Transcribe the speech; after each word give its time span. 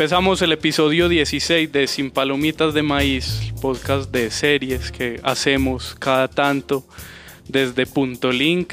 Empezamos 0.00 0.40
el 0.40 0.52
episodio 0.52 1.10
16 1.10 1.72
de 1.72 1.86
Sin 1.86 2.10
Palomitas 2.10 2.72
de 2.72 2.82
Maíz, 2.82 3.52
podcast 3.60 4.10
de 4.10 4.30
series 4.30 4.90
que 4.90 5.20
hacemos 5.22 5.94
cada 5.94 6.26
tanto 6.26 6.86
desde 7.46 7.84
Punto 7.84 8.32
Link 8.32 8.72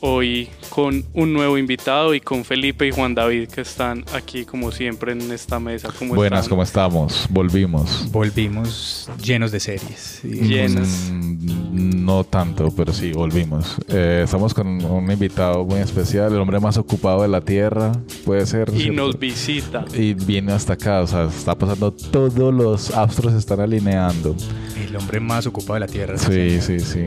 hoy 0.00 0.48
con 0.68 1.04
un 1.14 1.32
nuevo 1.32 1.58
invitado 1.58 2.14
y 2.14 2.20
con 2.20 2.44
Felipe 2.44 2.86
y 2.86 2.90
Juan 2.90 3.14
David 3.14 3.48
que 3.48 3.62
están 3.62 4.04
aquí 4.14 4.44
como 4.44 4.70
siempre 4.72 5.12
en 5.12 5.30
esta 5.32 5.58
mesa. 5.58 5.90
¿Cómo 5.98 6.14
Buenas, 6.14 6.40
están? 6.40 6.50
¿cómo 6.50 6.62
estamos? 6.62 7.26
Volvimos. 7.30 8.10
Volvimos 8.10 9.10
llenos 9.22 9.52
de 9.52 9.60
series. 9.60 10.20
Llenas. 10.22 11.10
Mm, 11.10 12.04
no 12.04 12.24
tanto, 12.24 12.70
pero 12.70 12.92
sí, 12.92 13.12
volvimos. 13.12 13.76
Eh, 13.88 14.22
estamos 14.24 14.54
con 14.54 14.84
un 14.84 15.10
invitado 15.10 15.64
muy 15.64 15.80
especial, 15.80 16.32
el 16.32 16.38
hombre 16.38 16.60
más 16.60 16.76
ocupado 16.76 17.22
de 17.22 17.28
la 17.28 17.40
Tierra, 17.40 17.92
puede 18.24 18.46
ser. 18.46 18.70
Y 18.74 18.80
¿cierto? 18.80 19.02
nos 19.02 19.18
visita. 19.18 19.84
Y 19.94 20.14
viene 20.14 20.52
hasta 20.52 20.74
acá, 20.74 21.00
o 21.00 21.06
sea, 21.06 21.24
está 21.24 21.56
pasando 21.56 21.92
todos 21.92 22.54
los 22.54 22.90
astros 22.90 23.32
se 23.32 23.38
están 23.38 23.60
alineando. 23.60 24.34
El 24.76 24.96
hombre 24.96 25.20
más 25.20 25.46
ocupado 25.46 25.74
de 25.74 25.80
la 25.80 25.86
Tierra. 25.86 26.18
Sí, 26.18 26.60
sí, 26.60 26.80
sí. 26.80 27.04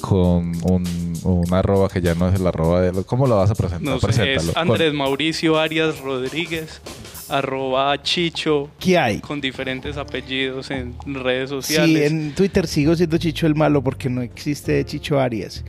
Con 0.00 0.52
un, 0.70 1.13
un 1.24 1.52
arroba 1.52 1.88
que 1.88 2.00
ya 2.00 2.14
no 2.14 2.28
es 2.28 2.34
el 2.38 2.46
arroba 2.46 2.80
de... 2.82 3.04
¿Cómo 3.04 3.26
lo 3.26 3.36
vas 3.36 3.50
a 3.50 3.54
presentar? 3.54 3.82
No 3.82 3.98
sé, 3.98 4.06
Preséntalo. 4.06 4.50
es 4.52 4.56
Andrés 4.56 4.92
Mauricio 4.94 5.58
Arias 5.58 5.98
Rodríguez, 6.00 6.80
arroba 7.28 8.00
Chicho, 8.02 8.68
¿Qué 8.78 8.98
hay? 8.98 9.20
con 9.20 9.40
diferentes 9.40 9.96
apellidos 9.96 10.70
en 10.70 10.94
redes 11.06 11.50
Sí, 11.50 11.56
sociales. 11.56 12.10
en 12.12 12.34
Twitter 12.34 12.66
sigo 12.66 12.94
siendo 12.94 13.16
Chicho 13.18 13.46
el 13.46 13.54
Malo 13.54 13.82
porque 13.82 14.08
no 14.10 14.20
existe 14.22 14.84
Chicho 14.84 15.18
Arias. 15.18 15.64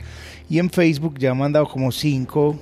Y 0.48 0.58
en 0.58 0.70
Facebook 0.70 1.18
ya 1.18 1.34
me 1.34 1.44
han 1.44 1.52
dado 1.52 1.66
como 1.66 1.90
cinco 1.90 2.58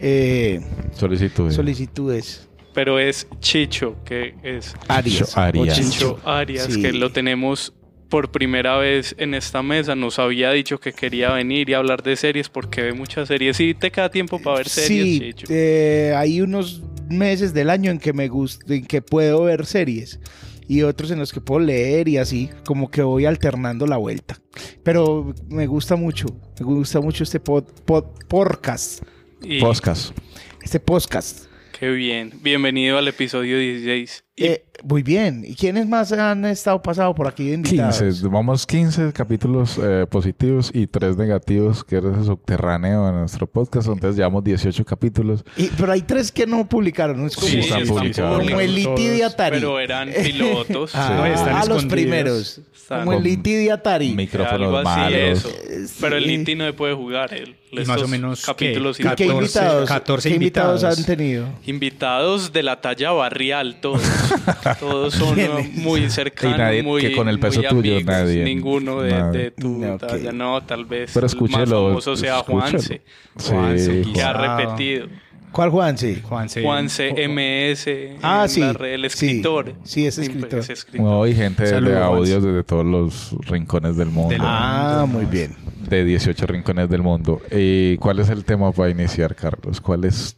eh, 0.00 0.60
Solicitud. 0.96 1.50
solicitudes. 1.52 2.48
Pero 2.74 2.98
es 2.98 3.26
Chicho, 3.40 3.96
que 4.04 4.34
es 4.42 4.74
Arias. 4.88 5.28
Chicho 5.28 5.40
Arias. 5.40 5.78
o 5.78 5.82
Chicho 5.82 6.18
Arias, 6.24 6.66
Sí. 6.70 6.82
que 6.82 6.92
lo 6.92 7.12
tenemos 7.12 7.72
por 8.12 8.30
primera 8.30 8.76
vez 8.76 9.14
en 9.16 9.32
esta 9.32 9.62
mesa. 9.62 9.94
Nos 9.94 10.18
había 10.18 10.50
dicho 10.52 10.78
que 10.78 10.92
quería 10.92 11.32
venir 11.32 11.70
y 11.70 11.72
hablar 11.72 12.02
de 12.02 12.14
series 12.14 12.50
porque 12.50 12.82
ve 12.82 12.92
muchas 12.92 13.26
series. 13.28 13.56
Sí, 13.56 13.72
te 13.72 13.90
queda 13.90 14.10
tiempo 14.10 14.38
para 14.38 14.58
ver 14.58 14.68
series, 14.68 15.34
Sí, 15.38 15.44
eh, 15.48 16.12
hay 16.14 16.42
unos 16.42 16.82
meses 17.08 17.54
del 17.54 17.70
año 17.70 17.90
en 17.90 17.98
que 17.98 18.12
me 18.12 18.28
gusta, 18.28 18.74
en 18.74 18.84
que 18.84 19.00
puedo 19.00 19.44
ver 19.44 19.64
series 19.64 20.20
y 20.68 20.82
otros 20.82 21.10
en 21.10 21.20
los 21.20 21.32
que 21.32 21.40
puedo 21.40 21.60
leer 21.60 22.06
y 22.06 22.18
así, 22.18 22.50
como 22.66 22.90
que 22.90 23.00
voy 23.00 23.24
alternando 23.24 23.86
la 23.86 23.96
vuelta. 23.96 24.38
Pero 24.82 25.34
me 25.48 25.66
gusta 25.66 25.96
mucho, 25.96 26.26
me 26.60 26.66
gusta 26.66 27.00
mucho 27.00 27.24
este 27.24 27.40
pod, 27.40 27.64
pod- 27.86 28.26
podcast, 28.28 29.02
Y 29.42 29.58
Podcast. 29.58 30.14
este 30.62 30.80
podcast. 30.80 31.46
qué 31.80 31.88
bien. 31.88 32.30
Bienvenido 32.42 32.98
al 32.98 33.08
episodio 33.08 33.58
16. 33.58 34.24
Y 34.34 34.44
Eh, 34.44 34.64
muy 34.84 35.02
bien. 35.02 35.44
¿Y 35.46 35.54
quiénes 35.54 35.86
más 35.86 36.10
han 36.12 36.44
estado 36.46 36.80
pasado 36.82 37.14
por 37.14 37.28
aquí 37.28 37.48
de 37.48 37.54
invitados? 37.54 37.98
15, 38.00 38.28
vamos 38.28 38.66
15 38.66 39.12
capítulos 39.12 39.78
eh, 39.80 40.06
positivos 40.10 40.70
y 40.74 40.86
3 40.86 41.16
negativos, 41.18 41.84
que 41.84 41.98
es 41.98 42.04
ese 42.04 42.24
subterráneo 42.24 43.06
de 43.06 43.12
nuestro 43.12 43.46
podcast. 43.46 43.88
Entonces 43.88 44.16
llevamos 44.16 44.42
18 44.42 44.84
capítulos. 44.86 45.44
Y- 45.58 45.68
pero 45.76 45.92
hay 45.92 46.00
tres 46.02 46.32
que 46.32 46.46
no 46.46 46.66
publicaron, 46.66 47.20
¿no? 47.20 47.26
Es 47.26 47.36
como, 47.36 47.48
Sí, 47.48 47.58
están 47.58 47.82
están 47.82 47.96
publicados. 47.96 48.38
como 48.42 48.60
el 48.60 48.74
Liti 48.74 49.06
de 49.08 49.24
Atari. 49.24 49.56
Pero 49.58 49.78
eran 49.78 50.08
pilotos. 50.22 50.92
Ah, 50.94 51.14
No, 51.18 51.26
están 51.26 51.56
ah, 51.56 51.64
los 51.66 51.84
primeros. 51.84 52.60
Están 52.74 53.04
Como 53.04 53.18
el 53.18 53.22
Liti 53.22 53.52
de 53.52 53.70
Atari. 53.70 54.14
Micrófonos 54.14 54.60
algo 54.60 54.76
así, 54.78 55.00
malos. 55.00 55.20
eso. 55.20 55.48
Sí. 55.48 55.94
Pero 56.00 56.16
el 56.16 56.26
Liti 56.26 56.54
no 56.56 56.74
puede 56.74 56.94
jugar. 56.94 57.32
Él, 57.32 57.56
Y 57.70 57.80
más 57.84 58.02
o 58.02 58.08
menos, 58.08 58.44
capítulos 58.44 58.96
¿qué? 58.96 59.04
¿Y 59.04 59.06
qué 59.10 59.26
14, 59.26 59.32
invitados, 59.34 59.88
14 59.88 60.28
qué 60.28 60.34
invitados 60.34 60.82
invitados. 60.82 60.98
han 60.98 61.04
tenido? 61.04 61.48
Invitados 61.66 62.52
de 62.52 62.62
la 62.64 62.80
talla 62.80 63.12
barrial, 63.12 63.76
todos. 63.80 64.02
todos 64.80 65.14
son 65.14 65.36
muy 65.74 66.08
cercanos. 66.10 66.56
Y 66.56 66.60
nadie 66.60 66.82
muy, 66.82 67.00
que 67.02 67.12
con 67.16 67.28
el 67.28 67.38
peso 67.38 67.62
tuyo, 67.62 67.94
amigos. 67.96 68.04
nadie. 68.04 68.44
Ninguno 68.44 69.00
de, 69.00 69.10
Nadie. 69.10 69.38
de 69.38 69.50
tu 69.52 69.68
No, 69.78 69.94
ok. 69.94 70.06
talla. 70.06 70.32
No, 70.32 70.60
tal 70.62 70.84
vez. 70.84 71.10
Pero 71.12 71.26
el 71.26 71.30
más 71.30 71.32
escúchelo. 71.34 71.88
famoso 71.88 72.16
sea 72.16 72.38
escúchelo. 72.38 72.60
Juanse. 72.60 73.02
Sí, 73.36 73.50
Juanse, 73.50 74.02
Que 74.14 74.22
ha 74.22 74.32
Wow. 74.32 74.42
repetido. 74.66 75.06
¿Cuál 75.52 75.68
Juanse? 75.68 76.22
Juanse. 76.22 76.62
Juanse 76.62 77.10
MS. 77.28 78.16
Ah, 78.22 78.46
sí. 78.48 78.60
la 78.60 78.72
red, 78.72 78.94
el 78.94 79.00
Sí. 79.10 79.26
escritor. 79.26 79.74
Sí, 79.84 80.06
es 80.06 80.16
pues, 80.16 80.28
escritor. 80.28 80.58
es 80.60 80.70
escritor. 80.70 81.06
No, 81.06 81.26
y 81.26 81.34
gente 81.34 81.64
de- 81.64 81.70
Juanse. 81.72 81.98
audios 81.98 82.42
desde 82.42 82.62
todos 82.64 82.86
los 82.86 83.36
rincones 83.50 83.96
del 83.98 84.08
mundo. 84.08 84.30
Del- 84.30 84.40
Ah, 84.42 85.04
muy 85.06 85.26
bien. 85.26 85.54
De 85.90 86.04
18 86.06 86.46
rincones 86.46 86.88
del 86.88 87.02
mundo. 87.02 87.42
¿Y 87.50 87.98
cuál 87.98 88.20
es 88.20 88.30
el 88.30 88.46
tema 88.46 88.72
para 88.72 88.88
iniciar, 88.88 89.34
Carlos? 89.34 89.78
¿Cuál 89.82 90.04
es? 90.06 90.36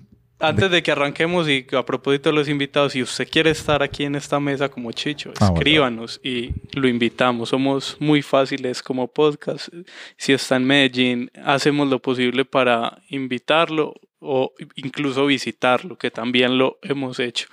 Antes 0.48 0.70
de 0.70 0.82
que 0.82 0.92
arranquemos 0.92 1.48
y 1.48 1.66
a 1.72 1.84
propósito 1.84 2.28
de 2.28 2.34
los 2.34 2.48
invitados, 2.48 2.92
si 2.92 3.02
usted 3.02 3.28
quiere 3.28 3.50
estar 3.50 3.82
aquí 3.82 4.04
en 4.04 4.14
esta 4.14 4.38
mesa 4.40 4.68
como 4.68 4.92
Chicho, 4.92 5.30
Ah, 5.40 5.46
bueno. 5.50 5.54
escríbanos 5.54 6.20
y 6.22 6.50
lo 6.72 6.86
invitamos. 6.88 7.48
Somos 7.48 7.96
muy 7.98 8.22
fáciles 8.22 8.82
como 8.82 9.08
podcast. 9.08 9.68
Si 10.16 10.32
está 10.32 10.56
en 10.56 10.64
Medellín, 10.64 11.30
hacemos 11.44 11.88
lo 11.88 11.98
posible 12.00 12.44
para 12.44 12.98
invitarlo 13.08 13.94
o 14.26 14.54
incluso 14.76 15.26
visitarlo, 15.26 15.98
que 15.98 16.10
también 16.10 16.56
lo 16.56 16.78
hemos 16.82 17.18
hecho. 17.20 17.46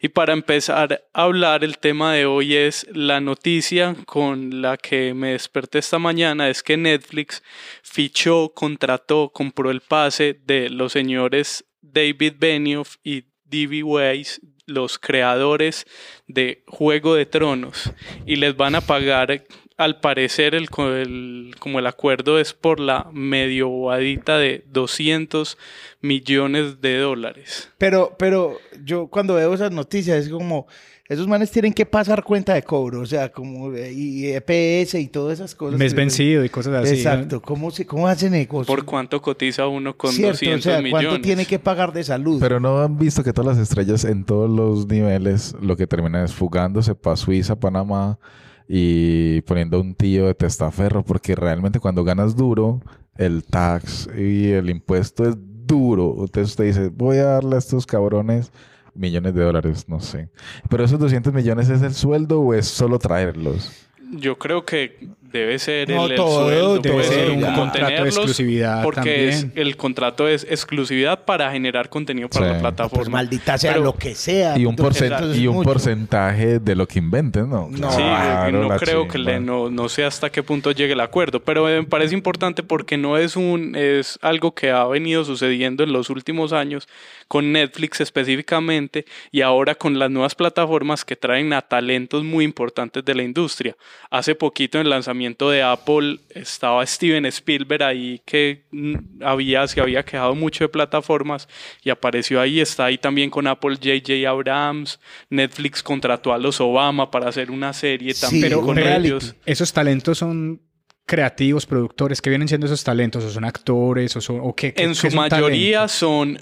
Y 0.00 0.08
para 0.08 0.32
empezar 0.32 1.04
a 1.12 1.22
hablar, 1.22 1.64
el 1.64 1.76
tema 1.76 2.14
de 2.14 2.24
hoy 2.24 2.54
es 2.54 2.86
la 2.94 3.20
noticia 3.20 3.94
con 4.06 4.62
la 4.62 4.78
que 4.78 5.12
me 5.12 5.32
desperté 5.32 5.80
esta 5.80 5.98
mañana, 5.98 6.48
es 6.48 6.62
que 6.62 6.78
Netflix 6.78 7.42
fichó, 7.82 8.52
contrató, 8.54 9.30
compró 9.34 9.70
el 9.70 9.82
pase 9.82 10.40
de 10.46 10.70
los 10.70 10.92
señores 10.92 11.66
David 11.92 12.34
Benioff 12.38 12.96
y 13.04 13.24
D.B. 13.44 13.82
Weiss, 13.82 14.40
los 14.66 14.98
creadores 14.98 15.86
de 16.26 16.62
Juego 16.66 17.14
de 17.14 17.26
Tronos, 17.26 17.92
y 18.26 18.36
les 18.36 18.56
van 18.56 18.74
a 18.74 18.80
pagar, 18.80 19.44
al 19.76 20.00
parecer, 20.00 20.54
el, 20.54 20.70
co- 20.70 20.92
el- 20.94 21.54
como 21.58 21.78
el 21.78 21.86
acuerdo 21.86 22.38
es 22.38 22.54
por 22.54 22.80
la 22.80 23.08
medio 23.12 23.68
bobadita 23.68 24.38
de 24.38 24.64
200 24.68 25.58
millones 26.00 26.80
de 26.80 26.98
dólares. 26.98 27.70
Pero, 27.78 28.14
pero 28.18 28.58
yo 28.84 29.08
cuando 29.08 29.34
veo 29.34 29.52
esas 29.54 29.72
noticias 29.72 30.24
es 30.24 30.28
como, 30.30 30.66
esos 31.06 31.28
manes 31.28 31.50
tienen 31.50 31.74
que 31.74 31.84
pasar 31.84 32.24
cuenta 32.24 32.54
de 32.54 32.62
cobro, 32.62 33.00
o 33.00 33.06
sea, 33.06 33.30
como 33.30 33.76
y 33.76 34.28
EPS 34.28 34.94
y 34.94 35.08
todas 35.08 35.34
esas 35.38 35.54
cosas. 35.54 35.78
Mes 35.78 35.92
vencido 35.92 36.42
y 36.44 36.48
cosas 36.48 36.82
así. 36.82 36.94
Exacto. 36.94 37.42
¿Cómo, 37.42 37.70
se, 37.70 37.84
¿Cómo 37.84 38.08
hacen 38.08 38.32
negocio? 38.32 38.74
¿Por 38.74 38.86
cuánto 38.86 39.20
cotiza 39.20 39.66
uno 39.66 39.94
con 39.98 40.12
Cierto, 40.12 40.32
200 40.32 40.60
o 40.60 40.62
sea, 40.62 40.76
¿cuánto 40.76 40.96
millones? 40.96 41.22
tiene 41.22 41.44
que 41.44 41.58
pagar 41.58 41.92
de 41.92 42.04
salud? 42.04 42.40
Pero 42.40 42.58
no 42.58 42.80
han 42.80 42.96
visto 42.96 43.22
que 43.22 43.34
todas 43.34 43.54
las 43.54 43.68
estrellas 43.68 44.04
en 44.04 44.24
todos 44.24 44.48
los 44.48 44.86
niveles 44.86 45.54
lo 45.60 45.76
que 45.76 45.86
terminan 45.86 46.24
es 46.24 46.32
fugándose 46.32 46.94
para 46.94 47.16
Suiza, 47.16 47.54
Panamá 47.60 48.18
y 48.66 49.42
poniendo 49.42 49.78
un 49.82 49.94
tío 49.94 50.26
de 50.26 50.34
testaferro, 50.34 51.04
porque 51.04 51.34
realmente 51.34 51.80
cuando 51.80 52.02
ganas 52.02 52.34
duro, 52.34 52.80
el 53.18 53.44
tax 53.44 54.08
y 54.16 54.52
el 54.52 54.70
impuesto 54.70 55.28
es 55.28 55.36
duro. 55.38 56.14
Entonces 56.20 56.52
usted 56.52 56.64
dice, 56.64 56.88
voy 56.88 57.18
a 57.18 57.24
darle 57.24 57.56
a 57.56 57.58
estos 57.58 57.84
cabrones 57.84 58.50
millones 58.94 59.34
de 59.34 59.42
dólares, 59.42 59.88
no 59.88 60.00
sé. 60.00 60.28
Pero 60.68 60.84
esos 60.84 60.98
200 60.98 61.32
millones 61.32 61.68
es 61.68 61.82
el 61.82 61.94
sueldo 61.94 62.40
o 62.40 62.54
es 62.54 62.66
solo 62.66 62.98
traerlos? 62.98 63.86
Yo 64.12 64.38
creo 64.38 64.64
que 64.64 65.08
debe 65.38 65.58
ser 65.58 65.88
No, 65.90 66.04
el, 66.06 66.12
el 66.12 66.16
todo 66.16 66.44
sueldo, 66.44 66.78
debe 66.78 66.94
pues, 66.94 67.06
ser 67.08 67.30
un 67.30 67.40
contrato 67.42 68.02
de 68.02 68.08
exclusividad 68.08 68.82
porque 68.82 69.28
es- 69.28 69.46
el 69.54 69.76
contrato 69.76 70.28
es 70.28 70.44
exclusividad 70.48 71.24
para 71.24 71.50
generar 71.50 71.88
contenido 71.88 72.28
para 72.28 72.46
Sí. 72.46 72.52
la 72.54 72.60
plataforma. 72.60 72.96
Pues 73.02 73.08
maldita 73.10 73.58
sea 73.58 73.72
Pero- 73.72 73.84
lo 73.84 73.94
que 73.94 74.14
sea. 74.14 74.56
Y 74.56 74.66
un, 74.66 74.74
y 74.74 74.76
porcentaje 74.76 76.58
de 76.60 76.74
lo 76.76 76.86
que 76.86 76.98
inventen, 76.98 77.48
¿no? 77.50 77.68
No. 77.70 77.90
Sí, 77.90 77.96
Claro, 77.98 78.68
no 78.68 78.76
creo 78.76 79.08
que 79.08 79.18
le, 79.18 79.40
no, 79.40 79.70
no 79.70 79.88
sé 79.88 80.04
hasta 80.04 80.30
qué 80.30 80.42
punto 80.42 80.70
llegue 80.70 80.92
el 80.92 81.00
acuerdo, 81.00 81.40
pero 81.40 81.64
me 81.64 81.82
parece 81.84 82.14
importante 82.14 82.62
porque 82.62 82.96
no 82.96 83.16
es 83.18 83.36
un 83.36 83.74
es 83.76 84.18
algo 84.22 84.54
que 84.54 84.70
ha 84.70 84.84
venido 84.86 85.24
sucediendo 85.24 85.82
en 85.82 85.92
los 85.92 86.10
últimos 86.10 86.52
años 86.52 86.88
con 87.28 87.52
Netflix 87.52 88.00
específicamente 88.00 89.04
y 89.32 89.40
ahora 89.40 89.74
con 89.74 89.98
las 89.98 90.10
nuevas 90.10 90.34
plataformas 90.34 91.04
que 91.04 91.16
traen 91.16 91.52
a 91.52 91.62
talentos 91.62 92.22
muy 92.24 92.44
importantes 92.44 93.04
de 93.04 93.14
la 93.14 93.22
industria. 93.22 93.76
Hace 94.10 94.34
poquito 94.34 94.78
en 94.78 94.82
el 94.84 94.90
lanzamiento 94.90 95.23
de 95.50 95.62
Apple 95.62 96.20
estaba 96.30 96.84
Steven 96.86 97.24
Spielberg 97.26 97.82
ahí 97.82 98.20
que 98.26 98.64
mm, 98.70 99.22
había 99.22 99.66
se 99.66 99.80
había 99.80 100.04
quejado 100.04 100.34
mucho 100.34 100.64
de 100.64 100.68
plataformas 100.68 101.48
y 101.82 101.90
apareció 101.90 102.40
ahí, 102.40 102.60
está 102.60 102.84
ahí 102.86 102.98
también 102.98 103.30
con 103.30 103.46
Apple 103.46 103.76
JJ 103.80 104.26
Abrams, 104.26 105.00
Netflix 105.30 105.82
contrató 105.82 106.32
a 106.32 106.38
los 106.38 106.60
Obama 106.60 107.10
para 107.10 107.28
hacer 107.28 107.50
una 107.50 107.72
serie 107.72 108.12
Sí, 108.14 108.20
también 108.20 108.42
Pero 108.44 108.58
un 108.60 108.66
con 108.66 108.76
reality. 108.76 109.06
ellos. 109.08 109.34
esos 109.46 109.72
talentos 109.72 110.18
son 110.18 110.60
creativos, 111.06 111.66
productores, 111.66 112.22
que 112.22 112.30
vienen 112.30 112.48
siendo 112.48 112.66
esos 112.66 112.82
talentos? 112.82 113.22
¿O 113.24 113.30
son 113.30 113.44
actores? 113.44 114.16
¿O, 114.16 114.20
son, 114.20 114.40
o 114.42 114.54
qué, 114.54 114.72
qué- 114.72 114.84
En 114.84 114.94
su 114.94 115.10
mayoría 115.10 115.80
talento? 115.80 115.88
son 115.88 116.38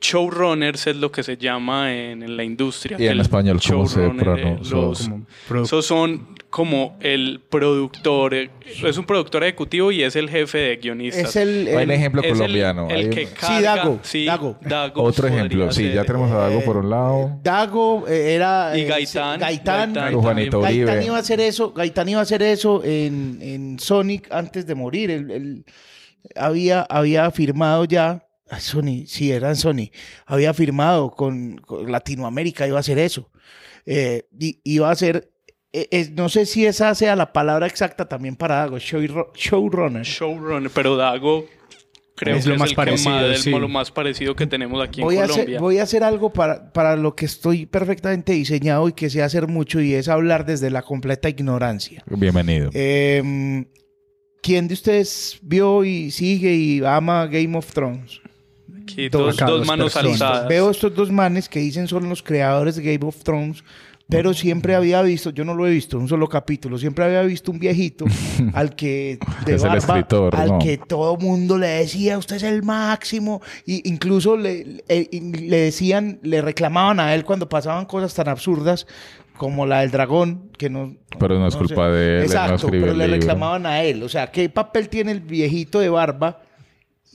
showrunners, 0.00 0.86
es 0.86 0.96
lo 0.96 1.10
que 1.10 1.22
se 1.22 1.36
llama 1.36 1.94
en, 1.94 2.22
en 2.22 2.36
la 2.36 2.44
industria. 2.44 2.96
Y 3.00 3.06
en 3.06 3.12
El 3.12 3.20
español, 3.20 3.58
¿cómo 3.66 3.86
se 3.86 4.06
eh, 4.06 4.58
los- 4.70 5.10
Esos 5.62 5.86
son 5.86 6.34
como 6.50 6.96
el 7.00 7.40
productor, 7.50 8.32
eh, 8.34 8.50
es 8.84 8.96
un 8.96 9.04
productor 9.06 9.42
ejecutivo 9.42 9.90
y 9.90 10.02
es 10.04 10.14
el 10.14 10.30
jefe 10.30 10.58
de 10.58 10.76
guionistas. 10.76 11.30
Es 11.30 11.36
el, 11.36 11.66
Hay 11.68 11.74
un 11.74 11.80
el- 11.82 11.90
ejemplo 11.90 12.22
Es 12.22 12.28
el- 12.28 12.36
colombiano. 12.36 12.88
El, 12.90 12.96
Hay 12.96 13.10
que 13.10 13.26
carga, 13.26 13.76
Dago, 13.76 13.98
sí, 14.02 14.24
Dago. 14.26 14.56
Dago 14.60 15.02
Otro 15.02 15.26
ejemplo, 15.26 15.72
sí, 15.72 15.82
ser. 15.84 15.94
ya 15.94 16.04
tenemos 16.04 16.30
a 16.30 16.36
Dago 16.36 16.60
por 16.64 16.76
un 16.76 16.86
Eh, 16.86 16.90
lado. 16.90 17.40
Dago 17.42 18.06
eh, 18.06 18.34
era... 18.34 18.72
Y 18.78 18.82
eh, 18.82 18.84
Gaitán, 18.84 19.40
Gaitán. 19.40 19.92
Gaitán. 19.94 20.22
Gaitán 20.30 20.60
Uribe. 20.60 21.04
iba 21.06 21.16
a 21.16 21.20
hacer 21.20 21.40
eso, 21.40 21.72
Gaitán 21.72 22.08
iba 22.08 22.20
a 22.20 22.22
hacer 22.22 22.42
eso 22.42 22.82
en, 22.84 23.38
en 23.40 23.78
Sonic 23.80 24.28
antes 24.30 24.64
de 24.66 24.74
morir. 24.74 25.10
Él, 25.10 25.30
él 25.30 25.64
había, 26.36 26.82
había 26.82 27.30
firmado 27.32 27.84
ya, 27.84 28.22
Sony, 28.58 29.06
sí, 29.06 29.32
era 29.32 29.48
en 29.48 29.56
Sony, 29.56 29.90
había 30.26 30.52
firmado 30.54 31.10
con, 31.10 31.56
con 31.58 31.90
Latinoamérica, 31.90 32.66
iba 32.66 32.76
a 32.76 32.80
hacer 32.80 32.98
eso. 32.98 33.30
Eh, 33.86 34.24
y, 34.38 34.60
iba 34.64 34.88
a 34.88 34.92
hacer, 34.92 35.30
eh, 35.72 35.88
eh, 35.90 36.10
no 36.14 36.28
sé 36.28 36.46
si 36.46 36.64
esa 36.66 36.94
sea 36.94 37.16
la 37.16 37.32
palabra 37.32 37.66
exacta 37.66 38.06
también 38.08 38.36
para 38.36 38.56
Dago, 38.56 38.78
show- 38.78 39.32
showrunner. 39.34 40.02
Showrunner, 40.04 40.70
pero 40.74 40.96
Dago 40.96 41.46
creo 42.16 42.36
Es 42.36 42.44
que 42.44 42.50
lo 42.50 42.54
es 42.54 42.60
más 42.60 42.68
el 42.68 42.74
que 42.74 42.76
parecido, 42.76 43.10
más- 43.10 43.24
el- 43.24 43.36
sí. 43.38 43.50
lo 43.50 43.68
más 43.68 43.90
parecido 43.90 44.36
que 44.36 44.46
tenemos 44.46 44.80
aquí 44.86 45.00
Voy 45.00 45.16
en 45.16 45.22
a, 45.22 45.24
hacer, 45.24 45.34
Colombia. 45.36 45.60
voy 45.60 45.78
a 45.78 45.82
hacer 45.82 46.04
algo 46.04 46.32
para, 46.32 46.72
para 46.72 46.96
lo 46.96 47.16
que 47.16 47.24
estoy 47.24 47.66
perfectamente 47.66 48.32
diseñado 48.34 48.88
y 48.88 48.92
que 48.92 49.10
sé 49.10 49.22
hacer 49.22 49.48
mucho 49.48 49.80
y 49.80 49.94
es 49.94 50.08
hablar 50.08 50.46
desde 50.46 50.70
la 50.70 50.82
completa 50.82 51.28
ignorancia. 51.28 52.04
Bienvenido. 52.06 52.70
Eh, 52.72 53.64
¿Quién 54.42 54.68
de 54.68 54.74
ustedes 54.74 55.38
vio 55.42 55.84
y 55.84 56.10
sigue 56.10 56.52
y 56.54 56.84
ama 56.84 57.26
Game 57.26 57.56
of 57.56 57.72
Thrones? 57.72 58.20
Aquí 58.84 59.08
dos- 59.08 59.66
manos 59.66 59.92
personas. 59.92 60.20
alzadas. 60.20 60.48
Veo 60.48 60.70
estos 60.70 60.94
dos 60.94 61.10
manes 61.10 61.48
que 61.48 61.60
dicen 61.60 61.88
son 61.88 62.08
los 62.08 62.22
creadores 62.22 62.76
de 62.76 62.82
Game 62.82 63.06
of 63.08 63.22
Thrones, 63.24 63.64
pero 64.08 64.34
siempre 64.34 64.74
había 64.74 65.00
visto, 65.00 65.30
yo 65.30 65.44
no 65.46 65.54
lo 65.54 65.66
he 65.66 65.70
visto, 65.70 65.98
un 65.98 66.08
solo 66.08 66.28
capítulo, 66.28 66.76
siempre 66.76 67.04
había 67.06 67.22
visto 67.22 67.50
un 67.50 67.58
viejito 67.58 68.04
al 68.52 68.74
que 68.76 69.18
de 69.46 69.54
Es 69.54 69.62
el 69.62 69.68
barba, 69.70 69.78
escritor, 69.78 70.36
al 70.36 70.48
¿no? 70.48 70.58
que 70.58 70.76
todo 70.76 71.16
mundo 71.16 71.56
le 71.56 71.68
decía, 71.68 72.18
usted 72.18 72.36
es 72.36 72.42
el 72.42 72.62
máximo, 72.62 73.40
y 73.64 73.88
incluso 73.88 74.36
le, 74.36 74.82
le- 74.88 75.08
le 75.10 75.56
decían, 75.56 76.18
le 76.22 76.42
reclamaban 76.42 77.00
a 77.00 77.14
él 77.14 77.24
cuando 77.24 77.48
pasaban 77.48 77.86
cosas 77.86 78.12
tan 78.14 78.28
absurdas 78.28 78.86
como 79.38 79.64
la 79.66 79.80
del 79.80 79.90
dragón, 79.90 80.50
que 80.58 80.68
no... 80.70 80.94
Pero 81.18 81.38
no 81.40 81.48
es 81.48 81.56
culpa 81.56 81.88
de 81.90 82.04
él, 82.04 82.12
él 82.12 82.18
no 82.20 82.24
Exacto, 82.26 82.68
pero 82.70 82.92
el 82.92 82.98
le 82.98 83.06
libro. 83.08 83.20
reclamaban 83.20 83.66
a 83.66 83.82
él. 83.82 84.02
O 84.04 84.08
sea, 84.08 84.30
¿qué 84.30 84.48
papel 84.48 84.88
tiene 84.88 85.10
el 85.12 85.20
viejito 85.20 85.80
de 85.80 85.88
barba 85.88 86.42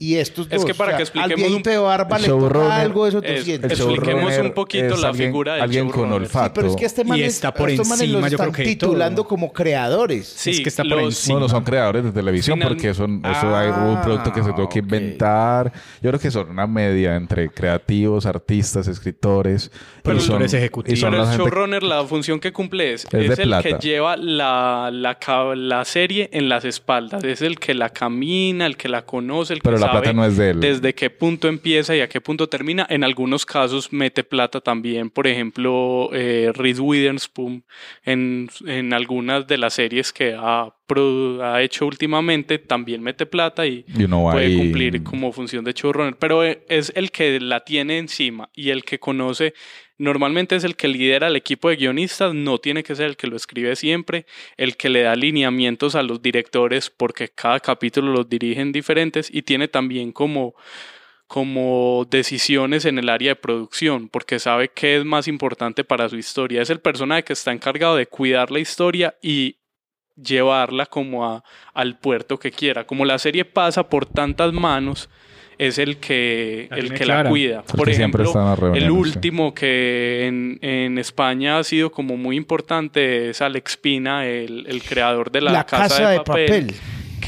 y 0.02 0.16
estos 0.16 0.46
Es 0.50 0.56
dos? 0.56 0.64
que 0.64 0.72
para 0.74 0.88
O 0.88 0.90
sea, 0.92 0.96
que 0.96 1.02
expliquemos 1.02 1.56
un- 1.58 1.62
de 1.62 1.76
barba 1.76 2.16
el 2.16 2.22
le 2.22 2.28
toca 2.28 2.40
showrunner 2.40 2.72
algo 2.72 3.02
de 3.04 3.08
esos 3.10 3.22
es- 3.22 3.36
200. 3.36 3.70
El 3.70 3.76
Expliquemos 3.78 4.38
un 4.38 4.52
poquito 4.52 4.94
es 4.94 5.00
la 5.02 5.08
alguien- 5.08 5.28
figura 5.28 5.52
del 5.52 5.62
Alguien 5.62 5.90
con 5.90 6.10
olfato. 6.12 6.46
Sí, 6.46 6.52
pero 6.54 6.68
es 6.68 6.76
que 6.76 6.84
este 6.86 7.04
man 7.04 7.18
Y 7.18 7.22
es- 7.22 7.34
está 7.34 7.52
por 7.52 7.68
estos 7.68 7.86
manes 7.86 8.00
encima, 8.04 8.20
los 8.22 8.30
yo 8.32 8.38
creo 8.38 8.48
están 8.48 8.64
todo. 8.64 8.72
titulando 8.88 9.24
como 9.28 9.52
creadores. 9.52 10.26
Sí, 10.26 10.50
Es 10.52 10.60
que 10.60 10.68
está 10.70 10.84
por 10.84 11.00
encima. 11.00 11.34
Bueno, 11.34 11.48
son 11.50 11.64
creadores 11.64 12.02
de 12.02 12.12
televisión 12.12 12.56
Final- 12.58 12.68
porque 12.72 12.94
son, 12.94 13.22
eso 13.24 13.54
hay 13.56 13.68
un 13.68 14.00
producto 14.00 14.32
que 14.32 14.42
se 14.42 14.52
tuvo 14.54 14.68
que 14.70 14.78
Ah, 14.78 14.82
inventar. 14.82 15.72
Yo 16.00 16.10
creo 16.10 16.18
que 16.18 16.30
son 16.30 16.48
una 16.48 16.66
media 16.66 17.14
entre 17.16 17.50
creativos, 17.50 18.24
artistas, 18.24 18.88
escritores. 18.88 19.70
Y 20.02 20.20
son, 20.20 20.42
ejecutivos. 20.42 20.98
y 20.98 21.00
son 21.00 21.10
Pero 21.10 21.30
el 21.30 21.36
showrunner, 21.38 21.82
la 21.82 22.02
función 22.04 22.40
que 22.40 22.52
cumple 22.52 22.94
es, 22.94 23.04
Es 23.12 23.30
es 23.32 23.38
el 23.38 23.48
plata. 23.48 23.62
que 23.68 23.74
lleva 23.86 24.16
la, 24.16 24.90
la, 24.90 25.84
serie 25.84 26.30
en 26.32 26.48
las 26.48 26.64
espaldas, 26.64 27.22
es 27.22 27.42
el 27.42 27.58
que 27.58 27.74
la 27.74 27.90
camina, 27.90 28.64
el 28.66 28.76
que 28.78 28.88
la 28.88 29.02
conoce, 29.04 29.52
el 29.54 29.60
Pero 29.60 29.76
que 29.76 29.80
la 29.82 29.89
sabe 29.92 30.00
plata 30.02 30.12
no 30.12 30.24
es 30.24 30.36
de 30.36 30.50
él. 30.50 30.60
desde 30.60 30.94
qué 30.94 31.10
punto 31.10 31.48
empieza 31.48 31.94
y 31.96 32.00
a 32.00 32.08
qué 32.08 32.20
punto 32.20 32.48
termina. 32.48 32.86
En 32.90 33.04
algunos 33.04 33.44
casos 33.46 33.92
mete 33.92 34.24
plata 34.24 34.60
también, 34.60 35.10
por 35.10 35.26
ejemplo, 35.26 36.10
eh, 36.12 36.52
Reese 36.54 36.80
Witherspoon 36.80 37.64
en, 38.04 38.48
en 38.66 38.92
algunas 38.92 39.46
de 39.46 39.58
las 39.58 39.74
series 39.74 40.12
que 40.12 40.34
ha, 40.38 40.72
ha 41.42 41.62
hecho 41.62 41.86
últimamente 41.86 42.58
también 42.58 43.02
mete 43.02 43.26
plata 43.26 43.66
y, 43.66 43.84
puede 44.32 44.46
ahí- 44.46 44.56
cumplir 44.56 45.02
como 45.02 45.32
función 45.32 45.64
de 45.64 45.72
showrunner, 45.72 46.16
pero 46.18 46.44
eh, 46.44 46.62
es 46.68 46.92
el 46.94 47.10
que 47.10 47.38
la 47.40 47.60
tiene 47.60 47.98
encima 47.98 48.48
y 48.54 48.70
el 48.70 48.84
que 48.84 48.98
conoce, 48.98 49.54
normalmente 50.00 50.56
es 50.56 50.64
el 50.64 50.76
que 50.76 50.88
lidera 50.88 51.26
el 51.26 51.36
equipo 51.36 51.68
de 51.68 51.76
guionistas, 51.76 52.34
no 52.34 52.56
tiene 52.56 52.82
que 52.82 52.96
ser 52.96 53.06
el 53.06 53.16
que 53.18 53.26
lo 53.26 53.36
escribe 53.36 53.76
siempre, 53.76 54.24
el 54.56 54.78
que 54.78 54.88
le 54.88 55.02
da 55.02 55.14
lineamientos 55.14 55.94
a 55.94 56.02
los 56.02 56.22
directores 56.22 56.88
porque 56.88 57.28
cada 57.28 57.60
capítulo 57.60 58.10
los 58.10 58.28
dirigen 58.28 58.72
diferentes 58.72 59.28
y 59.32 59.42
tiene 59.42 59.68
también 59.68 60.10
como 60.12 60.54
como 61.26 62.08
decisiones 62.10 62.86
en 62.86 62.98
el 62.98 63.08
área 63.08 63.32
de 63.32 63.36
producción, 63.36 64.08
porque 64.08 64.40
sabe 64.40 64.70
qué 64.70 64.96
es 64.96 65.04
más 65.04 65.28
importante 65.28 65.84
para 65.84 66.08
su 66.08 66.16
historia. 66.16 66.60
Es 66.60 66.70
el 66.70 66.80
personaje 66.80 67.22
que 67.22 67.34
está 67.34 67.52
encargado 67.52 67.94
de 67.94 68.06
cuidar 68.06 68.50
la 68.50 68.58
historia 68.58 69.14
y 69.22 69.58
llevarla 70.16 70.86
como 70.86 71.24
a, 71.24 71.44
al 71.72 72.00
puerto 72.00 72.36
que 72.40 72.50
quiera. 72.50 72.84
Como 72.84 73.04
la 73.04 73.18
serie 73.20 73.44
pasa 73.44 73.88
por 73.88 74.06
tantas 74.06 74.52
manos, 74.52 75.08
es 75.60 75.78
el 75.78 75.98
que, 75.98 76.68
La 76.70 76.76
el 76.78 76.94
que 76.94 77.04
la 77.04 77.24
cuida. 77.24 77.64
El 77.68 77.76
Por 77.76 77.88
que 77.88 77.94
siempre 77.94 78.24
ejemplo, 78.24 78.74
el 78.74 78.90
último 78.90 79.52
que 79.52 80.26
en, 80.26 80.58
en 80.62 80.96
España 80.96 81.58
ha 81.58 81.64
sido 81.64 81.92
como 81.92 82.16
muy 82.16 82.36
importante 82.36 83.30
es 83.30 83.42
Alex 83.42 83.76
Pina, 83.76 84.26
el, 84.26 84.64
el 84.66 84.82
creador 84.82 85.30
de 85.30 85.42
la, 85.42 85.52
La 85.52 85.66
Casa 85.66 86.10
de 86.10 86.20
Papel. 86.20 86.74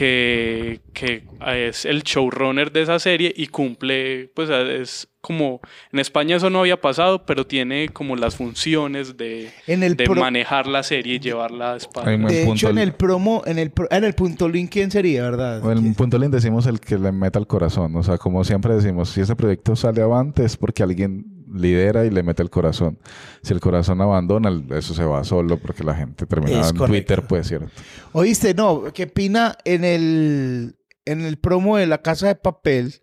Que, 0.02 0.80
que 0.92 1.22
es 1.68 1.84
el 1.84 2.02
showrunner 2.02 2.72
de 2.72 2.82
esa 2.82 2.98
serie 2.98 3.32
y 3.36 3.46
cumple, 3.46 4.30
pues 4.34 4.50
es 4.50 5.08
como, 5.20 5.60
en 5.92 6.00
España 6.00 6.34
eso 6.36 6.50
no 6.50 6.58
había 6.60 6.80
pasado, 6.80 7.24
pero 7.24 7.46
tiene 7.46 7.88
como 7.90 8.16
las 8.16 8.34
funciones 8.34 9.16
de, 9.16 9.50
En 9.68 9.84
el 9.84 9.96
de 9.96 10.06
pro- 10.06 10.20
manejar 10.20 10.66
la 10.66 10.82
serie 10.82 11.14
y 11.14 11.18
llevarla 11.20 11.74
a 11.74 11.76
España. 11.76 12.10
De 12.26 12.44
punto 12.44 12.52
hecho, 12.54 12.70
en 12.70 12.78
el 12.78 12.92
promo, 12.94 13.42
en 13.46 13.58
el, 13.60 13.70
pro- 13.70 13.86
en 13.92 14.02
el 14.02 14.14
punto 14.14 14.48
link, 14.48 14.70
¿quién 14.72 14.90
sería, 14.90 15.22
verdad? 15.22 15.70
En 15.70 15.86
el 15.86 15.94
punto 15.94 16.18
link 16.18 16.32
decimos 16.32 16.66
el 16.66 16.80
que 16.80 16.98
le 16.98 17.12
meta 17.12 17.38
al 17.38 17.46
corazón. 17.46 17.94
O 17.94 18.02
sea, 18.02 18.18
como 18.18 18.42
siempre 18.42 18.74
decimos, 18.74 19.10
si 19.10 19.20
este 19.20 19.36
proyecto 19.36 19.76
sale 19.76 20.02
avante 20.02 20.44
es 20.44 20.56
porque 20.56 20.82
alguien 20.82 21.24
lidera 21.54 22.04
y 22.04 22.10
le 22.10 22.22
mete 22.22 22.42
el 22.42 22.50
corazón. 22.50 22.98
Si 23.42 23.52
el 23.52 23.60
corazón 23.60 24.00
abandona, 24.00 24.50
eso 24.76 24.94
se 24.94 25.04
va 25.04 25.22
solo 25.24 25.58
porque 25.58 25.84
la 25.84 25.94
gente 25.94 26.26
termina 26.26 26.60
Es 26.60 26.70
en 26.70 26.76
correcto. 26.76 26.86
Twitter, 26.86 27.26
pues, 27.28 27.48
¿cierto? 27.48 27.68
Oíste, 28.12 28.54
no, 28.54 28.84
que 28.92 29.06
Pina 29.06 29.56
en 29.64 29.84
el, 29.84 30.76
en 31.04 31.20
el 31.22 31.36
promo 31.38 31.76
de 31.76 31.86
la 31.86 31.98
casa 32.02 32.28
de 32.28 32.34
papel 32.34 32.94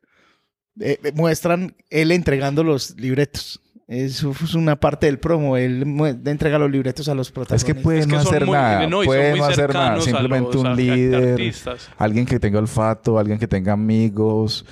eh, 0.79 0.97
muestran 1.15 1.75
él 1.89 2.11
entregando 2.11 2.63
los 2.63 2.95
libretos. 2.99 3.61
Eso 3.87 4.35
es 4.43 4.53
una 4.53 4.79
parte 4.79 5.07
del 5.07 5.17
promo. 5.17 5.57
Él 5.57 5.81
entrega 6.25 6.59
los 6.59 6.69
libretos 6.69 7.09
a 7.09 7.15
los 7.15 7.27
Es 7.29 7.31
protagonistas. 7.33 7.73
que 7.75 7.81
puede 7.81 7.99
Es 7.99 8.05
que 8.05 8.11
no 8.13 8.19
hacer 8.19 8.45
muy- 8.45 8.53
nada, 8.53 8.87
no, 8.87 9.01
puede 9.01 9.35
no 9.35 9.45
hacer 9.45 9.73
nada, 9.73 9.99
simplemente 9.99 10.53
los 10.53 10.63
un 10.63 10.75
líder, 10.75 11.31
artistas. 11.31 11.89
alguien 11.97 12.27
que 12.27 12.39
tenga 12.39 12.59
olfato, 12.59 13.17
alguien 13.17 13.39
que 13.39 13.47
tenga 13.47 13.73
amigos, 13.73 14.63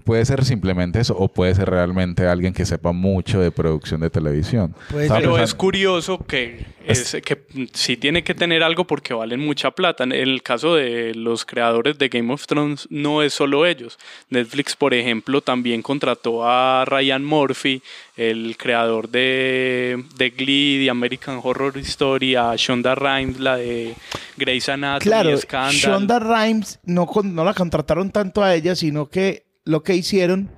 puede 0.00 0.24
ser 0.24 0.44
simplemente 0.44 1.00
eso 1.00 1.16
o 1.16 1.28
puede 1.28 1.54
ser 1.54 1.70
realmente 1.70 2.26
alguien 2.26 2.52
que 2.52 2.64
sepa 2.66 2.92
mucho 2.92 3.40
de 3.40 3.50
producción 3.50 4.00
de 4.00 4.10
televisión. 4.10 4.74
Pues, 4.90 5.10
Pero 5.10 5.38
es 5.38 5.54
curioso 5.54 6.18
que, 6.26 6.66
es, 6.84 7.16
que 7.24 7.42
sí 7.72 7.96
tiene 7.96 8.24
que 8.24 8.34
tener 8.34 8.62
algo 8.62 8.84
porque 8.86 9.14
valen 9.14 9.40
mucha 9.40 9.70
plata. 9.70 10.04
En 10.04 10.12
el 10.12 10.42
caso 10.42 10.74
de 10.74 11.14
los 11.14 11.44
creadores 11.44 11.98
de 11.98 12.08
Game 12.08 12.32
of 12.32 12.46
Thrones, 12.46 12.86
no 12.90 13.22
es 13.22 13.32
solo 13.34 13.66
ellos. 13.66 13.98
Netflix, 14.30 14.76
por 14.76 14.94
ejemplo, 14.94 15.40
también 15.40 15.82
contrató 15.82 16.46
a 16.48 16.84
Ryan 16.84 17.24
Murphy, 17.24 17.82
el 18.16 18.56
creador 18.58 19.08
de, 19.08 20.04
de 20.16 20.30
Glee, 20.30 20.78
de 20.84 20.90
American 20.90 21.40
Horror 21.42 21.78
Story, 21.78 22.34
a 22.36 22.54
Shonda 22.56 22.94
Rhimes, 22.94 23.40
la 23.40 23.56
de 23.56 23.94
Grey's 24.36 24.68
Anatomy, 24.68 25.10
Claro, 25.10 25.36
Scandal. 25.38 25.74
Shonda 25.74 26.18
Rhimes 26.18 26.78
no, 26.84 27.06
con- 27.06 27.34
no 27.34 27.44
la 27.44 27.54
contrataron 27.54 28.10
tanto 28.10 28.42
a 28.42 28.54
ella, 28.54 28.74
sino 28.74 29.08
que 29.08 29.44
lo 29.64 29.82
que 29.82 29.94
hicieron 29.94 30.50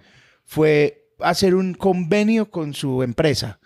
fue 0.44 1.09
hacer 1.21 1.54
un 1.54 1.75
convenio 1.75 2.50
con 2.50 2.75
su 2.75 3.02
empresa. 3.02 3.61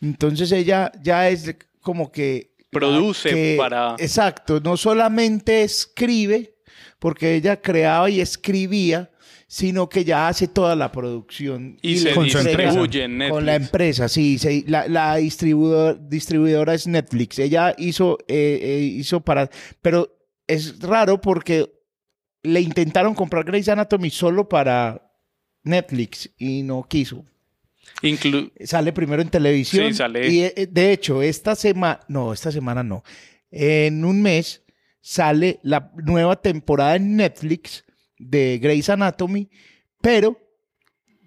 Entonces 0.00 0.50
ella 0.52 0.90
ya 1.02 1.28
es 1.28 1.54
como 1.80 2.10
que... 2.10 2.52
Produce 2.70 3.30
que- 3.30 3.54
para- 3.58 3.96
Exacto, 3.98 4.60
no 4.60 4.76
solamente 4.76 5.62
escribe, 5.62 6.54
porque 6.98 7.34
ella 7.34 7.60
creaba 7.60 8.08
y 8.08 8.20
escribía, 8.20 9.10
sino 9.46 9.90
que 9.90 10.04
ya 10.04 10.28
hace 10.28 10.48
toda 10.48 10.74
la 10.74 10.90
producción. 10.90 11.76
Y 11.82 11.98
se 11.98 12.14
Con 12.14 12.24
distribuye 12.24 13.04
en 13.04 13.28
Con 13.28 13.44
la 13.44 13.52
Netflix. 13.52 13.66
empresa, 13.68 14.08
sí. 14.08 14.38
se- 14.38 14.64
la 14.66 14.88
la 14.88 15.18
distribuidor- 15.20 15.98
distribuidora 16.08 16.72
es 16.72 16.86
Netflix. 16.86 17.38
Ella 17.38 17.74
hizo, 17.76 18.16
eh, 18.26 18.58
eh, 18.62 18.78
hizo 18.80 19.20
para... 19.20 19.50
Pero 19.82 20.16
es 20.46 20.80
raro 20.80 21.20
porque 21.20 21.70
le 22.42 22.60
intentaron 22.60 23.14
comprar 23.14 23.44
Grey's 23.44 23.68
Anatomy 23.68 24.10
solo 24.10 24.48
para 24.48 25.10
Netflix 25.62 26.30
y 26.38 26.62
no 26.62 26.82
quiso. 26.88 27.24
Inclu- 28.02 28.50
Sale 28.64 28.92
primero 28.92 29.22
en 29.22 29.28
televisión. 29.28 29.88
Sí, 29.88 29.94
sale. 29.94 30.28
Y 30.28 30.42
eh, 30.44 30.68
de 30.70 30.92
hecho, 30.92 31.22
esta 31.22 31.54
semana, 31.54 32.00
no, 32.08 32.32
esta 32.32 32.50
semana 32.52 32.82
no. 32.82 33.02
En 33.50 34.04
un 34.04 34.22
mes 34.22 34.62
sale 35.00 35.58
la 35.62 35.92
nueva 35.96 36.36
temporada 36.40 36.96
en 36.96 37.16
Netflix 37.16 37.84
de 38.18 38.58
Grey's 38.62 38.88
Anatomy, 38.88 39.50
pero 40.00 40.38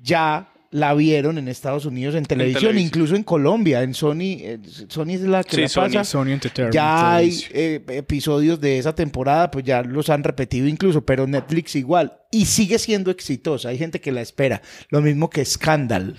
ya 0.01 0.51
la 0.75 0.93
vieron 0.93 1.37
en 1.37 1.47
Estados 1.47 1.85
Unidos 1.85 2.15
en 2.15 2.25
televisión, 2.25 2.59
televisión. 2.61 2.85
incluso 2.87 3.15
en 3.15 3.23
Colombia, 3.23 3.81
en 3.81 3.93
Sony. 3.93 4.37
eh, 4.41 4.59
Sony 4.89 5.11
es 5.11 5.21
la 5.21 5.43
que 5.43 5.55
Sí, 5.55 5.61
la 5.61 5.67
Sony. 5.69 5.83
pasa. 5.83 6.03
Sony 6.03 6.27
Entertainment. 6.31 6.73
Ya 6.75 7.15
hay 7.15 7.39
eh, 7.51 7.81
episodios 7.89 8.59
de 8.59 8.77
esa 8.77 8.93
temporada, 8.93 9.49
pues 9.51 9.63
ya 9.63 9.81
los 9.83 10.09
han 10.09 10.23
repetido 10.23 10.67
incluso, 10.67 11.05
pero 11.05 11.25
Netflix 11.27 11.75
igual. 11.75 12.13
Y 12.31 12.45
sigue 12.45 12.77
siendo 12.77 13.09
exitosa. 13.11 13.69
Hay 13.69 13.77
gente 13.77 14.01
que 14.01 14.11
la 14.11 14.21
espera. 14.21 14.61
Lo 14.89 15.01
mismo 15.01 15.29
que 15.29 15.45
Scandal. 15.45 16.15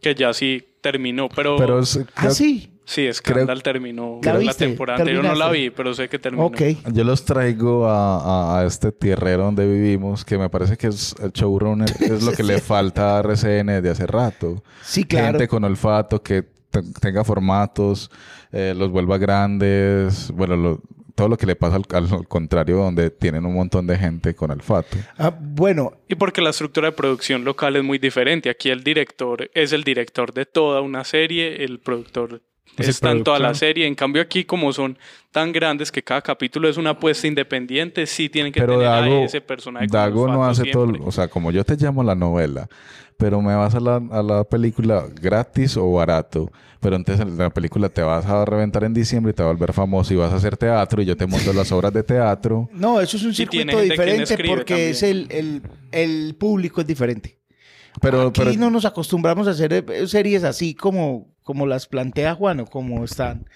que 0.00 0.14
ya 0.14 0.32
sí 0.32 0.62
terminó, 0.80 1.28
pero, 1.28 1.56
Pero 1.56 1.80
es- 1.80 1.98
Ah, 2.14 2.30
sí. 2.30 2.70
Sí, 2.84 3.12
Scandal 3.12 3.62
terminó 3.62 4.20
¿La 4.22 4.52
temporada 4.54 4.98
anterior. 5.00 5.24
No 5.24 5.34
la 5.34 5.50
vi, 5.50 5.70
pero 5.70 5.94
sé 5.94 6.08
que 6.08 6.18
terminó. 6.18 6.46
Ok. 6.46 6.60
Yo 6.92 7.04
los 7.04 7.24
traigo 7.24 7.86
a, 7.86 8.18
a- 8.56 8.60
a 8.60 8.66
este 8.66 8.92
tierrero 8.92 9.44
donde 9.44 9.66
vivimos, 9.66 10.24
que 10.24 10.38
me 10.38 10.48
parece 10.48 10.76
que 10.76 10.88
es 10.88 11.14
el 11.22 11.32
showrunner, 11.32 11.88
es 12.00 12.22
lo 12.22 12.32
que 12.32 12.42
le 12.42 12.58
falta 12.60 13.16
a 13.18 13.20
RCN 13.22 13.82
de 13.82 13.90
hace 13.90 14.06
rato. 14.06 14.62
Sí, 14.82 15.04
claro. 15.04 15.26
Gente 15.28 15.48
con 15.48 15.64
olfato 15.64 16.22
que 16.22 16.42
te- 16.70 16.82
tenga 17.00 17.24
formatos, 17.24 18.10
eh, 18.52 18.74
los 18.76 18.90
vuelva 18.90 19.16
grandes, 19.18 20.30
bueno, 20.32 20.56
lo- 20.56 20.80
todo 21.14 21.28
lo 21.28 21.36
que 21.36 21.46
le 21.46 21.54
pasa 21.54 21.76
al, 21.76 21.84
al 21.92 22.26
contrario, 22.26 22.76
donde 22.76 23.08
tienen 23.08 23.46
un 23.46 23.54
montón 23.54 23.86
de 23.86 23.96
gente 23.96 24.34
con 24.34 24.50
olfato. 24.50 24.96
Ah, 25.16 25.32
bueno, 25.40 25.92
Y 26.08 26.16
porque 26.16 26.42
la 26.42 26.50
estructura 26.50 26.88
de 26.88 26.92
producción 26.96 27.44
local 27.44 27.76
es 27.76 27.84
muy 27.84 27.98
diferente. 27.98 28.50
Aquí 28.50 28.68
el 28.70 28.82
director 28.82 29.48
es 29.54 29.72
el 29.72 29.84
director 29.84 30.34
de 30.34 30.44
toda 30.44 30.80
una 30.80 31.04
serie, 31.04 31.62
el 31.64 31.78
productor 31.78 32.42
Es 32.76 33.02
en 33.02 33.22
toda 33.22 33.38
la 33.38 33.54
serie. 33.54 33.86
En 33.86 33.94
cambio 33.94 34.22
aquí 34.22 34.44
como 34.44 34.72
son 34.72 34.98
tan 35.30 35.52
grandes 35.52 35.92
que 35.92 36.02
cada 36.02 36.22
capítulo 36.22 36.68
es 36.68 36.76
una 36.76 36.90
apuesta 36.90 37.26
independiente, 37.26 38.06
sí 38.06 38.28
tienen 38.28 38.52
que 38.52 38.60
Pero 38.60 38.78
tener 38.78 38.88
a 38.88 39.24
ese 39.24 39.40
personaje. 39.40 39.86
con 39.86 39.92
Dago 39.92 40.28
no 40.28 40.44
hace 40.44 40.64
todo, 40.70 40.86
siempre. 40.86 41.06
o 41.06 41.12
sea, 41.12 41.28
como 41.28 41.50
yo 41.50 41.64
te 41.64 41.76
llamo 41.76 42.02
la 42.02 42.14
novela, 42.14 42.68
pero 43.16 43.40
me 43.40 43.54
vas 43.54 43.74
a 43.74 43.80
la, 43.80 43.96
a 44.10 44.22
la 44.22 44.44
película 44.44 45.04
gratis 45.20 45.76
o 45.76 45.90
barato, 45.92 46.50
pero 46.80 46.96
entonces 46.96 47.24
en 47.24 47.38
la 47.38 47.50
película 47.50 47.88
te 47.88 48.02
vas 48.02 48.26
a 48.26 48.44
reventar 48.44 48.84
en 48.84 48.92
diciembre 48.92 49.30
y 49.30 49.34
te 49.34 49.42
vas 49.42 49.50
a 49.50 49.52
volver 49.52 49.72
famoso 49.72 50.12
y 50.12 50.16
vas 50.16 50.32
a 50.32 50.36
hacer 50.36 50.56
teatro 50.56 51.00
y 51.00 51.04
yo 51.04 51.16
te 51.16 51.26
monto 51.26 51.52
las 51.52 51.70
obras 51.72 51.92
de 51.92 52.02
teatro. 52.02 52.68
no, 52.72 53.00
eso 53.00 53.16
es 53.16 53.22
un 53.22 53.34
circuito 53.34 53.80
diferente 53.80 54.36
porque 54.46 54.74
también. 54.74 54.90
es 54.90 55.02
el, 55.02 55.26
el, 55.30 55.62
el 55.92 56.34
público 56.36 56.80
es 56.80 56.86
diferente. 56.86 57.38
Pero, 58.00 58.28
Aquí 58.28 58.40
pero 58.40 58.52
no 58.54 58.70
nos 58.70 58.84
acostumbramos 58.84 59.46
a 59.46 59.52
hacer 59.52 59.72
eh, 59.72 60.06
series 60.08 60.42
así 60.42 60.74
como, 60.74 61.33
como 61.44 61.66
las 61.66 61.86
plantea 61.86 62.34
Juan 62.34 62.58
o 62.60 62.66
como 62.66 63.04
están. 63.04 63.48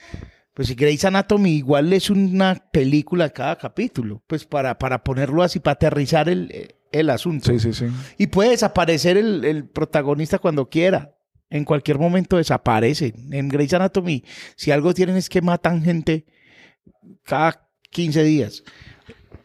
Pues 0.54 0.68
si 0.68 0.74
Grey's 0.74 1.04
Anatomy 1.04 1.52
igual 1.56 1.92
es 1.92 2.10
una 2.10 2.54
película 2.72 3.30
cada 3.30 3.56
capítulo, 3.56 4.22
pues 4.26 4.44
para, 4.44 4.78
para 4.78 5.02
ponerlo 5.02 5.42
así, 5.42 5.58
para 5.60 5.74
aterrizar 5.74 6.28
el, 6.28 6.74
el 6.92 7.10
asunto. 7.10 7.50
sí, 7.50 7.58
sí, 7.60 7.72
sí. 7.72 7.86
Y 8.18 8.26
puede 8.28 8.50
desaparecer 8.50 9.16
el, 9.16 9.44
el 9.44 9.64
protagonista 9.68 10.38
cuando 10.38 10.68
quiera. 10.68 11.14
En 11.50 11.64
cualquier 11.64 11.98
momento 11.98 12.36
desaparece. 12.36 13.14
En 13.30 13.48
Grey's 13.48 13.72
Anatomy, 13.72 14.22
si 14.56 14.70
algo 14.70 14.92
tienen 14.92 15.16
es 15.16 15.28
que 15.30 15.40
matan 15.40 15.82
gente 15.82 16.26
cada 17.24 17.68
15 17.90 18.22
días. 18.24 18.64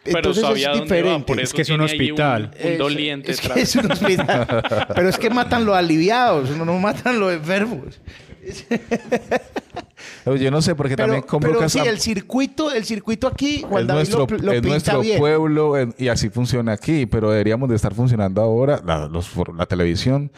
Pero 0.03 0.17
Entonces 0.17 0.43
sabía 0.43 0.71
es 0.73 0.79
dónde 0.79 0.95
diferente. 0.95 1.25
por 1.27 1.39
Es 1.39 1.53
que 1.53 1.61
es 1.61 1.69
un 1.69 1.79
hospital. 1.81 2.51
Un, 2.59 2.65
un 2.65 2.71
Es- 2.73 2.77
doliente 2.77 3.31
es, 3.31 3.39
que 3.39 3.61
es 3.61 3.75
un 3.77 3.89
hospital. 3.91 4.47
Pero 4.95 5.07
es 5.09 5.17
que 5.17 5.29
matan 5.29 5.63
los 5.63 5.75
aliviados, 5.75 6.49
no, 6.57 6.65
no 6.65 6.77
matan 6.79 7.19
los 7.21 7.31
enfermos. 7.31 8.01
Yo 10.39 10.51
no 10.51 10.61
sé, 10.61 10.75
porque 10.75 10.95
Pero, 10.95 11.07
también 11.07 11.23
como 11.23 11.47
pero 11.47 11.67
sí, 11.69 11.79
el 11.79 11.99
circuito, 11.99 12.71
el 12.71 12.85
circuito 12.85 13.27
aquí, 13.27 13.63
Juan 13.67 13.81
es 13.83 13.87
David 13.87 13.99
nuestro, 14.13 14.37
lo, 14.37 14.43
lo 14.43 14.51
es 14.53 14.61
pinta 14.61 14.69
nuestro 14.69 15.01
bien. 15.01 15.19
pueblo 15.19 15.77
en- 15.77 15.93
y 15.97 16.07
así 16.07 16.29
funciona 16.29 16.71
aquí, 16.73 17.05
pero 17.05 17.29
deberíamos 17.31 17.69
de 17.69 17.75
estar 17.75 17.93
funcionando 17.93 18.41
ahora 18.41 18.81
la, 18.85 19.07
los 19.07 19.29
la 19.55 19.65
televisión 19.65 20.31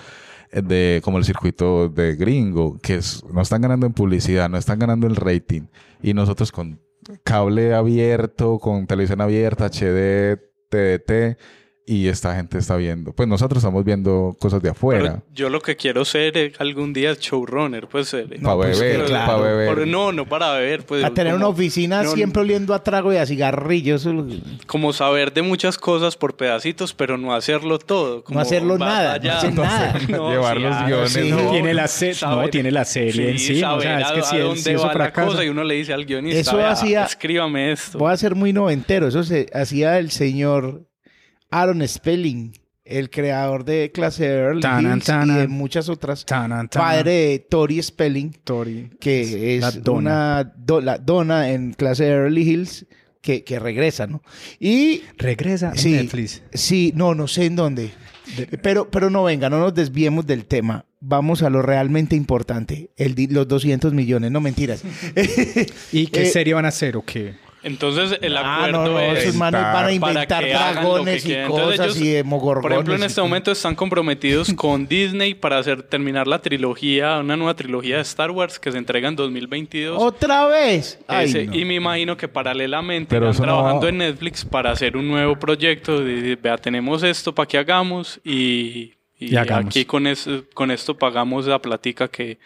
eh, 0.51 0.61
de 0.61 1.01
como 1.03 1.17
el 1.19 1.25
circuito 1.25 1.89
de 1.89 2.15
gringo, 2.15 2.79
que 2.81 2.95
es, 2.95 3.23
no 3.31 3.41
están 3.41 3.61
ganando 3.61 3.85
en 3.85 3.93
publicidad, 3.93 4.49
no 4.49 4.57
están 4.57 4.79
ganando 4.79 5.07
el 5.07 5.15
rating 5.15 5.63
y 6.01 6.13
nosotros 6.13 6.51
con 6.51 6.79
cable 7.23 7.73
abierto, 7.75 8.57
con 8.59 8.87
televisión 8.87 9.21
abierta, 9.21 9.65
HD, 9.69 10.37
TDT 10.69 11.37
y 11.87 12.07
esta 12.07 12.35
gente 12.35 12.57
está 12.57 12.75
viendo, 12.77 13.13
pues 13.13 13.29
nosotros 13.29 13.59
estamos 13.63 13.85
viendo 13.85 14.35
cosas 14.39 14.59
de 14.63 14.69
afuera. 14.69 15.01
Pero 15.03 15.23
yo 15.35 15.49
lo 15.49 15.61
que 15.61 15.75
quiero 15.75 16.03
ser 16.03 16.35
es 16.35 16.59
algún 16.59 16.93
día 16.93 17.13
showrunner, 17.13 17.87
pues. 17.87 18.11
eh, 18.15 18.25
Pa' 18.41 18.55
pues, 18.55 18.79
beber, 18.79 19.05
claro. 19.05 19.31
pa' 19.31 19.37
beber. 19.41 19.67
Por- 19.75 19.87
no, 19.87 20.11
no 20.11 20.25
para 20.27 20.51
beber, 20.53 20.83
pues. 20.83 21.03
A 21.03 21.11
tener 21.11 21.33
como- 21.33 21.45
una 21.45 21.53
oficina 21.53 22.01
no, 22.01 22.11
siempre 22.13 22.41
oliendo 22.41 22.73
a 22.73 22.83
trago 22.83 23.13
y 23.13 23.17
a 23.17 23.25
cigarrillos. 23.27 24.01
eso- 24.05 24.25
Como 24.65 24.93
saber 24.93 25.31
de 25.31 25.43
muchas 25.43 25.77
cosas 25.77 26.17
por 26.17 26.35
pedacitos, 26.35 26.93
pero 26.95 27.17
no 27.19 27.35
hacerlo 27.35 27.77
todo. 27.77 28.23
como 28.23 28.39
hacerlo 28.39 28.79
nada, 28.79 29.19
no 29.19 29.31
hacer 29.31 29.53
nada. 29.59 29.99
Llevar 29.99 30.57
los 30.59 30.75
ah, 30.75 30.85
guiones, 30.87 31.11
sí. 31.11 31.29
no. 31.29 31.51
Tiene 31.51 31.73
la 31.75 31.87
se- 31.87 32.13
saber- 32.15 32.45
no, 32.45 32.49
tiene 32.49 32.71
la 32.71 32.85
serie 32.85 33.29
en 33.29 33.37
sí. 33.37 33.63
O 33.63 33.79
sea, 33.79 33.99
es 33.99 34.07
a- 34.09 34.13
que 34.15 34.19
a, 34.21 34.23
si, 34.23 34.37
dónde 34.39 34.59
si 34.61 34.69
eso 34.71 34.87
va 34.87 34.93
la 34.95 35.13
cosa 35.13 35.43
y 35.45 35.49
uno 35.49 35.63
le 35.63 35.75
dice 35.75 35.93
al 35.93 36.03
guionista, 36.05 36.39
Eso 36.39 36.57
"Vea, 36.57 36.71
hacía- 36.71 37.05
escríbame 37.05 37.71
esto. 37.73 37.99
Voy 37.99 38.11
a 38.11 38.17
ser 38.17 38.33
muy 38.33 38.53
noventero. 38.53 39.07
Eso 39.07 39.23
se 39.23 39.45
hacía 39.53 39.99
el 39.99 40.09
señor 40.09 40.87
Aaron 41.61 41.87
Spelling, 41.87 42.51
el 42.83 43.09
creador 43.09 43.65
de 43.65 43.91
Clase 43.91 44.27
de 44.27 44.59
Tanan, 44.59 44.99
Hills 44.99 45.09
y 45.29 45.33
de 45.39 45.47
muchas 45.47 45.89
otras. 45.89 46.25
Tanan. 46.25 46.67
Padre 46.69 47.11
de 47.11 47.39
Tori 47.39 47.81
Spelling, 47.81 48.31
Tori. 48.43 48.89
que 48.99 49.57
La 49.61 49.69
es 49.69 49.83
dona. 49.83 49.97
una 49.99 50.53
do- 50.57 50.81
la 50.81 50.97
dona 50.97 51.51
en 51.51 51.73
Clase 51.73 52.03
de 52.05 52.11
Beverly 52.11 52.41
Hills 52.49 52.85
que, 53.21 53.43
que 53.43 53.57
regresa, 53.57 54.05
¿no? 54.05 54.21
Y 54.59 55.01
Regresa 55.17 55.71
en 55.71 55.77
sí, 55.79 55.91
Netflix. 55.93 56.43
sí, 56.53 56.93
no, 56.95 57.15
no 57.15 57.27
sé 57.27 57.45
en 57.45 57.55
dónde. 57.55 57.91
De- 58.37 58.45
Pero, 58.59 58.89
pero 58.91 59.09
no 59.09 59.23
venga, 59.23 59.49
no 59.49 59.59
nos 59.59 59.73
desviemos 59.73 60.27
del 60.27 60.45
tema. 60.45 60.85
Vamos 60.99 61.41
a 61.43 61.49
lo 61.49 61.61
realmente 61.63 62.15
importante, 62.15 62.89
el, 62.97 63.15
los 63.31 63.47
200 63.47 63.93
millones, 63.93 64.29
no 64.31 64.41
mentiras. 64.41 64.83
¿Y 65.91 66.07
qué 66.07 66.23
Eh, 66.23 66.25
serie 66.27 66.53
van 66.53 66.65
a 66.65 66.69
hacer 66.69 66.97
o 66.97 67.03
qué? 67.03 67.33
Entonces 67.65 68.19
el 68.21 68.37
Ah, 68.37 68.57
acuerdo 68.57 68.85
no, 68.85 68.91
no, 68.91 68.99
es 68.99 69.23
esos 69.25 69.37
van 69.39 69.55
a 69.55 69.91
inventar 69.91 70.47
dragones 70.47 71.25
y 71.25 71.27
quieran. 71.27 71.49
cosas 71.49 71.71
Entonces, 71.71 71.97
y 72.01 72.03
ellos, 72.03 72.13
demogorgones. 72.17 72.61
Por 72.61 72.71
ejemplo, 72.73 72.95
en 72.95 73.03
este 73.03 73.21
momento 73.21 73.51
están 73.51 73.73
comprometidos 73.75 74.53
con 74.53 74.87
Disney 74.87 75.33
para 75.33 75.57
hacer 75.57 75.81
terminar 75.81 76.27
la 76.27 76.39
trilogía, 76.39 77.17
una 77.17 77.35
nueva 77.35 77.55
trilogía 77.55 77.95
de 77.95 78.03
Star 78.03 78.29
Wars 78.31 78.59
que 78.59 78.71
se 78.71 78.77
entrega 78.77 79.09
en 79.09 79.15
2022. 79.15 80.01
¿Otra 80.01 80.45
vez? 80.45 80.99
Ay, 81.07 81.25
Ese- 81.27 81.45
no. 81.47 81.55
Y 81.55 81.65
me 81.65 81.73
imagino 81.73 82.15
que 82.15 82.27
paralelamente 82.27 83.07
Pero 83.09 83.31
están 83.31 83.45
trabajando 83.47 83.87
en 83.87 83.97
Netflix 83.97 84.45
para 84.45 84.69
hacer 84.71 84.95
un 84.95 85.07
nuevo 85.07 85.35
proyecto. 85.37 85.99
De, 85.99 86.21
de, 86.21 86.35
vea, 86.35 86.57
tenemos 86.57 87.01
esto 87.03 87.33
para 87.33 87.47
que 87.47 87.57
hagamos 87.57 88.19
y, 88.23 88.93
y 89.19 89.33
Y 89.33 89.35
hagamos. 89.37 89.67
aquí 89.71 89.85
con, 89.85 90.05
es- 90.05 90.29
con 90.53 90.69
esto 90.69 90.95
pagamos 90.97 91.47
la 91.47 91.59
platica 91.59 92.07
que, 92.07 92.37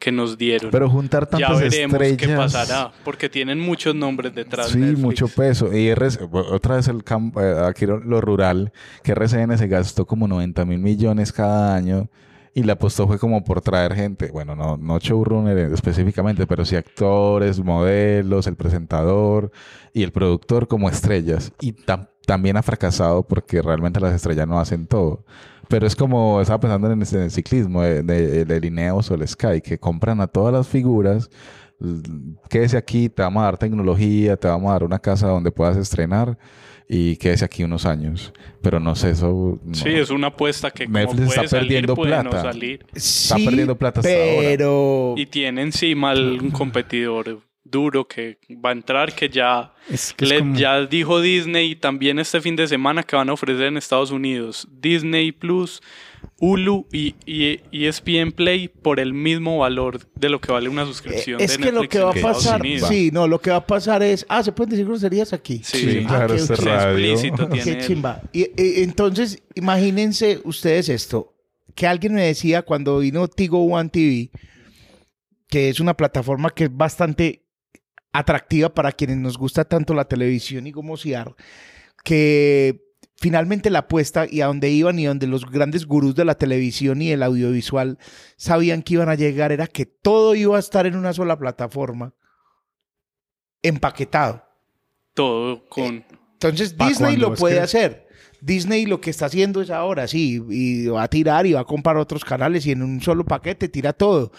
que 0.00 0.10
nos 0.10 0.36
dieron. 0.36 0.70
Pero 0.72 0.90
juntar 0.90 1.24
ya 1.30 1.46
tantas 1.46 1.60
veremos 1.60 1.98
qué 1.98 2.06
estrellas... 2.08 2.38
pasará, 2.38 2.92
porque 3.04 3.28
tienen 3.28 3.60
muchos 3.60 3.94
nombres 3.94 4.34
detrás. 4.34 4.68
Sí, 4.70 4.78
Netflix. 4.78 4.98
mucho 4.98 5.28
peso. 5.28 5.72
Y 5.72 5.88
RC 5.90 6.28
otra 6.32 6.76
vez 6.76 6.88
el 6.88 7.04
campo, 7.04 7.40
eh, 7.40 7.54
aquí 7.68 7.86
lo, 7.86 7.98
lo 8.00 8.20
rural, 8.20 8.72
que 9.04 9.12
RCN 9.12 9.56
se 9.58 9.68
gastó 9.68 10.06
como 10.06 10.26
90 10.26 10.64
mil 10.64 10.78
millones 10.80 11.32
cada 11.32 11.76
año 11.76 12.08
y 12.52 12.64
la 12.64 12.72
apostó 12.72 13.06
fue 13.06 13.18
como 13.18 13.44
por 13.44 13.60
traer 13.60 13.94
gente, 13.94 14.30
bueno, 14.32 14.56
no, 14.56 14.76
no 14.76 14.98
showrunner 14.98 15.56
específicamente, 15.72 16.48
pero 16.48 16.64
sí 16.64 16.74
actores, 16.74 17.60
modelos, 17.60 18.48
el 18.48 18.56
presentador 18.56 19.52
y 19.92 20.02
el 20.02 20.10
productor 20.10 20.66
como 20.66 20.88
estrellas. 20.88 21.52
Y 21.60 21.74
tam- 21.74 22.08
también 22.26 22.56
ha 22.56 22.62
fracasado 22.62 23.22
porque 23.22 23.62
realmente 23.62 24.00
las 24.00 24.14
estrellas 24.14 24.48
no 24.48 24.58
hacen 24.58 24.86
todo. 24.86 25.24
Pero 25.70 25.86
es 25.86 25.94
como, 25.96 26.40
estaba 26.42 26.60
pensando 26.60 26.90
en 26.92 27.00
el, 27.00 27.08
en 27.14 27.20
el 27.22 27.30
ciclismo 27.30 27.80
de, 27.82 28.02
de, 28.02 28.44
de 28.44 28.66
Ineos 28.66 29.10
o 29.10 29.14
el 29.14 29.26
Sky, 29.26 29.62
que 29.62 29.78
compran 29.78 30.20
a 30.20 30.26
todas 30.26 30.52
las 30.52 30.66
figuras, 30.68 31.30
quédese 32.48 32.76
aquí, 32.76 33.08
te 33.08 33.22
vamos 33.22 33.40
a 33.42 33.44
dar 33.44 33.56
tecnología, 33.56 34.36
te 34.36 34.48
vamos 34.48 34.68
a 34.68 34.72
dar 34.72 34.84
una 34.84 34.98
casa 34.98 35.28
donde 35.28 35.50
puedas 35.50 35.76
estrenar 35.76 36.36
y 36.88 37.16
quédese 37.16 37.44
aquí 37.44 37.62
unos 37.62 37.86
años. 37.86 38.32
Pero 38.60 38.80
no 38.80 38.96
sé, 38.96 39.10
eso... 39.10 39.60
no. 39.64 39.74
Sí, 39.74 39.90
es 39.90 40.10
una 40.10 40.26
apuesta 40.26 40.70
que 40.72 40.86
como 40.86 40.98
Netflix 40.98 41.20
está 41.28 41.34
puede 41.36 41.48
salir, 41.48 41.66
perdiendo 41.68 41.94
puede 41.94 42.16
no 42.24 42.30
plata. 42.30 42.52
salir. 42.52 42.86
Está 42.92 43.36
perdiendo 43.36 43.78
plata 43.78 44.00
hasta 44.00 44.12
ahora. 44.12 44.48
pero... 44.48 45.14
Y 45.16 45.26
tiene 45.26 45.62
encima 45.62 46.10
al- 46.10 46.40
un 46.42 46.50
competidor 46.50 47.40
duro 47.64 48.08
que 48.08 48.38
va 48.64 48.70
a 48.70 48.72
entrar, 48.72 49.14
que 49.14 49.28
ya, 49.28 49.72
Es 49.88 50.12
que 50.14 50.24
es 50.24 50.30
le- 50.30 50.38
como- 50.40 50.56
ya 50.56 50.84
dijo 50.86 51.20
Disney 51.20 51.76
también 51.76 52.18
este 52.18 52.40
fin 52.40 52.56
de 52.56 52.66
semana 52.66 53.02
que 53.02 53.14
van 53.16 53.28
a 53.28 53.32
ofrecer 53.34 53.66
en 53.66 53.76
Estados 53.76 54.10
Unidos 54.10 54.66
Disney 54.72 55.30
Plus, 55.30 55.80
Hulu 56.38 56.86
y, 56.92 57.14
y 57.26 57.60
ESPN 57.86 58.32
Play 58.32 58.68
por 58.68 58.98
el 58.98 59.12
mismo 59.12 59.58
valor 59.58 60.00
de 60.16 60.28
lo 60.30 60.40
que 60.40 60.50
vale 60.52 60.68
una 60.68 60.82
Eh, 60.82 60.86
suscripción 60.86 61.40
es 61.40 61.56
de 61.58 61.64
que 61.64 61.72
lo 61.72 61.88
que 61.88 62.00
va 62.00 62.10
a 62.10 62.14
pasar, 62.14 62.60
Unidos. 62.60 62.88
sí, 62.88 63.10
no, 63.12 63.28
lo 63.28 63.40
que 63.40 63.50
va 63.50 63.56
a 63.56 63.66
pasar 63.66 64.02
es, 64.02 64.24
ah, 64.28 64.42
se 64.42 64.52
pueden 64.52 64.70
decir 64.70 64.86
groserías 64.86 65.32
aquí. 65.32 65.60
Sí, 65.62 65.78
Sí, 65.78 65.90
sí. 66.00 66.04
claro, 66.06 66.32
Ah, 66.34 66.36
este 66.36 66.54
qué- 66.54 66.74
explícito 66.74 67.48
tiene 67.48 67.78
Qué 67.78 67.86
chimba. 67.86 68.22
Y, 68.32 68.40
y- 68.60 68.82
entonces, 68.82 69.42
imagínense 69.54 70.40
ustedes 70.44 70.88
esto, 70.88 71.34
que 71.74 71.86
alguien 71.86 72.14
me 72.14 72.22
decía 72.22 72.62
cuando 72.62 72.98
vino 72.98 73.28
Tigo 73.28 73.62
One 73.64 73.90
TV, 73.90 74.30
que 75.48 75.68
es 75.68 75.78
una 75.80 75.94
plataforma 75.94 76.50
que 76.50 76.64
es 76.64 76.76
bastante 76.76 77.42
atractiva 78.12 78.74
para 78.74 78.92
quienes 78.92 79.18
nos 79.18 79.38
gusta 79.38 79.64
tanto 79.64 79.94
la 79.94 80.06
televisión 80.06 80.66
y 80.66 80.72
gomosear, 80.72 81.34
que 82.04 82.82
finalmente 83.16 83.70
la 83.70 83.80
apuesta 83.80 84.26
y 84.28 84.40
a 84.40 84.46
donde 84.46 84.70
iban 84.70 84.98
y 84.98 85.04
donde 85.04 85.26
los 85.26 85.48
grandes 85.50 85.86
gurús 85.86 86.14
de 86.14 86.24
la 86.24 86.36
televisión 86.36 87.02
y 87.02 87.10
el 87.10 87.22
audiovisual 87.22 87.98
sabían 88.36 88.82
que 88.82 88.94
iban 88.94 89.08
a 89.08 89.14
llegar 89.14 89.52
era 89.52 89.66
que 89.66 89.86
todo 89.86 90.34
iba 90.34 90.56
a 90.56 90.60
estar 90.60 90.86
en 90.86 90.96
una 90.96 91.12
sola 91.12 91.38
plataforma, 91.38 92.14
empaquetado. 93.62 94.44
todo 95.14 95.68
con... 95.68 96.04
Entonces 96.32 96.76
Disney 96.76 97.16
lo 97.16 97.34
puede 97.34 97.60
hacer. 97.60 98.08
Disney 98.40 98.86
lo 98.86 99.02
que 99.02 99.10
está 99.10 99.26
haciendo 99.26 99.60
es 99.60 99.68
ahora, 99.68 100.08
sí, 100.08 100.42
y 100.48 100.86
va 100.86 101.02
a 101.02 101.08
tirar 101.08 101.46
y 101.46 101.52
va 101.52 101.60
a 101.60 101.64
comprar 101.64 101.98
otros 101.98 102.24
canales 102.24 102.64
y 102.64 102.72
en 102.72 102.82
un 102.82 103.02
solo 103.02 103.26
paquete 103.26 103.68
tira 103.68 103.92
todo. 103.92 104.32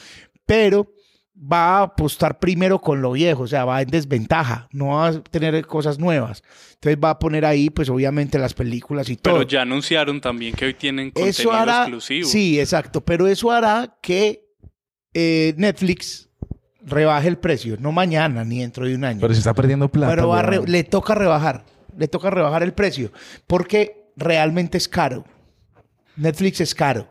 Pero 0.48 0.92
va 1.36 1.78
a 1.80 1.82
apostar 1.84 2.40
primero 2.40 2.80
con 2.80 3.02
lo 3.02 3.14
viejo, 3.14 3.44
o 3.44 3.48
sea, 3.48 3.66
va 3.66 3.82
en 3.82 3.90
desventaja, 3.90 4.68
no 4.72 4.88
va 4.88 5.08
a 5.08 5.24
tener 5.24 5.66
cosas 5.66 5.98
nuevas. 5.98 6.44
Entonces 6.74 7.00
va 7.04 7.12
a 7.12 7.20
poner 7.20 7.46
ahí, 7.46 7.70
pues 7.70 7.90
obviamente 7.90 8.38
las 8.38 8.54
películas 8.54 9.10
y 9.10 9.16
todo. 9.18 9.36
Pero 9.36 9.48
ya 9.48 9.62
anunciaron 9.62 10.20
también 10.22 10.54
que 10.54 10.66
hoy 10.66 10.74
tienen 10.74 11.12
contenido 11.12 11.30
eso 11.30 11.52
hará, 11.52 11.82
exclusivo. 11.84 12.28
sí, 12.28 12.60
exacto, 12.60 13.02
pero 13.02 13.28
eso 13.28 13.52
hará 13.52 13.98
que 14.02 14.46
eh, 15.14 15.54
Netflix 15.58 16.30
rebaje 16.84 17.28
el 17.28 17.38
precio, 17.38 17.78
no 17.80 17.92
mañana 17.92 18.44
ni 18.44 18.60
dentro 18.60 18.86
de 18.86 18.96
un 18.96 19.04
año. 19.04 19.22
Pero 19.22 19.34
si 19.34 19.40
está 19.40 19.54
perdiendo 19.54 19.90
plata. 19.90 20.14
Pero 20.14 20.28
va 20.30 20.40
a 20.40 20.44
re- 20.44 20.60
weón. 20.60 20.72
le 20.72 20.84
toca 20.84 21.16
rebajar, 21.16 21.64
le 21.98 22.08
toca 22.08 22.30
rebajar 22.30 22.64
el 22.64 22.74
precio, 22.74 23.12
porque 23.48 24.12
realmente 24.18 24.78
es 24.78 24.88
caro. 24.88 25.24
Netflix 26.18 26.62
es 26.62 26.76
caro. 26.76 27.08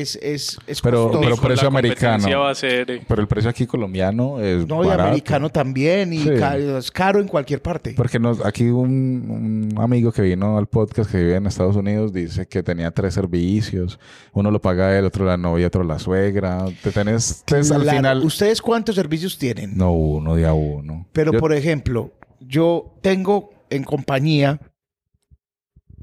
Es, 0.00 0.16
es, 0.22 0.58
es 0.66 0.80
Pero- 0.80 1.04
costoso. 1.04 1.20
pero 1.20 1.36
Con 1.36 1.46
precio 1.46 1.68
americano. 1.68 2.40
va 2.40 2.50
a 2.50 2.54
ser... 2.54 2.90
eh, 2.90 3.02
Pero 3.06 3.20
el 3.22 3.28
precio 3.28 3.50
aquí 3.50 3.66
colombiano 3.66 4.40
es 4.40 4.66
no, 4.66 4.84
y 4.84 4.86
barato. 4.86 5.08
americano 5.08 5.50
también, 5.50 6.12
y 6.12 6.18
Sí. 6.20 6.30
ca- 6.38 6.56
es 6.56 6.90
caro 6.90 7.20
en 7.20 7.26
cualquier 7.28 7.60
parte. 7.62 7.94
Porque 7.96 8.18
nos, 8.18 8.44
aquí 8.44 8.64
un, 8.64 9.68
un 9.72 9.80
amigo 9.82 10.12
que 10.12 10.22
vino 10.22 10.56
al 10.58 10.66
podcast 10.66 11.10
que 11.10 11.18
vive 11.18 11.36
en 11.36 11.46
Estados 11.46 11.76
Unidos 11.76 12.12
dice 12.12 12.46
que 12.46 12.62
tenía 12.62 12.90
tres 12.90 13.14
servicios. 13.14 13.98
Uno 14.32 14.50
lo 14.50 14.60
paga 14.60 14.96
él, 14.98 15.04
otro 15.04 15.24
la 15.24 15.36
novia, 15.36 15.66
otro 15.66 15.82
la 15.84 15.98
suegra. 15.98 16.64
Te 16.82 16.90
tenés 16.92 17.42
tres 17.44 17.70
al 17.72 17.82
final. 17.88 18.22
¿Ustedes 18.24 18.62
cuántos 18.62 18.94
servicios 18.94 19.38
tienen? 19.38 19.76
No 19.76 19.92
uno, 19.92 20.36
día 20.36 20.52
uno. 20.52 21.06
Pero 21.12 21.32
Yo- 21.32 21.38
por 21.40 21.52
ejemplo, 21.52 22.12
yo 22.40 22.94
tengo 23.00 23.50
en 23.70 23.84
compañía, 23.84 24.60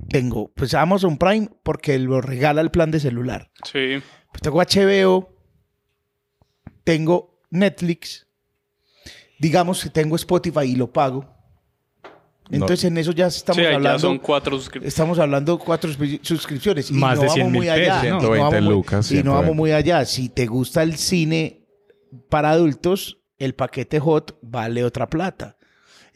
tengo 0.09 0.51
pues 0.55 0.73
Amazon 0.73 1.17
Prime 1.17 1.49
porque 1.63 1.97
lo 1.99 2.21
regala 2.21 2.61
el 2.61 2.71
plan 2.71 2.91
de 2.91 2.99
celular. 2.99 3.51
Sí. 3.63 4.01
Pues 4.31 4.41
tengo 4.41 4.59
HBO, 4.59 5.33
tengo 6.83 7.39
Netflix, 7.49 8.27
digamos 9.39 9.83
que 9.83 9.89
tengo 9.89 10.15
Spotify 10.15 10.61
y 10.65 10.75
lo 10.75 10.91
pago. 10.91 11.31
Entonces 12.51 12.83
en 12.83 12.97
eso 12.99 13.11
ya 13.11 13.25
estamos 13.25 13.57
sí, 13.57 13.65
ahí 13.65 13.71
ya 13.71 13.75
hablando, 13.77 13.99
son 13.99 14.19
cuatro 14.19 14.59
estamos 14.83 15.17
hablando 15.17 15.57
cuatro 15.57 15.89
suscri- 15.89 16.19
suscripciones 16.21 16.91
y 16.91 16.93
Más 16.93 17.15
no 17.15 17.21
de 17.21 17.27
vamos 17.27 17.33
100 17.33 17.45
mil 17.51 17.55
muy 17.61 17.69
allá. 17.69 18.01
pesos, 18.01 18.03
¿no? 18.03 18.07
y 18.07 18.11
no 18.11 18.19
120 18.19 18.43
vamos 18.43 18.61
muy- 18.63 18.73
lucas, 18.75 19.11
y 19.11 19.15
no 19.15 19.31
vamos 19.31 19.45
120. 19.45 19.55
muy 19.57 19.71
allá. 19.71 20.05
Si 20.05 20.29
te 20.29 20.45
gusta 20.45 20.83
el 20.83 20.95
cine 20.97 21.65
para 22.29 22.51
adultos, 22.51 23.19
el 23.39 23.55
paquete 23.55 23.99
hot 23.99 24.37
vale 24.43 24.83
otra 24.83 25.09
plata. 25.09 25.57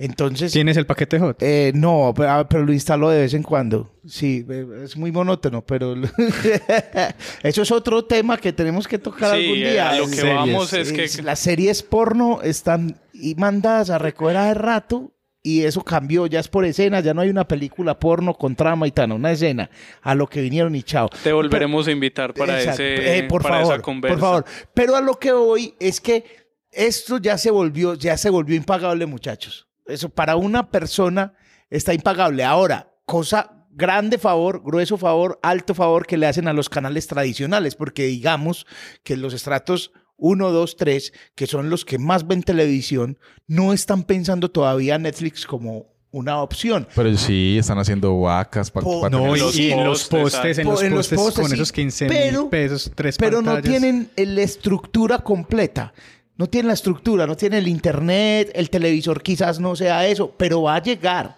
Entonces, 0.01 0.53
¿Tienes 0.53 0.77
el 0.77 0.85
paquete 0.85 1.19
hot? 1.19 1.43
eh, 1.43 1.73
no, 1.75 2.13
pero, 2.15 2.29
ah, 2.31 2.47
pero 2.47 2.65
lo 2.65 2.71
instalo 2.71 3.09
de 3.09 3.19
vez 3.19 3.33
en 3.33 3.43
cuando. 3.43 3.91
Sí, 4.07 4.45
eh, 4.49 4.65
es 4.85 4.95
muy 4.95 5.11
monótono, 5.11 5.61
pero 5.61 5.93
eso 7.43 7.61
es 7.61 7.71
otro 7.71 8.05
tema 8.05 8.37
que 8.37 8.53
tenemos 8.53 8.87
que 8.87 8.97
tocar 8.97 9.35
Sí, 9.35 9.43
algún 9.43 9.57
eh, 9.59 9.71
día. 9.71 9.89
a 9.89 9.95
lo 9.97 10.05
que 10.09 10.15
Series. 10.15 10.35
vamos 10.35 10.73
es 10.73 10.91
que... 10.93 11.03
Es- 11.03 11.23
Las 11.23 11.39
series 11.39 11.83
porno 11.83 12.39
están 12.41 12.97
y 13.13 13.35
mandadas 13.35 13.89
a 13.89 13.97
recoger 13.97 14.37
hace 14.37 14.53
rato 14.53 15.11
y 15.41 15.63
eso 15.63 15.83
cambió, 15.83 16.27
ya 16.27 16.39
es 16.39 16.47
por 16.47 16.65
escena, 16.65 16.99
ya 16.99 17.13
no 17.13 17.21
hay 17.21 17.29
una 17.29 17.47
película 17.47 17.97
porno 17.99 18.33
con 18.33 18.55
trama 18.55 18.87
y 18.87 18.91
tal, 18.91 19.11
una 19.13 19.31
escena 19.31 19.69
a 20.01 20.15
lo 20.15 20.27
que 20.27 20.41
vinieron 20.41 20.75
y 20.75 20.83
chao. 20.83 21.09
Te 21.23 21.31
volveremos 21.33 21.87
a 21.87 21.91
invitar 21.91 22.33
para, 22.33 22.57
Exacto. 22.59 22.83
ese, 22.83 23.17
Eh, 23.19 23.23
por 23.23 23.41
para 23.41 23.59
favor, 23.59 23.73
esa 23.73 23.81
conversa. 23.81 24.15
por 24.15 24.21
favor. 24.21 24.45
Pero 24.73 24.95
a 24.95 25.01
lo 25.01 25.15
que 25.15 25.31
voy 25.31 25.73
es 25.79 26.01
que 26.01 26.23
esto 26.71 27.17
ya 27.19 27.37
se 27.37 27.51
volvió, 27.51 27.93
ya 27.95 28.15
se 28.17 28.29
volvió 28.29 28.55
impagable, 28.55 29.05
muchachos. 29.05 29.65
Eso 29.89 30.09
para 30.09 30.35
una 30.35 30.69
persona 30.71 31.33
está 31.69 31.93
impagable. 31.93 32.43
Ahora, 32.43 32.91
cosa 33.05 33.65
grande 33.71 34.17
favor, 34.17 34.61
grueso 34.63 34.97
favor, 34.97 35.39
alto 35.43 35.73
favor 35.73 36.05
que 36.05 36.17
le 36.17 36.27
hacen 36.27 36.47
a 36.47 36.53
los 36.53 36.69
canales 36.69 37.07
tradicionales, 37.07 37.75
porque 37.75 38.05
digamos 38.05 38.65
que 39.03 39.15
los 39.17 39.33
estratos 39.33 39.91
1, 40.17 40.51
2, 40.51 40.75
3, 40.75 41.13
que 41.35 41.47
son 41.47 41.69
los 41.69 41.85
que 41.85 41.97
más 41.97 42.27
ven 42.27 42.43
televisión, 42.43 43.17
no 43.47 43.71
están 43.71 44.03
pensando 44.03 44.51
todavía 44.51 44.97
Netflix 44.97 45.45
como 45.45 45.93
una 46.11 46.41
opción. 46.41 46.87
Pero 46.95 47.15
sí, 47.15 47.55
están 47.59 47.77
haciendo 47.77 48.19
vacas 48.19 48.71
para 48.71 48.83
Po- 48.83 49.07
No, 49.09 49.35
y, 49.35 49.39
los 49.39 49.55
y 49.57 49.69
postes, 49.71 49.85
los 49.85 50.05
postes, 50.07 50.57
en 50.57 50.65
Po- 50.65 50.71
los 50.73 50.83
en 50.83 50.89
los 50.95 51.07
postes, 51.07 51.19
postes, 51.19 51.41
con 51.41 51.49
sí, 51.51 51.55
esos 51.55 51.71
15 51.71 52.07
pero- 52.07 52.41
mil 52.41 52.49
pesos, 52.49 52.91
tres 52.95 53.15
pero 53.17 53.41
no 53.41 53.61
tienen 53.61 54.09
la 54.17 54.41
estructura 54.41 55.19
completa. 55.19 55.93
No 56.39 56.47
tienen 56.47 56.67
la 56.69 56.73
estructura, 56.73 57.27
no 57.27 57.35
tienen 57.35 57.59
el 57.59 57.67
internet, 57.67 58.49
el 58.55 58.69
televisor 58.71 59.21
quizás 59.21 59.59
no 59.59 59.75
sea 59.75 60.07
eso, 60.07 60.33
pero 60.37 60.61
va 60.63 60.77
a 60.77 60.81
llegar. 60.81 61.37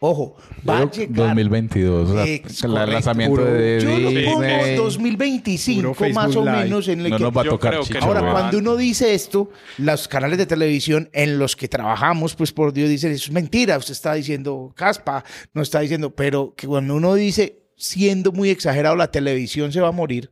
Ojo, 0.00 0.36
va 0.68 0.80
a 0.80 0.90
llegar. 0.90 1.28
2022. 1.28 2.10
o 2.10 2.12
sea, 2.12 2.26
Ex- 2.26 2.62
el 2.62 2.74
lanzamiento 2.74 3.36
Puro- 3.40 3.50
de 3.50 3.80
Yo 3.80 3.98
lo 3.98 4.10
Disney. 4.10 4.24
pongo 4.26 4.82
2025 4.84 5.94
Puro 5.94 6.10
más 6.10 6.26
o 6.36 6.44
Facebook 6.44 6.50
menos 6.50 6.88
en 6.88 7.00
el 7.00 7.10
No 7.10 7.16
que- 7.16 7.22
nos 7.24 7.36
va 7.36 7.40
a 7.40 7.44
Yo 7.44 7.50
tocar 7.52 7.70
creo 7.72 7.82
que 7.84 7.86
chicha, 7.86 8.00
no. 8.00 8.06
Ahora, 8.06 8.20
weón. 8.20 8.32
cuando 8.32 8.58
uno 8.58 8.76
dice 8.76 9.14
esto, 9.14 9.50
los 9.78 10.08
canales 10.08 10.36
de 10.36 10.44
televisión 10.44 11.08
en 11.14 11.38
los 11.38 11.56
que 11.56 11.68
trabajamos, 11.68 12.34
pues 12.34 12.52
por 12.52 12.74
Dios 12.74 12.90
dicen, 12.90 13.12
eso 13.12 13.24
es 13.28 13.32
mentira, 13.32 13.78
usted 13.78 13.92
está 13.92 14.12
diciendo 14.12 14.74
caspa, 14.76 15.24
no 15.54 15.62
está 15.62 15.80
diciendo, 15.80 16.10
pero 16.14 16.52
que 16.54 16.66
cuando 16.66 16.94
uno 16.96 17.14
dice, 17.14 17.60
siendo 17.76 18.30
muy 18.30 18.50
exagerado, 18.50 18.96
la 18.96 19.10
televisión 19.10 19.72
se 19.72 19.80
va 19.80 19.88
a 19.88 19.92
morir, 19.92 20.30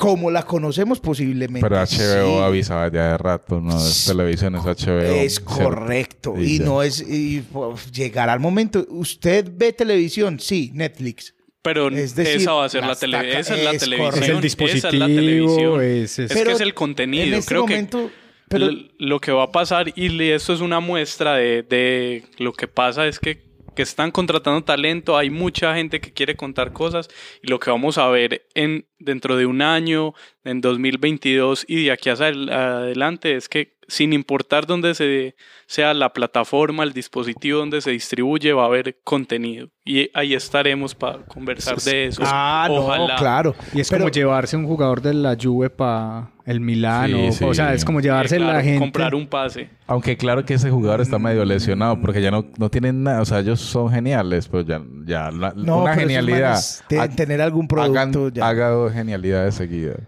como 0.00 0.30
la 0.30 0.42
conocemos 0.44 0.98
posiblemente. 0.98 1.60
Pero 1.60 1.76
HBO 1.76 1.86
sí, 1.86 2.42
avisaba 2.42 2.90
ya 2.90 3.10
de 3.12 3.18
rato, 3.18 3.60
no 3.60 3.76
es 3.76 4.06
televisión, 4.06 4.54
es 4.56 4.62
HBO. 4.64 5.00
Es 5.02 5.38
correcto. 5.40 6.34
Y 6.38 6.42
Y 6.54 6.58
ya. 6.58 6.64
no 6.64 6.82
es, 6.82 7.04
y, 7.06 7.42
pues, 7.52 7.92
llegará 7.92 8.32
el 8.32 8.40
momento. 8.40 8.86
¿Usted 8.88 9.50
ve 9.54 9.74
televisión? 9.74 10.40
Sí, 10.40 10.70
Netflix. 10.74 11.34
Pero 11.62 11.88
Es 11.90 12.14
decir, 12.14 12.36
esa 12.40 12.52
va 12.54 12.64
a 12.64 12.68
ser 12.70 12.80
la, 12.80 12.88
las 12.88 13.00
tele 13.00 13.18
taca- 13.18 13.38
esa 13.38 13.54
es 13.54 13.62
la 13.64 13.70
es 13.72 13.80
televisión. 13.80 14.10
correcto. 14.10 14.24
Es 14.24 14.30
el 14.30 14.34
Esa 14.36 14.40
dispositivo, 14.42 14.88
es 14.88 14.94
la 14.94 15.06
televisión. 15.06 15.82
es- 15.84 16.18
es- 16.18 16.18
Es 16.18 16.32
Pero 16.32 16.46
que 16.48 16.52
es 16.54 16.60
el 16.62 16.72
contenido. 16.74 17.24
En 17.24 17.34
este 17.34 17.48
Creo 17.50 17.60
momento, 17.62 17.98
que 18.06 18.12
pero 18.48 18.70
lo 18.98 19.20
que 19.20 19.30
va 19.32 19.42
a 19.44 19.52
pasar, 19.52 19.92
y 19.94 20.30
esto 20.30 20.54
es 20.54 20.60
una 20.60 20.80
muestra 20.80 21.34
de, 21.34 21.62
de 21.62 22.24
lo 22.38 22.54
que 22.54 22.66
pasa, 22.66 23.06
es 23.06 23.18
que 23.18 23.49
que 23.74 23.82
están 23.82 24.10
contratando 24.10 24.62
talento, 24.64 25.16
hay 25.16 25.30
mucha 25.30 25.74
gente 25.74 26.00
que 26.00 26.12
quiere 26.12 26.36
contar 26.36 26.72
cosas 26.72 27.08
y 27.42 27.48
lo 27.48 27.58
que 27.60 27.70
vamos 27.70 27.98
a 27.98 28.08
ver 28.08 28.46
en 28.54 28.86
dentro 28.98 29.36
de 29.36 29.46
un 29.46 29.62
año, 29.62 30.14
en 30.44 30.60
2022 30.60 31.64
y 31.68 31.84
de 31.84 31.92
aquí 31.92 32.10
hacia 32.10 32.28
el- 32.28 32.50
adelante 32.50 33.36
es 33.36 33.48
que 33.48 33.78
sin 33.90 34.12
importar 34.12 34.66
dónde 34.66 34.94
se 34.94 35.34
sea 35.66 35.92
la 35.94 36.12
plataforma, 36.12 36.82
el 36.84 36.92
dispositivo 36.92 37.58
donde 37.58 37.80
se 37.80 37.90
distribuye, 37.90 38.52
va 38.52 38.62
a 38.62 38.66
haber 38.66 38.96
contenido 39.04 39.68
y 39.84 40.08
ahí 40.14 40.34
estaremos 40.34 40.94
para 40.94 41.18
conversar 41.26 41.76
de 41.80 42.06
eso. 42.06 42.22
Ah, 42.24 42.66
Ojalá. 42.70 43.08
no, 43.14 43.16
claro. 43.18 43.54
Y 43.74 43.80
es 43.80 43.88
Pero- 43.90 44.02
como 44.04 44.10
llevarse 44.12 44.56
un 44.56 44.66
jugador 44.66 45.00
de 45.02 45.14
la 45.14 45.36
Juve 45.40 45.70
para 45.70 46.30
el 46.46 46.60
Milano. 46.60 47.32
Sí, 47.32 47.44
O 47.44 47.54
sea, 47.54 47.74
es 47.74 47.84
como 47.84 47.98
Eh, 48.00 48.02
llevarse 48.02 48.36
claro, 48.36 48.52
la 48.54 48.62
gente. 48.62 48.78
comprar 48.78 49.14
un 49.14 49.26
pase. 49.26 49.68
Aunque 49.86 50.16
claro 50.16 50.44
que 50.44 50.54
ese 50.54 50.70
jugador 50.70 51.00
está 51.00 51.18
medio 51.18 51.44
lesionado 51.44 52.00
porque 52.00 52.22
ya 52.22 52.30
no, 52.30 52.46
no 52.58 52.68
tienen 52.70 53.02
nada. 53.02 53.20
O 53.20 53.24
sea, 53.24 53.40
ellos 53.40 53.60
son 53.60 53.90
geniales, 53.90 54.48
pero 54.48 54.62
ya, 54.64 54.80
ya 55.04 55.30
la- 55.30 55.52
No, 55.56 55.82
una 55.82 55.94
genialidad. 55.94 56.58
Ha- 56.98 57.08
tener 57.08 57.40
algún 57.40 57.66
hagan- 57.70 58.10
producto 58.12 58.28
ya. 58.30 58.48
Haga 58.48 58.70
dos 58.70 58.92
genialidades 58.92 59.54
seguidas. 59.54 59.98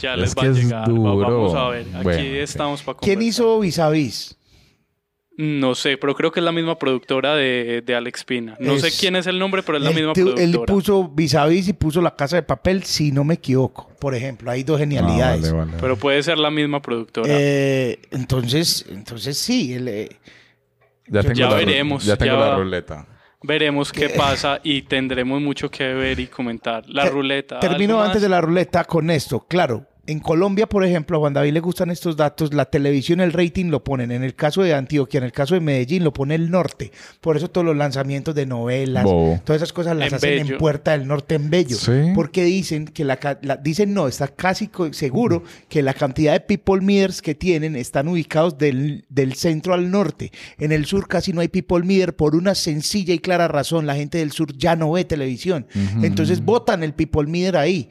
Ya 0.00 0.14
Es 0.14 0.20
les 0.20 0.30
va 0.36 0.40
que 0.42 0.46
a 0.48 0.50
es 0.50 0.56
llegar. 0.56 0.82
va- 0.82 0.86
duro. 0.92 1.16
Vamos 1.18 1.54
a 1.54 1.68
ver. 1.68 1.86
Aquí 1.94 2.02
Bueno, 2.02 2.22
estamos 2.36 2.82
para 2.82 2.98
¿Quién 2.98 3.22
hizo 3.22 3.60
Vis 3.60 3.78
a 3.78 3.88
Vis? 3.90 4.36
No 5.36 5.74
sé, 5.74 5.96
pero 5.96 6.14
creo 6.14 6.30
que 6.30 6.40
es 6.40 6.44
la 6.44 6.52
misma 6.52 6.78
productora 6.78 7.34
de, 7.34 7.82
de 7.84 7.94
Alex 7.94 8.24
Pina. 8.24 8.56
No 8.60 8.76
sé 8.78 8.88
Es- 8.88 9.00
quién 9.00 9.16
es 9.16 9.26
el 9.26 9.38
nombre, 9.38 9.62
pero 9.62 9.78
es 9.78 9.84
la 9.84 9.90
misma 9.90 10.12
productora. 10.12 10.44
Él 10.44 10.60
puso 10.66 11.08
Vis 11.08 11.34
a 11.34 11.46
Vis 11.46 11.68
y 11.68 11.72
puso 11.72 12.02
La 12.02 12.14
Casa 12.14 12.36
de 12.36 12.42
Papel, 12.42 12.82
si 12.82 13.10
no 13.10 13.24
me 13.24 13.34
equivoco. 13.34 13.88
Por 13.98 14.14
ejemplo, 14.14 14.50
hay 14.50 14.64
dos 14.64 14.78
genialidades. 14.78 15.48
Ah, 15.50 15.54
vale, 15.54 15.66
vale. 15.70 15.78
Pero 15.80 15.96
puede 15.96 16.22
ser 16.22 16.36
la 16.36 16.50
misma 16.50 16.82
productora. 16.82 17.26
Eh, 17.30 18.00
entonces, 18.10 18.84
entonces 18.90 19.38
sí. 19.38 19.72
él, 19.72 19.88
eh, 19.88 20.08
ya 21.08 21.22
tengo, 21.22 21.34
ya 21.34 21.48
la, 21.48 21.56
veremos, 21.56 22.04
Ya 22.04 22.16
tengo 22.18 22.34
ya- 22.34 22.38
la 22.46 22.56
ruleta. 22.56 23.06
Veremos 23.42 23.90
qué 23.90 24.10
pasa 24.10 24.60
y 24.62 24.82
tendremos 24.82 25.40
mucho 25.40 25.70
que 25.70 25.94
ver 25.94 26.20
y 26.20 26.26
comentar. 26.26 26.84
La 26.86 27.04
Te- 27.04 27.10
ruleta. 27.10 27.58
Termino 27.60 27.94
¿algo 27.94 28.04
antes 28.08 28.20
de 28.20 28.28
la 28.28 28.42
ruleta 28.42 28.84
con 28.84 29.08
esto. 29.10 29.46
Claro, 29.48 29.86
en 30.06 30.18
Colombia, 30.18 30.66
por 30.68 30.84
ejemplo, 30.84 31.16
a 31.16 31.20
Juan 31.20 31.34
David 31.34 31.52
le 31.52 31.60
gustan 31.60 31.90
estos 31.90 32.16
datos. 32.16 32.52
La 32.54 32.64
televisión, 32.64 33.20
el 33.20 33.32
rating 33.32 33.66
lo 33.66 33.84
ponen. 33.84 34.10
En 34.10 34.24
el 34.24 34.34
caso 34.34 34.62
de 34.62 34.74
Antioquia, 34.74 35.18
en 35.18 35.24
el 35.24 35.32
caso 35.32 35.54
de 35.54 35.60
Medellín, 35.60 36.02
lo 36.04 36.12
pone 36.12 36.34
el 36.34 36.50
norte. 36.50 36.90
Por 37.20 37.36
eso 37.36 37.48
todos 37.48 37.64
los 37.64 37.76
lanzamientos 37.76 38.34
de 38.34 38.46
novelas, 38.46 39.04
todas 39.44 39.62
esas 39.62 39.72
cosas 39.72 39.96
las 39.96 40.08
En 40.08 40.14
hacen 40.14 40.30
en. 40.54 40.58
Puerta 40.58 40.92
del 40.92 41.06
Norte, 41.06 41.34
en 41.36 41.50
Bello. 41.50 41.76
Sí. 41.76 41.92
Porque 42.14 42.44
dicen 42.44 42.86
que 42.86 43.04
la, 43.04 43.18
ca- 43.18 43.38
la- 43.42 43.56
dicen 43.56 43.94
no, 43.94 44.08
está 44.08 44.28
casi 44.28 44.70
seguro 44.92 45.42
que 45.68 45.82
la 45.82 45.94
cantidad 45.94 46.32
de 46.32 46.40
people 46.40 46.80
meters 46.80 47.22
que 47.22 47.34
tienen 47.34 47.76
están 47.76 48.08
ubicados 48.08 48.58
del, 48.58 49.04
del 49.08 49.34
centro 49.34 49.74
al 49.74 49.90
norte. 49.90 50.32
En 50.58 50.72
el 50.72 50.86
sur 50.86 51.06
casi 51.08 51.32
no 51.32 51.40
hay 51.40 51.48
people 51.48 51.84
meter 51.84 52.16
por 52.16 52.34
una 52.34 52.54
sencilla 52.54 53.14
y 53.14 53.18
clara 53.18 53.48
razón. 53.48 53.86
La 53.86 53.94
gente 53.94 54.18
del 54.18 54.32
sur 54.32 54.56
ya 54.56 54.76
no 54.76 54.92
ve 54.92 55.04
televisión. 55.04 55.66
Entonces 56.02 56.44
votan 56.44 56.82
el 56.82 56.94
people 56.94 57.26
meter 57.26 57.56
ahí. 57.56 57.88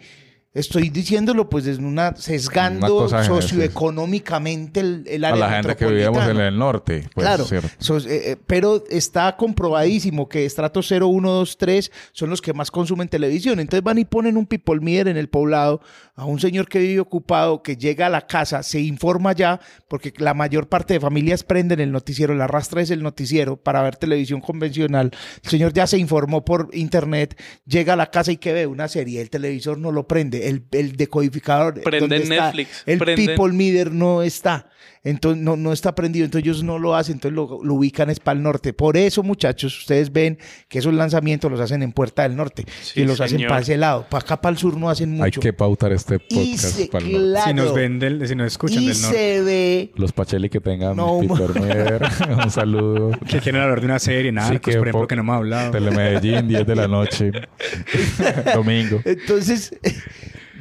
Estoy 0.51 0.89
diciéndolo 0.89 1.47
pues 1.47 1.65
desde 1.65 1.83
una 1.83 2.09
Una 2.09 2.15
sesgando 2.17 3.05
es- 3.05 3.25
socioeconómicamente 3.27 4.79
el, 4.79 5.03
el 5.07 5.23
A 5.25 5.29
área 5.29 5.39
la 5.47 5.53
gente 5.55 5.75
que 5.75 5.85
vivíamos 5.85 6.27
en 6.27 6.37
el 6.39 6.57
norte. 6.57 7.07
Pues, 7.13 7.25
Claro, 7.25 7.45
so- 7.77 7.97
eh, 7.99 8.31
eh, 8.31 8.37
pero 8.47 8.83
está 8.89 9.35
comprobadísimo 9.37 10.27
que 10.27 10.45
estratos 10.45 10.87
0, 10.89 11.07
1, 11.07 11.31
2, 11.31 11.57
3 11.57 11.91
son 12.13 12.29
los 12.31 12.41
que 12.41 12.53
más 12.53 12.71
consumen 12.71 13.07
televisión. 13.09 13.59
Entonces 13.59 13.83
van 13.83 13.99
y 13.99 14.05
ponen 14.05 14.37
un 14.37 14.45
people 14.47 14.79
meter 14.79 15.07
en 15.09 15.17
el 15.17 15.29
poblado 15.29 15.81
a 16.19 16.25
un 16.25 16.39
señor 16.39 16.67
que 16.67 16.79
vive 16.79 16.99
ocupado, 16.99 17.63
que 17.63 17.77
llega 17.77 18.07
a 18.07 18.09
la 18.09 18.27
casa, 18.27 18.61
se 18.61 18.79
informa 18.81 19.31
ya, 19.33 19.59
porque 19.87 20.13
la 20.17 20.33
mayor 20.33 20.67
parte 20.67 20.93
de 20.93 20.99
familias 20.99 21.43
prenden 21.43 21.79
el 21.79 21.91
noticiero, 21.91 22.35
la 22.35 22.43
arrastra 22.43 22.81
es 22.81 22.91
el 22.91 23.01
noticiero 23.01 23.55
para 23.55 23.81
ver 23.81 23.95
televisión 23.95 24.41
convencional. 24.41 25.11
El 25.43 25.49
señor 25.49 25.73
ya 25.73 25.87
se 25.87 25.97
informó 25.97 26.43
por 26.43 26.69
internet, 26.73 27.39
llega 27.65 27.93
a 27.93 27.95
la 27.95 28.11
casa 28.11 28.31
y 28.33 28.37
que 28.37 28.51
ve 28.51 28.67
una 28.67 28.87
serie, 28.87 29.21
el 29.21 29.29
televisor 29.29 29.77
no 29.77 29.91
lo 29.91 30.07
prende, 30.07 30.49
el, 30.49 30.65
el 30.71 30.97
decodificador. 30.97 31.81
Prenden 31.81 32.09
¿dónde 32.09 32.17
está? 32.23 32.45
Netflix, 32.47 32.83
El 32.85 32.99
prenden- 32.99 33.15
people 33.37 33.53
meter 33.53 33.91
no 33.93 34.21
está. 34.21 34.69
Entonces 35.03 35.41
no, 35.41 35.55
no 35.55 35.71
está 35.71 35.95
prendido, 35.95 36.25
entonces 36.25 36.45
ellos 36.45 36.63
no 36.63 36.77
lo 36.77 36.93
hacen, 36.95 37.13
entonces 37.15 37.35
lo, 37.35 37.59
lo 37.63 37.73
ubican 37.75 38.09
es 38.09 38.19
para 38.19 38.35
el 38.37 38.43
norte. 38.43 38.73
Por 38.73 38.97
eso, 38.97 39.23
muchachos, 39.23 39.77
ustedes 39.79 40.11
ven 40.11 40.37
que 40.67 40.79
esos 40.79 40.93
lanzamientos 40.93 41.49
los 41.49 41.59
hacen 41.61 41.81
en 41.83 41.93
Puerta 41.93 42.23
del 42.23 42.35
Norte 42.35 42.65
Sí, 42.81 43.01
y 43.01 43.05
los 43.05 43.21
hacen 43.21 43.41
para 43.47 43.61
ese 43.61 43.77
lado. 43.77 44.05
Para 44.09 44.23
acá, 44.25 44.41
para 44.41 44.51
el 44.51 44.57
sur, 44.57 44.75
no 44.77 44.89
hacen 44.89 45.13
Hay 45.13 45.19
mucho. 45.29 45.39
que 45.39 45.53
pautar 45.53 45.93
este 45.93 46.19
podcast 46.19 46.57
se, 46.75 46.87
para 46.87 47.05
el 47.05 47.11
norte. 47.13 47.27
claro, 47.29 47.47
Si 47.47 47.53
nos 47.53 47.73
ven, 47.73 47.99
del- 47.99 48.27
si 48.27 48.35
nos 48.35 48.47
escuchan 48.47 48.83
y 48.83 48.87
del 48.89 49.01
norte. 49.01 49.17
se 49.17 49.41
ve. 49.41 49.91
Los 49.95 50.11
Pacheli 50.11 50.49
que 50.49 50.59
tengan 50.59 50.95
No, 50.97 51.13
un 51.17 52.51
saludo. 52.51 53.11
Que 53.27 53.39
quieren 53.39 53.61
hablar 53.61 53.79
de 53.79 53.85
una 53.85 53.99
serie, 53.99 54.31
nada, 54.33 54.49
Sí, 54.49 54.59
pues, 54.59 54.75
que 54.75 54.79
por 54.79 54.87
ejemplo, 54.89 55.01
po- 55.03 55.07
que 55.07 55.15
no 55.15 55.21
hemos 55.21 55.35
hablado. 55.37 55.71
Telemedellín, 55.71 56.47
10 56.47 56.67
de 56.67 56.75
la 56.75 56.87
noche. 56.89 57.31
Domingo. 58.53 59.01
Entonces, 59.05 59.73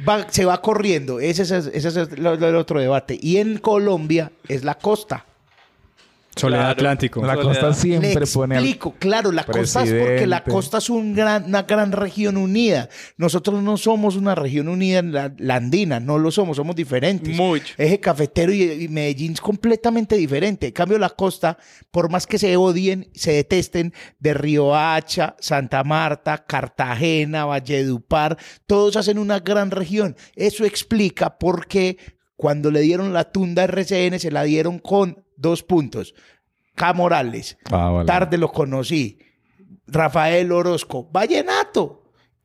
va- 0.07 0.27
se 0.29 0.45
va 0.45 0.61
corriendo. 0.61 1.19
Ese 1.19 1.43
es, 1.43 1.51
ese 1.51 1.87
es 1.87 1.95
el 1.97 2.27
otro 2.55 2.79
debate. 2.79 3.17
Y 3.21 3.37
en 3.37 3.57
Colombia 3.57 4.31
es 4.47 4.63
la 4.63 4.75
costa. 4.75 5.25
Soledad 6.39 6.59
Claro. 6.61 6.71
Atlántico. 6.71 7.21
La 7.25 7.35
Soledad. 7.35 7.49
costa 7.51 7.73
siempre 7.73 8.13
Le 8.15 8.27
pone 8.27 8.55
al- 8.57 8.63
explico, 8.63 8.95
claro, 8.97 9.31
la 9.31 9.43
costa 9.43 9.83
es 9.83 9.93
porque 9.93 10.25
la 10.27 10.43
costa 10.43 10.77
es 10.79 10.89
un 10.89 11.13
gran, 11.13 11.45
una 11.45 11.63
gran 11.63 11.91
región 11.91 12.37
unida. 12.37 12.89
Nosotros 13.17 13.61
no 13.61 13.77
somos 13.77 14.15
una 14.15 14.35
región 14.35 14.67
unida, 14.67 15.01
la, 15.01 15.33
la 15.37 15.55
andina, 15.55 15.99
no 15.99 16.17
lo 16.17 16.31
somos, 16.31 16.57
somos 16.57 16.75
diferentes. 16.75 17.35
Mucho. 17.35 17.73
Eje 17.77 17.99
cafetero 17.99 18.51
y, 18.51 18.63
y 18.63 18.87
Medellín 18.87 19.33
es 19.33 19.41
completamente 19.41 20.15
diferente. 20.15 20.67
En 20.67 20.73
cambio, 20.73 20.97
la 20.97 21.09
costa, 21.09 21.57
por 21.91 22.09
más 22.09 22.25
que 22.25 22.37
se 22.39 22.55
odien, 22.57 23.09
se 23.13 23.33
detesten, 23.33 23.93
de 24.19 24.33
Río 24.33 24.75
Hacha, 24.75 25.35
Santa 25.39 25.83
Marta, 25.83 26.45
Cartagena, 26.45 27.45
Valledupar, 27.45 28.37
todos 28.67 28.95
hacen 28.95 29.17
una 29.19 29.39
gran 29.39 29.71
región. 29.71 30.15
Eso 30.35 30.65
explica 30.65 31.37
por 31.37 31.67
qué 31.67 31.97
cuando 32.35 32.71
le 32.71 32.79
dieron 32.81 33.11
la 33.11 33.25
tunda 33.31 33.63
a 33.63 33.65
RCN 33.65 34.17
se 34.19 34.31
la 34.31 34.43
dieron 34.43 34.79
con 34.79 35.25
dos 35.39 35.63
puntos. 35.63 36.13
K. 36.75 36.93
Morales, 36.93 37.57
Ah, 37.71 37.89
vale. 37.89 38.05
tarde 38.07 38.37
lo 38.37 38.49
conocí. 38.51 39.19
Rafael 39.87 40.51
Orozco, 40.51 41.09
Vallenato. 41.11 41.95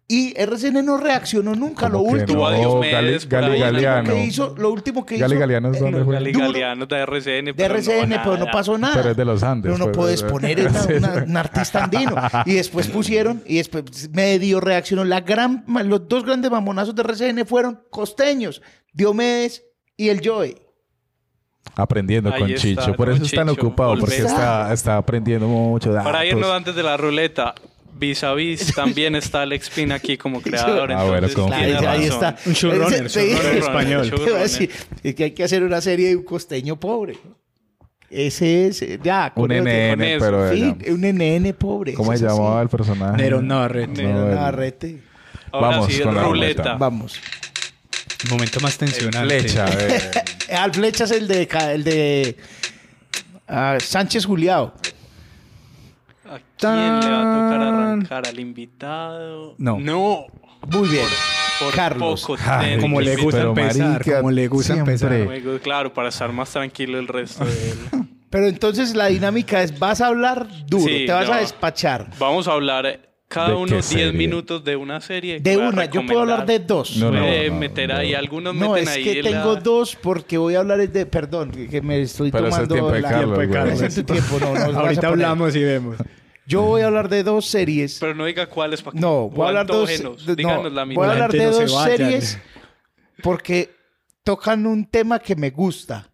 Y 0.06 0.34
RCN 0.38 0.82
no 0.84 0.98
reaccionó 0.98 1.54
nunca. 1.54 1.88
Lo 1.88 1.98
¿Cómo 2.00 2.12
que 2.12 2.20
último, 2.20 2.50
no? 2.50 2.56
Diomedes 2.58 3.26
Gali- 3.26 3.30
por 3.30 3.40
Gali 3.40 3.46
ahí, 3.54 3.58
¿no? 3.60 3.64
Galeano. 3.72 4.10
que 4.12 4.24
hizo, 4.24 4.54
lo 4.58 4.70
último 4.70 5.06
que 5.06 5.16
Gali 5.16 5.32
hizo. 5.34 5.40
Galeano 5.40 5.70
es 5.72 5.80
donde 5.80 5.98
eh, 6.00 6.04
juega. 6.04 6.20
Gali. 6.20 6.32
Galeano 6.32 6.86
de 6.86 6.96
RCN. 6.98 7.44
de 7.46 7.54
pero 7.54 7.74
RCN, 7.76 8.08
no, 8.10 8.16
pero 8.22 8.36
no 8.36 8.46
pasó 8.52 8.76
nada. 8.76 8.94
Pero 8.96 9.10
es 9.12 9.16
de 9.16 9.24
los 9.24 9.42
Andes. 9.42 9.72
Pero 9.72 9.78
no 9.78 9.92
pues, 9.92 9.96
puedes 9.96 10.22
eh, 10.22 10.26
poner 10.26 11.24
un 11.26 11.36
artista 11.38 11.84
andino. 11.84 12.14
Y 12.44 12.52
después 12.52 12.88
pusieron, 12.88 13.42
y 13.46 13.56
después 13.56 14.10
medio 14.10 14.60
reaccionó. 14.60 15.04
La 15.04 15.22
gran, 15.22 15.64
los 15.86 16.06
dos 16.06 16.24
grandes 16.26 16.50
mamonazos 16.50 16.94
de 16.94 17.02
RCN 17.02 17.46
fueron 17.46 17.80
costeños, 17.90 18.60
Diomedes 18.92 19.64
y 19.96 20.10
el 20.10 20.20
Joey. 20.26 20.54
Aprendiendo 21.76 22.32
Ahí 22.32 22.40
con 22.40 22.50
está, 22.50 22.62
Chicho. 22.62 22.94
Por 22.94 23.10
eso 23.10 23.24
es 23.24 23.32
tan 23.32 23.48
Chicho, 23.48 23.60
ocupado, 23.60 23.98
porque 23.98 24.16
está, 24.18 24.72
está 24.72 24.96
aprendiendo 24.96 25.48
mucho. 25.48 25.92
Para 25.92 26.18
datos. 26.18 26.24
irnos 26.26 26.50
antes 26.50 26.74
de 26.74 26.82
la 26.82 26.96
ruleta, 26.96 27.54
vis 27.98 28.22
a 28.22 28.32
vis 28.34 28.72
también 28.76 29.16
está 29.16 29.42
Alex 29.42 29.70
Pina 29.70 29.96
aquí 29.96 30.16
como 30.16 30.40
creador. 30.40 30.92
Ah, 30.92 31.04
bueno, 31.04 31.26
entonces 31.26 31.58
tiene 31.58 31.86
ahí 31.86 32.04
está. 32.04 32.36
Un 32.46 32.52
showrunner, 32.52 33.06
español. 33.06 34.10
Te 34.10 34.22
iba 34.30 34.38
a 34.38 34.42
decir, 34.42 34.70
es 35.02 35.14
que 35.14 35.24
hay 35.24 35.30
que 35.32 35.44
hacer 35.44 35.62
una 35.62 35.80
serie 35.80 36.08
de 36.08 36.16
un 36.16 36.24
costeño 36.24 36.78
pobre. 36.78 37.18
Ese 38.10 38.68
es, 38.68 38.82
eh, 38.82 39.00
ya. 39.02 39.32
Un 39.34 39.48
con 39.48 39.56
NN, 39.56 40.18
pero. 40.20 40.52
Sí, 40.52 40.76
un 40.88 41.00
NN 41.00 41.52
pobre. 41.54 41.94
¿Cómo 41.94 42.16
se 42.16 42.24
llamaba 42.24 42.62
el 42.62 42.68
personaje? 42.68 43.16
Nerón 43.16 43.48
Navarrete. 43.48 44.02
Nero 44.04 44.28
Navarrete. 44.28 45.00
Ahora 45.50 45.68
Vamos 45.68 45.92
sí, 45.92 46.00
con 46.00 46.14
la 46.14 46.22
ruleta. 46.22 46.62
ruleta. 46.62 46.76
Vamos. 46.78 47.20
Momento 48.30 48.60
más 48.60 48.76
tensionante. 48.78 49.40
Flecha. 49.40 49.66
eh. 49.78 50.10
Al 50.56 50.72
Flecha 50.72 51.04
es 51.04 51.10
el 51.10 51.28
de, 51.28 51.48
el 51.72 51.84
de 51.84 52.36
ah, 53.48 53.76
Sánchez 53.80 54.24
Juliao. 54.26 54.72
¿A 56.26 56.38
quién 56.58 57.00
le 57.00 57.10
va 57.10 57.20
a 57.20 57.34
tocar 57.34 57.60
arrancar? 57.62 58.26
¿Al 58.28 58.40
invitado? 58.40 59.54
No. 59.58 59.78
No. 59.78 60.26
Muy 60.68 60.88
bien. 60.88 61.06
Por 61.60 61.72
Carlos. 61.74 62.22
poco 62.22 62.38
Ay. 62.46 62.78
Como 62.80 63.00
le 63.00 63.16
gusta 63.16 63.38
Pero, 63.38 63.50
empezar, 63.50 63.88
marica, 63.90 64.16
como 64.18 64.30
le 64.30 64.48
gusta 64.48 64.72
siempre. 64.74 64.94
empezar. 65.22 65.60
Claro, 65.60 65.92
para 65.92 66.08
estar 66.08 66.32
más 66.32 66.50
tranquilo 66.50 66.98
el 66.98 67.06
resto 67.06 67.44
de 67.44 67.70
él. 67.70 67.78
Pero 68.30 68.48
entonces 68.48 68.94
la 68.96 69.06
dinámica 69.06 69.62
es, 69.62 69.78
vas 69.78 70.00
a 70.00 70.08
hablar 70.08 70.48
duro, 70.66 70.86
Sí, 70.88 71.04
te 71.06 71.12
vas 71.12 71.28
no. 71.28 71.34
a 71.34 71.38
despachar. 71.38 72.08
Vamos 72.18 72.48
a 72.48 72.52
hablar 72.52 72.86
eh, 72.86 73.00
cada 73.34 73.48
¿De 73.48 73.54
uno 73.54 73.66
qué 73.66 73.72
10 73.74 73.84
serie? 73.86 74.12
minutos 74.12 74.64
de 74.64 74.76
una 74.76 75.00
serie. 75.00 75.40
De 75.40 75.50
que 75.50 75.56
una, 75.56 75.84
yo 75.86 76.06
puedo 76.06 76.20
hablar 76.20 76.46
de 76.46 76.60
dos. 76.60 76.96
No, 76.96 77.10
no, 77.10 77.18
Puede 77.20 77.50
no, 77.50 77.56
meter 77.58 77.88
no. 77.90 77.96
ahí, 77.96 78.14
algunos 78.14 78.54
No, 78.54 78.70
meten 78.70 78.84
es 78.88 78.94
ahí 78.94 79.04
que 79.04 79.22
la- 79.22 79.30
tengo 79.30 79.56
dos 79.56 79.96
porque 79.96 80.38
voy 80.38 80.54
a 80.54 80.60
hablar 80.60 80.78
es 80.80 80.92
de, 80.92 81.04
perdón, 81.06 81.50
que 81.50 81.68
que 81.68 81.82
me 81.82 82.00
estoy 82.00 82.30
Pero 82.30 82.46
es 82.48 82.54
el 82.58 82.68
tomando 82.68 82.74
tiempo 82.74 82.92
de 82.92 83.00
la- 83.00 83.08
Carlos, 83.10 83.38
Tiempo 83.38 83.40
de. 83.40 83.58
Carlos. 83.58 83.80
Es 83.82 83.98
en 83.98 84.06
tu 84.06 84.12
tiempo, 84.12 84.38
no, 84.40 84.54
no, 84.72 84.78
Ahorita 84.80 85.08
hablamos 85.08 85.56
y 85.56 85.62
vemos. 85.64 85.96
Yo 86.46 86.62
voy 86.62 86.82
a 86.82 86.86
hablar 86.86 87.08
de 87.08 87.22
dos 87.24 87.46
series. 87.46 87.98
Pero 88.00 88.14
no 88.14 88.24
diga 88.26 88.46
cuáles 88.46 88.82
para 88.82 89.00
No, 89.00 89.28
voy 89.30 89.44
a 89.44 89.48
hablar 89.48 89.66
de 89.66 89.98
dos, 89.98 90.26
de- 90.26 90.36
Díganos 90.36 90.62
no, 90.64 90.68
la 90.70 90.70
voy 90.70 90.80
a 90.82 90.86
misma. 90.86 91.12
hablar 91.12 91.32
de 91.32 91.44
no 91.46 91.52
se 91.54 91.62
dos 91.64 91.82
series 91.84 92.38
porque 93.22 93.70
tocan 94.22 94.66
un 94.66 94.84
tema 94.86 95.18
que 95.18 95.34
me 95.36 95.50
gusta. 95.50 96.10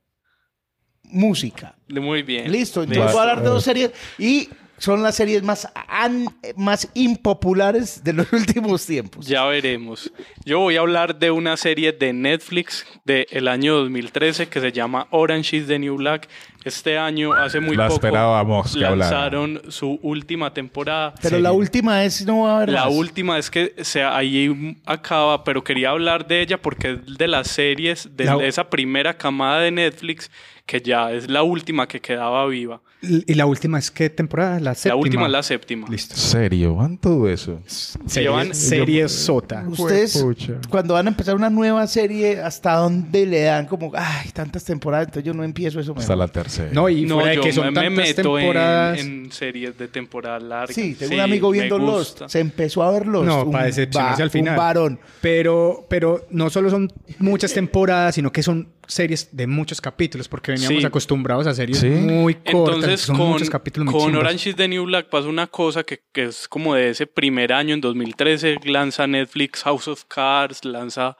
Música. 1.04 1.74
Muy 1.88 2.22
bien. 2.22 2.50
Listo, 2.52 2.82
entonces 2.82 3.12
voy 3.12 3.18
a 3.18 3.22
hablar 3.22 3.42
de 3.42 3.48
dos 3.48 3.64
series 3.64 3.90
y 4.18 4.48
son 4.80 5.02
las 5.02 5.14
series 5.14 5.42
más, 5.44 5.68
an- 5.88 6.26
más 6.56 6.88
impopulares 6.94 8.02
de 8.02 8.12
los 8.14 8.32
últimos 8.32 8.84
tiempos. 8.86 9.26
Ya 9.26 9.44
veremos. 9.44 10.10
Yo 10.44 10.58
voy 10.60 10.76
a 10.76 10.80
hablar 10.80 11.18
de 11.18 11.30
una 11.30 11.56
serie 11.56 11.92
de 11.92 12.12
Netflix 12.12 12.84
del 13.04 13.46
año 13.48 13.76
2013 13.76 14.48
que 14.48 14.60
se 14.60 14.72
llama 14.72 15.06
Orange 15.10 15.58
is 15.58 15.66
the 15.66 15.78
New 15.78 15.96
Black. 15.96 16.28
Este 16.64 16.98
año, 16.98 17.32
hace 17.32 17.60
muy 17.60 17.76
La 17.76 17.84
poco, 17.88 17.94
esperábamos 18.06 18.74
que 18.76 18.84
hablara. 18.84 19.10
lanzaron 19.10 19.62
su 19.68 19.98
última 20.02 20.52
temporada. 20.52 21.14
Pero 21.22 21.38
la 21.38 21.52
última 21.52 22.04
es 22.04 22.26
no 22.26 22.42
va 22.42 22.52
a 22.52 22.56
haber 22.56 22.68
La 22.70 22.84
más. 22.86 22.94
última 22.94 23.38
es 23.38 23.50
que 23.50 23.74
se, 23.82 24.02
ahí 24.02 24.76
acaba, 24.84 25.44
pero 25.44 25.62
quería 25.64 25.90
hablar 25.90 26.26
de 26.26 26.40
ella 26.42 26.60
porque 26.60 26.92
es 27.06 27.16
de 27.18 27.28
las 27.28 27.48
series 27.48 28.16
de 28.16 28.24
La- 28.24 28.44
esa 28.44 28.68
primera 28.68 29.16
camada 29.16 29.60
de 29.60 29.70
Netflix 29.70 30.30
que 30.66 30.80
ya 30.80 31.12
es 31.12 31.30
la 31.30 31.42
última 31.42 31.86
que 31.88 32.00
quedaba 32.00 32.46
viva. 32.46 32.80
¿Y 33.02 33.32
la 33.32 33.46
última 33.46 33.78
es 33.78 33.90
qué 33.90 34.10
temporada? 34.10 34.60
La 34.60 34.74
séptima. 34.74 34.94
La 34.94 35.00
última 35.00 35.26
es 35.26 35.32
la 35.32 35.42
séptima. 35.42 35.86
Listo. 35.88 36.14
¿Serio? 36.16 36.74
¿Van 36.74 36.98
todo 36.98 37.30
eso? 37.30 37.60
Serie, 37.66 38.28
Llevan- 38.28 38.54
serie 38.54 39.08
sota. 39.08 39.64
Ustedes, 39.66 40.22
cuando 40.68 40.94
van 40.94 41.06
a 41.06 41.10
empezar 41.10 41.34
una 41.34 41.48
nueva 41.48 41.86
serie, 41.86 42.40
¿hasta 42.40 42.74
dónde 42.74 43.24
le 43.24 43.42
dan 43.44 43.64
como, 43.66 43.90
ay, 43.94 44.28
tantas 44.34 44.64
temporadas? 44.64 45.06
Entonces 45.06 45.24
yo 45.24 45.32
no 45.32 45.44
empiezo 45.44 45.80
eso. 45.80 45.92
Hasta 45.92 46.14
mejor. 46.14 46.18
la 46.18 46.28
tercera. 46.28 46.70
No, 46.72 46.90
y 46.90 47.06
No, 47.06 47.14
fuera 47.14 47.30
de 47.30 47.36
yo 47.36 47.42
que 47.42 47.52
son 47.52 47.72
me, 47.72 47.88
meto 47.88 48.36
en, 48.38 48.44
temporadas. 48.44 48.98
en 49.00 49.32
series 49.32 49.78
de 49.78 49.88
temporada 49.88 50.38
larga. 50.38 50.74
Sí, 50.74 50.94
tengo 50.94 51.14
un 51.14 51.20
amigo 51.20 51.50
viendo. 51.50 51.78
Lost. 51.78 52.22
Se 52.28 52.40
empezó 52.40 52.82
a 52.82 52.90
ver 52.90 53.06
Lost. 53.06 53.26
No, 53.26 53.44
un 53.44 53.52
para 53.52 53.64
decepcionarse 53.64 54.20
va- 54.20 54.24
al 54.24 54.30
final. 54.30 54.54
Un 54.54 54.58
varón. 54.58 55.00
Pero, 55.22 55.86
pero 55.88 56.26
no 56.30 56.50
solo 56.50 56.68
son 56.68 56.92
muchas 57.18 57.54
temporadas, 57.54 58.14
sino 58.14 58.30
que 58.30 58.42
son 58.42 58.68
series 58.86 59.28
de 59.30 59.46
muchos 59.46 59.80
capítulos, 59.80 60.26
porque 60.28 60.50
veníamos 60.50 60.80
Sí. 60.80 60.84
acostumbrados 60.84 61.46
a 61.46 61.54
series 61.54 61.78
Sí. 61.78 61.86
muy 61.86 62.34
cortas. 62.34 62.74
Entonces, 62.74 62.89
son 62.96 63.16
con, 63.16 63.28
muchos 63.28 63.50
capítulos 63.50 63.92
con. 63.92 64.14
Orange 64.14 64.50
is 64.50 64.56
the 64.56 64.68
New 64.68 64.84
Black 64.84 65.08
pasa 65.08 65.28
una 65.28 65.46
cosa 65.46 65.82
que, 65.82 66.00
que 66.12 66.24
es 66.24 66.48
como 66.48 66.74
de 66.74 66.90
ese 66.90 67.06
primer 67.06 67.52
año, 67.52 67.74
en 67.74 67.80
2013, 67.80 68.58
lanza 68.64 69.06
Netflix 69.06 69.62
House 69.62 69.88
of 69.88 70.04
Cards, 70.06 70.64
lanza 70.64 71.16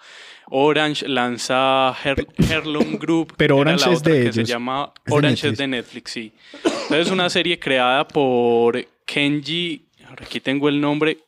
Orange, 0.47 1.07
lanza 1.09 1.95
Her 2.05 2.27
Herlong 2.37 2.99
Group. 2.99 3.35
Pero 3.37 3.59
Orange 3.59 3.93
es 3.93 4.03
de 4.03 4.25
que 4.25 4.33
se 4.33 4.45
llama 4.45 4.93
Es 5.05 5.11
de 5.11 5.17
Orange 5.17 5.31
Netflix. 5.31 5.53
es 5.53 5.59
de 5.59 5.67
Netflix, 5.69 6.11
sí. 6.11 6.33
Entonces, 6.65 7.07
es 7.07 7.11
una 7.11 7.31
serie 7.31 7.59
creada 7.59 8.07
por 8.07 8.85
Kenji, 9.05 9.87
aquí 10.21 10.41
tengo 10.41 10.69
el 10.69 10.81
nombre, 10.81 11.19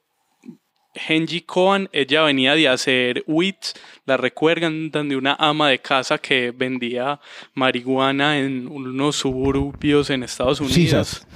Genji 0.95 1.41
Kohan, 1.41 1.89
ella 1.93 2.23
venía 2.23 2.55
de 2.55 2.69
hacer 2.69 3.25
Wits, 3.27 3.75
la 4.07 4.17
recuerdan 4.17 4.91
de 4.91 5.17
una 5.17 5.35
ama 5.39 5.69
de 5.71 5.79
casa 5.79 6.19
que 6.19 6.51
vendía 6.51 7.21
marihuana 7.55 8.39
en 8.39 8.69
unos 8.69 9.17
suburbios 9.17 10.11
en 10.11 10.23
Estados 10.23 10.61
Unidos. 10.61 11.27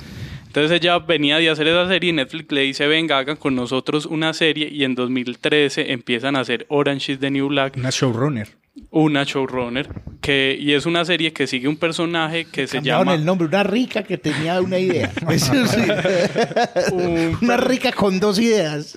Entonces 0.47 0.81
ella 0.81 0.99
venía 0.99 1.39
de 1.39 1.51
hacer 1.51 1.69
esa 1.69 1.87
serie 1.87 2.11
y 2.11 2.13
Netflix 2.15 2.51
le 2.51 2.63
dice, 2.63 2.87
venga, 2.87 3.19
hagan 3.19 3.37
con 3.37 3.55
nosotros 3.55 4.07
una 4.07 4.33
serie 4.33 4.69
y 4.71 4.85
en 4.85 4.95
2013 4.95 5.93
empiezan 5.93 6.35
a 6.35 6.41
hacer 6.41 6.65
Orange 6.71 7.13
is 7.13 7.19
the 7.19 7.31
New 7.31 7.49
Black, 7.49 7.77
Una 7.77 7.91
showrunner. 7.91 8.49
Una 8.91 9.25
showrunner, 9.25 9.89
que, 10.21 10.57
y 10.59 10.73
es 10.73 10.87
una 10.87 11.05
serie 11.05 11.33
que 11.33 11.47
sigue 11.47 11.69
un 11.69 11.77
personaje 11.77 12.47
que 12.47 12.67
se 12.67 12.81
llama... 12.81 13.15
el 13.15 13.25
nombre. 13.25 13.47
Una 13.47 13.63
rica 13.63 14.03
que 14.03 14.19
tenía 14.19 14.61
una 14.61 14.79
idea. 14.79 15.13
Eso 15.31 15.67
sí. 15.67 15.83
un 16.93 17.39
una 17.41 17.57
rica 17.57 17.93
con 17.93 18.19
dos 18.21 18.39
ideas. 18.39 18.97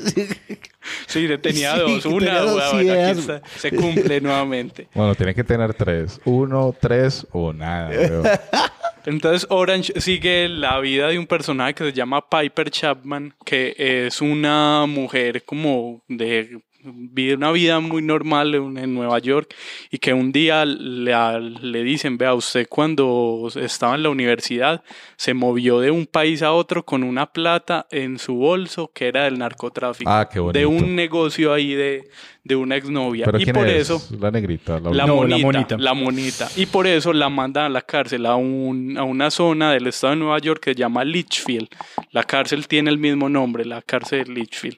Sí, 1.07 1.27
tenía 1.41 1.77
dos, 1.77 2.05
una, 2.05 2.25
tenía 2.25 2.41
dos 2.41 2.53
bueno, 2.53 2.69
aquí 2.69 2.87
ideas. 2.87 3.17
está, 3.17 3.41
se 3.57 3.71
cumple 3.71 4.21
nuevamente. 4.21 4.87
Bueno, 4.93 5.15
tiene 5.15 5.35
que 5.35 5.43
tener 5.43 5.73
tres. 5.73 6.19
Uno, 6.25 6.73
tres 6.79 7.27
o 7.31 7.53
nada. 7.53 7.89
weón. 7.89 8.23
Entonces 9.05 9.47
Orange 9.49 9.99
sigue 10.01 10.49
la 10.49 10.79
vida 10.79 11.07
de 11.07 11.17
un 11.17 11.25
personaje 11.25 11.73
que 11.73 11.83
se 11.85 11.93
llama 11.93 12.27
Piper 12.29 12.69
Chapman, 12.69 13.33
que 13.45 13.75
es 13.77 14.21
una 14.21 14.85
mujer 14.87 15.43
como 15.43 16.01
de 16.07 16.59
vive 16.93 17.35
una 17.35 17.51
vida 17.51 17.79
muy 17.79 18.01
normal 18.01 18.53
en, 18.55 18.77
en 18.77 18.93
Nueva 18.93 19.19
York 19.19 19.53
y 19.91 19.97
que 19.97 20.13
un 20.13 20.31
día 20.31 20.65
le, 20.65 21.13
le 21.61 21.83
dicen, 21.83 22.17
vea, 22.17 22.33
usted 22.33 22.67
cuando 22.69 23.49
estaba 23.55 23.95
en 23.95 24.03
la 24.03 24.09
universidad 24.09 24.83
se 25.15 25.33
movió 25.33 25.79
de 25.79 25.91
un 25.91 26.05
país 26.05 26.41
a 26.41 26.53
otro 26.53 26.85
con 26.85 27.03
una 27.03 27.27
plata 27.31 27.87
en 27.91 28.19
su 28.19 28.35
bolso 28.35 28.91
que 28.93 29.07
era 29.07 29.25
del 29.25 29.37
narcotráfico, 29.39 30.09
Ah, 30.09 30.27
qué 30.31 30.39
de 30.39 30.65
bonito. 30.65 30.69
un 30.69 30.95
negocio 30.95 31.53
ahí 31.53 31.73
de, 31.73 32.09
de 32.43 32.55
una 32.55 32.75
exnovia. 32.77 33.25
¿Pero 33.25 33.39
y 33.39 33.43
quién 33.43 33.53
por 33.55 33.67
es? 33.67 33.89
eso... 33.89 34.01
La 34.19 34.31
negrita. 34.31 34.79
La, 34.79 34.89
La, 34.91 35.05
No, 35.05 35.23
la 35.25 35.37
monita, 35.37 35.45
monita. 35.45 35.77
la 35.77 35.93
monita. 35.93 36.47
Y 36.55 36.65
por 36.65 36.87
eso 36.87 37.11
la 37.13 37.29
mandan 37.29 37.65
a 37.65 37.69
la 37.69 37.81
cárcel, 37.81 38.25
a, 38.25 38.35
un- 38.35 38.97
a 38.97 39.03
una 39.03 39.29
zona 39.29 39.71
del 39.73 39.87
estado 39.87 40.11
de 40.13 40.19
Nueva 40.19 40.39
York 40.39 40.61
que 40.63 40.71
se 40.71 40.75
llama 40.75 41.03
Litchfield. 41.03 41.67
La 42.11 42.23
cárcel 42.23 42.67
tiene 42.67 42.89
el 42.89 42.97
mismo 42.97 43.29
nombre, 43.29 43.65
la 43.65 43.81
cárcel 43.81 44.23
de 44.25 44.33
Litchfield. 44.33 44.77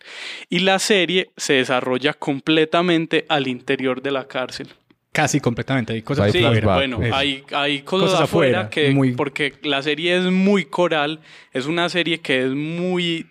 Y 0.50 0.60
la 0.60 0.80
serie 0.80 1.32
se 1.38 1.54
desarrolla 1.54 2.00
completamente 2.13 3.25
al 3.29 3.47
interior 3.47 4.01
de 4.01 4.11
la 4.11 4.27
cárcel. 4.27 4.67
Casi 5.11 5.39
completamente. 5.41 5.91
Hay 5.93 6.01
cosas 6.03 6.31
Sí, 6.31 6.39
flashback. 6.39 6.75
bueno, 6.75 6.99
hay, 7.13 7.43
hay 7.53 7.81
cosas, 7.81 8.09
Cosas 8.11 8.21
afuera, 8.23 8.61
afuera, 8.61 8.69
que, 8.69 8.91
muy- 8.91 9.11
porque 9.11 9.53
la 9.63 9.81
serie 9.83 10.17
es 10.17 10.23
muy 10.25 10.65
coral, 10.65 11.19
es 11.51 11.65
una 11.65 11.89
serie 11.89 12.19
que 12.21 12.43
es 12.45 12.51
muy 12.51 13.27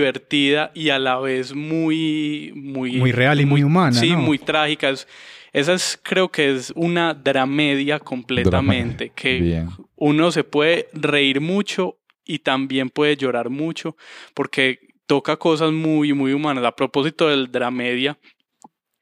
divertida 0.00 0.70
y 0.74 0.90
a 0.90 0.98
la 0.98 1.18
vez 1.18 1.54
muy 1.54 2.52
muy 2.54 2.92
Muy 2.96 3.12
real 3.12 3.40
y 3.40 3.46
muy 3.46 3.62
humana, 3.62 3.92
Sí, 3.92 4.10
¿no? 4.10 4.18
muy 4.18 4.38
trágica. 4.38 4.90
Es- 4.90 5.06
esa 5.52 5.72
es 5.74 5.98
creo 6.02 6.28
que 6.30 6.54
es 6.54 6.72
una 6.76 7.14
dramedia 7.14 7.98
completamente 7.98 9.06
Dramedia, 9.06 9.12
que 9.14 9.40
bien. 9.40 9.68
uno 9.96 10.30
se 10.32 10.44
puede 10.44 10.88
reír 10.92 11.40
mucho 11.40 11.96
y 12.24 12.40
también 12.40 12.90
puede 12.90 13.16
llorar 13.16 13.50
mucho 13.50 13.96
porque 14.34 14.78
toca 15.10 15.36
cosas 15.36 15.72
muy 15.72 16.12
muy 16.12 16.32
humanas. 16.32 16.64
A 16.64 16.76
propósito 16.76 17.26
del 17.26 17.50
dramedia, 17.50 18.16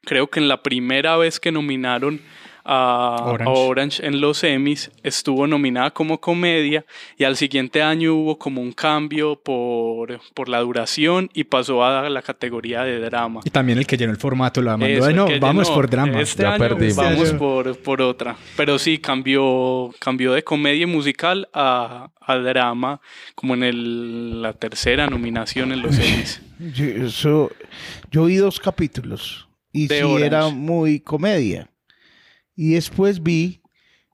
creo 0.05 0.31
que 0.31 0.41
en 0.41 0.49
la 0.49 0.63
primera 0.63 1.19
vez 1.19 1.39
que 1.39 1.53
nominaron 1.53 2.23
a 2.71 3.17
a 3.45 3.49
Orange. 3.49 4.07
En 4.07 4.21
los 4.21 4.45
Emmys 4.45 4.91
estuvo 5.03 5.47
nominada 5.47 5.91
como 5.93 6.21
comedia 6.21 6.85
y 7.17 7.25
al 7.25 7.37
siguiente 7.37 7.83
año 7.83 8.15
hubo 8.15 8.39
como 8.39 8.61
un 8.61 8.73
cambio 8.73 9.41
por, 9.43 10.21
por 10.35 10.49
la 10.51 10.61
duración 10.61 11.31
y 11.33 11.45
pasó 11.45 11.83
a 11.83 12.11
la 12.11 12.21
categoría 12.21 12.85
de 12.85 13.01
drama. 13.01 13.41
Y 13.45 13.51
también 13.51 13.79
el 13.79 13.87
que 13.87 13.97
llenó 13.97 14.13
el 14.13 14.19
formato 14.19 14.61
la 14.61 14.77
mandó. 14.77 14.87
Eso, 14.99 15.07
"Ay, 15.07 15.15
no, 15.15 15.27
vamos 15.41 15.71
por 15.71 15.89
drama. 15.89 16.21
Este 16.21 16.43
Ya 16.43 16.51
año 16.51 16.59
perdimos. 16.59 16.97
vamos 16.97 17.33
por, 17.33 17.79
por 17.79 18.03
otra. 18.03 18.37
Pero 18.57 18.79
sí, 18.79 18.99
cambió, 18.99 19.91
cambió 19.99 20.35
de 20.35 20.45
comedia 20.45 20.87
musical 20.87 21.49
a, 21.55 22.11
a 22.21 22.37
drama, 22.37 23.01
como 23.35 23.55
en 23.55 23.63
el- 23.63 24.43
la 24.43 24.53
tercera 24.53 25.07
nominación 25.07 25.73
en 25.73 25.81
los 25.83 25.99
Emmys. 25.99 26.43
Yo, 26.75 26.85
eso- 26.85 27.51
yo 28.11 28.27
vi 28.27 28.37
dos 28.37 28.61
capítulos 28.61 29.49
y 29.73 29.87
De 29.87 29.99
sí 29.99 30.03
Orange. 30.03 30.27
era 30.27 30.49
muy 30.49 31.01
comedia. 31.01 31.71
Y 32.61 32.73
después 32.73 33.23
vi 33.23 33.61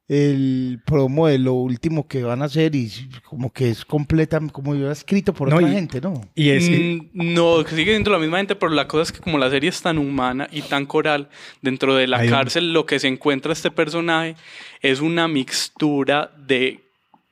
el 0.07 0.83
promo 0.85 1.29
de 1.29 1.39
lo 1.39 1.55
último 1.55 2.07
que 2.07 2.23
van 2.23 2.43
a 2.43 2.45
hacer 2.45 2.75
y 2.75 2.91
como 3.27 3.51
que 3.51 3.71
es 3.71 3.87
completa, 3.87 4.39
como 4.53 4.75
yo 4.75 4.91
escrito 4.91 5.33
por 5.33 5.49
No, 5.49 5.57
otra 5.57 5.71
y- 5.71 5.73
gente, 5.73 5.99
¿no? 6.03 6.13
Y 6.35 6.51
es, 6.51 6.69
Mm, 6.69 7.09
No, 7.35 7.65
sigue 7.67 7.93
siendo 7.93 8.11
la 8.11 8.19
misma 8.19 8.37
gente, 8.37 8.55
pero 8.55 8.71
la 8.73 8.87
cosa 8.87 9.05
es 9.05 9.13
que 9.13 9.21
como 9.21 9.39
la 9.39 9.49
serie 9.49 9.71
es 9.71 9.81
tan 9.81 9.97
humana 9.97 10.47
y 10.53 10.61
tan 10.61 10.85
coral, 10.85 11.31
dentro 11.63 11.95
de 11.95 12.07
la 12.07 12.19
Hay 12.19 12.29
un- 12.29 12.35
cárcel 12.35 12.75
lo 12.75 12.85
que 12.85 12.99
se 12.99 13.09
encuentra 13.09 13.55
este 13.55 13.71
personaje 13.71 14.37
es 14.83 15.01
una 15.01 15.27
mixtura 15.27 16.31
de 16.47 16.81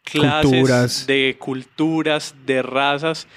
clases, 0.05 0.51
Culturas. 0.51 1.07
de 1.07 1.37
culturas, 1.39 2.35
de 2.47 2.63
razas. 2.63 3.29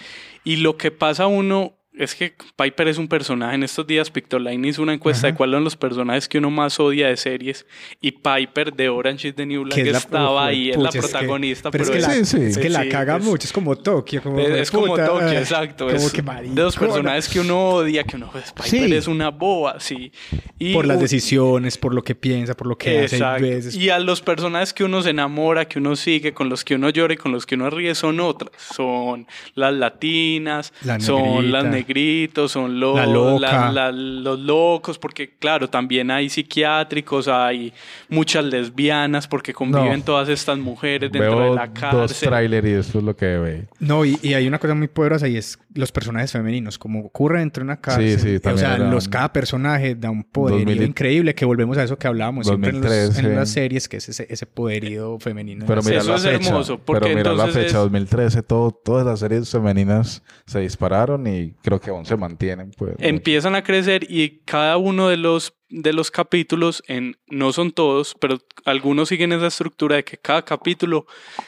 Y 0.45 0.57
lo 0.57 0.77
que 0.77 0.91
pasa 0.91 1.23
a 1.23 1.27
uno 1.27 1.73
es 1.97 2.15
que 2.15 2.34
Piper 2.55 2.88
es 2.88 2.97
un 2.97 3.08
personaje. 3.08 3.55
En 3.55 3.63
estos 3.63 3.86
días 3.88 4.10
Pictoline 4.12 4.67
hizo 4.67 4.81
una 4.81 4.93
encuesta 4.93 5.27
de 5.27 5.34
cuáles 5.36 5.55
son 5.58 5.63
los 5.63 5.75
personajes 5.75 6.27
que 6.27 6.38
uno 6.39 6.49
más 6.51 6.79
odia 6.79 7.08
de 7.08 7.17
series. 7.17 7.65
Y 8.01 8.12
Piper 8.12 8.73
de 8.73 8.89
Orange 8.89 9.29
is 9.29 9.36
the 9.36 9.45
New 9.45 9.63
Black 9.63 9.77
la- 9.86 9.97
estaba 9.97 10.45
ahí, 10.47 10.71
es 10.71 10.77
la 10.77 10.89
que- 10.89 10.99
protagonista. 10.99 11.71
pero 11.71 11.84
es 11.84 11.89
que 11.89 11.99
la, 11.99 12.25
Sí, 12.25 12.38
es 12.41 12.58
que 12.58 12.69
la 12.69 12.84
Sí, 12.84 12.89
caga 12.89 13.17
es- 13.17 13.23
mucho. 13.23 13.45
Es 13.47 13.53
como 13.53 13.75
Tokio. 13.75 14.21
Como, 14.21 14.39
es, 14.39 14.71
como 14.71 14.88
Tokio, 14.95 15.19
ah, 15.27 15.36
exacto. 15.38 15.88
Como 15.88 16.10
que 16.12 16.21
de 16.21 16.62
los 16.63 16.75
personajes 16.75 17.29
que 17.29 17.39
uno 17.39 17.69
odia, 17.69 18.03
que 18.03 18.15
uno 18.15 18.29
pues, 18.31 18.51
Piper 18.51 18.69
Sí. 18.69 18.93
es 18.95 19.08
una 19.08 19.29
boba, 19.29 19.79
sí. 19.79 20.12
Y 20.60 20.73
Por 20.73 20.86
las 20.86 20.99
decisiones, 20.99 21.77
por 21.77 21.93
lo 21.93 22.03
que 22.03 22.15
piensa, 22.15 22.55
por 22.55 22.67
lo 22.67 22.77
que 22.77 23.03
hace. 23.05 23.15
Exacto. 23.17 23.45
hay 23.45 23.51
veces. 23.51 23.75
Y 23.75 23.89
a 23.89 23.99
los 23.99 24.21
personajes 24.21 24.73
que 24.73 24.84
uno 24.84 25.01
se 25.01 25.12
enamora, 25.12 25.65
que 25.65 25.79
uno 25.79 25.95
sigue, 25.95 26.34
con 26.34 26.49
los 26.49 26.63
que 26.63 26.75
uno 26.75 26.89
llora 26.89 27.13
y 27.13 27.17
con 27.17 27.31
los 27.31 27.45
que 27.45 27.55
uno 27.55 27.69
ríe 27.69 27.95
son 27.95 28.19
otras. 28.19 28.51
Son 28.75 29.27
las 29.53 29.73
latinas, 29.73 30.73
La 30.84 30.99
son 30.99 31.51
las 31.51 31.63
negrita. 31.65 31.84
Negritos, 31.87 32.51
son 32.51 32.79
los, 32.79 32.95
La 32.95 33.05
loca. 33.05 33.71
la- 33.71 33.71
la- 33.71 33.91
los 33.91 34.39
locos, 34.39 34.97
porque 34.97 35.35
claro, 35.39 35.69
también 35.69 36.11
hay 36.11 36.29
psiquiátricos, 36.29 37.27
hay 37.27 37.73
muchas 38.09 38.45
lesbianas, 38.45 39.27
porque 39.27 39.53
conviven 39.53 39.99
No. 39.99 40.05
todas 40.05 40.29
estas 40.29 40.57
mujeres 40.57 41.11
dentro 41.11 41.37
Veo 41.37 41.49
de 41.51 41.55
la 41.55 41.67
dos 41.67 41.79
cárcel. 41.79 42.29
trailers 42.29 42.67
y 42.67 42.71
eso 42.71 42.97
es 42.99 43.03
lo 43.03 43.15
que 43.15 43.25
ve. 43.37 43.67
No, 43.79 44.05
y, 44.05 44.17
y 44.21 44.33
hay 44.33 44.47
una 44.47 44.59
cosa 44.59 44.73
muy 44.73 44.87
poderosa 44.87 45.27
y 45.27 45.37
es 45.37 45.59
los 45.73 45.91
personajes 45.91 46.31
femeninos, 46.31 46.77
como 46.77 47.01
ocurre 47.05 47.39
dentro 47.39 47.61
de 47.61 47.65
una 47.65 47.77
cárcel. 47.81 48.19
sí, 48.19 48.35
o 48.35 48.39
también 48.41 48.65
sea, 48.67 48.77
los, 48.77 49.07
cada 49.07 49.31
personaje 49.33 49.95
da 49.95 50.09
un 50.09 50.23
poderío 50.23 50.65
2000 50.65 50.81
y- 50.81 50.85
increíble 50.85 51.35
que 51.35 51.45
volvemos 51.45 51.77
a 51.77 51.83
eso 51.83 51.97
que 51.97 52.07
hablábamos 52.07 52.47
siempre 52.47 52.69
en, 52.69 52.75
los- 52.81 52.83
2013. 52.83 53.27
en 53.27 53.35
las 53.35 53.49
series, 53.49 53.89
que 53.89 53.97
es 53.97 54.09
ese, 54.09 54.25
ese 54.29 54.45
poderío 54.45 55.19
femenino. 55.19 55.65
Pero 55.67 55.81
mira 55.83 55.97
Eso 55.99 56.09
la 56.11 56.15
es 56.17 56.23
fecha. 56.23 56.47
hermoso, 56.49 56.79
porque 56.79 57.01
pero 57.05 57.15
mira 57.15 57.33
la 57.33 57.47
fecha, 57.47 57.65
es- 57.67 57.73
2013, 57.73 58.41
todo, 58.43 58.71
todas 58.71 59.05
las 59.05 59.19
series 59.19 59.49
femeninas 59.49 60.23
se 60.45 60.59
dispararon 60.59 61.27
y 61.27 61.53
creo 61.61 61.74
que 61.79 61.89
aún 61.89 62.05
se 62.05 62.15
mantienen. 62.15 62.71
Pues, 62.77 62.95
empiezan 62.99 63.55
a 63.55 63.63
crecer 63.63 64.05
y 64.09 64.41
cada 64.45 64.77
uno 64.77 65.09
de 65.09 65.17
los 65.17 65.53
de 65.69 65.93
los 65.93 66.11
capítulos 66.11 66.83
en 66.88 67.17
no 67.27 67.51
son 67.51 67.71
todos, 67.71 68.15
pero 68.19 68.39
algunos 68.65 69.09
siguen 69.09 69.33
esa 69.33 69.47
estructura 69.47 69.97
de 69.97 70.03
que 70.03 70.17
cada 70.17 70.43
capítulo 70.43 71.05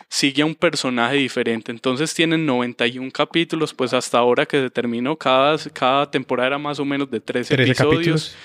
sigue 0.10 0.42
a 0.42 0.46
un 0.46 0.56
personaje 0.56 1.16
diferente. 1.16 1.72
Entonces 1.72 2.13
tienen 2.13 2.46
91 2.46 3.12
capítulos, 3.12 3.74
pues 3.74 3.94
hasta 3.94 4.18
ahora 4.18 4.46
que 4.46 4.62
se 4.62 4.70
terminó 4.70 5.16
cada 5.16 5.58
cada 5.72 6.10
temporada 6.10 6.48
era 6.48 6.58
más 6.58 6.80
o 6.80 6.86
menos 6.86 7.10
de 7.10 7.20
13, 7.20 7.56
13 7.56 7.72
episodios. 7.72 7.96
capítulos. 7.96 8.36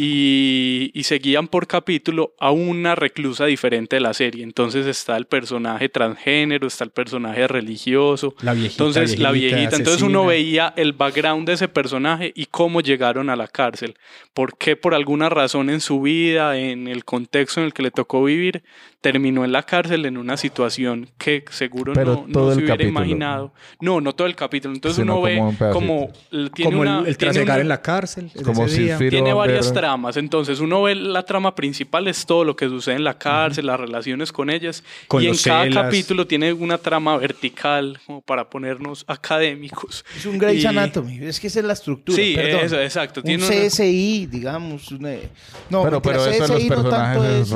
Y, 0.00 0.92
y 0.94 1.02
seguían 1.02 1.48
por 1.48 1.66
capítulo 1.66 2.32
a 2.38 2.52
una 2.52 2.94
reclusa 2.94 3.46
diferente 3.46 3.96
de 3.96 4.00
la 4.00 4.14
serie. 4.14 4.44
Entonces 4.44 4.86
está 4.86 5.16
el 5.16 5.26
personaje 5.26 5.88
transgénero, 5.88 6.68
está 6.68 6.84
el 6.84 6.90
personaje 6.90 7.48
religioso, 7.48 8.34
La 8.40 8.54
viejita. 8.54 8.84
entonces, 8.84 9.18
la 9.18 9.32
viejita. 9.32 9.74
Entonces 9.74 10.02
uno 10.02 10.24
veía 10.24 10.72
el 10.76 10.92
background 10.92 11.48
de 11.48 11.54
ese 11.54 11.66
personaje 11.66 12.32
y 12.36 12.46
cómo 12.46 12.80
llegaron 12.80 13.28
a 13.28 13.34
la 13.34 13.48
cárcel. 13.48 13.96
¿Por 14.34 14.56
qué 14.56 14.76
por 14.76 14.94
alguna 14.94 15.30
razón 15.30 15.68
en 15.68 15.80
su 15.80 16.00
vida, 16.00 16.56
en 16.56 16.86
el 16.86 17.04
contexto 17.04 17.58
en 17.58 17.66
el 17.66 17.72
que 17.72 17.82
le 17.82 17.90
tocó 17.90 18.22
vivir, 18.22 18.62
terminó 19.00 19.44
en 19.44 19.52
la 19.52 19.62
cárcel 19.62 20.06
en 20.06 20.18
una 20.18 20.36
situación 20.36 21.08
que 21.18 21.44
seguro 21.50 21.92
Pero 21.92 22.24
no, 22.26 22.40
no 22.46 22.50
se 22.50 22.56
hubiera 22.58 22.74
capítulo. 22.74 22.88
imaginado? 22.90 23.52
No, 23.80 24.00
no 24.00 24.12
todo 24.12 24.26
el 24.26 24.34
capítulo. 24.34 24.74
Entonces 24.74 24.96
Sino 25.00 25.20
uno 25.20 25.22
ve 25.22 25.36
como 25.72 26.10
un 26.32 26.50
tiene 26.50 26.70
Como 26.72 26.80
una, 26.82 26.98
el, 27.00 27.06
el 27.06 27.16
tiene 27.16 27.32
trasegar 27.34 27.56
una- 27.58 27.62
en 27.62 27.68
la 27.68 27.80
cárcel. 27.80 28.30
ese 28.34 28.42
Como 28.44 28.66
si 28.66 28.82
día. 28.84 28.98
Firo 28.98 29.10
tiene 29.10 29.32
varias 29.32 29.72
tramas. 29.72 30.16
Entonces, 30.16 30.58
uno 30.58 30.82
ve 30.82 30.96
la 30.96 31.22
trama 31.24 31.54
principal, 31.54 32.08
es 32.08 32.26
todo 32.26 32.42
lo 32.42 32.56
que 32.56 32.66
sucede 32.68 32.96
en 32.96 33.04
la 33.04 33.16
cárcel, 33.18 33.66
las 33.66 33.78
relaciones 33.78 34.32
con 34.32 34.50
ellas. 34.50 34.82
Con 35.06 35.22
y 35.22 35.28
en 35.28 35.36
cada 35.36 35.62
celas. 35.64 35.84
capítulo 35.84 36.26
tiene 36.26 36.52
una 36.52 36.78
trama 36.78 37.16
vertical, 37.18 38.00
como 38.04 38.20
para 38.20 38.50
ponernos 38.50 39.04
académicos. 39.06 40.04
Es 40.16 40.26
un 40.26 40.38
Grey's 40.38 40.64
Y- 40.64 40.66
Anatomy. 40.66 41.18
Es 41.22 41.38
que 41.38 41.46
esa 41.46 41.60
es 41.60 41.64
la 41.66 41.74
estructura. 41.74 42.16
Sí, 42.16 42.32
perdón. 42.34 42.60
eso, 42.64 42.80
exacto. 42.80 43.20
Un 43.20 43.26
Tiene 43.26 43.44
una- 43.46 43.54
CSI, 43.54 44.26
digamos. 44.26 44.90
una- 44.90 45.10
No, 45.70 45.82
pero, 45.84 46.00
de 46.00 46.12
los 46.14 46.26
CSI 46.26 46.68
no 46.68 46.74
tanto 46.82 46.82
personajes 47.22 47.22
es 47.42 47.48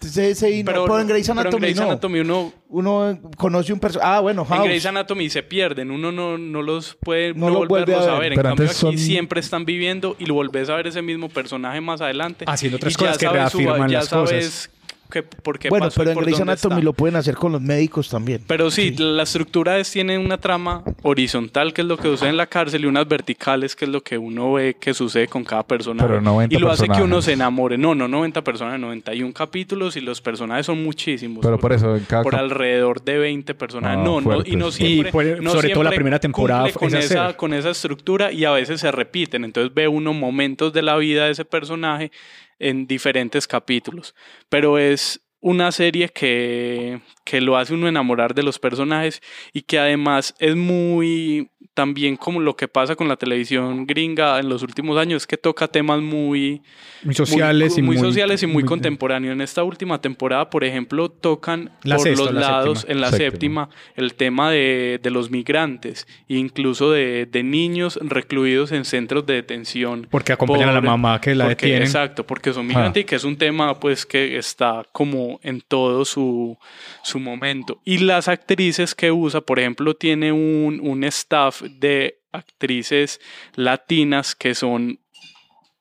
CSI 0.00 0.62
no, 0.62 0.72
pero 0.84 1.00
en 1.00 1.08
Grey's 1.08 1.26
pero 1.26 1.32
en 1.40 1.46
Anatomy 1.46 1.60
Grey's 1.62 1.76
no. 1.76 1.82
Anatomy 1.84 2.20
uno, 2.20 2.52
Uno 2.68 3.18
conoce 3.36 3.72
un 3.72 3.80
personaje. 3.80 4.10
Ah, 4.10 4.20
bueno, 4.20 4.42
en 4.42 4.48
House. 4.48 4.64
Grey's 4.64 4.86
Anatomy 4.86 5.28
se 5.30 5.42
pierden, 5.42 5.90
uno 5.90 6.12
no, 6.12 6.38
no 6.38 6.62
los 6.62 6.94
puede 7.00 7.34
No 7.34 7.48
no, 7.50 7.54
volverlos 7.66 8.06
a 8.06 8.16
a 8.16 8.18
ver. 8.20 8.32
En 8.32 8.36
Pero 8.36 8.48
cambio, 8.50 8.66
aquí 8.66 8.74
son- 8.74 8.96
siempre 8.98 9.40
están 9.40 9.64
viviendo 9.64 10.14
y 10.18 10.26
lo 10.26 10.34
volvés 10.34 10.68
a 10.68 10.76
ver 10.76 10.86
ese 10.86 11.02
mismo 11.02 11.28
personaje 11.28 11.80
más 11.80 12.00
adelante. 12.00 12.44
Haciendo 12.46 12.76
otras 12.76 12.92
Y 12.92 12.96
cosas 12.96 13.18
que 13.18 13.26
sabes 13.26 13.50
su- 13.52 13.58
reafirman 13.58 13.88
ya 13.90 13.98
las 13.98 14.08
cosas. 14.08 14.70
Sabes 15.10 15.28
que- 15.30 15.40
por 15.42 15.58
qué 15.58 15.68
bueno, 15.68 15.86
pasó 15.86 16.02
y 16.02 16.06
pero 16.06 16.18
en 16.18 16.24
Grey's 16.24 16.40
Anatomy 16.40 16.74
está. 16.76 16.84
lo 16.84 16.92
pueden 16.92 17.16
hacer 17.16 17.34
con 17.34 17.52
los 17.52 17.60
médicos 17.60 18.08
también. 18.08 18.42
Pero 18.46 18.70
sí, 18.70 18.94
la 18.98 19.22
estructura 19.22 19.78
es, 19.78 19.90
tiene 19.90 20.18
una 20.18 20.38
trama 20.38 20.82
horizontal, 21.02 21.72
que 21.72 21.82
es 21.82 21.86
lo 21.88 21.96
que 21.96 22.04
sucede 22.08 22.30
en 22.30 22.36
la 22.36 22.46
cárcel, 22.46 22.84
y 22.84 22.86
unas 22.86 23.08
verticales, 23.08 23.74
que 23.74 23.84
es 23.86 23.90
lo 23.90 24.02
que 24.02 24.18
uno 24.18 24.52
ve 24.54 24.76
que 24.78 24.94
sucede 24.94 25.26
con 25.28 25.44
cada 25.44 25.62
personaje. 25.66 26.08
Pero 26.08 26.20
90 26.20 26.54
y 26.54 26.58
lo 26.58 26.70
hace 26.70 26.88
que 26.88 27.02
uno 27.02 27.22
se 27.22 27.32
enamore. 27.32 27.78
No, 27.78 27.94
no 27.94 28.08
90 28.08 28.42
personas, 28.42 28.78
91 28.78 29.32
capítulos, 29.32 29.96
y 29.96 30.00
los 30.00 30.20
personajes 30.20 30.66
son 30.66 30.82
muchísimos. 30.82 31.42
Pero 31.42 31.58
por 31.58 31.72
eso 31.72 31.96
en 31.96 32.04
cada 32.04 32.22
Por 32.22 32.36
alrededor 32.36 33.02
de 33.02 33.18
20 33.18 33.54
personajes. 33.54 33.98
Ah, 34.00 34.02
no, 34.04 34.20
no, 34.20 34.42
y 34.44 34.56
no 34.56 34.68
Y 34.68 34.72
siempre. 34.72 35.12
por- 35.12 35.42
no 35.42 35.50
sobre 35.52 35.70
todo 35.70 35.82
la 35.84 35.90
primera 35.90 36.18
temporada 36.18 36.70
con 36.72 36.88
es 36.94 37.06
esa, 37.06 37.34
con 37.36 37.54
esa 37.54 37.70
estructura 37.70 38.32
y 38.32 38.44
a 38.44 38.50
veces 38.52 38.80
se 38.80 38.90
repiten. 38.92 39.44
Entonces 39.44 39.72
ve 39.74 39.88
uno 39.88 40.12
momentos 40.12 40.72
de 40.72 40.82
la 40.82 40.96
vida 40.96 41.24
de 41.26 41.32
ese 41.32 41.44
personaje 41.44 42.10
en 42.58 42.86
diferentes 42.86 43.46
capítulos. 43.46 44.14
Pero 44.48 44.78
es 44.78 45.20
una 45.40 45.70
serie 45.72 46.08
que, 46.08 47.00
que 47.24 47.40
lo 47.40 47.56
hace 47.56 47.74
uno 47.74 47.86
enamorar 47.88 48.34
de 48.34 48.42
los 48.42 48.58
personajes 48.58 49.22
y 49.52 49.62
que 49.62 49.78
además 49.78 50.34
es 50.38 50.56
muy 50.56 51.50
también 51.74 52.16
como 52.16 52.40
lo 52.40 52.56
que 52.56 52.66
pasa 52.66 52.96
con 52.96 53.06
la 53.06 53.14
televisión 53.16 53.86
gringa 53.86 54.40
en 54.40 54.48
los 54.48 54.64
últimos 54.64 54.98
años, 54.98 55.28
que 55.28 55.36
toca 55.36 55.68
temas 55.68 56.00
muy 56.02 56.60
Muy 57.04 57.14
sociales 57.14 57.78
y 57.78 57.82
muy, 57.82 57.96
sociales 57.98 58.42
y 58.42 58.48
muy, 58.48 58.64
contemporáneos. 58.64 59.32
En 59.32 59.40
esta 59.40 59.62
última 59.62 60.00
temporada, 60.00 60.50
por 60.50 60.64
ejemplo, 60.64 61.08
tocan 61.08 61.70
La 61.84 61.94
por 61.94 62.04
sexta, 62.04 62.24
los 62.24 62.34
la 62.34 62.40
lados, 62.40 62.78
séptima. 62.80 62.92
en 62.96 63.00
la 63.00 63.10
Séptima. 63.12 63.30
séptima, 63.66 63.68
el 63.94 64.14
tema 64.14 64.50
de, 64.50 64.98
de 65.00 65.10
los 65.10 65.30
migrantes, 65.30 66.08
incluso 66.26 66.90
de, 66.90 67.26
de 67.26 67.44
niños 67.44 67.96
recluidos 68.02 68.72
en 68.72 68.84
centros 68.84 69.24
de 69.26 69.34
detención. 69.34 70.08
Porque 70.10 70.32
acompañan 70.32 70.70
a 70.70 70.72
la 70.72 70.80
mamá 70.80 71.20
que 71.20 71.32
la 71.36 71.44
porque- 71.44 71.66
detienen. 71.66 71.82
Exacto, 71.84 72.26
porque 72.26 72.52
son 72.52 72.66
migrantes 72.66 73.02
y 73.02 73.06
que 73.06 73.14
es 73.14 73.22
un 73.22 73.36
tema 73.38 73.78
pues 73.78 74.04
que 74.04 74.36
está 74.36 74.84
como 74.90 75.27
en 75.42 75.60
todo 75.60 76.04
su, 76.04 76.56
su 77.02 77.18
momento. 77.20 77.80
Y 77.84 77.98
las 77.98 78.28
actrices 78.28 78.94
que 78.94 79.10
usa, 79.12 79.40
por 79.40 79.58
ejemplo, 79.58 79.94
tiene 79.94 80.32
un, 80.32 80.80
un 80.82 81.04
staff 81.04 81.62
de 81.62 82.18
actrices 82.32 83.20
latinas 83.54 84.34
que 84.34 84.54
son 84.54 84.98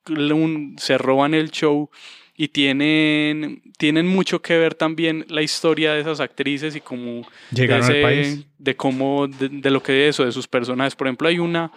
un- 0.10 0.76
se 0.78 0.98
roban 0.98 1.34
el 1.34 1.52
show 1.52 1.90
y 2.36 2.50
tienen, 2.50 3.62
tienen 3.78 4.08
mucho 4.08 4.42
que 4.42 4.58
ver 4.58 4.76
también 4.76 5.26
la 5.28 5.42
historia 5.42 5.94
de 5.94 6.02
esas 6.02 6.20
actrices 6.20 6.76
y 6.76 6.82
como 6.82 7.24
Llegaron 7.52 7.88
de, 7.88 7.96
al 7.96 8.02
país. 8.02 8.46
de 8.58 8.76
cómo 8.76 9.28
de, 9.28 9.50
de 9.50 9.72
lo 9.72 9.82
que 9.82 9.92
de 9.92 10.08
eso 10.10 10.24
de 10.24 10.32
sus 10.32 10.48
personajes 10.48 10.96
por 10.96 11.08
ejemplo 11.08 11.28
hay 11.28 11.40
una 11.40 11.72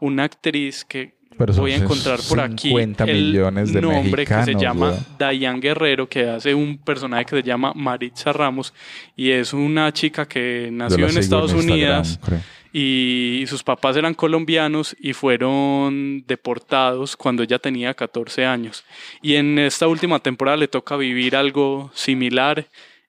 una 0.00 0.24
actriz 0.24 0.84
que 0.84 1.15
Pero 1.38 1.52
voy 1.54 1.72
a 1.72 1.76
encontrar 1.76 2.18
por 2.28 2.40
aquí 2.40 2.68
50 2.68 3.04
el 3.04 3.24
millones 3.26 3.72
de 3.72 3.82
nombre 3.82 4.24
que 4.24 4.42
se 4.44 4.54
llama. 4.54 4.94
Diane 5.18 5.60
Guerrero 5.60 6.08
que 6.08 6.28
hace 6.28 6.54
un 6.54 6.78
personaje 6.78 7.26
que 7.26 7.36
se 7.36 7.42
llama 7.42 7.72
Maritza 7.74 8.32
Ramos 8.32 8.72
y 9.16 9.30
es 9.30 9.52
una 9.52 9.92
chica 9.92 10.26
que 10.26 10.70
nació 10.72 11.08
en 11.08 11.18
Estados 11.18 11.52
Instagram, 11.52 12.00
Unidos 12.00 12.18
creo. 12.24 12.40
y 12.72 13.44
sus 13.48 13.62
papás 13.62 13.96
eran 13.96 14.14
colombianos 14.14 14.96
y 14.98 15.12
fueron 15.12 16.24
deportados 16.26 17.16
cuando 17.16 17.42
ella 17.42 17.58
tenía 17.58 17.92
14 17.92 18.46
años. 18.46 18.84
Y 19.20 19.34
en 19.34 19.58
esta 19.58 19.88
última 19.88 20.20
temporada 20.20 20.56
le 20.56 20.68
toca 20.68 20.96
vivir 20.96 21.36
algo 21.36 21.90
similar 21.94 22.66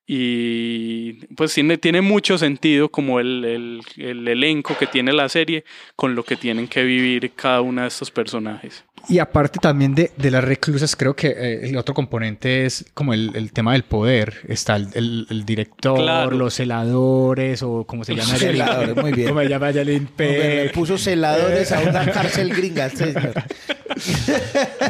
y 0.10 1.14
pues 1.36 1.54
tiene, 1.54 1.78
tiene 1.78 2.02
mucho 2.02 2.38
sentido 2.38 2.90
como 2.90 3.20
el, 3.20 3.44
el- 3.46 3.82
el 3.98 4.28
elenco 4.28 4.76
que 4.78 4.88
tiene 4.88 5.12
la 5.12 5.28
serie 5.28 5.66
con 5.98 6.16
lo 6.16 6.24
que 6.24 6.38
tienen 6.38 6.68
que 6.68 6.84
vivir 6.84 7.32
cada 7.36 7.60
uno 7.62 7.82
de 7.82 7.90
estos 7.90 8.10
personajes. 8.10 8.84
Y 9.10 9.20
aparte 9.20 9.60
también 9.62 9.96
de, 9.96 10.12
de 10.18 10.32
las 10.32 10.44
reclusas, 10.44 10.96
creo 10.96 11.16
que 11.16 11.28
eh, 11.28 11.70
el 11.70 11.78
otro 11.78 11.94
componente 11.94 12.66
es 12.66 12.86
como 12.94 13.14
el, 13.14 13.32
el 13.36 13.54
tema 13.54 13.72
del 13.74 13.84
poder. 13.84 14.34
Está 14.48 14.76
el, 14.76 14.88
el- 14.96 15.28
el 15.30 15.46
director, 15.46 16.00
Claro. 16.00 16.32
los 16.36 16.56
celadores 16.56 17.62
o 17.64 17.86
como 17.86 18.04
se 18.04 18.16
llama. 18.16 18.36
Celadores, 18.38 18.96
muy 18.96 19.12
bien. 19.14 19.30
Como 19.30 19.42
se 19.42 19.50
llama 19.50 19.72
Impec, 19.72 20.74
puso 20.74 20.98
celadores 20.98 21.72
a 21.72 21.80
una 21.82 22.06
cárcel 22.12 22.50
gringa. 22.54 22.90
señor. 22.90 23.34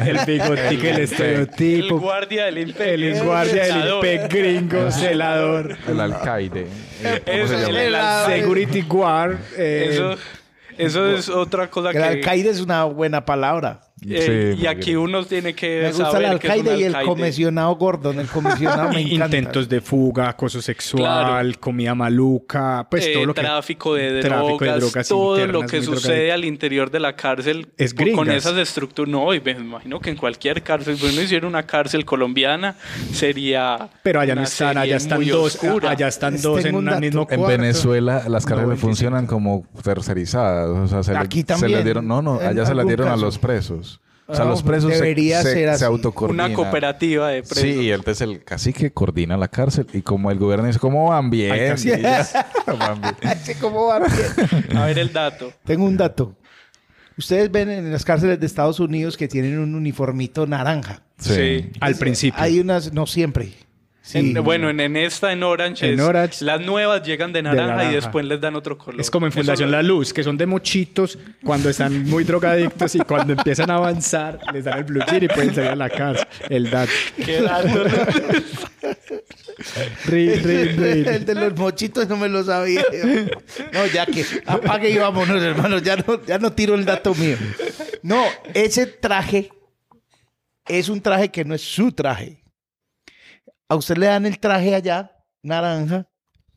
el 0.04 0.18
bigotico, 0.26 0.86
el 0.86 0.86
El 0.96 1.00
estereotipo. 1.00 2.00
guardia 2.00 2.46
del 2.46 2.58
imperio. 2.58 3.14
El 3.16 3.22
guardia 3.22 3.64
del 3.66 4.28
gringo, 4.28 4.90
celador. 5.08 5.76
El 5.86 6.00
alcaide. 6.00 6.66
Eh, 7.02 7.22
¿Cómo 7.24 7.36
Eso, 7.38 7.58
se 7.58 7.70
el- 7.70 7.94
el- 7.94 8.40
Security 8.40 8.82
guard. 8.82 9.36
eh, 9.56 9.88
Eso, 9.90 10.14
eso 10.76 11.08
es 11.08 11.28
otra 11.28 11.68
cosa 11.68 11.90
El 11.90 11.96
que... 11.96 12.02
alcaide 12.02 12.50
es 12.50 12.60
una 12.60 12.84
buena 12.84 13.24
palabra. 13.24 13.80
Eh, 14.08 14.54
Sí, 14.56 14.62
y 14.62 14.66
aquí 14.66 14.94
uno 14.96 15.24
tiene 15.24 15.54
que 15.54 15.82
Me 15.82 15.88
gusta 15.88 16.06
el 16.06 16.12
saber 16.12 16.38
que 16.38 16.46
es 16.48 16.54
un 16.54 16.60
alcaide 16.60 16.78
y 16.80 16.84
el 16.84 16.94
alcaide. 16.94 17.08
comisionado 17.08 17.76
Gordon. 17.76 18.20
El 18.20 18.26
comisionado 18.28 18.90
me 18.92 19.00
encanta. 19.02 19.24
Intentos 19.36 19.68
de 19.68 19.80
fuga, 19.80 20.28
acoso 20.28 20.60
sexual, 20.62 21.02
Claro. 21.46 21.60
comida 21.60 21.94
maluca, 21.94 22.86
pues 22.90 23.06
Eh, 23.06 23.12
todo 23.14 23.26
lo 23.26 23.34
que... 23.34 23.40
tráfico 23.40 23.94
de 23.94 24.20
tráfico 24.20 24.64
de 24.64 24.70
drogas, 24.70 24.80
drogas 24.80 25.08
todo 25.08 25.46
lo 25.46 25.60
que 25.62 25.82
sucede 25.82 26.00
drogadicto. 26.26 26.34
al 26.34 26.44
interior 26.44 26.90
de 26.90 27.00
la 27.00 27.16
cárcel 27.16 27.68
Es 27.76 27.94
por- 27.94 28.12
con 28.12 28.30
esas 28.30 28.56
estructuras. 28.56 29.10
No, 29.10 29.32
y 29.34 29.40
me 29.40 29.52
imagino 29.52 30.00
que 30.00 30.10
en 30.10 30.16
cualquier 30.16 30.62
cárcel, 30.62 30.96
si 30.98 31.06
uno 31.06 31.22
hiciera 31.22 31.46
una 31.46 31.64
cárcel 31.64 32.04
colombiana, 32.04 32.76
sería. 33.12 33.88
Pero 34.02 34.20
allá 34.20 34.34
no 34.34 34.40
una 34.42 34.48
están, 34.48 34.78
allá 34.78 34.96
están 34.96 35.26
dos, 35.26 35.56
oscura. 35.56 35.90
allá 35.90 36.08
están 36.08 36.34
Les 36.34 36.42
dos 36.42 36.58
en 36.58 36.62
tengo 36.64 36.78
un 36.78 36.84
un 36.84 36.90
dato. 36.90 37.00
mismo 37.00 37.26
En. 37.30 37.46
Venezuela 37.46 38.22
las 38.28 38.44
cárceles 38.44 38.64
95. 38.68 38.80
funcionan 38.86 39.26
como 39.26 39.66
tercerizadas. 39.82 40.68
O 40.68 40.86
sea, 40.88 41.02
se, 41.02 41.12
le- 41.12 41.18
Aquí 41.18 41.40
se 41.40 41.44
también, 41.46 41.72
les 41.72 41.84
dieron, 41.84 42.06
no, 42.06 42.22
no, 42.22 42.38
allá 42.40 42.66
se 42.66 42.74
las 42.74 42.86
dieron 42.86 43.08
a 43.08 43.16
los 43.16 43.38
presos. 43.38 43.87
O 44.30 44.34
sea, 44.34 44.44
Ah, 44.44 44.48
los 44.48 44.62
presos 44.62 44.90
se- 44.92 44.96
debería 44.98 45.40
se, 45.42 45.52
ser 45.54 45.68
se 45.68 45.70
así. 45.70 45.84
autocoordinan. 45.84 46.46
Una 46.46 46.54
cooperativa 46.54 47.28
de 47.30 47.40
presos. 47.42 47.58
Sí, 47.62 47.68
y 47.80 47.90
entonces 47.92 48.20
el 48.20 48.44
cacique 48.44 48.92
coordina 48.92 49.38
la 49.38 49.48
cárcel 49.48 49.86
y 49.94 50.02
como 50.02 50.30
el 50.30 50.38
gobierno 50.38 50.66
dice, 50.66 50.78
¿cómo 50.78 51.08
van 51.08 51.30
bien? 51.30 51.52
Ay. 51.52 51.72
Y 51.82 51.88
ya, 52.02 52.28
van 52.78 53.00
bien. 53.00 53.14
¿Cómo? 53.60 53.90
A 53.90 54.00
ver 54.86 54.98
el 54.98 55.12
dato. 55.14 55.50
Tengo 55.64 55.86
un 55.86 55.96
dato. 55.96 56.34
Ustedes 57.16 57.50
ven 57.50 57.70
en 57.70 57.90
las 57.90 58.04
cárceles 58.04 58.38
de 58.38 58.44
Estados 58.46 58.78
Unidos 58.80 59.16
que 59.16 59.28
tienen 59.28 59.58
un 59.58 59.74
uniformito 59.74 60.46
naranja. 60.46 61.02
Sí. 61.18 61.70
Al 61.80 61.96
principio. 61.96 62.40
Hay 62.40 62.60
unas, 62.60 62.92
no 62.92 63.06
siempre. 63.06 63.54
Sí. 64.08 64.16
En- 64.20 64.42
bueno, 64.42 64.70
en, 64.70 64.80
en 64.80 64.96
esta, 64.96 65.32
en 65.32 65.42
Orange, 65.42 65.86
En 65.86 66.00
es- 66.00 66.06
Orange- 66.06 66.42
las 66.42 66.62
nuevas 66.62 67.02
llegan 67.02 67.30
de 67.30 67.42
naranja, 67.42 67.66
naranja. 67.66 67.92
y 67.92 67.94
después 67.94 68.24
les 68.24 68.40
dan 68.40 68.56
otro 68.56 68.78
color. 68.78 68.98
Es 68.98 69.10
como 69.10 69.26
en 69.26 69.32
Fundación 69.32 69.70
La 69.70 69.82
Luz, 69.82 70.14
que 70.14 70.22
son 70.24 70.38
de 70.38 70.46
mochitos 70.46 71.18
cuando 71.44 71.68
están 71.68 72.04
muy 72.04 72.24
drogadictos 72.24 72.94
y 72.94 73.00
cuando 73.00 73.34
empiezan 73.34 73.70
a 73.70 73.74
avanzar 73.74 74.38
les 74.54 74.64
dan 74.64 74.78
el 74.78 74.84
blue 74.84 75.02
cheer 75.06 75.24
y 75.24 75.28
pueden 75.28 75.54
salir 75.54 75.70
a 75.72 75.76
la 75.76 75.90
cárcel. 75.90 76.26
El 76.48 76.70
dato. 76.70 76.90
Qué 77.22 77.42
dato, 77.42 77.68
¿no? 77.68 78.88
Rin, 80.06 80.42
rin, 80.42 80.76
rin. 80.78 81.06
El 81.08 81.24
de 81.26 81.34
los 81.34 81.54
mochitos 81.56 82.08
no 82.08 82.16
me 82.16 82.30
lo 82.30 82.42
sabía. 82.44 82.82
No, 83.72 83.84
ya 83.92 84.06
que 84.06 84.24
apague 84.46 84.88
y 84.88 84.96
vámonos, 84.96 85.42
hermano. 85.42 85.80
Ya 85.80 85.96
no, 85.96 86.24
ya 86.24 86.38
no 86.38 86.50
tiro 86.52 86.74
el 86.76 86.84
dato 86.86 87.14
mío. 87.14 87.36
No, 88.02 88.24
ese 88.54 88.86
traje 88.86 89.50
es 90.66 90.88
un 90.88 91.02
traje 91.02 91.28
que 91.30 91.44
no 91.44 91.54
es 91.54 91.60
su 91.60 91.92
traje. 91.92 92.42
A 93.68 93.76
usted 93.76 93.96
le 93.98 94.06
dan 94.06 94.24
el 94.24 94.38
traje 94.38 94.74
allá, 94.74 95.12
naranja, 95.42 96.08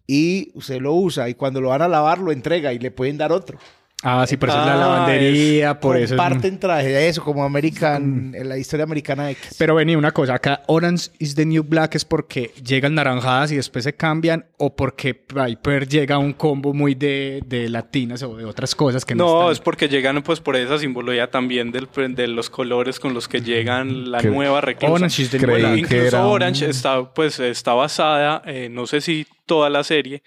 y 0.08 0.52
usted 0.56 0.82
lo 0.82 0.94
usa. 0.94 1.30
Y 1.30 1.36
cuando 1.36 1.62
lo 1.62 1.70
van 1.70 1.82
a 1.82 1.88
lavar, 1.88 2.20
lo 2.20 2.32
entrega 2.32 2.74
y 2.74 2.80
le 2.80 2.92
pueden 2.92 3.18
dar 3.18 3.32
otro. 3.32 3.60
Ah, 4.04 4.26
sí, 4.28 4.36
por 4.38 4.50
eso 4.50 4.60
es 4.60 4.66
la 4.66 4.74
Ah, 4.74 4.78
lavandería, 4.78 5.80
por 5.80 5.96
eso 5.96 6.16
es... 6.16 6.20
Comparten 6.20 6.60
traje, 6.60 7.08
eso 7.08 7.24
como 7.24 7.44
American, 7.44 8.34
en 8.36 8.50
la 8.50 8.58
historia 8.58 8.84
americana 8.84 9.30
X. 9.32 9.56
Pero 9.60 9.76
vení, 9.76 9.96
una 9.96 10.12
cosa, 10.12 10.34
acá 10.36 10.64
Orange 10.68 11.10
is 11.20 11.36
the 11.36 11.46
New 11.46 11.64
Black 11.64 11.96
es 11.96 12.04
porque 12.06 12.52
llegan 12.64 12.96
naranjadas 12.96 13.52
y 13.52 13.58
después 13.58 13.84
se 13.84 13.94
cambian 13.94 14.46
o 14.58 14.76
porque 14.76 15.14
Piper 15.14 15.88
llega 15.88 16.16
a 16.16 16.18
un 16.18 16.34
combo 16.34 16.74
muy 16.74 16.96
de, 16.96 17.44
de 17.46 17.70
latinas 17.70 18.24
o 18.24 18.36
de 18.36 18.46
otras 18.46 18.74
cosas 18.74 19.06
que 19.06 19.14
no, 19.14 19.24
No, 19.26 19.40
están. 19.42 19.52
es 19.54 19.60
porque 19.60 19.88
llegan 19.88 20.22
pues 20.24 20.40
por 20.40 20.56
esa 20.56 20.78
simbología 20.80 21.30
también 21.30 21.72
del, 21.72 21.88
de 22.16 22.28
los 22.28 22.50
colores 22.50 23.00
con 23.00 23.14
los 23.14 23.28
que 23.28 23.42
llegan 23.42 24.12
la 24.12 24.20
Que- 24.20 24.30
nueva 24.30 24.62
reclusa. 24.62 24.94
Orange 24.94 25.22
is 25.22 25.30
the 25.30 25.40
New 25.40 25.56
Black. 25.56 25.78
Incluso 25.78 26.20
un- 26.22 26.26
Orange 26.26 26.70
está, 26.70 27.14
pues, 27.14 27.40
está 27.40 27.74
basada, 27.74 28.42
eh, 28.46 28.68
no 28.70 28.88
sé 28.88 29.00
si 29.02 29.28
toda 29.46 29.70
la 29.70 29.84
serie, 29.84 30.24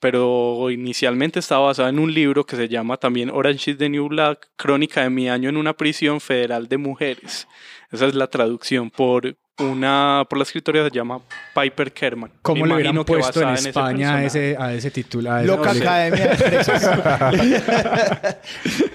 pero 0.00 0.70
inicialmente 0.70 1.38
está 1.40 1.58
basada 1.58 1.88
en 1.88 1.98
un 1.98 2.12
libro 2.12 2.44
que 2.44 2.56
se 2.56 2.68
llama 2.68 2.96
también 2.96 3.30
Orange 3.30 3.72
is 3.72 3.78
the 3.78 3.88
New 3.88 4.08
Black, 4.08 4.50
Crónica 4.56 5.02
de 5.02 5.10
mi 5.10 5.28
año 5.28 5.48
en 5.48 5.56
una 5.56 5.74
prisión 5.74 6.20
federal 6.20 6.68
de 6.68 6.78
mujeres. 6.78 7.48
Esa 7.90 8.06
es 8.06 8.14
la 8.14 8.28
traducción 8.28 8.90
por 8.90 9.36
una 9.58 10.24
por 10.28 10.38
la 10.38 10.42
escritora 10.44 10.84
se 10.84 10.90
llama 10.90 11.20
Piper 11.54 11.92
Kerman. 11.92 12.30
¿Cómo 12.42 12.62
Me 12.62 12.68
le 12.68 12.74
hubieran 12.76 13.04
puesto 13.04 13.40
en 13.40 13.48
basada 13.48 13.54
ese 13.54 13.68
España 13.70 14.14
a 14.14 14.24
ese, 14.24 14.56
a 14.58 14.72
ese 14.72 14.90
título? 14.90 15.32
a 15.32 15.40
ese- 15.40 15.48
Loca 15.48 15.74
no. 15.74 15.80
Academia 15.80 16.26
de. 16.28 16.64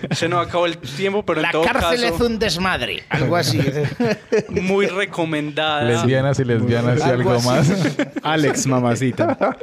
Se 0.15 0.29
nos 0.29 0.47
acabó 0.47 0.65
el 0.65 0.77
tiempo, 0.77 1.23
pero 1.25 1.39
en 1.39 1.43
La 1.43 1.51
todo 1.51 1.63
cárcel 1.63 2.01
caso 2.01 2.15
es 2.15 2.21
un 2.21 2.39
desmadre. 2.39 3.03
Algo 3.09 3.35
así. 3.35 3.59
muy 4.49 4.87
recomendada. 4.87 5.83
Lesbianas 5.83 6.39
y 6.39 6.45
lesbianas 6.45 6.99
y 6.99 7.09
Algo 7.09 7.39
más. 7.41 7.71
Alex, 8.23 8.67
mamacita. 8.67 9.37
Ah, 9.39 9.57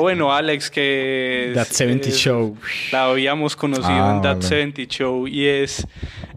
bueno, 0.00 0.32
Alex, 0.32 0.70
que 0.70 1.52
That 1.54 1.66
es- 1.70 1.76
70 1.76 2.08
es- 2.08 2.16
Show. 2.18 2.56
La 2.92 3.06
habíamos 3.06 3.56
conocido 3.56 3.88
Ah, 3.88 4.14
en 4.16 4.22
That 4.22 4.36
vale. 4.36 4.48
70 4.48 4.82
Show 4.94 5.26
y 5.28 5.46
es 5.46 5.86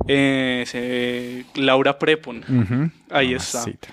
eh, 0.08 0.64
se- 0.66 1.46
Laura 1.62 1.98
Prepon. 2.00 2.44
Ujú. 2.48 2.90
Ahí 3.10 3.34
está. 3.34 3.60
Mamacita. 3.60 3.88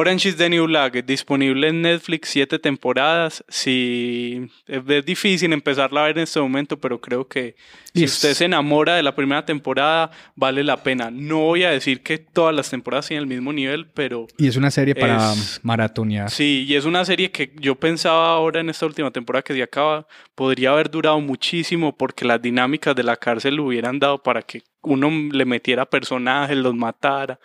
Orange 0.00 0.28
is 0.28 0.36
the 0.36 0.48
New 0.48 0.66
Black, 0.66 1.04
disponible 1.04 1.66
en 1.66 1.82
Netflix, 1.82 2.28
siete 2.28 2.60
temporadas. 2.60 3.42
Sí, 3.48 4.48
es 4.68 5.04
difícil 5.04 5.52
empezarla 5.52 6.02
a 6.02 6.06
ver 6.06 6.18
en 6.18 6.22
este 6.22 6.38
momento, 6.38 6.78
pero 6.78 7.00
creo 7.00 7.26
que 7.26 7.56
si 7.92 8.04
Es- 8.04 8.12
usted 8.12 8.34
se 8.34 8.44
enamora 8.44 8.94
de 8.94 9.02
la 9.02 9.16
primera 9.16 9.44
temporada, 9.44 10.12
vale 10.36 10.62
la 10.62 10.76
pena. 10.84 11.10
No 11.10 11.38
voy 11.40 11.64
a 11.64 11.70
decir 11.72 12.00
que 12.04 12.18
todas 12.18 12.54
las 12.54 12.70
temporadas 12.70 13.08
tienen 13.08 13.24
el 13.24 13.28
mismo 13.28 13.52
nivel, 13.52 13.86
pero 13.88 14.28
Y 14.38 14.46
es 14.46 14.54
una 14.56 14.70
serie 14.70 14.94
para 14.94 15.32
Es- 15.32 15.58
maratonear. 15.64 16.30
Sí, 16.30 16.64
y 16.68 16.76
es 16.76 16.84
una 16.84 17.04
serie 17.04 17.32
que 17.32 17.50
yo 17.58 17.74
pensaba 17.74 18.30
ahora 18.30 18.60
en 18.60 18.70
esta 18.70 18.86
última 18.86 19.10
temporada 19.10 19.42
que 19.42 19.54
se 19.54 19.62
acaba, 19.64 20.06
podría 20.36 20.70
haber 20.70 20.90
durado 20.92 21.20
muchísimo 21.20 21.96
porque 21.96 22.24
las 22.24 22.40
dinámicas 22.40 22.94
de 22.94 23.02
la 23.02 23.16
cárcel 23.16 23.56
lo 23.56 23.64
hubieran 23.64 23.98
dado 23.98 24.22
para 24.22 24.42
que 24.42 24.62
uno 24.82 25.10
le 25.32 25.44
metiera 25.44 25.86
personajes, 25.86 26.56
los 26.56 26.72
matara, 26.76 27.40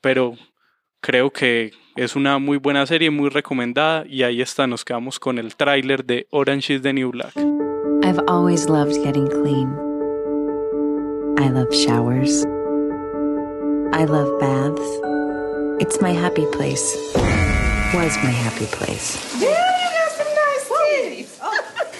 pero 0.00 0.34
creo 1.00 1.30
que 1.30 1.72
es 1.96 2.16
una 2.16 2.38
muy 2.38 2.58
buena 2.58 2.86
serie, 2.86 3.10
muy 3.10 3.28
recomendada 3.28 4.04
y 4.06 4.22
ahí 4.22 4.40
está, 4.40 4.66
nos 4.66 4.84
quedamos 4.84 5.18
con 5.18 5.38
el 5.38 5.54
tráiler 5.56 6.04
de 6.04 6.26
Orange 6.30 6.74
is 6.74 6.82
the 6.82 6.92
New 6.92 7.10
Black. 7.10 7.34
I've 8.02 8.20
always 8.28 8.68
loved 8.68 8.94
getting 9.04 9.28
clean. 9.28 9.68
I 11.38 11.48
love 11.48 11.72
showers. 11.72 12.44
I 13.92 14.04
love 14.04 14.38
baths. 14.40 14.80
It's 15.80 16.00
my 16.00 16.12
happy 16.12 16.46
place. 16.52 16.96
Was 17.94 18.16
my 18.22 18.30
happy 18.30 18.66
place. 18.66 19.18
Yeah, 19.40 19.48
you 19.50 19.90
got 19.98 20.10
some 20.12 20.28
nice 20.28 20.68
titties. 20.68 21.38
Oh, 21.42 21.52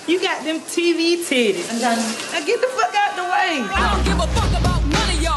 you 0.07 0.21
got 0.21 0.45
them 0.45 0.61
TV 0.61 1.17
titties. 1.27 1.69
I'm 1.73 1.81
done. 1.81 1.99
Now 2.33 2.47
get 2.47 2.61
the 2.61 2.69
fuck 2.69 2.95
out 2.95 3.17
the 3.17 3.25
way. 3.25 3.67
I 3.75 3.95
don't 3.95 4.05
give 4.05 4.21
a 4.21 4.27
fuck 4.29 4.61
about. 4.61 4.80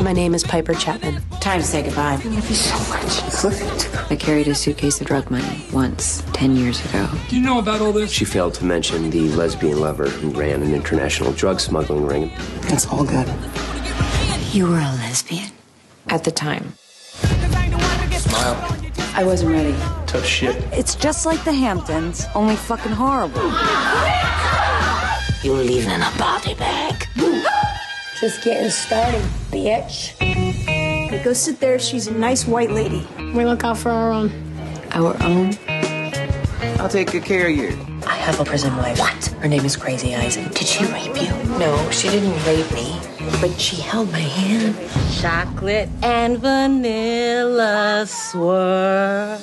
My 0.03 0.11
name 0.11 0.35
is 0.35 0.43
Piper 0.43 0.73
Chapman. 0.73 1.21
Time 1.39 1.61
to 1.61 1.65
say 1.65 1.81
goodbye. 1.81 2.19
I 2.21 2.27
love 2.27 2.49
you 2.49 2.55
so 2.55 2.77
much. 2.89 4.11
I 4.11 4.17
carried 4.17 4.49
a 4.49 4.53
suitcase 4.53 4.99
of 4.99 5.07
drug 5.07 5.31
money 5.31 5.65
once, 5.71 6.21
10 6.33 6.57
years 6.57 6.83
ago. 6.87 7.07
Do 7.29 7.37
you 7.37 7.41
know 7.41 7.57
about 7.57 7.79
all 7.79 7.93
this? 7.93 8.11
She 8.11 8.25
failed 8.25 8.53
to 8.55 8.65
mention 8.65 9.09
the 9.11 9.29
lesbian 9.29 9.79
lover 9.79 10.09
who 10.09 10.31
ran 10.31 10.61
an 10.61 10.73
international 10.73 11.31
drug 11.31 11.61
smuggling 11.61 12.05
ring. 12.05 12.31
It's 12.63 12.85
all 12.85 13.05
good. 13.05 13.29
You 14.51 14.67
were 14.67 14.79
a 14.79 14.91
lesbian? 14.99 15.51
At 16.09 16.25
the 16.25 16.31
time. 16.31 16.73
Smile. 18.11 18.77
I 19.15 19.23
wasn't 19.23 19.51
ready. 19.53 19.73
Tough 20.05 20.25
shit. 20.25 20.57
It's 20.73 20.95
just 20.95 21.25
like 21.25 21.41
the 21.45 21.53
Hamptons, 21.53 22.25
only 22.35 22.57
fucking 22.57 22.91
horrible. 22.91 23.41
You're 25.43 25.63
leaving 25.63 25.91
in 25.91 26.01
a 26.01 26.11
body 26.17 26.55
bag. 26.55 27.07
Just 28.23 28.41
getting 28.41 28.69
started, 28.69 29.21
bitch. 29.51 30.15
Okay, 30.15 31.21
go 31.25 31.33
sit 31.33 31.59
there. 31.59 31.77
She's 31.77 32.07
a 32.07 32.13
nice 32.13 32.47
white 32.47 32.71
lady. 32.71 33.05
We 33.35 33.43
look 33.43 33.65
out 33.65 33.77
for 33.77 33.91
our 33.91 34.13
own. 34.13 34.31
Our 34.91 35.21
own? 35.21 35.57
I'll 36.79 36.87
take 36.87 37.11
good 37.11 37.25
care 37.25 37.49
of 37.49 37.53
you. 37.53 37.75
I 38.07 38.15
have 38.15 38.39
a 38.39 38.45
prison 38.45 38.77
wife. 38.77 38.97
What? 38.97 39.25
Her 39.41 39.49
name 39.49 39.65
is 39.65 39.75
Crazy 39.75 40.15
Eyes. 40.15 40.37
Did 40.37 40.65
she 40.65 40.85
rape 40.85 41.21
you? 41.21 41.33
No, 41.59 41.75
she 41.91 42.07
didn't 42.07 42.31
rape 42.45 42.71
me, 42.71 42.97
but 43.41 43.59
she 43.59 43.81
held 43.81 44.09
my 44.13 44.19
hand. 44.19 44.73
Chocolate 45.19 45.89
and 46.01 46.37
vanilla 46.37 48.05
swirl. 48.07 49.37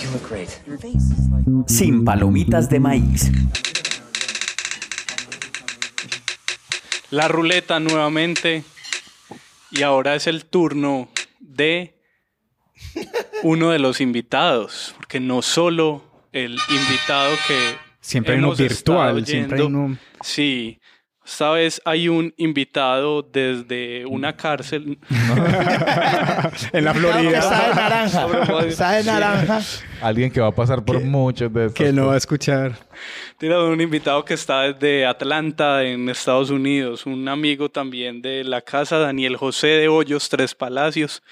You 0.00 0.08
look 0.12 0.22
great. 0.22 0.58
Your 0.66 0.78
face 0.78 1.10
is 1.12 1.28
like... 1.28 1.44
Sin 1.68 2.06
palomitas 2.06 2.70
de 2.70 2.78
maíz. 2.78 3.28
La 7.14 7.28
ruleta 7.28 7.78
nuevamente. 7.78 8.64
Y 9.70 9.82
ahora 9.82 10.14
es 10.14 10.26
el 10.26 10.44
turno 10.46 11.08
de 11.38 11.94
uno 13.42 13.70
de 13.70 13.78
los 13.78 14.00
invitados, 14.00 14.94
porque 14.96 15.20
no 15.20 15.42
solo 15.42 16.02
el 16.32 16.58
invitado 16.68 17.34
que 17.46 17.76
Siempre 18.00 18.34
hay 18.34 18.38
uno 18.40 18.54
virtual, 18.54 19.24
siempre 19.26 19.60
hay 19.60 19.66
uno- 19.66 19.96
Sí, 20.22 20.80
esta 21.24 21.50
vez 21.52 21.80
hay 21.86 22.08
un 22.08 22.34
invitado 22.36 23.22
desde 23.22 24.04
una 24.04 24.36
cárcel. 24.36 24.98
en 26.72 26.84
la 26.84 26.92
Florida. 26.92 27.38
Está 27.38 27.68
de 27.68 27.74
naranja. 27.74 28.66
Está 28.66 28.92
de 28.92 29.04
naranja. 29.04 29.60
Alguien 30.02 30.30
que 30.30 30.40
va 30.40 30.48
a 30.48 30.54
pasar 30.54 30.84
por 30.84 31.00
muchos 31.00 31.52
de 31.52 31.66
estos. 31.66 31.74
Que 31.74 31.92
no 31.92 32.08
va 32.08 32.14
a 32.14 32.18
escuchar. 32.18 32.76
Tiene 33.38 33.56
un 33.56 33.80
invitado 33.80 34.24
que 34.24 34.34
está 34.34 34.62
desde 34.62 35.06
Atlanta, 35.06 35.82
en 35.82 36.08
Estados 36.10 36.50
Unidos, 36.50 37.06
un 37.06 37.26
amigo 37.28 37.70
también 37.70 38.20
de 38.20 38.44
la 38.44 38.60
casa, 38.60 38.98
Daniel 38.98 39.36
José 39.36 39.68
de 39.68 39.88
Hoyos 39.88 40.28
Tres 40.28 40.54
Palacios, 40.54 41.22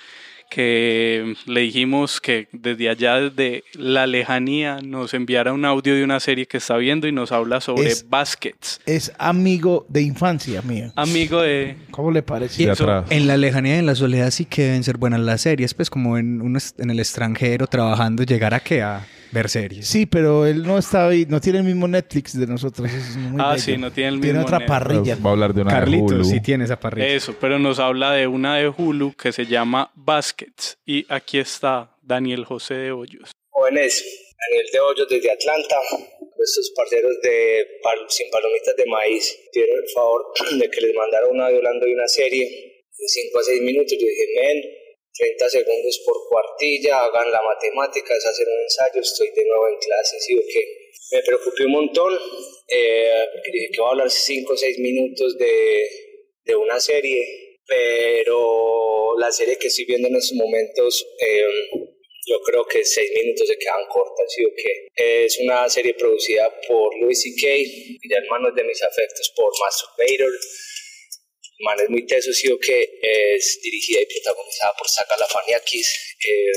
que 0.54 1.34
le 1.46 1.60
dijimos 1.62 2.20
que 2.20 2.46
desde 2.52 2.90
allá, 2.90 3.20
desde 3.20 3.64
la 3.74 4.06
lejanía, 4.06 4.80
nos 4.82 5.14
enviara 5.14 5.52
un 5.52 5.64
audio 5.64 5.94
de 5.94 6.04
una 6.04 6.20
serie 6.20 6.46
que 6.46 6.58
está 6.58 6.76
viendo 6.76 7.08
y 7.08 7.12
nos 7.12 7.32
habla 7.32 7.60
sobre 7.60 7.86
Es- 7.88 8.08
baskets. 8.08 8.80
Es 8.84 9.12
amigo 9.18 9.86
de 9.88 10.02
infancia 10.02 10.60
mío. 10.62 10.92
Amigo 10.94 11.40
de... 11.40 11.76
¿Cómo 11.90 12.10
le 12.10 12.22
parece? 12.22 12.70
Atrás. 12.70 13.06
En 13.10 13.26
la 13.26 13.36
lejanía 13.36 13.76
y 13.76 13.78
en 13.78 13.86
la 13.86 13.94
soledad 13.94 14.30
sí 14.30 14.44
que 14.44 14.62
deben 14.62 14.84
ser 14.84 14.98
buenas 14.98 15.20
las 15.20 15.40
series, 15.40 15.72
pues 15.74 15.88
como 15.88 16.18
en, 16.18 16.42
un 16.42 16.58
en 16.78 16.90
el 16.90 17.00
extranjero 17.00 17.66
trabajando, 17.66 18.22
llegar 18.22 18.52
a 18.52 18.60
qué? 18.60 18.82
A 18.82 19.06
ver 19.32 19.48
series. 19.48 19.86
Sí, 19.88 20.06
pero 20.06 20.46
él 20.46 20.62
no 20.62 20.78
está 20.78 21.08
ahí, 21.08 21.26
no 21.28 21.40
tiene 21.40 21.58
el 21.60 21.64
mismo 21.64 21.88
Netflix 21.88 22.38
de 22.38 22.46
nosotros. 22.46 22.90
es 22.92 23.16
muy 23.16 23.40
Ah, 23.42 23.52
bello. 23.52 23.62
sí, 23.62 23.76
no 23.76 23.90
tiene 23.90 24.10
el 24.10 24.20
Tiene 24.20 24.38
mismo 24.38 24.46
otra 24.46 24.58
Netflix. 24.58 24.78
parrilla. 24.78 25.16
Va 25.16 25.30
a 25.30 25.32
hablar 25.32 25.54
de 25.54 25.62
una 25.62 25.70
de 25.72 25.78
Carlitos 25.80 26.12
Hulu. 26.12 26.24
sí 26.24 26.40
tiene 26.40 26.64
esa 26.64 26.78
parrilla. 26.78 27.08
Eso, 27.08 27.34
pero 27.40 27.58
nos 27.58 27.78
habla 27.78 28.12
de 28.12 28.26
una 28.26 28.56
de 28.56 28.68
Hulu 28.68 29.14
que 29.14 29.32
se 29.32 29.46
llama 29.46 29.90
Baskets. 29.94 30.78
Y 30.86 31.06
aquí 31.08 31.38
está 31.38 31.96
Daniel 32.02 32.44
José 32.44 32.74
de 32.74 32.92
Hoyos. 32.92 33.30
Jóvenes, 33.50 34.04
a 34.38 34.52
nivel 34.52 34.66
de 34.72 34.80
hoyos 34.80 35.08
desde 35.08 35.30
Atlanta. 35.30 35.76
Nuestros 36.36 36.72
parceros 36.76 37.12
de 37.22 37.66
Sin 38.08 38.28
Palomitas 38.30 38.76
de 38.76 38.86
Maíz 38.86 39.38
pidieron 39.52 39.76
el 39.82 39.88
favor 39.94 40.22
de 40.58 40.70
que 40.70 40.80
les 40.80 40.94
mandara 40.94 41.26
un 41.28 41.40
audio 41.40 41.58
hablando 41.58 41.86
de 41.86 41.94
una 41.94 42.08
serie 42.08 42.42
en 42.44 43.08
5 43.08 43.38
a 43.38 43.42
6 43.42 43.62
minutos. 43.62 43.92
Yo 43.92 44.06
dije, 44.06 44.26
men, 44.42 44.62
30 45.14 45.48
segundos 45.48 46.02
por 46.06 46.16
cuartilla, 46.28 47.00
hagan 47.00 47.30
la 47.30 47.42
matemática, 47.42 48.16
es 48.16 48.26
hacer 48.26 48.48
un 48.48 48.62
ensayo, 48.62 49.00
estoy 49.00 49.30
de 49.30 49.44
nuevo 49.44 49.68
en 49.68 49.78
clase, 49.78 50.20
¿sí 50.20 50.34
o 50.36 50.42
qué? 50.46 50.64
Me 51.12 51.22
preocupé 51.22 51.66
un 51.66 51.72
montón, 51.72 52.18
eh, 52.68 53.28
dije 53.52 53.70
que 53.72 53.80
voy 53.80 53.88
a 53.88 53.90
hablar 53.90 54.10
5 54.10 54.52
o 54.52 54.56
6 54.56 54.78
minutos 54.78 55.36
de, 55.38 55.86
de 56.44 56.56
una 56.56 56.80
serie, 56.80 57.58
pero 57.66 59.18
la 59.18 59.30
serie 59.30 59.58
que 59.58 59.68
estoy 59.68 59.84
viendo 59.84 60.08
en 60.08 60.16
estos 60.16 60.36
momentos... 60.36 61.06
Eh, 61.20 61.44
yo 62.24 62.40
creo 62.42 62.64
que 62.64 62.84
seis 62.84 63.10
minutos 63.16 63.48
se 63.48 63.58
quedan 63.58 63.84
cortas, 63.88 64.32
¿sí 64.32 64.44
o 64.44 64.50
qué? 64.56 64.86
Es 64.94 65.38
una 65.40 65.68
serie 65.68 65.94
producida 65.94 66.48
por 66.68 66.94
Louis 67.00 67.20
C.K., 67.20 67.46
ya 68.08 68.18
hermanos 68.18 68.54
de 68.54 68.64
mis 68.64 68.82
afectos, 68.82 69.32
por 69.36 69.50
Masturbator. 69.58 70.30
El 71.62 71.64
man 71.64 71.78
es 71.78 71.90
muy 71.90 72.04
teso, 72.04 72.32
sí 72.32 72.50
o 72.50 72.58
qué? 72.58 72.98
Es 73.00 73.60
dirigida 73.62 74.00
y 74.00 74.06
protagonizada 74.06 74.74
por 74.76 74.88
Saka 74.88 75.16
Lafaniakis. 75.16 76.16
Eh, 76.18 76.52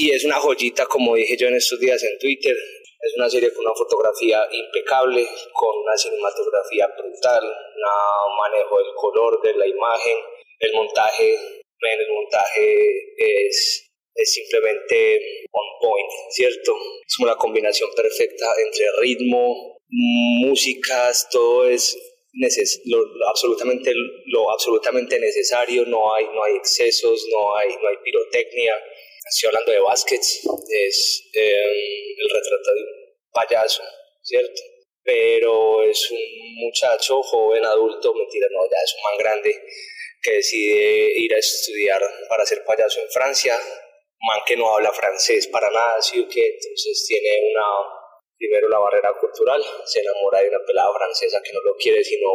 y 0.00 0.10
es 0.10 0.24
una 0.24 0.40
joyita, 0.40 0.86
como 0.86 1.14
dije 1.14 1.36
yo 1.36 1.46
en 1.46 1.54
estos 1.54 1.78
días 1.78 2.02
en 2.02 2.18
Twitter. 2.18 2.56
Es 3.00 3.14
una 3.16 3.30
serie 3.30 3.52
con 3.54 3.64
una 3.64 3.74
fotografía 3.76 4.42
impecable, 4.50 5.24
con 5.52 5.78
una 5.78 5.96
cinematografía 5.96 6.88
brutal, 6.98 7.44
un 7.44 8.36
manejo 8.36 8.78
del 8.78 8.92
color 8.96 9.40
de 9.40 9.54
la 9.54 9.66
imagen, 9.68 10.16
el 10.58 10.72
montaje, 10.74 11.32
el 11.32 12.12
montaje 12.12 13.14
es 13.16 13.86
es 14.14 14.32
simplemente 14.34 15.46
on 15.52 15.66
point, 15.80 16.10
¿cierto? 16.30 16.76
Es 17.06 17.18
una 17.20 17.36
combinación 17.36 17.88
perfecta 17.94 18.46
entre 18.66 18.86
ritmo, 18.98 19.78
músicas, 19.88 21.28
todo 21.30 21.68
es 21.68 21.96
lo, 22.84 23.28
absolutamente, 23.28 23.92
lo 24.26 24.50
absolutamente 24.50 25.18
necesario, 25.18 25.84
no 25.86 26.14
hay, 26.14 26.24
no 26.26 26.42
hay 26.42 26.56
excesos, 26.56 27.26
no 27.30 27.56
hay, 27.56 27.68
no 27.68 27.88
hay 27.88 27.96
pirotecnia. 28.02 28.74
Estoy 29.28 29.48
hablando 29.48 29.72
de 29.72 29.80
Baskets, 29.80 30.40
es 30.70 31.30
em, 31.34 32.16
el 32.18 32.28
retrato 32.28 32.74
de 32.74 32.80
un 32.80 33.30
payaso, 33.32 33.82
¿cierto? 34.22 34.60
Pero 35.02 35.82
es 35.82 36.10
un 36.10 36.54
muchacho 36.56 37.22
joven, 37.22 37.64
adulto, 37.64 38.14
mentira, 38.14 38.46
no, 38.50 38.64
ya 38.64 38.78
es 38.84 38.94
un 38.96 39.02
man 39.02 39.18
grande 39.18 39.62
que 40.22 40.32
decide 40.32 41.12
ir 41.16 41.34
a 41.34 41.38
estudiar 41.38 42.02
para 42.28 42.44
ser 42.44 42.64
payaso 42.64 43.00
en 43.00 43.10
Francia, 43.10 43.58
man 44.20 44.40
que 44.46 44.56
no 44.56 44.74
habla 44.74 44.92
francés 44.92 45.46
para 45.46 45.70
nada, 45.70 46.00
¿sí 46.02 46.20
o 46.20 46.28
qué? 46.28 46.46
Entonces 46.46 47.04
tiene 47.06 47.50
una, 47.50 47.64
primero 48.40 48.68
la 48.72 48.78
barrera 48.80 49.12
cultural, 49.20 49.60
se 49.84 50.00
enamora 50.00 50.40
de 50.40 50.48
una 50.48 50.64
pelada 50.64 50.88
francesa 50.96 51.42
que 51.44 51.52
no 51.52 51.60
lo 51.60 51.76
quiere 51.76 52.02
sino 52.02 52.32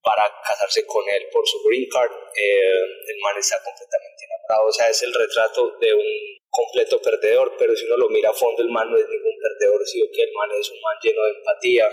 para 0.00 0.30
casarse 0.46 0.86
con 0.86 1.02
él 1.10 1.26
por 1.32 1.42
su 1.46 1.58
green 1.66 1.90
card, 1.90 2.08
eh, 2.08 2.80
el 3.10 3.18
man 3.18 3.34
está 3.36 3.58
completamente 3.58 4.22
enamorado, 4.24 4.68
o 4.68 4.72
sea, 4.72 4.88
es 4.88 5.02
el 5.02 5.12
retrato 5.12 5.76
de 5.80 5.92
un 5.92 6.10
completo 6.48 7.02
perdedor, 7.02 7.52
pero 7.58 7.74
si 7.74 7.84
uno 7.86 7.96
lo 7.96 8.08
mira 8.08 8.30
a 8.30 8.32
fondo, 8.32 8.62
el 8.62 8.70
man 8.70 8.88
no 8.88 8.96
es 8.96 9.06
ningún 9.08 9.36
perdedor, 9.42 9.84
sino 9.84 10.06
que 10.14 10.22
el 10.22 10.32
man 10.32 10.48
es 10.54 10.70
un 10.70 10.80
man 10.80 10.96
lleno 11.02 11.22
de 11.24 11.30
empatía, 11.42 11.90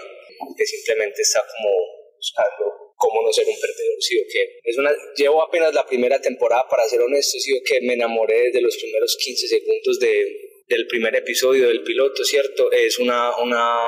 que 0.55 0.66
simplemente 0.66 1.22
está 1.24 1.41
como 1.41 1.74
buscando 2.16 2.93
cómo 2.95 3.24
no 3.24 3.34
ser 3.34 3.47
un 3.47 3.59
perdedor, 3.59 3.97
sí 3.99 4.18
o 4.20 4.24
qué. 4.32 4.59
Es 4.63 4.78
una, 4.78 4.93
llevo 5.18 5.41
apenas 5.41 5.74
la 5.74 5.86
primera 5.86 6.22
temporada, 6.22 6.68
para 6.70 6.88
ser 6.88 7.01
honesto, 7.01 7.39
sí 7.39 7.51
o 7.57 7.61
qué, 7.66 7.82
me 7.82 7.93
enamoré 7.93 8.43
desde 8.43 8.61
los 8.61 8.78
primeros 8.78 9.18
15 9.18 9.47
segundos 9.47 9.99
de, 9.99 10.45
del 10.68 10.88
primer 10.88 11.16
episodio 11.16 11.68
del 11.68 11.84
piloto, 11.84 12.24
¿cierto? 12.24 12.72
Es 12.72 12.99
una, 12.99 13.36
una 13.38 13.80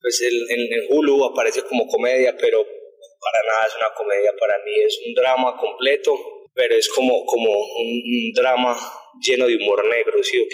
pues 0.00 0.22
en, 0.22 0.68
Hulu 0.88 1.24
aparece 1.24 1.62
como 1.62 1.86
comedia, 1.86 2.36
pero 2.38 2.64
para 2.64 3.46
nada 3.46 3.66
es 3.66 3.74
una 3.76 3.94
comedia, 3.94 4.32
para 4.38 4.58
mí 4.64 4.72
es 4.84 4.98
un 5.06 5.14
drama 5.14 5.56
completo, 5.56 6.16
pero 6.54 6.74
es 6.74 6.88
como, 6.88 7.24
como 7.26 7.50
un, 7.50 8.32
drama 8.34 8.78
lleno 9.20 9.46
de 9.46 9.56
humor 9.56 9.84
negro, 9.88 10.22
¿sí 10.22 10.38
o? 10.38 10.46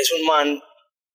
Es 0.00 0.12
un 0.12 0.24
man 0.26 0.60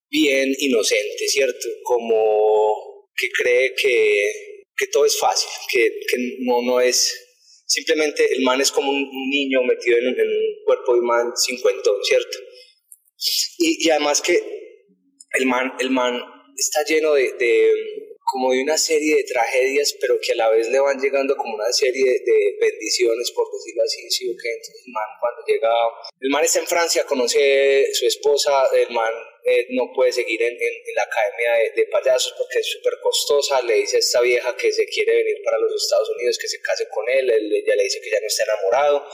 bien 0.10 0.54
inocente, 0.60 1.28
¿cierto? 1.28 1.68
Como 1.84 3.10
que 3.16 3.30
cree 3.30 3.74
que 3.76 4.54
que 4.78 4.88
todo 4.88 5.06
es 5.06 5.18
fácil, 5.18 5.50
que, 5.70 6.00
que 6.08 6.18
no, 6.40 6.62
no 6.62 6.80
es... 6.80 7.20
Simplemente 7.66 8.32
el 8.34 8.42
man 8.44 8.62
es 8.62 8.72
como 8.72 8.92
un, 8.92 9.10
niño 9.30 9.64
metido 9.64 9.98
en, 9.98 10.08
en, 10.08 10.28
un 10.28 10.64
cuerpo 10.66 10.94
de 10.94 11.00
un 11.00 11.06
man 11.06 11.32
cincuentón, 11.36 11.96
¿cierto? 12.04 12.38
Y, 13.58 13.88
y, 13.88 13.90
además 13.90 14.22
que 14.22 14.40
el 15.34 15.46
man, 15.46 15.74
el 15.80 15.90
man 15.90 16.20
está 16.58 16.84
lleno 16.84 17.14
de, 17.14 17.32
de, 17.34 17.72
como 18.34 18.52
de 18.52 18.64
una 18.64 18.78
serie 18.78 19.18
de 19.18 19.24
tragedias, 19.24 19.96
pero 20.00 20.16
que 20.20 20.34
a 20.34 20.36
la 20.36 20.50
vez 20.50 20.70
le 20.70 20.80
van 20.80 21.00
llegando 21.00 21.36
como 21.36 21.56
una 21.56 21.72
serie 21.72 22.04
de, 22.04 22.58
bendiciones, 22.60 23.32
por 23.32 23.46
decirlo 23.52 23.84
así, 23.84 24.10
¿sí? 24.10 24.26
Entonces 24.30 24.84
el 24.86 24.92
man 24.92 25.10
cuando 25.20 25.42
llega, 25.46 25.70
el 26.20 26.30
man 26.30 26.44
está 26.44 26.60
en 26.60 26.68
Francia, 26.68 27.06
conoce 27.06 27.94
su 27.94 28.08
esposa, 28.08 28.70
el 28.74 28.90
man 28.90 29.12
eh, 29.46 29.68
no 29.72 29.92
puede 29.94 30.12
seguir 30.12 30.42
en, 30.42 30.54
en, 30.54 30.96
la 30.96 31.04
academia 31.04 31.72
de, 31.76 31.86
payasos 31.92 32.34
porque 32.38 32.60
es 32.60 32.68
súper 32.72 32.94
costosa. 33.02 33.62
Le 33.62 33.76
dice 33.76 33.98
a 33.98 34.00
esta 34.00 34.22
vieja 34.22 34.56
que 34.56 34.72
se 34.72 34.86
quiere 34.86 35.16
venir 35.16 35.38
para 35.44 35.60
los 35.60 35.74
Estados 35.84 36.10
Unidos, 36.16 36.38
que 36.40 36.48
se 36.48 36.62
case 36.62 36.88
con 36.90 37.08
él. 37.10 37.30
Ella 37.30 37.76
le 37.76 37.84
dice 37.84 38.00
que 38.02 38.10
ya 38.10 38.20
no 38.20 38.28
está 38.28 38.44
enamorado, 38.46 39.06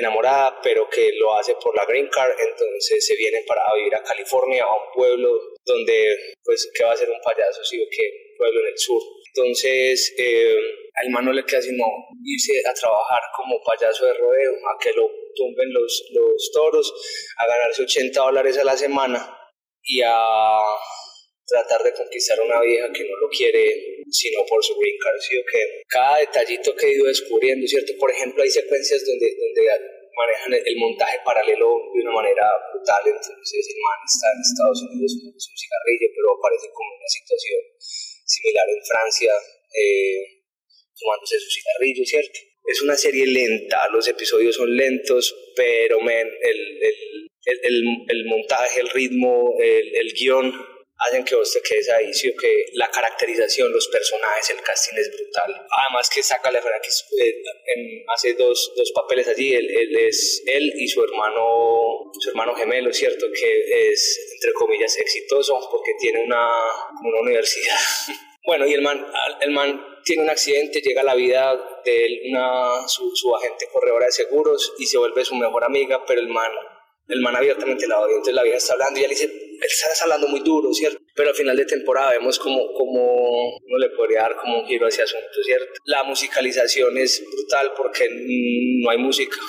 enamorada, 0.00 0.60
pero 0.62 0.88
que 0.88 1.12
lo 1.14 1.34
hace 1.34 1.54
por 1.62 1.74
la 1.76 1.84
green 1.84 2.08
card. 2.08 2.32
Entonces 2.38 3.06
se 3.06 3.16
vienen 3.16 3.44
para 3.46 3.62
vivir 3.76 3.94
a 3.94 4.02
California, 4.02 4.64
a 4.64 4.74
un 4.74 4.92
pueblo 4.94 5.38
donde, 5.64 6.16
pues, 6.42 6.70
¿qué 6.74 6.84
va 6.84 6.92
a 6.92 6.96
ser 6.96 7.08
un 7.08 7.20
payaso? 7.22 7.62
Sí, 7.64 7.78
que 7.90 8.34
pueblo 8.36 8.60
en 8.60 8.66
el 8.66 8.78
sur. 8.78 9.02
Entonces, 9.34 10.14
eh, 10.18 10.56
al 10.94 11.10
man 11.10 11.24
no 11.24 11.32
le 11.32 11.44
queda 11.44 11.62
sino 11.62 11.84
irse 12.24 12.60
a 12.66 12.74
trabajar 12.74 13.20
como 13.36 13.62
payaso 13.62 14.06
de 14.06 14.14
rodeo, 14.14 14.52
a 14.52 14.78
que 14.82 14.92
lo 14.92 15.08
tumben 15.34 15.72
los, 15.72 16.08
los 16.12 16.50
toros, 16.52 16.92
a 17.38 17.46
ganarse 17.46 17.82
80 17.82 18.20
dólares 18.20 18.58
a 18.58 18.64
la 18.64 18.76
semana 18.76 19.38
y 19.82 20.02
a 20.04 20.58
tratar 21.50 21.82
de 21.82 21.92
conquistar 21.92 22.38
a 22.38 22.44
una 22.44 22.60
vieja 22.62 22.86
que 22.92 23.02
no 23.02 23.16
lo 23.18 23.28
quiere 23.28 23.98
sino 24.10 24.46
por 24.46 24.62
su 24.62 24.74
card, 24.74 25.18
que 25.50 25.82
cada 25.88 26.18
detallito 26.18 26.74
que 26.74 26.86
he 26.86 26.94
ido 26.94 27.06
descubriendo, 27.06 27.66
¿cierto? 27.66 27.92
Por 27.98 28.10
ejemplo, 28.10 28.42
hay 28.42 28.50
secuencias 28.50 29.04
donde, 29.06 29.34
donde 29.38 29.70
manejan 30.14 30.66
el, 30.66 30.76
montaje 30.76 31.18
paralelo 31.24 31.70
de 31.94 32.00
una 32.02 32.12
manera 32.12 32.46
brutal, 32.72 33.02
entonces 33.06 33.66
el 33.70 33.80
man 33.82 33.98
está 34.02 34.26
en 34.34 34.40
Estados 34.42 34.82
Unidos 34.90 35.10
con 35.14 35.30
un 35.30 35.38
cigarrillo, 35.38 36.08
pero 36.14 36.26
aparece 36.34 36.68
como 36.74 36.90
una 36.90 37.10
situación 37.10 37.60
similar 38.26 38.66
en 38.66 38.82
Francia, 38.82 39.32
eh, 39.74 40.22
tomándose 40.98 41.38
su 41.38 41.50
cigarrillo, 41.50 42.04
¿cierto? 42.04 42.38
Es 42.66 42.82
una 42.82 42.96
serie 42.96 43.26
lenta, 43.26 43.88
los 43.90 44.06
episodios 44.06 44.54
son 44.54 44.74
lentos, 44.74 45.34
pero 45.56 46.00
men, 46.00 46.28
el, 46.42 46.82
el 46.82 47.30
el, 47.44 47.82
el, 48.08 48.24
montaje, 48.26 48.80
el 48.80 48.88
ritmo, 48.90 49.54
el, 49.58 49.96
el 49.96 50.12
guion 50.12 50.52
hacen 51.00 51.24
que 51.24 51.34
vos 51.34 51.50
te 51.52 51.62
quedes 51.62 51.88
ahí, 51.90 52.12
sí, 52.12 52.32
que 52.36 52.66
la 52.74 52.90
caracterización, 52.90 53.72
los 53.72 53.88
personajes, 53.88 54.50
el 54.50 54.60
casting 54.60 54.96
es 54.98 55.10
brutal. 55.10 55.66
Además 55.70 56.10
que 56.10 56.22
saca 56.22 56.50
la 56.50 56.60
que 56.60 57.24
eh, 57.24 58.04
hace 58.08 58.34
dos, 58.34 58.72
dos, 58.76 58.92
papeles 58.92 59.26
allí, 59.28 59.54
él, 59.54 59.66
él, 59.70 59.96
es 59.96 60.42
él 60.46 60.72
y 60.76 60.88
su 60.88 61.02
hermano, 61.02 62.10
su 62.18 62.30
hermano 62.30 62.54
gemelo, 62.54 62.92
¿cierto? 62.92 63.26
Que 63.32 63.88
es, 63.88 64.32
entre 64.34 64.52
comillas, 64.52 64.96
exitoso 64.98 65.58
porque 65.70 65.92
tiene 65.98 66.22
una, 66.22 66.48
una 67.02 67.20
universidad. 67.20 67.78
bueno, 68.44 68.66
y 68.66 68.74
el 68.74 68.82
man, 68.82 69.06
el 69.40 69.50
man 69.52 69.86
tiene 70.04 70.22
un 70.24 70.30
accidente, 70.30 70.82
llega 70.82 71.00
a 71.00 71.04
la 71.04 71.14
vida 71.14 71.80
de 71.84 72.04
él 72.04 72.20
una, 72.30 72.86
su, 72.88 73.10
su 73.16 73.34
agente 73.34 73.68
corredora 73.72 74.06
de 74.06 74.12
seguros 74.12 74.74
y 74.78 74.86
se 74.86 74.98
vuelve 74.98 75.24
su 75.24 75.34
mejor 75.34 75.64
amiga, 75.64 76.04
pero 76.06 76.20
el 76.20 76.28
man 76.28 76.50
el 77.10 77.20
man 77.20 77.36
abiertamente 77.36 77.86
la 77.86 78.00
odia, 78.00 78.12
entonces 78.12 78.34
la 78.34 78.42
vieja 78.42 78.58
está 78.58 78.72
hablando 78.74 78.98
y 78.98 79.00
ella 79.00 79.08
le 79.08 79.14
dice, 79.14 79.26
él 79.26 79.68
está 79.68 80.04
hablando 80.04 80.28
muy 80.28 80.40
duro, 80.40 80.72
¿cierto? 80.72 80.98
Pero 81.14 81.30
al 81.30 81.34
final 81.34 81.56
de 81.56 81.66
temporada 81.66 82.12
vemos 82.12 82.38
como, 82.38 82.72
como 82.72 83.56
uno 83.56 83.78
le 83.78 83.90
podría 83.90 84.20
dar 84.20 84.36
como 84.36 84.60
un 84.60 84.66
giro 84.66 84.86
a 84.86 84.88
ese 84.88 85.02
asunto, 85.02 85.42
¿cierto? 85.44 85.72
La 85.84 86.02
musicalización 86.04 86.96
es 86.96 87.22
brutal 87.30 87.72
porque 87.76 88.08
no 88.10 88.90
hay 88.90 88.98
música. 88.98 89.36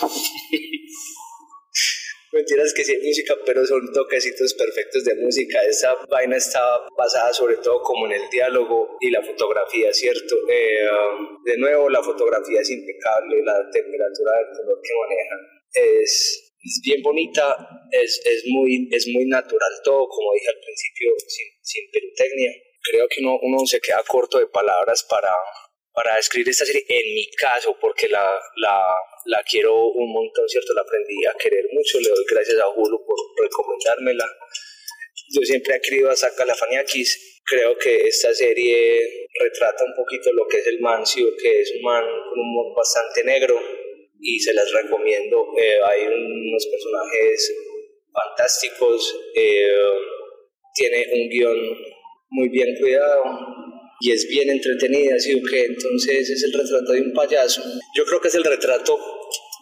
Mentiras 2.33 2.73
que 2.73 2.83
sí 2.85 2.93
hay 2.93 3.05
música, 3.05 3.35
pero 3.45 3.65
son 3.65 3.91
toquecitos 3.91 4.53
perfectos 4.53 5.03
de 5.03 5.15
música. 5.15 5.61
Esa 5.63 5.95
vaina 6.09 6.37
está 6.37 6.61
basada 6.97 7.33
sobre 7.33 7.57
todo 7.57 7.81
como 7.81 8.05
en 8.05 8.13
el 8.13 8.29
diálogo 8.29 8.97
y 9.01 9.09
la 9.11 9.21
fotografía, 9.21 9.91
¿cierto? 9.93 10.35
Eh, 10.49 10.87
um, 10.89 11.43
de 11.43 11.57
nuevo, 11.57 11.89
la 11.89 12.01
fotografía 12.01 12.61
es 12.61 12.69
impecable, 12.69 13.43
la 13.43 13.69
temperatura 13.69 14.31
del 14.37 14.57
color 14.57 14.79
que 14.81 14.93
manejan 14.95 15.39
es 15.73 16.50
es 16.63 16.81
bien 16.83 17.01
bonita, 17.01 17.57
es, 17.91 18.21
es, 18.23 18.43
muy, 18.47 18.87
es 18.91 19.07
muy 19.07 19.25
natural 19.25 19.71
todo, 19.83 20.07
como 20.07 20.33
dije 20.33 20.49
al 20.49 20.59
principio, 20.59 21.11
sin, 21.27 21.47
sin 21.61 21.89
pirotecnia. 21.91 22.51
Creo 22.83 23.07
que 23.07 23.21
uno, 23.21 23.37
uno 23.41 23.65
se 23.65 23.79
queda 23.79 24.03
corto 24.07 24.37
de 24.37 24.47
palabras 24.47 25.05
para, 25.09 25.33
para 25.93 26.15
describir 26.15 26.49
esta 26.49 26.65
serie, 26.65 26.85
en 26.87 27.13
mi 27.15 27.29
caso, 27.31 27.77
porque 27.79 28.07
la, 28.09 28.39
la, 28.57 28.93
la 29.25 29.43
quiero 29.43 29.87
un 29.87 30.13
montón, 30.13 30.47
¿cierto? 30.47 30.73
La 30.73 30.81
aprendí 30.81 31.25
a 31.25 31.33
querer 31.33 31.65
mucho, 31.71 31.99
le 31.99 32.09
doy 32.09 32.25
gracias 32.29 32.59
a 32.59 32.69
Hulu 32.69 33.05
por 33.05 33.17
recomendármela. 33.43 34.25
yo 35.33 35.41
siempre 35.41 35.75
he 35.75 35.81
querido 35.81 36.09
a 36.09 36.15
Zach 36.15 36.37
Galifianakis. 36.37 37.41
Creo 37.43 37.75
que 37.77 38.07
esta 38.07 38.33
serie 38.33 39.27
retrata 39.39 39.83
un 39.83 39.95
poquito 39.95 40.31
lo 40.31 40.47
que 40.47 40.59
es 40.59 40.67
el 40.67 40.79
man, 40.79 41.03
que 41.03 41.61
es 41.61 41.73
un 41.75 41.81
man 41.81 42.03
con 42.03 42.39
un 42.39 42.45
humor 42.45 42.75
bastante 42.77 43.23
negro 43.23 43.59
y 44.21 44.39
se 44.39 44.53
las 44.53 44.71
recomiendo. 44.71 45.47
Eh, 45.57 45.79
hay 45.83 46.07
unos 46.07 46.67
personajes 46.67 47.53
fantásticos, 48.13 49.15
eh, 49.35 49.67
tiene 50.75 51.05
un 51.13 51.29
guion 51.29 51.77
muy 52.29 52.49
bien 52.49 52.75
cuidado 52.79 53.23
y 53.99 54.11
es 54.11 54.27
bien 54.29 54.49
entretenida, 54.49 55.19
¿sí? 55.19 55.41
que 55.43 55.65
entonces 55.65 56.29
es 56.29 56.43
el 56.43 56.53
retrato 56.53 56.91
de 56.93 57.01
un 57.01 57.13
payaso. 57.13 57.61
Yo 57.95 58.05
creo 58.05 58.21
que 58.21 58.29
es 58.29 58.35
el 58.35 58.43
retrato 58.43 58.97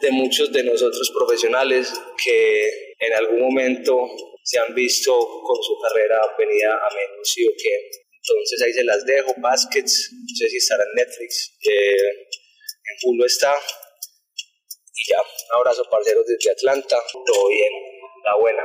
de 0.02 0.12
muchos 0.12 0.52
de 0.52 0.64
nosotros 0.64 1.12
profesionales 1.18 1.94
que 2.24 2.94
en 3.00 3.14
algún 3.14 3.42
momento 3.42 4.08
se 4.44 4.60
han 4.60 4.74
visto 4.74 5.12
con 5.44 5.62
su 5.62 5.78
carrera 5.82 6.22
venida 6.38 6.74
a 6.74 6.90
menos, 6.94 7.30
¿sí? 7.30 7.46
que 7.62 7.90
entonces 8.22 8.62
ahí 8.62 8.74
se 8.74 8.84
las 8.84 9.06
dejo, 9.06 9.34
Baskets, 9.42 10.12
no 10.14 10.36
sé 10.36 10.50
si 10.50 10.58
estará 10.58 10.84
en 10.84 11.04
Netflix, 11.04 11.58
eh, 11.64 11.96
en 11.96 12.98
Hulu 13.04 13.26
está, 13.26 13.54
y 15.00 15.10
ya, 15.12 15.18
un 15.54 15.60
abrazo 15.60 15.84
parceros 15.90 16.24
desde 16.28 16.52
Atlanta, 16.52 16.96
todo 17.26 17.50
bien, 17.50 17.72
la 18.26 18.36
buena. 18.40 18.64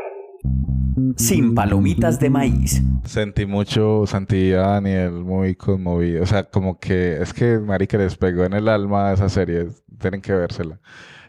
Sin 1.17 1.55
palomitas 1.55 2.21
de 2.21 2.31
maíz. 2.31 2.81
Sentí 3.05 3.47
mucho, 3.47 4.05
sentí 4.07 4.53
a 4.53 4.59
Daniel 4.61 5.11
muy 5.11 5.57
conmovido. 5.57 6.23
O 6.23 6.27
sea, 6.27 6.45
como 6.45 6.79
que 6.79 7.21
es 7.21 7.33
que 7.35 7.59
Marica 7.59 7.99
les 7.99 8.17
pegó 8.17 8.45
en 8.45 8.53
el 8.53 8.69
alma 8.69 9.13
esa 9.13 9.29
serie. 9.29 9.67
Tienen 10.01 10.21
que 10.23 10.33
vérsela. 10.33 10.79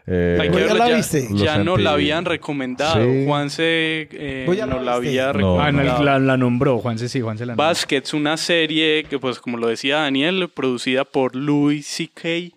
Eh, 0.06 0.38
que 0.52 0.66
¿Ya 0.68 0.74
la 0.74 0.88
viste? 0.96 1.26
ya 1.34 1.58
no 1.58 1.76
la 1.76 1.92
habían 1.94 2.24
recomendado. 2.24 3.02
Sí. 3.04 3.24
Juanse 3.26 4.08
eh, 4.12 4.44
¿Vos 4.46 4.56
ya 4.56 4.66
la 4.66 4.74
no 4.76 4.82
la 4.82 4.94
había 4.94 5.32
No, 5.32 5.60
Ah, 5.60 5.72
no, 5.72 5.78
recomendado. 5.82 6.04
la, 6.04 6.18
la 6.20 6.36
nombró, 6.36 6.78
Juanse 6.78 7.08
sí, 7.08 7.20
Juanse 7.20 7.44
la 7.44 7.54
nombró. 7.54 7.64
Baskets, 7.66 8.14
una 8.14 8.36
serie 8.36 9.02
que, 9.10 9.18
pues, 9.18 9.40
como 9.40 9.56
lo 9.58 9.66
decía 9.66 9.96
Daniel, 9.96 10.48
producida 10.54 11.04
por 11.04 11.34
Louis 11.34 11.84
C.K. 11.84 12.55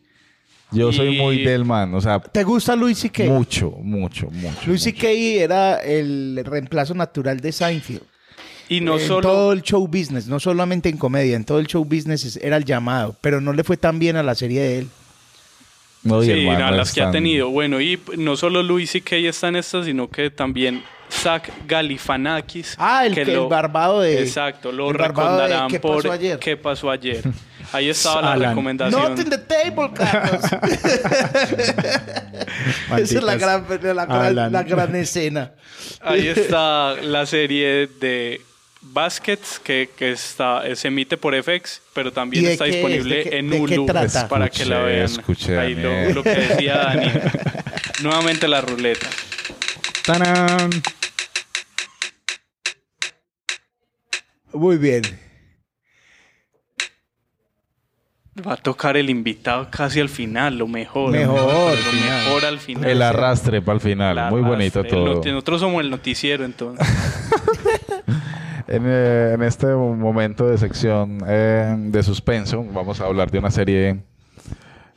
yo 0.71 0.91
soy 0.93 1.15
y- 1.15 1.17
muy 1.19 1.43
del 1.43 1.65
man. 1.65 1.93
O 1.95 2.01
sea, 2.01 2.19
¿Te 2.19 2.43
gusta 2.43 2.75
Louis 2.75 2.97
C.K.? 2.97 3.23
mucho, 3.25 3.71
mucho, 3.81 4.27
mucho. 4.31 4.57
Mucho. 4.67 4.77
C.K. 4.77 5.07
era 5.09 5.77
el 5.77 6.41
reemplazo 6.45 6.93
natural 6.93 7.39
de 7.39 7.51
Seinfeld. 7.51 8.01
Y 8.69 8.81
no 8.81 8.99
en 8.99 9.07
solo... 9.07 9.21
todo 9.21 9.51
el 9.53 9.63
show 9.63 9.87
business, 9.87 10.27
no 10.27 10.39
solamente 10.39 10.89
en 10.89 10.97
comedia, 10.97 11.35
en 11.35 11.43
todo 11.43 11.57
el 11.59 11.65
show 11.65 11.83
business 11.83 12.23
es- 12.23 12.37
era 12.37 12.55
el 12.57 12.65
llamado, 12.65 13.15
pero 13.19 13.41
no 13.41 13.51
le 13.53 13.63
fue 13.63 13.77
tan 13.77 13.97
bien 13.97 14.15
a 14.15 14.21
la 14.23 14.35
serie 14.35 14.61
de 14.61 14.77
él. 14.79 14.87
No, 16.03 16.21
y 16.23 16.27
Sí, 16.27 16.31
el 16.31 16.45
man 16.45 16.61
a 16.61 16.71
no 16.71 16.77
las 16.77 16.93
que 16.93 17.01
ha 17.01 17.11
tenido. 17.11 17.49
Bueno, 17.49 17.81
y 17.81 17.99
no 18.17 18.37
solo 18.37 18.61
Louis 18.63 18.89
C.K. 18.91 19.15
está 19.17 19.47
en 19.47 19.55
esta, 19.57 19.83
sino 19.83 20.07
que 20.09 20.29
también 20.29 20.83
Zach 21.11 21.49
Galifianakis. 21.67 22.75
Ah, 22.77 23.05
el 23.07 23.15
que- 23.15 23.21
el 23.23 23.39
barbado 23.47 24.01
de- 24.01 24.21
Exacto, 24.21 24.71
lo 24.71 24.91
el 24.91 24.97
barbado 24.97 25.37
de 25.37 25.41
recordarán 25.43 25.69
¿Qué 25.71 25.79
por 25.79 25.97
pasó 26.03 26.11
ayer? 26.13 26.37
¿Qué 26.39 26.55
pasó 26.55 26.91
ayer? 26.91 27.23
Ahí 27.71 27.89
estaba 27.89 28.21
la 28.21 28.31
Alan. 28.33 28.49
recomendación. 28.51 29.01
Not 29.01 29.19
in 29.19 29.29
the 29.29 29.37
table, 29.37 29.91
Carlos. 29.93 30.43
Esa 32.97 33.17
es 33.17 33.23
la 33.23 33.35
gran, 33.35 33.65
la, 33.95 34.05
gran, 34.05 34.51
la 34.51 34.63
gran 34.63 34.95
escena. 34.95 35.51
Ahí 36.01 36.27
está 36.27 36.95
la 36.95 37.25
serie 37.25 37.87
de 37.99 38.41
Baskets 38.81 39.59
que, 39.59 39.89
que 39.97 40.11
está, 40.11 40.63
se 40.75 40.87
emite 40.87 41.17
por 41.17 41.35
FX, 41.35 41.81
pero 41.93 42.11
también 42.11 42.43
¿Y 42.43 42.47
de 42.47 42.53
está 42.53 42.65
qué 42.65 42.69
es? 42.71 42.75
disponible 42.77 43.15
¿De 43.17 43.23
qué- 43.29 43.37
en 43.37 43.49
de 43.49 43.65
qué 43.65 43.79
Hulu 43.79 43.85
trata? 43.85 44.27
para 44.27 44.49
que 44.49 44.65
la 44.65 44.89
Escuché, 44.89 44.95
vean. 44.95 45.19
escuché, 45.19 45.59
Ahí 45.59 45.75
lo, 45.75 46.09
lo 46.15 46.23
que 46.23 46.29
decía 46.29 46.77
Dani. 46.85 47.11
Nuevamente 48.01 48.47
la 48.47 48.61
ruleta. 48.61 49.07
¡Tarán! 50.05 50.69
Muy 54.53 54.77
bien. 54.77 55.03
Va 58.47 58.53
a 58.53 58.57
tocar 58.57 58.97
el 58.97 59.09
invitado 59.09 59.67
casi 59.69 59.99
al 59.99 60.09
final, 60.09 60.57
lo 60.57 60.67
mejor. 60.67 61.11
Mejor, 61.11 61.35
Lo 61.37 61.69
al 61.69 61.77
final. 61.77 62.25
mejor 62.25 62.45
al 62.45 62.59
final. 62.59 62.89
El 62.89 63.01
arrastre 63.01 63.61
para 63.61 63.75
el 63.75 63.81
final. 63.81 64.15
La 64.15 64.29
Muy 64.29 64.41
bonito 64.41 64.79
arrastre. 64.79 64.97
Todo. 64.99 65.21
Nosotros 65.33 65.61
somos 65.61 65.81
el 65.83 65.89
noticiero, 65.89 66.45
entonces. 66.45 66.87
En, 68.71 68.83
eh, 68.85 69.31
en 69.33 69.41
este 69.41 69.65
momento 69.65 70.47
de 70.47 70.55
sección 70.59 71.23
eh, 71.27 71.73
de 71.75 72.03
suspenso, 72.03 72.63
vamos 72.71 73.01
a 73.01 73.05
hablar 73.05 73.31
de 73.31 73.39
una 73.39 73.49
serie 73.49 74.03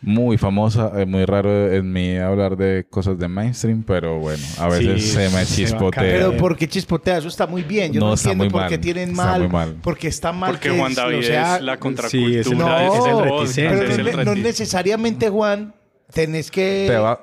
muy 0.03 0.37
famosa. 0.37 0.93
Es 1.01 1.07
muy 1.07 1.25
raro 1.25 1.73
en 1.73 1.93
mí 1.93 2.17
hablar 2.19 2.57
de 2.57 2.85
cosas 2.91 3.19
de 3.19 3.29
mainstream, 3.29 3.83
pero 3.85 4.19
bueno, 4.19 4.43
a 4.59 4.69
veces 4.69 5.03
Sí, 5.03 5.11
se 5.13 5.29
me 5.31 5.47
chispotea. 5.47 6.03
Pero 6.03 6.37
¿por 6.37 6.57
qué 6.57 6.69
chispotea? 6.69 7.19
Eso 7.19 7.29
está 7.29 7.47
muy 7.47 7.63
bien. 7.63 7.93
Yo 7.93 8.01
no, 8.01 8.09
No, 8.09 8.15
está 8.15 8.33
entiendo 8.33 8.45
muy 8.57 8.61
por 8.61 8.69
qué 8.69 8.75
mal. 8.77 8.81
tienen 8.81 9.11
Está 9.11 9.25
mal. 9.25 9.41
muy 9.41 9.49
mal. 9.49 9.77
Porque 9.83 10.09
está 10.09 10.33
mal. 10.33 10.51
Porque 10.53 10.71
que 10.71 10.79
Juan 10.79 10.91
es- 10.91 10.97
David 10.97 11.19
o 11.19 11.23
sea, 11.23 11.57
es 11.57 11.63
la 11.63 11.75
Sí, 11.75 11.79
contracultura. 11.79 12.41
es 12.41 12.47
el- 12.47 12.59
No, 12.59 12.79
es 12.79 13.07
el 13.07 13.23
reticente. 13.23 13.77
podcast, 13.79 13.97
pero 13.97 14.09
es 14.11 14.17
no, 14.27 14.35
no 14.35 14.35
necesariamente, 14.43 15.29
Juan, 15.29 15.75
tenés 16.13 16.51
que... 16.51 16.87
Te 16.89 16.97
va, 16.97 17.21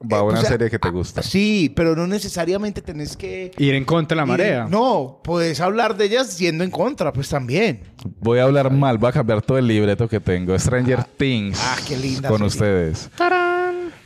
va 0.00 0.18
Eh, 0.18 0.22
una 0.22 0.38
o 0.38 0.40
sea, 0.40 0.50
serie 0.50 0.68
que 0.70 0.78
te 0.78 0.90
gusta. 0.90 1.22
Sí, 1.22 1.72
pero 1.74 1.96
no 1.96 2.06
necesariamente 2.06 2.82
tenés 2.82 3.16
que... 3.16 3.50
Ir 3.58 3.74
en 3.74 3.84
contra 3.84 4.14
de 4.14 4.20
la 4.22 4.26
marea. 4.26 4.66
No, 4.70 5.20
puedes 5.24 5.60
hablar 5.60 5.96
de 5.96 6.04
ellas 6.06 6.38
yendo 6.38 6.64
en 6.64 6.70
contra, 6.70 7.12
pues 7.12 7.28
también. 7.28 7.80
Voy 8.20 8.38
a 8.38 8.44
hablar 8.44 8.70
mal, 8.70 8.98
voy 8.98 9.08
a 9.08 9.12
cambiar 9.12 9.42
todo 9.42 9.58
el 9.58 9.66
libreto 9.66 10.08
que 10.08 10.20
tengo. 10.20 10.58
Stranger 10.58 11.04
Things. 11.04 11.58
ah, 11.62 11.76
qué 11.86 11.96
linda 11.96 12.28
Con 12.28 12.38
serie. 12.38 12.46
ustedes. 12.48 13.10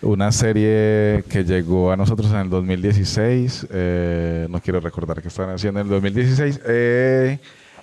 Una 0.03 0.32
serie 0.32 1.24
que 1.28 1.45
llegó 1.45 1.93
a 1.93 1.97
nosotros 1.97 2.30
en 2.30 2.38
el 2.38 2.49
2016. 2.51 3.66
eh, 3.70 4.47
no 4.49 4.61
quiero 4.61 4.80
recordar 4.80 5.20
qué 5.20 5.28
estaban 5.28 5.55
haciendo 5.55 5.80
en 5.80 5.86
el 5.86 5.91
2016. 5.91 6.61
eh, 6.66 7.38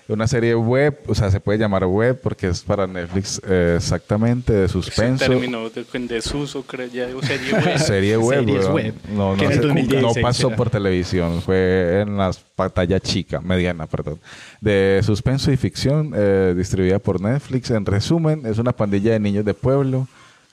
una 0.10 0.28
serie 0.28 0.56
web, 0.56 0.98
o 1.08 1.14
sea, 1.16 1.30
se 1.32 1.40
puede 1.40 1.60
llamar 1.60 1.86
web 1.86 2.20
porque 2.22 2.48
es 2.48 2.62
para 2.62 2.88
Netflix 2.88 3.42
eh, 3.48 3.74
exactamente, 3.78 4.54
de 4.54 4.66
Ese 4.66 4.74
suspenso. 4.74 5.26
término 5.26 5.70
de, 5.70 5.86
en 5.94 6.08
desuso, 6.08 6.64
creo 6.64 6.88
ya. 6.88 7.08
O 7.16 7.22
serie 7.22 7.54
web. 7.54 7.78
Serie 7.78 8.18
web, 8.18 8.40
Series 8.40 8.62
weón. 8.66 8.74
web. 8.74 8.94
No, 9.10 9.36
no, 9.36 9.44
en 9.44 9.52
el 9.52 9.58
se- 9.60 9.68
2016 9.68 10.02
no 10.16 10.22
pasó 10.22 10.50
por 10.52 10.70
televisión, 10.70 11.42
fue 11.42 12.02
en 12.02 12.18
la 12.18 12.32
pantalla 12.56 13.00
chica, 13.00 13.42
mediana, 13.42 13.86
perdón. 13.88 14.20
De 14.62 15.02
suspenso 15.04 15.52
y 15.52 15.58
ficción, 15.58 16.14
eh, 16.16 16.54
distribuida 16.58 17.00
por 17.00 17.20
Netflix. 17.22 17.70
En 17.72 17.86
resumen, 17.86 18.46
es 18.46 18.58
una 18.60 18.72
pandilla 18.72 19.12
de 19.12 19.20
niños 19.20 19.46
de 19.46 19.54
pueblo 19.54 20.08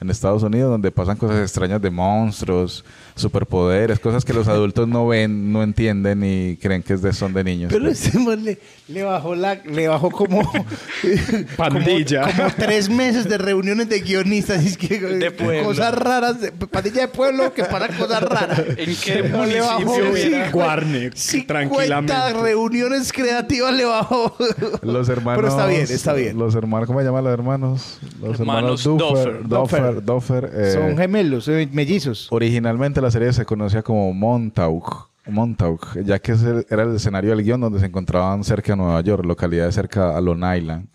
en 0.04 0.10
Estados 0.10 0.42
Unidos 0.42 0.70
donde 0.70 0.90
pasan 0.90 1.16
cosas 1.16 1.38
extrañas 1.40 1.80
de 1.80 1.90
monstruos, 1.90 2.84
superpoderes, 3.16 3.98
cosas 3.98 4.24
que 4.24 4.32
los 4.34 4.46
adultos 4.48 4.86
no 4.86 5.06
ven, 5.08 5.52
no 5.52 5.62
entienden 5.62 6.22
y 6.24 6.56
creen 6.56 6.82
que 6.82 6.92
es 6.94 7.02
de, 7.02 7.12
son 7.12 7.32
de 7.32 7.42
niños. 7.44 7.72
Pero 7.72 7.88
este 7.88 8.18
man 8.18 8.44
le, 8.44 8.58
le 8.88 9.02
bajó 9.02 9.34
la, 9.34 9.54
le 9.64 9.88
bajó 9.88 10.10
como 10.10 10.42
Pandilla. 11.56 12.22
como, 12.22 12.34
como 12.36 12.50
tres 12.56 12.88
meses 12.88 13.28
de 13.28 13.38
reuniones 13.38 13.88
de 13.88 14.00
guionistas 14.00 14.62
y 14.64 14.68
es 14.68 14.76
que 14.76 14.98
De 15.00 15.30
pueblo. 15.30 15.68
cosas 15.68 15.94
raras, 15.94 16.40
de- 16.40 16.52
pandilla 16.52 17.02
de 17.02 17.08
pueblo 17.08 17.52
que 17.54 17.64
pasan 17.64 17.96
cosas 17.96 18.22
raras. 18.22 18.58
¿En 18.76 18.96
qué 18.96 19.22
le 19.46 19.60
bajó 19.60 20.16
era? 20.16 20.50
Warner, 20.52 21.16
50 21.16 21.46
tranquilamente. 21.46 22.32
reuniones 22.42 23.12
creativas 23.12 23.72
le 23.74 23.84
bajó. 23.84 24.36
Los 24.82 25.08
hermanos. 25.08 25.38
Pero 25.42 25.48
está 25.48 25.66
bien, 25.66 25.82
está 25.82 26.12
bien. 26.12 26.38
Los 26.38 26.54
hermanos, 26.54 26.86
¿cómo 26.86 26.98
se 27.00 27.06
llaman 27.06 27.24
los 27.24 27.32
hermanos? 27.32 27.98
Los 28.20 28.40
Hermanos 28.40 28.84
hermanos 28.84 28.84
Duffer. 28.84 29.42
Duffer. 29.48 29.48
Duffer, 29.48 29.93
eh, 30.02 30.72
Son 30.72 30.96
gemelos, 30.96 31.48
eh, 31.48 31.68
mellizos. 31.72 32.28
Originalmente 32.30 33.00
la 33.00 33.10
serie 33.10 33.32
se 33.32 33.44
conocía 33.44 33.82
como 33.82 34.12
Montauk, 34.12 35.08
Montauk, 35.28 35.98
ya 36.04 36.18
que 36.18 36.32
ese 36.32 36.66
era 36.68 36.82
el 36.82 36.96
escenario 36.96 37.30
del 37.34 37.42
guion 37.44 37.60
donde 37.60 37.80
se 37.80 37.86
encontraban 37.86 38.44
cerca 38.44 38.72
de 38.72 38.76
Nueva 38.76 39.00
York, 39.00 39.24
localidad 39.24 39.70
cerca 39.70 40.16
a 40.16 40.20
Long 40.20 40.42
Island. 40.56 40.86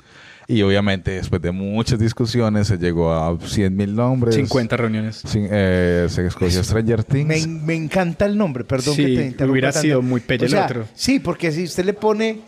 Y 0.48 0.64
obviamente 0.64 1.12
después 1.12 1.40
de 1.44 1.52
muchas 1.52 2.00
discusiones 2.00 2.66
se 2.68 2.78
llegó 2.80 3.14
a 3.14 3.32
100.000 3.34 3.94
nombres. 3.94 4.34
50 4.34 4.78
reuniones. 4.78 5.18
Sin- 5.18 5.48
eh, 5.52 6.08
se 6.10 6.26
escogió 6.26 6.64
Stranger 6.64 7.04
Things. 7.04 7.28
Me, 7.48 7.48
me 7.66 7.76
encanta 7.76 8.26
el 8.26 8.36
nombre, 8.36 8.64
perdón 8.64 8.96
Sí, 8.96 9.04
que 9.06 9.16
te 9.16 9.26
interrumpa 9.28 9.52
hubiera 9.52 9.72
tanto. 9.72 9.82
sido 9.84 10.02
muy 10.02 10.22
pelle 10.22 10.46
O 10.46 10.48
el 10.48 10.56
otro. 10.56 10.86
Sí, 10.96 11.20
porque 11.20 11.52
si 11.52 11.66
usted 11.66 11.86
le 11.86 11.94
pone, 11.94 12.40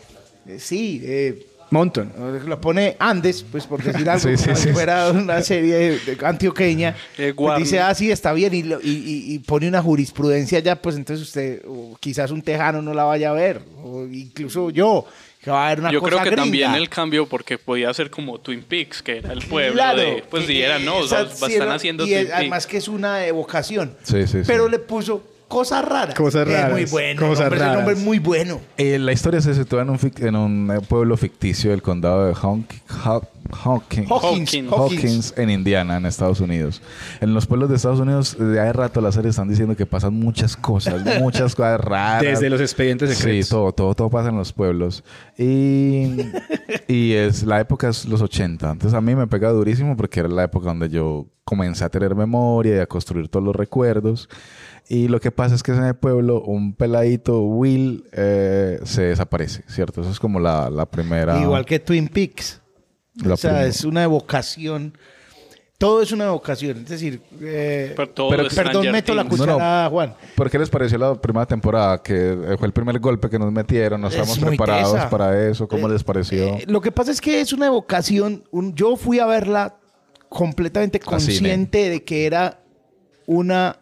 eh, 0.48 0.56
sí, 0.58 1.00
eh, 1.04 1.46
Montón. 1.72 2.12
lo 2.46 2.60
pone 2.60 2.96
Andes, 3.00 3.44
pues 3.50 3.66
por 3.66 3.82
decir 3.82 4.08
algo, 4.08 4.20
Sí, 4.28 4.36
sí, 4.36 4.44
como 4.44 4.56
si 4.56 4.62
sí. 4.68 4.72
fuera 4.72 5.10
una 5.10 5.42
serie 5.42 5.98
antioqueña, 6.22 6.94
Eh, 7.18 7.32
pues 7.36 7.58
dice, 7.58 7.80
ah, 7.80 7.94
sí, 7.94 8.10
está 8.10 8.32
bien, 8.32 8.54
y, 8.54 8.62
lo- 8.62 8.80
y- 8.80 8.88
y- 8.90 9.34
y 9.34 9.38
pone 9.40 9.68
una 9.68 9.82
jurisprudencia 9.82 10.58
ya, 10.60 10.76
pues 10.80 10.96
entonces 10.96 11.26
usted, 11.26 11.62
o 11.66 11.96
quizás 12.00 12.30
un 12.30 12.42
tejano 12.42 12.80
no 12.82 12.94
la 12.94 13.04
vaya 13.04 13.30
a 13.30 13.32
ver, 13.32 13.60
o 13.82 14.04
incluso 14.04 14.70
yo, 14.70 15.04
que 15.42 15.50
va 15.50 15.66
a 15.66 15.68
ver 15.70 15.80
una 15.80 15.90
Yo 15.90 15.98
cosa 16.00 16.10
creo 16.10 16.22
que 16.22 16.30
gringa. 16.30 16.42
también 16.44 16.74
el 16.74 16.88
cambio, 16.88 17.26
porque 17.26 17.58
podía 17.58 17.92
ser 17.92 18.10
como 18.10 18.38
Twin 18.38 18.62
Peaks, 18.62 19.02
que 19.02 19.16
era 19.18 19.32
el 19.32 19.40
pueblo 19.44 19.72
Claro, 19.74 19.98
de. 20.00 20.22
Pues 20.30 20.46
sí, 20.46 20.62
era, 20.62 20.78
no, 20.78 20.98
o 20.98 21.06
sea, 21.08 21.22
están 21.22 21.70
haciendo 21.70 22.04
y 22.04 22.10
Twin 22.10 22.18
es- 22.18 22.24
Peaks. 22.26 22.38
además 22.38 22.66
que 22.68 22.76
es 22.76 22.86
una 22.86 23.26
evocación. 23.26 23.96
Sí, 24.04 24.20
sí, 24.28 24.38
sí. 24.38 24.42
Pero 24.46 24.68
le 24.68 24.78
puso 24.78 25.20
Cosa 25.52 25.82
rara. 25.82 26.14
Cosas 26.14 26.48
Es 26.48 26.54
raras, 26.54 26.72
muy 26.72 26.84
bueno. 26.86 27.20
cosas 27.20 27.52
el 27.52 27.58
raras. 27.58 27.74
nombre 27.76 27.94
es 27.94 28.00
muy 28.00 28.18
bueno. 28.18 28.58
Eh, 28.78 28.98
la 28.98 29.12
historia 29.12 29.40
se 29.42 29.52
sitúa 29.54 29.82
en 29.82 29.90
un, 29.90 29.98
fic- 29.98 30.24
en 30.26 30.34
un 30.34 30.70
eh, 30.70 30.80
pueblo 30.80 31.14
ficticio 31.18 31.70
del 31.72 31.82
condado 31.82 32.24
de 32.26 32.32
Honk- 32.34 32.80
Haw- 33.04 33.28
Hawkins, 33.64 34.08
Hawkins, 34.10 34.72
Hawkins, 34.72 35.34
en 35.36 35.50
Indiana, 35.50 35.98
en 35.98 36.06
Estados 36.06 36.40
Unidos. 36.40 36.80
En 37.20 37.34
los 37.34 37.46
pueblos 37.46 37.68
de 37.68 37.76
Estados 37.76 38.00
Unidos, 38.00 38.36
de 38.38 38.58
hace 38.60 38.72
rato 38.72 39.00
las 39.02 39.14
series 39.14 39.30
están 39.32 39.48
diciendo 39.48 39.76
que 39.76 39.84
pasan 39.84 40.14
muchas 40.14 40.56
cosas, 40.56 41.02
muchas 41.20 41.54
cosas 41.54 41.78
raras. 41.80 42.22
Desde 42.22 42.48
los 42.48 42.60
expedientes 42.62 43.10
secretos. 43.18 43.46
Sí, 43.46 43.50
todo, 43.50 43.72
todo, 43.72 43.94
todo 43.94 44.08
pasa 44.08 44.30
en 44.30 44.38
los 44.38 44.54
pueblos. 44.54 45.04
Y, 45.36 46.16
y 46.88 47.12
es 47.12 47.42
la 47.42 47.60
época 47.60 47.88
es 47.90 48.06
los 48.06 48.22
80. 48.22 48.70
Entonces 48.70 48.96
a 48.96 49.00
mí 49.02 49.14
me 49.14 49.26
pega 49.26 49.50
durísimo 49.50 49.96
porque 49.98 50.20
era 50.20 50.28
la 50.30 50.44
época 50.44 50.68
donde 50.68 50.88
yo 50.88 51.26
comencé 51.44 51.84
a 51.84 51.88
tener 51.90 52.14
memoria 52.14 52.76
y 52.76 52.78
a 52.78 52.86
construir 52.86 53.28
todos 53.28 53.44
los 53.44 53.54
recuerdos. 53.54 54.28
Y 54.88 55.08
lo 55.08 55.20
que 55.20 55.30
pasa 55.30 55.54
es 55.54 55.62
que 55.62 55.72
en 55.72 55.84
el 55.84 55.94
pueblo 55.94 56.42
un 56.42 56.74
peladito, 56.74 57.40
Will, 57.42 58.04
eh, 58.12 58.78
se 58.84 59.02
desaparece, 59.04 59.64
¿cierto? 59.68 60.02
Eso 60.02 60.10
es 60.10 60.20
como 60.20 60.38
la, 60.40 60.68
la 60.68 60.86
primera... 60.86 61.40
Igual 61.40 61.64
que 61.64 61.78
Twin 61.78 62.08
Peaks. 62.08 62.60
La 63.22 63.34
o 63.34 63.36
sea, 63.36 63.52
prim- 63.58 63.68
es 63.68 63.84
una 63.84 64.02
evocación. 64.02 64.96
Todo 65.78 66.02
es 66.02 66.12
una 66.12 66.24
evocación. 66.26 66.78
Es 66.78 66.88
decir, 66.88 67.20
eh, 67.40 67.92
Pero 67.96 68.08
todo 68.10 68.30
Pero- 68.30 68.46
es 68.46 68.54
perdón, 68.54 68.90
meto 68.92 69.14
la 69.14 69.24
cuchara, 69.24 69.88
Juan. 69.90 70.14
¿Por 70.36 70.50
qué 70.50 70.58
les 70.58 70.68
pareció 70.70 70.98
la 70.98 71.14
primera 71.20 71.46
temporada? 71.46 72.02
Que 72.02 72.32
eh, 72.32 72.56
fue 72.58 72.66
el 72.66 72.72
primer 72.72 72.98
golpe 73.00 73.28
que 73.30 73.38
nos 73.38 73.50
metieron, 73.50 74.00
no 74.00 74.08
Es 74.08 74.14
estábamos 74.14 74.38
preparados 74.38 74.92
tesa. 74.94 75.10
para 75.10 75.48
eso. 75.48 75.66
¿Cómo 75.68 75.88
les 75.88 76.04
pareció? 76.04 76.44
Eh, 76.56 76.64
lo 76.66 76.80
que 76.80 76.92
pasa 76.92 77.10
es 77.12 77.20
que 77.20 77.40
es 77.40 77.52
una 77.52 77.66
evocación. 77.66 78.44
un- 78.50 78.74
yo 78.74 78.96
fui 78.96 79.18
a 79.18 79.26
verla 79.26 79.76
completamente 80.28 81.00
consciente 81.00 81.88
de 81.90 82.04
que 82.04 82.26
era 82.26 82.60
una 83.26 83.76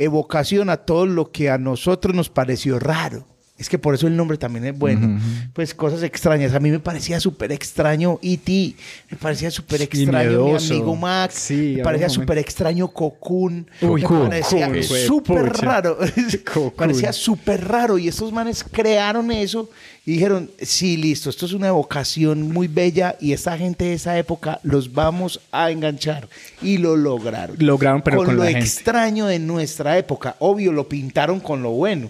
evocación 0.00 0.70
a 0.70 0.78
todo 0.78 1.06
lo 1.06 1.30
que 1.30 1.50
a 1.50 1.58
nosotros 1.58 2.14
nos 2.14 2.28
pareció 2.28 2.78
raro. 2.78 3.26
Es 3.60 3.68
que 3.68 3.78
por 3.78 3.94
eso 3.94 4.06
el 4.06 4.16
nombre 4.16 4.38
también 4.38 4.64
es 4.64 4.78
bueno. 4.78 5.20
Pues 5.52 5.74
cosas 5.74 6.02
extrañas. 6.02 6.54
A 6.54 6.60
mí 6.60 6.70
me 6.70 6.80
parecía 6.80 7.20
súper 7.20 7.52
extraño 7.52 8.18
E.T. 8.22 8.74
Me 9.10 9.18
parecía 9.18 9.50
súper 9.50 9.82
extraño 9.82 10.46
mi 10.46 10.54
amigo 10.54 10.96
Max. 10.96 11.34
Sí, 11.34 11.74
me 11.76 11.82
parecía 11.82 12.08
súper 12.08 12.38
extraño 12.38 12.88
Cocoon. 12.88 13.68
Uy, 13.82 14.00
me 14.00 14.28
parecía 14.28 14.82
súper 14.82 15.52
raro. 15.52 15.98
Parecía 16.76 17.12
súper 17.12 17.68
raro. 17.68 17.98
Y 17.98 18.08
estos 18.08 18.32
manes 18.32 18.64
crearon 18.64 19.30
eso 19.30 19.68
y 20.06 20.12
dijeron, 20.12 20.50
sí, 20.60 20.96
listo, 20.96 21.28
esto 21.30 21.44
es 21.46 21.52
una 21.52 21.68
evocación 21.68 22.42
muy 22.42 22.68
bella 22.68 23.16
y 23.20 23.32
esta 23.32 23.56
gente 23.58 23.84
de 23.84 23.92
esa 23.94 24.18
época 24.18 24.58
los 24.62 24.92
vamos 24.92 25.40
a 25.52 25.70
enganchar. 25.70 26.26
Y 26.62 26.78
lo 26.78 26.96
lograron. 26.96 27.56
Lograron, 27.58 28.00
pero 28.02 28.16
con 28.18 28.36
lo 28.36 28.42
la 28.44 28.50
gente. 28.50 28.60
extraño 28.64 29.26
de 29.26 29.38
nuestra 29.38 29.98
época. 29.98 30.36
Obvio, 30.38 30.72
lo 30.72 30.88
pintaron 30.88 31.38
con 31.38 31.62
lo 31.62 31.70
bueno, 31.72 32.08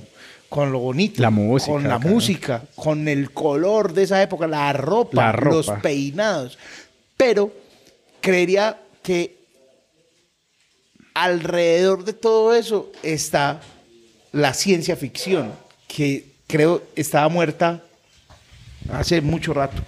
con 0.49 0.71
lo 0.73 0.79
bonito. 0.79 1.21
La 1.21 1.31
música, 1.31 1.73
Con 1.73 1.83
la 1.83 1.99
claro. 1.99 2.09
música, 2.15 2.63
con 2.77 3.09
el 3.09 3.33
color 3.33 3.93
de 3.93 4.05
esa 4.05 4.23
época, 4.23 4.47
la 4.47 4.73
ropa, 4.73 5.17
La 5.27 5.33
ropa. 5.33 5.57
los 5.57 5.71
peinados. 5.83 6.59
Pero 7.17 7.53
creería 8.21 8.79
que 9.03 9.37
alrededor 11.15 12.05
de 12.05 12.13
todo 12.13 12.55
eso 12.55 12.91
está 13.03 13.61
la 14.33 14.55
ciencia 14.55 14.97
ficción, 14.97 15.53
que 15.89 16.30
creo 16.51 16.83
estaba 16.97 17.29
muerta 17.29 17.81
hace 18.93 19.21
mucho 19.21 19.55
rato. 19.55 19.83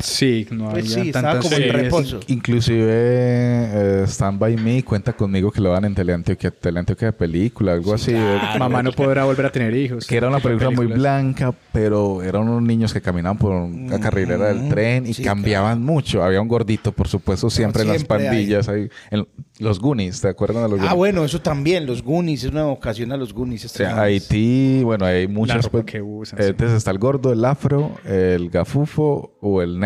Sí, 0.00 0.46
no 0.50 0.70
Pues 0.70 0.84
había 0.84 1.02
sí, 1.04 1.08
estaba 1.08 1.32
tantas 1.32 1.50
como 1.50 1.62
en 1.62 1.72
reposo. 1.72 2.20
Inclusive 2.28 2.86
eh, 2.90 4.04
Stand 4.06 4.38
By 4.38 4.56
Me 4.56 4.82
cuenta 4.84 5.12
conmigo 5.12 5.50
que 5.50 5.60
lo 5.60 5.70
dan 5.72 5.84
en 5.86 5.94
Teleantioquia, 5.94 6.50
Teleantioquia 6.50 7.08
de 7.08 7.12
película, 7.12 7.72
algo 7.72 7.94
así. 7.94 8.12
eh, 8.14 8.38
Mamá 8.58 8.82
no 8.82 8.92
podrá 8.92 9.24
volver 9.24 9.46
a 9.46 9.52
tener 9.52 9.74
hijos. 9.76 10.06
Que 10.06 10.16
era 10.16 10.28
una 10.28 10.40
película 10.40 10.70
muy 10.70 10.86
blanca, 10.86 11.52
pero 11.72 12.22
eran 12.22 12.42
unos 12.48 12.62
niños 12.62 12.92
que 12.92 13.00
caminaban 13.00 13.38
por 13.38 13.68
la 13.68 13.98
carrilera 13.98 14.52
del 14.52 14.68
tren 14.68 15.06
y 15.06 15.14
sí, 15.14 15.22
cambiaban 15.22 15.82
mucho. 15.82 16.22
Había 16.22 16.40
un 16.40 16.48
gordito, 16.48 16.92
por 16.92 17.08
supuesto, 17.08 17.50
siempre 17.50 17.82
en 17.82 17.88
las 17.88 17.96
siempre 17.98 18.16
hay. 18.18 18.26
pandillas. 18.28 18.68
Ahí, 18.68 18.88
en 19.10 19.26
los 19.58 19.80
Goonies, 19.80 20.20
¿te 20.20 20.28
acuerdas 20.28 20.62
de 20.62 20.68
los 20.68 20.78
Ah, 20.78 20.82
Goonies? 20.82 20.96
bueno, 20.96 21.24
eso 21.24 21.40
también, 21.40 21.86
los 21.86 22.02
Goonies, 22.02 22.44
es 22.44 22.50
una 22.50 22.66
ocasión 22.66 23.10
a 23.12 23.16
los 23.16 23.32
Goonies. 23.34 23.64
O 23.64 23.68
sea. 23.68 24.00
Haití, 24.00 24.82
bueno, 24.84 25.04
hay 25.04 25.26
muchas. 25.26 25.56
ropa 25.64 25.70
pues, 25.82 25.84
que 25.86 26.02
usan, 26.02 26.38
eh, 26.38 26.42
sí. 26.44 26.48
Entonces 26.50 26.76
está 26.76 26.90
el 26.92 26.98
gordo, 26.98 27.32
el 27.32 27.44
afro, 27.44 27.92
el 28.04 28.50
gafufo 28.50 29.36
o 29.40 29.62
el 29.62 29.78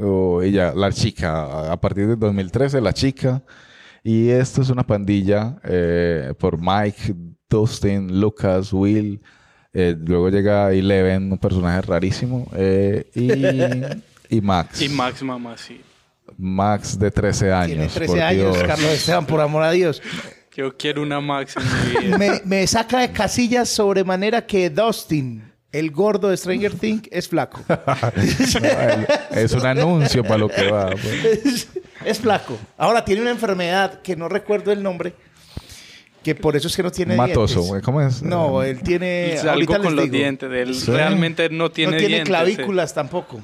o 0.00 0.42
ella, 0.42 0.72
la 0.74 0.90
chica. 0.92 1.70
A 1.72 1.80
partir 1.80 2.06
de 2.06 2.16
2013, 2.16 2.80
la 2.80 2.92
chica. 2.92 3.42
Y 4.04 4.28
esto 4.30 4.62
es 4.62 4.70
una 4.70 4.86
pandilla 4.86 5.58
eh, 5.64 6.32
por 6.38 6.58
Mike, 6.58 7.14
Dustin, 7.48 8.20
Lucas, 8.20 8.72
Will. 8.72 9.20
eh, 9.72 9.96
luego 9.98 10.30
llega 10.30 10.72
Eleven, 10.72 11.32
un 11.32 11.38
personaje 11.38 11.82
rarísimo. 11.82 12.46
eh, 12.54 13.06
y, 13.14 14.36
y 14.36 14.40
Max. 14.40 14.80
Y 14.82 14.88
Max 14.88 15.22
Mamá, 15.22 15.56
sí. 15.56 15.80
Max 16.36 16.98
de 16.98 17.10
13 17.10 17.52
años. 17.52 17.68
Tiene 17.70 17.88
13 17.88 18.06
por 18.12 18.20
años, 18.22 18.56
Dios. 18.56 18.66
Carlos 18.66 18.90
Esteban, 18.92 19.26
por 19.26 19.40
amor 19.40 19.62
a 19.62 19.70
Dios. 19.72 20.00
Yo 20.56 20.76
quiero 20.76 21.02
una 21.02 21.20
Max 21.20 21.54
en 21.56 22.00
mi 22.00 22.06
vida. 22.06 22.18
Me, 22.18 22.40
me 22.44 22.66
saca 22.66 23.00
de 23.00 23.12
casillas 23.12 23.68
sobremanera 23.68 24.44
que 24.44 24.68
Dustin, 24.70 25.47
el 25.72 25.90
gordo 25.90 26.28
de 26.28 26.36
Stranger 26.36 26.72
Things, 26.74 27.08
es 27.10 27.28
flaco. 27.28 27.60
No, 27.68 29.36
es 29.38 29.52
un 29.52 29.66
anuncio 29.66 30.22
para 30.24 30.38
lo 30.38 30.48
que 30.48 30.70
va. 30.70 30.90
pues. 30.90 31.24
es, 31.46 31.68
es 32.04 32.18
flaco. 32.20 32.56
Ahora 32.76 33.04
tiene 33.04 33.22
una 33.22 33.30
enfermedad 33.30 34.00
que 34.02 34.16
no 34.16 34.28
recuerdo 34.28 34.72
el 34.72 34.82
nombre, 34.82 35.12
que 36.22 36.34
por 36.34 36.56
eso 36.56 36.68
es 36.68 36.76
que 36.76 36.82
no 36.82 36.90
tiene 36.90 37.14
Matoso, 37.16 37.60
dientes. 37.62 37.82
¿cómo 37.84 38.00
es? 38.02 38.22
No, 38.22 38.62
él 38.62 38.80
tiene... 38.82 39.34
Es 39.34 39.44
ahorita 39.44 39.74
algo 39.76 39.84
con 39.84 39.84
les 39.84 39.92
los 39.94 40.04
digo. 40.04 40.16
dientes. 40.16 40.50
Él 40.52 40.74
Sí. 40.74 40.90
realmente 40.90 41.48
no 41.50 41.70
tiene, 41.70 41.92
no 41.92 41.98
tiene 41.98 42.14
dientes. 42.14 42.28
clavículas 42.28 42.94
tampoco. 42.94 43.40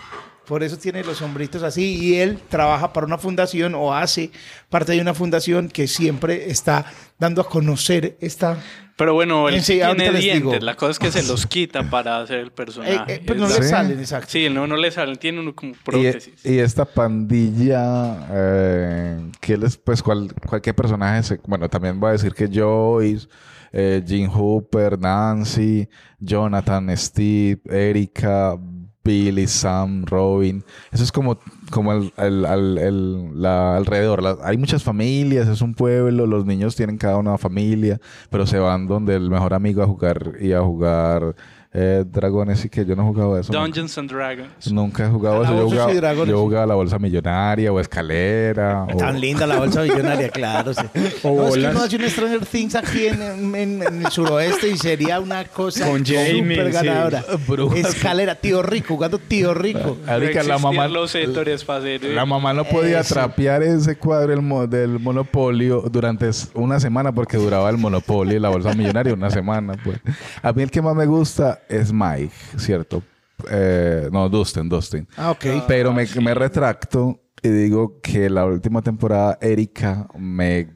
Por 0.47 0.63
eso 0.63 0.77
tiene 0.77 1.03
los 1.05 1.21
hombritos 1.23 1.63
así. 1.63 1.97
Y 1.97 2.17
él 2.17 2.39
trabaja 2.49 2.93
para 2.93 3.07
una 3.07 3.19
fundación 3.19 3.75
o 3.75 3.95
hace 3.95 4.31
parte 4.69 4.93
de 4.93 5.01
una 5.01 5.15
fundación 5.15 5.69
que 5.69 5.87
siempre 5.87 6.51
está 6.51 6.87
dando 7.19 7.41
a 7.41 7.49
conocer 7.49 8.17
esta... 8.21 8.59
Pero 8.97 9.13
bueno, 9.15 9.49
él 9.49 9.61
sí, 9.63 9.81
tiene 9.81 10.13
dientes. 10.13 10.63
La 10.63 10.77
cosa 10.77 10.93
es 10.93 10.99
que 11.01 11.11
se 11.11 11.25
los 11.25 11.47
quita 11.49 11.91
para 11.91 12.21
hacer 12.21 12.39
el 12.39 12.53
personaje. 12.53 13.15
Eh, 13.15 13.17
eh, 13.17 13.23
pues 13.27 13.39
no 13.41 13.49
le 13.49 13.61
salen, 13.63 13.99
exacto. 13.99 14.29
Sí, 14.31 14.49
no, 14.49 14.69
no 14.69 14.77
le 14.77 14.93
salen. 14.93 15.17
Tiene 15.17 15.41
uno 15.41 15.53
como 15.53 15.73
prótesis. 15.85 16.45
y 16.47 16.59
esta 16.59 16.85
pandilla, 16.85 18.29
eh, 18.31 19.31
¿qué 19.41 19.57
les, 19.57 19.77
pues, 19.79 20.01
cuál, 20.01 20.33
cualquier 20.49 20.77
personaje, 20.77 21.23
se- 21.25 21.41
bueno, 21.45 21.69
también 21.69 21.99
voy 21.99 22.11
a 22.11 22.13
decir 22.13 22.33
que 22.35 22.49
Joyce, 22.49 23.27
eh, 23.73 24.01
Jim 24.07 24.31
Hooper, 24.31 24.97
Nancy, 24.97 25.89
Jonathan, 26.21 26.97
Steve, 26.97 27.61
Erika, 27.69 28.57
Billy, 29.05 29.47
Sam, 29.47 30.05
Robin. 30.07 30.65
Eso 30.91 31.05
es 31.05 31.13
como, 31.13 31.39
como 31.71 31.93
el, 31.93 32.13
el- 32.17 32.45
el- 32.47 32.79
el- 32.79 33.43
la, 33.43 33.77
alrededor. 33.77 34.39
Hay 34.43 34.57
muchas 34.57 34.83
familias, 34.83 35.49
es 35.49 35.61
un 35.61 35.75
pueblo, 35.75 36.27
los 36.27 36.47
niños 36.47 36.75
tienen 36.77 36.97
cada 36.99 37.17
una 37.19 37.37
familia, 37.39 38.01
pero 38.31 38.47
se 38.47 38.59
van 38.59 38.87
donde 38.87 39.15
el 39.17 39.31
mejor 39.31 39.55
amigo 39.55 39.83
a 39.83 39.87
jugar 39.87 40.33
y 40.41 40.53
a 40.53 40.61
jugar 40.63 41.37
eh, 41.77 42.05
dragones 42.07 42.65
y 42.65 42.69
que 42.69 42.85
yo 42.87 42.95
no 42.95 43.03
he 43.03 43.07
jugado 43.07 43.37
eso. 43.39 43.53
nunca. 43.53 43.65
Dungeons 43.67 43.99
and 43.99 44.11
Dragons. 44.11 44.73
Nunca 44.73 45.07
he 45.07 45.11
jugado 45.11 45.43
eso. 45.43 45.57
Yo 45.57 45.69
jugaba, 45.69 45.93
dragones. 45.93 46.29
yo 46.31 46.39
jugaba 46.41 46.67
la 46.67 46.75
bolsa 46.77 46.99
millonaria 47.01 47.73
o 47.73 47.81
escalera. 47.81 48.85
o- 48.95 48.97
Tan 48.97 49.21
linda 49.21 49.45
la 49.47 49.59
bolsa 49.59 49.83
millonaria, 49.83 50.29
claro. 50.29 50.73
sí. 50.73 50.81
O 51.25 51.35
no, 51.35 51.49
es 51.49 51.55
que 51.55 51.67
uno 51.67 51.83
hace 51.83 51.97
un 51.97 52.09
Stranger 52.11 52.47
Things 52.47 52.75
aquí 52.77 53.07
en, 53.09 53.21
en- 53.55 53.83
en 53.83 54.07
el 54.07 54.13
suroeste 54.13 54.69
y 54.69 54.77
sería 54.77 55.19
una 55.19 55.45
cosa 55.45 55.87
Con 55.89 56.05
Jamie, 56.05 56.43
súper 56.43 56.67
sí. 56.67 56.87
ganadora. 56.87 57.25
Escalera, 57.77 58.35
tío 58.37 58.63
rico, 58.63 58.95
jugando 58.95 59.19
tío 59.19 59.53
rico. 59.55 59.97
Ahorita 60.07 60.43
la 60.45 60.59
mamá, 60.59 60.87
los 60.87 61.11
sectores 61.11 61.65
para 61.65 61.81
hacer... 61.81 62.05
la 62.05 62.25
mamá 62.25 62.53
no 62.53 62.65
podía 62.65 63.01
Eso. 63.01 63.15
trapear 63.15 63.63
ese 63.65 63.97
cuadro 63.97 64.29
del, 64.31 64.43
mo- 64.43 64.67
del 64.67 65.01
monopolio 65.01 65.83
durante 65.91 66.31
una 66.55 66.79
semana 66.79 67.13
porque 67.13 67.37
duraba 67.37 67.69
el 67.71 67.79
monopolio 67.79 68.37
y 68.37 68.41
la 68.41 68.49
bolsa 68.49 68.75
millonaria 68.75 69.13
una 69.15 69.31
semana. 69.31 69.75
Pues. 69.83 69.99
A 70.43 70.53
mí 70.53 70.63
el 70.63 70.71
que 70.71 70.81
más 70.83 70.95
me 70.95 71.07
gusta 71.07 71.61
es 71.69 71.93
Mike, 71.93 72.35
¿cierto? 72.57 73.03
Eh, 73.51 74.09
no, 74.13 74.29
Dustin, 74.29 74.69
Dustin. 74.69 75.07
Ah, 75.17 75.31
ok. 75.31 75.45
Pero 75.67 75.93
me, 75.93 76.07
me 76.23 76.35
retracto 76.35 77.21
y 77.43 77.49
digo 77.49 78.01
que 78.01 78.31
la 78.31 78.47
última 78.47 78.81
temporada 78.83 79.39
Erika 79.41 80.09
me 80.19 80.71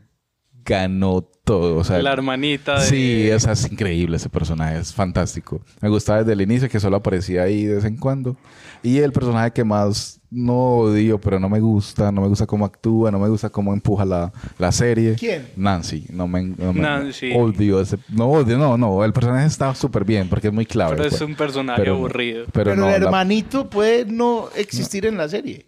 ganó 0.65 1.23
todo. 1.45 1.77
O 1.77 1.85
sea, 1.85 2.03
La 2.03 2.13
hermanita 2.13 2.81
de... 2.81 2.87
Sí, 2.87 3.31
esa 3.31 3.53
es 3.53 3.71
increíble 3.73 4.17
ese 4.17 4.29
personaje, 4.29 4.79
es 4.79 4.93
fantástico. 4.93 5.63
Me 5.81 5.89
gustaba 5.89 6.19
desde 6.19 6.35
el 6.35 6.43
inicio 6.43 6.69
que 6.69 6.79
solo 6.79 6.99
aparecía 6.99 7.43
ahí 7.45 7.65
de 7.65 7.77
vez 7.77 7.85
en 7.87 7.97
cuando. 7.97 8.37
Y 8.83 8.99
el 8.99 9.13
personaje 9.13 9.53
que 9.53 9.65
más 9.65 10.18
no 10.31 10.55
odio, 10.81 11.19
pero 11.19 11.41
no 11.41 11.49
me 11.49 11.59
gusta, 11.61 12.13
no 12.13 12.21
me 12.21 12.29
gusta 12.29 12.47
cómo 12.47 12.65
actúa, 12.67 13.11
no 13.11 13.19
me 13.19 13.29
gusta 13.29 13.49
cómo 13.51 13.73
empuja 13.73 14.05
la, 14.05 14.33
la 14.59 14.71
serie. 14.73 15.15
¿Quién? 15.19 15.49
Nancy. 15.57 16.05
No 16.11 16.29
me, 16.29 16.43
no 16.43 16.73
me- 16.73 16.81
Nancy. 16.83 17.33
odio 17.35 17.81
ese. 17.81 17.99
No 18.11 18.27
odio, 18.31 18.59
no, 18.59 18.77
no. 18.77 19.05
El 19.05 19.13
personaje 19.13 19.47
está 19.47 19.75
súper 19.75 20.05
bien 20.05 20.29
porque 20.29 20.49
es 20.49 20.53
muy 20.53 20.67
clave. 20.67 20.97
Pero 20.97 21.09
es 21.09 21.17
pues. 21.17 21.23
un 21.23 21.35
personaje 21.35 21.81
Pero- 21.81 21.95
aburrido. 21.95 22.45
Pero, 22.53 22.71
Pero, 22.73 22.77
no, 22.77 22.87
el 22.87 23.01
la- 23.01 23.07
hermanito 23.07 23.71
puede 23.71 24.05
no 24.05 24.49
existir 24.55 25.07
en 25.07 25.17
la 25.17 25.29
serie. 25.29 25.67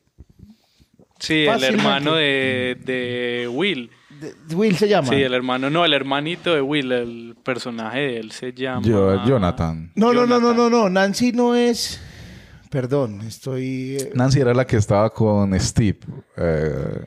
Sí, 1.19 1.45
el 1.47 1.63
hermano 1.65 2.15
de, 2.15 2.79
de 2.85 3.49
Will. 3.53 3.91
Will 4.55 4.77
se 4.77 4.89
llama. 4.89 5.09
Sí, 5.09 5.17
el 5.17 5.33
hermano, 5.35 5.69
no, 5.71 5.85
el 5.85 5.93
hermanito 5.95 6.55
de 6.55 6.61
Will, 6.63 6.93
el 6.93 7.37
personaje 7.43 8.01
de 8.01 8.17
él 8.21 8.33
se 8.33 8.53
llama... 8.53 8.83
Yo- 8.87 9.25
Jonathan. 9.27 9.91
No, 9.95 10.13
no, 10.13 10.27
no, 10.27 10.41
no, 10.41 10.53
no, 10.55 10.69
no. 10.71 10.89
Nancy 10.91 11.33
no 11.33 11.55
es. 11.55 12.01
Perdón, 12.71 13.21
estoy. 13.23 13.97
eh, 14.01 14.13
Nancy 14.15 14.41
era 14.41 14.55
la 14.55 14.67
que 14.67 14.77
estaba 14.77 15.11
con 15.11 15.59
Steve. 15.61 15.99
eh, 16.37 17.05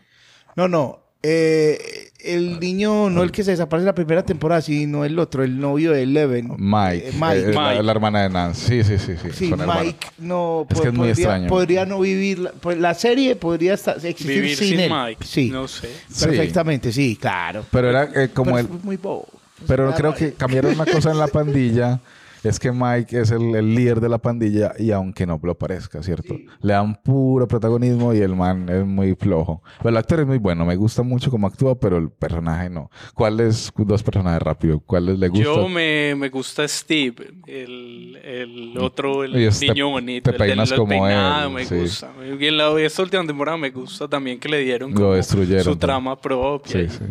No, 0.55 0.67
no. 0.67 0.99
Eh, 1.25 2.09
el 2.19 2.59
niño, 2.59 3.09
no 3.09 3.23
el 3.23 3.31
que 3.31 3.45
se 3.45 3.51
desaparece 3.51 3.83
en 3.83 3.87
la 3.87 3.95
primera 3.95 4.23
temporada, 4.23 4.61
sino 4.61 5.05
el 5.05 5.17
otro, 5.19 5.41
el 5.43 5.57
novio 5.57 5.93
de 5.93 6.03
Eleven. 6.03 6.49
Mike. 6.57 7.09
Eh, 7.09 7.13
Mike. 7.17 7.49
eh, 7.49 7.53
La, 7.53 7.81
la 7.81 7.91
hermana 7.91 8.23
de 8.23 8.29
Nancy. 8.29 8.83
Sí, 8.83 8.97
sí, 8.97 9.15
sí. 9.17 9.29
sí. 9.33 9.53
Mike 9.55 10.07
no 10.17 10.67
Es 10.69 10.81
que 10.81 10.87
es 10.89 10.93
muy 10.93 11.07
podría, 11.07 11.11
extraño. 11.13 11.47
podría 11.47 11.85
no 11.85 11.99
vivir. 12.01 12.39
La, 12.39 12.51
pues 12.51 12.77
la 12.77 12.93
serie 12.93 13.37
podría 13.37 13.75
estar, 13.75 13.95
existir 13.95 14.27
Vivir 14.41 14.57
sin, 14.57 14.67
sin 14.67 14.79
él. 14.81 14.91
Mike, 14.93 15.23
Sí, 15.25 15.49
no 15.49 15.65
sé. 15.69 15.87
perfectamente, 16.19 16.91
sí, 16.91 17.15
claro. 17.15 17.63
Pero 17.71 17.89
era 17.89 18.03
eh, 18.21 18.29
como 18.33 18.51
Pero 18.55 18.67
el. 18.67 18.75
es 18.75 18.83
muy 18.83 18.97
bobo. 18.97 19.27
Pero 19.65 19.85
Claro. 19.87 19.97
creo 19.97 20.13
que 20.13 20.33
cambiaron 20.35 20.73
una 20.75 20.85
cosa 20.85 21.11
en 21.11 21.19
la 21.19 21.27
pandilla. 21.27 22.01
Es 22.43 22.59
que 22.59 22.71
Mike 22.71 23.21
es 23.21 23.31
el, 23.31 23.55
el 23.55 23.73
líder 23.73 24.01
de 24.01 24.09
la 24.09 24.17
pandilla 24.17 24.73
y 24.77 24.91
aunque 24.91 25.25
no 25.25 25.39
lo 25.41 25.57
parezca, 25.57 26.03
¿cierto? 26.03 26.35
Le 26.61 26.73
dan 26.73 26.93
puro 26.95 27.47
protagonismo 27.47 28.13
y 28.13 28.19
el 28.19 28.35
man 28.35 28.67
es 28.69 28.85
muy 28.85 29.15
flojo. 29.15 29.63
Pero 29.77 29.89
el 29.89 29.97
actor 29.97 30.19
es 30.19 30.27
muy 30.27 30.39
bueno, 30.39 30.65
me 30.65 30.75
gusta 30.75 31.03
mucho 31.03 31.31
cómo 31.31 31.47
actúa, 31.47 31.79
pero 31.79 31.97
el 31.97 32.09
personaje 32.09 32.69
no. 32.69 32.89
¿Cuáles 33.13 33.71
dos 33.77 34.03
personajes 34.03 34.41
rápido? 34.41 34.79
¿Cuáles 34.81 35.17
le 35.19 35.29
gusta? 35.29 35.45
Yo 35.45 35.69
me, 35.69 36.15
me 36.15 36.27
gusta 36.29 36.67
Steve, 36.67 37.15
el, 37.47 38.17
el 38.23 38.77
otro, 38.77 39.23
el 39.23 39.35
Y 39.37 39.45
es- 39.45 39.59
te- 39.59 39.67
niño 39.69 39.89
bonito. 39.89 40.31
te 40.31 40.37
peinas 40.37 40.69
el 40.71 40.77
como 40.77 40.89
peinado, 40.89 41.47
él, 41.47 41.53
me 41.53 41.65
sí. 41.65 41.75
gusta. 41.75 42.11
Y 42.39 42.45
en 42.45 42.57
la, 42.57 42.77
esta 42.81 43.01
última 43.03 43.25
temporada 43.25 43.57
me 43.57 43.69
gusta 43.69 44.07
también 44.07 44.37
que 44.39 44.49
le 44.49 44.59
dieron 44.59 44.91
Lo 44.91 44.97
como 44.97 45.13
destruyeron, 45.13 45.63
su 45.63 45.75
trama 45.77 46.19
propia. 46.19 46.89
Sí, 46.89 46.89
sí. 46.89 47.05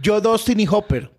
Yo, 0.00 0.20
Dustin 0.20 0.58
y 0.60 0.66
Hopper. 0.66 1.10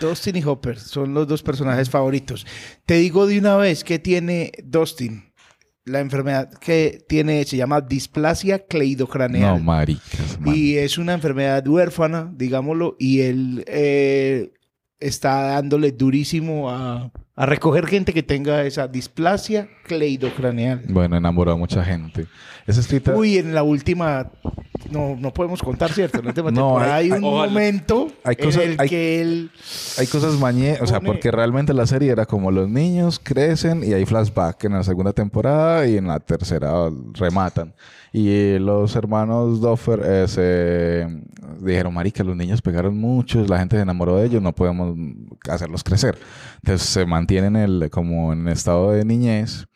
Dustin 0.00 0.36
y 0.36 0.42
Hopper 0.42 0.78
son 0.78 1.14
los 1.14 1.26
dos 1.26 1.42
personajes 1.42 1.90
favoritos. 1.90 2.46
Te 2.86 2.94
digo 2.94 3.26
de 3.26 3.38
una 3.38 3.56
vez 3.56 3.84
que 3.84 3.98
tiene 3.98 4.52
Dustin. 4.62 5.32
La 5.86 6.00
enfermedad 6.00 6.50
que 6.54 7.04
tiene 7.06 7.44
se 7.44 7.58
llama 7.58 7.82
displasia 7.82 8.66
cleidocraneal. 8.66 9.58
No, 9.58 9.60
maricas, 9.60 10.40
man. 10.40 10.54
Y 10.56 10.76
es 10.76 10.96
una 10.96 11.12
enfermedad 11.12 11.66
huérfana, 11.68 12.32
digámoslo, 12.34 12.96
y 12.98 13.20
él 13.20 13.64
eh, 13.66 14.52
está 14.98 15.42
dándole 15.42 15.92
durísimo 15.92 16.70
a, 16.70 17.12
a 17.36 17.46
recoger 17.46 17.86
gente 17.86 18.12
que 18.12 18.22
tenga 18.22 18.62
esa 18.64 18.86
displasia 18.88 19.68
cleidocraneal. 19.86 20.82
Bueno, 20.88 21.16
enamoró 21.16 21.52
a 21.52 21.56
mucha 21.56 21.84
gente. 21.84 22.26
Esa 22.66 22.80
escrita... 22.80 23.14
Uy, 23.14 23.38
en 23.38 23.54
la 23.54 23.62
última, 23.64 24.30
no, 24.90 25.16
no 25.18 25.32
podemos 25.34 25.60
contar, 25.60 25.92
¿cierto? 25.92 26.18
En 26.18 26.24
la 26.26 26.30
última 26.30 26.50
No, 26.52 26.78
hay- 26.78 27.10
hay, 27.10 27.10
un 27.10 27.24
Ojalá. 27.24 27.48
momento 27.52 28.08
Hay 28.22 28.36
cosas- 28.36 28.62
en 28.62 28.70
el 28.72 28.76
hay- 28.80 28.88
que 28.88 29.20
él... 29.20 29.50
Hay 29.98 30.06
cosas 30.06 30.34
mañé, 30.38 30.78
o 30.80 30.86
sea, 30.86 30.98
pone- 31.00 31.08
porque 31.08 31.30
realmente 31.32 31.74
la 31.74 31.86
serie 31.86 32.12
era 32.12 32.24
como 32.24 32.50
los 32.52 32.68
niños 32.68 33.20
crecen 33.22 33.82
y 33.82 33.92
hay 33.92 34.06
flashback 34.06 34.64
en 34.64 34.72
la 34.74 34.84
segunda 34.84 35.12
temporada 35.12 35.86
y 35.86 35.96
en 35.96 36.06
la 36.06 36.20
tercera 36.20 36.72
rematan. 37.14 37.74
Y 38.16 38.60
los 38.60 38.94
hermanos 38.94 39.60
Doffer 39.60 40.00
eh, 40.04 40.28
se 40.28 41.04
dijeron, 41.58 41.92
marica, 41.92 42.22
los 42.22 42.36
niños 42.36 42.62
pegaron 42.62 42.96
mucho, 42.96 43.44
la 43.44 43.58
gente 43.58 43.74
se 43.74 43.82
enamoró 43.82 44.18
de 44.18 44.26
ellos, 44.26 44.40
no 44.40 44.54
podemos 44.54 44.96
hacerlos 45.50 45.82
crecer. 45.82 46.16
Entonces 46.62 46.88
se 46.88 47.06
mantienen 47.06 47.56
el, 47.56 47.90
como 47.90 48.32
en 48.32 48.46
estado 48.46 48.92
de 48.92 49.04
niñez. 49.04 49.66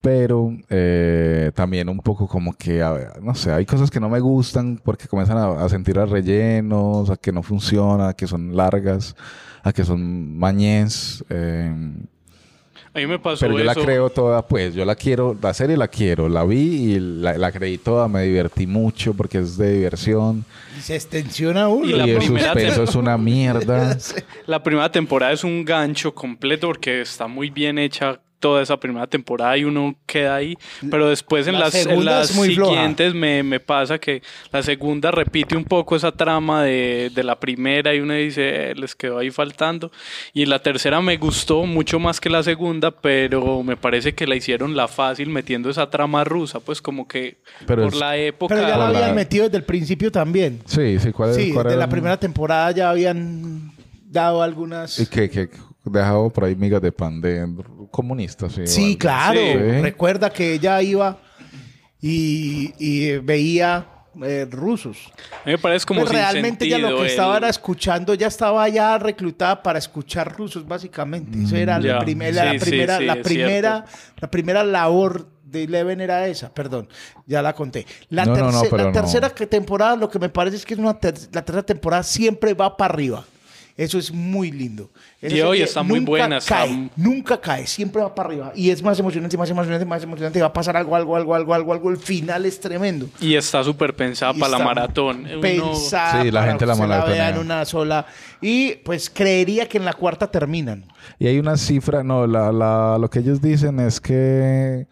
Pero 0.00 0.52
eh, 0.68 1.50
también 1.56 1.88
un 1.88 1.98
poco 1.98 2.28
como 2.28 2.52
que, 2.52 2.80
a 2.80 2.92
ver, 2.92 3.20
no 3.20 3.34
sé, 3.34 3.50
hay 3.52 3.66
cosas 3.66 3.90
que 3.90 3.98
no 3.98 4.08
me 4.08 4.20
gustan 4.20 4.80
porque 4.84 5.08
comienzan 5.08 5.38
a, 5.38 5.64
a 5.64 5.68
sentir 5.68 5.98
a 5.98 6.06
rellenos, 6.06 7.10
a 7.10 7.16
que 7.16 7.32
no 7.32 7.42
funciona, 7.42 8.10
a 8.10 8.14
que 8.14 8.28
son 8.28 8.54
largas, 8.56 9.16
a 9.64 9.72
que 9.72 9.82
son 9.84 10.38
mañez. 10.38 11.24
eh, 11.28 11.74
A 12.94 12.98
mí 12.98 13.06
me 13.06 13.18
pasó 13.18 13.40
pero 13.40 13.58
yo 13.58 13.64
la 13.64 13.74
creo 13.74 14.10
toda, 14.10 14.46
pues, 14.46 14.74
yo 14.74 14.84
la 14.84 14.94
quiero, 14.94 15.36
la 15.40 15.52
serie 15.54 15.76
la 15.76 15.88
quiero, 15.88 16.28
la 16.28 16.44
vi 16.44 16.94
y 16.94 17.00
la, 17.00 17.36
la 17.36 17.52
creí 17.52 17.78
toda, 17.78 18.08
me 18.08 18.22
divertí 18.22 18.66
mucho 18.66 19.14
porque 19.14 19.38
es 19.38 19.56
de 19.56 19.74
diversión. 19.74 20.44
Y 20.76 20.80
se 20.80 20.96
extensiona 20.96 21.68
uno. 21.68 21.86
Y 21.86 21.92
la 21.92 22.04
el 22.04 22.18
primera 22.18 22.52
suspenso 22.52 22.82
es 22.84 22.94
una 22.94 23.18
mierda. 23.18 23.96
La 24.46 24.62
primera 24.62 24.90
temporada 24.90 25.32
es 25.32 25.44
un 25.44 25.64
gancho 25.64 26.14
completo 26.14 26.68
porque 26.68 27.02
está 27.02 27.26
muy 27.26 27.50
bien 27.50 27.78
hecha 27.78 28.20
toda 28.38 28.62
esa 28.62 28.78
primera 28.78 29.06
temporada 29.06 29.56
y 29.56 29.64
uno 29.64 29.96
queda 30.06 30.36
ahí. 30.36 30.56
Pero 30.90 31.08
después 31.08 31.46
en 31.46 31.54
La 31.54 31.60
las, 31.60 31.74
en 31.74 32.04
las 32.04 32.28
siguientes 32.28 33.14
me, 33.14 33.42
me 33.42 33.58
pasa 33.60 33.98
que 33.98 34.22
la 34.52 34.62
segunda 34.62 35.10
repite 35.10 35.56
un 35.56 35.64
poco 35.64 35.96
esa 35.96 36.12
trama 36.12 36.62
de, 36.62 37.10
de 37.14 37.24
la 37.24 37.38
primera 37.38 37.94
y 37.94 38.00
uno 38.00 38.14
dice, 38.14 38.70
"Eh, 38.70 38.74
les 38.74 38.94
quedó 38.94 39.18
ahí 39.18 39.30
faltando. 39.30 39.90
Y 40.32 40.46
la 40.46 40.60
tercera 40.60 41.00
me 41.00 41.16
gustó 41.16 41.64
mucho 41.66 41.98
más 41.98 42.20
que 42.20 42.30
la 42.30 42.42
segunda, 42.42 42.90
pero 42.90 43.62
me 43.62 43.76
parece 43.76 44.14
que 44.14 44.26
la 44.26 44.36
hicieron 44.36 44.76
la 44.76 44.88
fácil 44.88 45.28
metiendo 45.30 45.68
esa 45.70 45.90
trama 45.90 46.22
rusa, 46.24 46.60
pues 46.60 46.80
como 46.80 47.08
que 47.08 47.38
Pero 47.66 47.82
por 47.84 47.92
es- 47.94 47.98
la 48.00 48.16
época... 48.16 48.54
Pero 48.54 48.68
ya 48.68 48.76
la 48.76 48.84
Por 48.86 48.92
la- 48.92 48.98
habían 49.00 49.14
metido 49.16 49.44
desde 49.44 49.58
el 49.58 49.64
principio 49.64 50.12
también. 50.12 50.60
Sí, 50.64 50.98
sí, 50.98 51.10
¿cuál 51.12 51.30
es? 51.30 51.36
Sí, 51.36 51.52
cuál 51.52 51.64
de 51.66 51.70
era? 51.72 51.80
la 51.80 51.88
primera 51.88 52.16
temporada 52.18 52.70
ya 52.70 52.90
habían 52.90 53.72
dado 54.04 54.42
algunas... 54.42 54.98
Y 55.00 55.06
que, 55.06 55.28
que 55.28 55.48
dejado 55.84 56.28
por 56.30 56.44
ahí 56.44 56.54
migas 56.54 56.82
de 56.82 56.92
pan 56.92 57.20
de 57.20 57.46
comunistas. 57.90 58.52
Sí, 58.52 58.66
Sí, 58.66 58.96
claro. 58.96 59.38
Sí. 59.40 59.80
Recuerda 59.82 60.30
que 60.30 60.54
ella 60.54 60.80
iba 60.82 61.18
y, 62.00 62.72
y 62.78 63.16
veía 63.18 63.86
eh, 64.22 64.46
rusos. 64.50 64.96
A 65.44 65.46
mí 65.46 65.52
me 65.52 65.58
parece 65.58 65.86
como 65.86 66.00
Pues 66.00 66.10
sin 66.10 66.18
realmente 66.18 66.68
ya 66.68 66.78
lo 66.78 66.98
que 66.98 67.06
estaba 67.06 67.36
el- 67.36 67.44
era 67.44 67.48
escuchando, 67.50 68.14
ya 68.14 68.26
estaba 68.26 68.68
ya 68.68 68.98
reclutada 68.98 69.62
para 69.62 69.78
escuchar 69.78 70.36
rusos, 70.36 70.66
básicamente. 70.66 71.38
Eso 71.42 71.56
era 71.56 71.78
Mm, 71.78 71.82
la, 71.84 71.98
primer- 72.00 72.34
la, 72.34 72.52
Sí, 72.52 72.58
sí, 72.58 72.64
primera, 72.70 72.98
sí, 72.98 73.04
la 73.04 73.16
primera, 73.22 73.84
la 74.20 74.30
primera 74.30 74.64
labor 74.64 75.28
de 75.44 75.64
Eleven 75.64 76.00
era 76.00 76.26
esa, 76.26 76.52
perdón, 76.52 76.88
ya 77.26 77.42
la 77.42 77.54
conté. 77.54 77.86
La, 78.10 78.24
No, 78.26 78.34
la 78.34 78.92
tercera 78.92 79.30
que- 79.30 79.46
temporada, 79.46 79.96
lo 79.96 80.10
que 80.10 80.18
me 80.18 80.28
parece 80.28 80.56
es 80.56 80.66
que 80.66 80.74
es 80.74 80.80
una 80.80 80.98
ter- 80.98 81.14
la 81.32 81.44
tercera 81.44 81.62
temporada 81.64 82.02
siempre 82.02 82.54
va 82.54 82.76
para 82.76 82.92
arriba. 82.94 83.24
Eso 83.76 83.96
es 83.98 84.10
muy 84.12 84.50
lindo. 84.50 84.90
Y 85.20 85.40
hoy 85.40 85.62
está 85.62 85.82
muy 85.82 85.98
nunca 85.98 86.10
buena, 86.10 86.36
está- 86.38 86.58
Cae, 86.58 86.90
nunca 86.94 87.40
cae, 87.40 87.66
siempre 87.66 88.00
va 88.00 88.14
para 88.14 88.28
arriba. 88.28 88.52
Y 88.54 88.70
es 88.70 88.80
más 88.84 88.98
emocionante, 89.00 89.36
más 89.36 89.50
emocionante, 89.50 89.84
más 89.84 90.02
emocionante. 90.04 90.40
Va 90.40 90.46
a 90.46 90.52
pasar 90.52 90.76
algo, 90.76 90.94
algo, 90.94 91.16
algo, 91.16 91.34
algo, 91.34 91.54
algo, 91.54 91.72
algo. 91.72 91.90
El 91.90 91.96
final 91.96 92.46
es 92.46 92.60
tremendo. 92.60 93.08
Y 93.20 93.34
está 93.34 93.64
súper 93.64 93.96
pensada 93.96 94.32
Y 94.36 94.38
para 94.38 94.58
la 94.58 94.64
maratón. 94.64 95.26
Uno- 95.26 95.40
Pensada 95.40 96.22
Sí, 96.22 96.30
la 96.30 96.44
gente 96.44 96.66
la 96.66 97.04
vea 97.04 97.30
en 97.30 97.38
una 97.38 97.64
sola. 97.64 98.06
Y 98.40 98.76
pues 98.84 99.10
creería 99.10 99.66
que 99.66 99.78
en 99.78 99.84
la 99.84 99.92
cuarta 99.94 100.30
terminan. 100.30 100.84
Y 101.18 101.26
hay 101.26 101.38
una 101.40 101.56
cifra, 101.56 102.04
no, 102.04 102.26
la, 102.28 102.52
la- 102.52 102.96
lo 103.00 103.10
que 103.10 103.18
ellos 103.18 103.40
dicen 103.42 103.80
es 103.80 104.00
que 104.00 104.86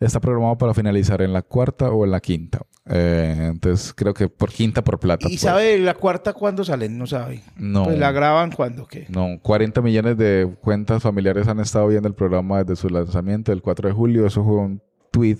está 0.00 0.20
programado 0.20 0.56
para 0.56 0.72
finalizar 0.72 1.20
en 1.20 1.34
la 1.34 1.42
cuarta 1.42 1.90
o 1.90 2.04
en 2.06 2.12
la 2.12 2.20
quinta. 2.20 2.60
Eh, 2.88 3.48
entonces 3.50 3.92
creo 3.92 4.14
que 4.14 4.28
por 4.28 4.52
quinta 4.52 4.84
por 4.84 5.00
plata. 5.00 5.26
¿Y 5.26 5.30
pues. 5.32 5.40
sabe 5.40 5.76
la 5.78 5.94
cuarta 5.94 6.32
cuándo 6.32 6.62
salen? 6.64 6.96
No 6.96 7.04
sabe. 7.08 7.42
No. 7.56 7.82
Pues 7.82 7.98
la 7.98 8.12
graban 8.12 8.52
cuándo, 8.52 8.86
¿qué? 8.86 9.06
No, 9.08 9.40
40 9.42 9.65
millones 9.82 10.16
de 10.16 10.48
cuentas 10.60 11.02
familiares 11.02 11.48
han 11.48 11.60
estado 11.60 11.88
viendo 11.88 12.08
el 12.08 12.14
programa 12.14 12.62
desde 12.64 12.76
su 12.80 12.88
lanzamiento 12.88 13.52
el 13.52 13.62
4 13.62 13.88
de 13.88 13.94
julio. 13.94 14.26
Eso 14.26 14.44
fue 14.44 14.54
un 14.56 14.82
tweet 15.10 15.38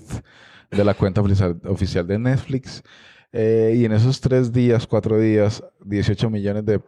de 0.71 0.83
la 0.83 0.93
cuenta 0.93 1.21
oficial, 1.21 2.07
de 2.07 2.19
Netflix. 2.19 2.83
Eh, 3.31 3.75
y 3.77 3.85
en 3.85 3.91
esos 3.91 4.21
tres 4.21 4.51
días, 4.51 4.87
cuatro 4.87 5.19
días, 5.19 5.63
18 5.85 6.29
millones 6.29 6.65
de 6.65 6.79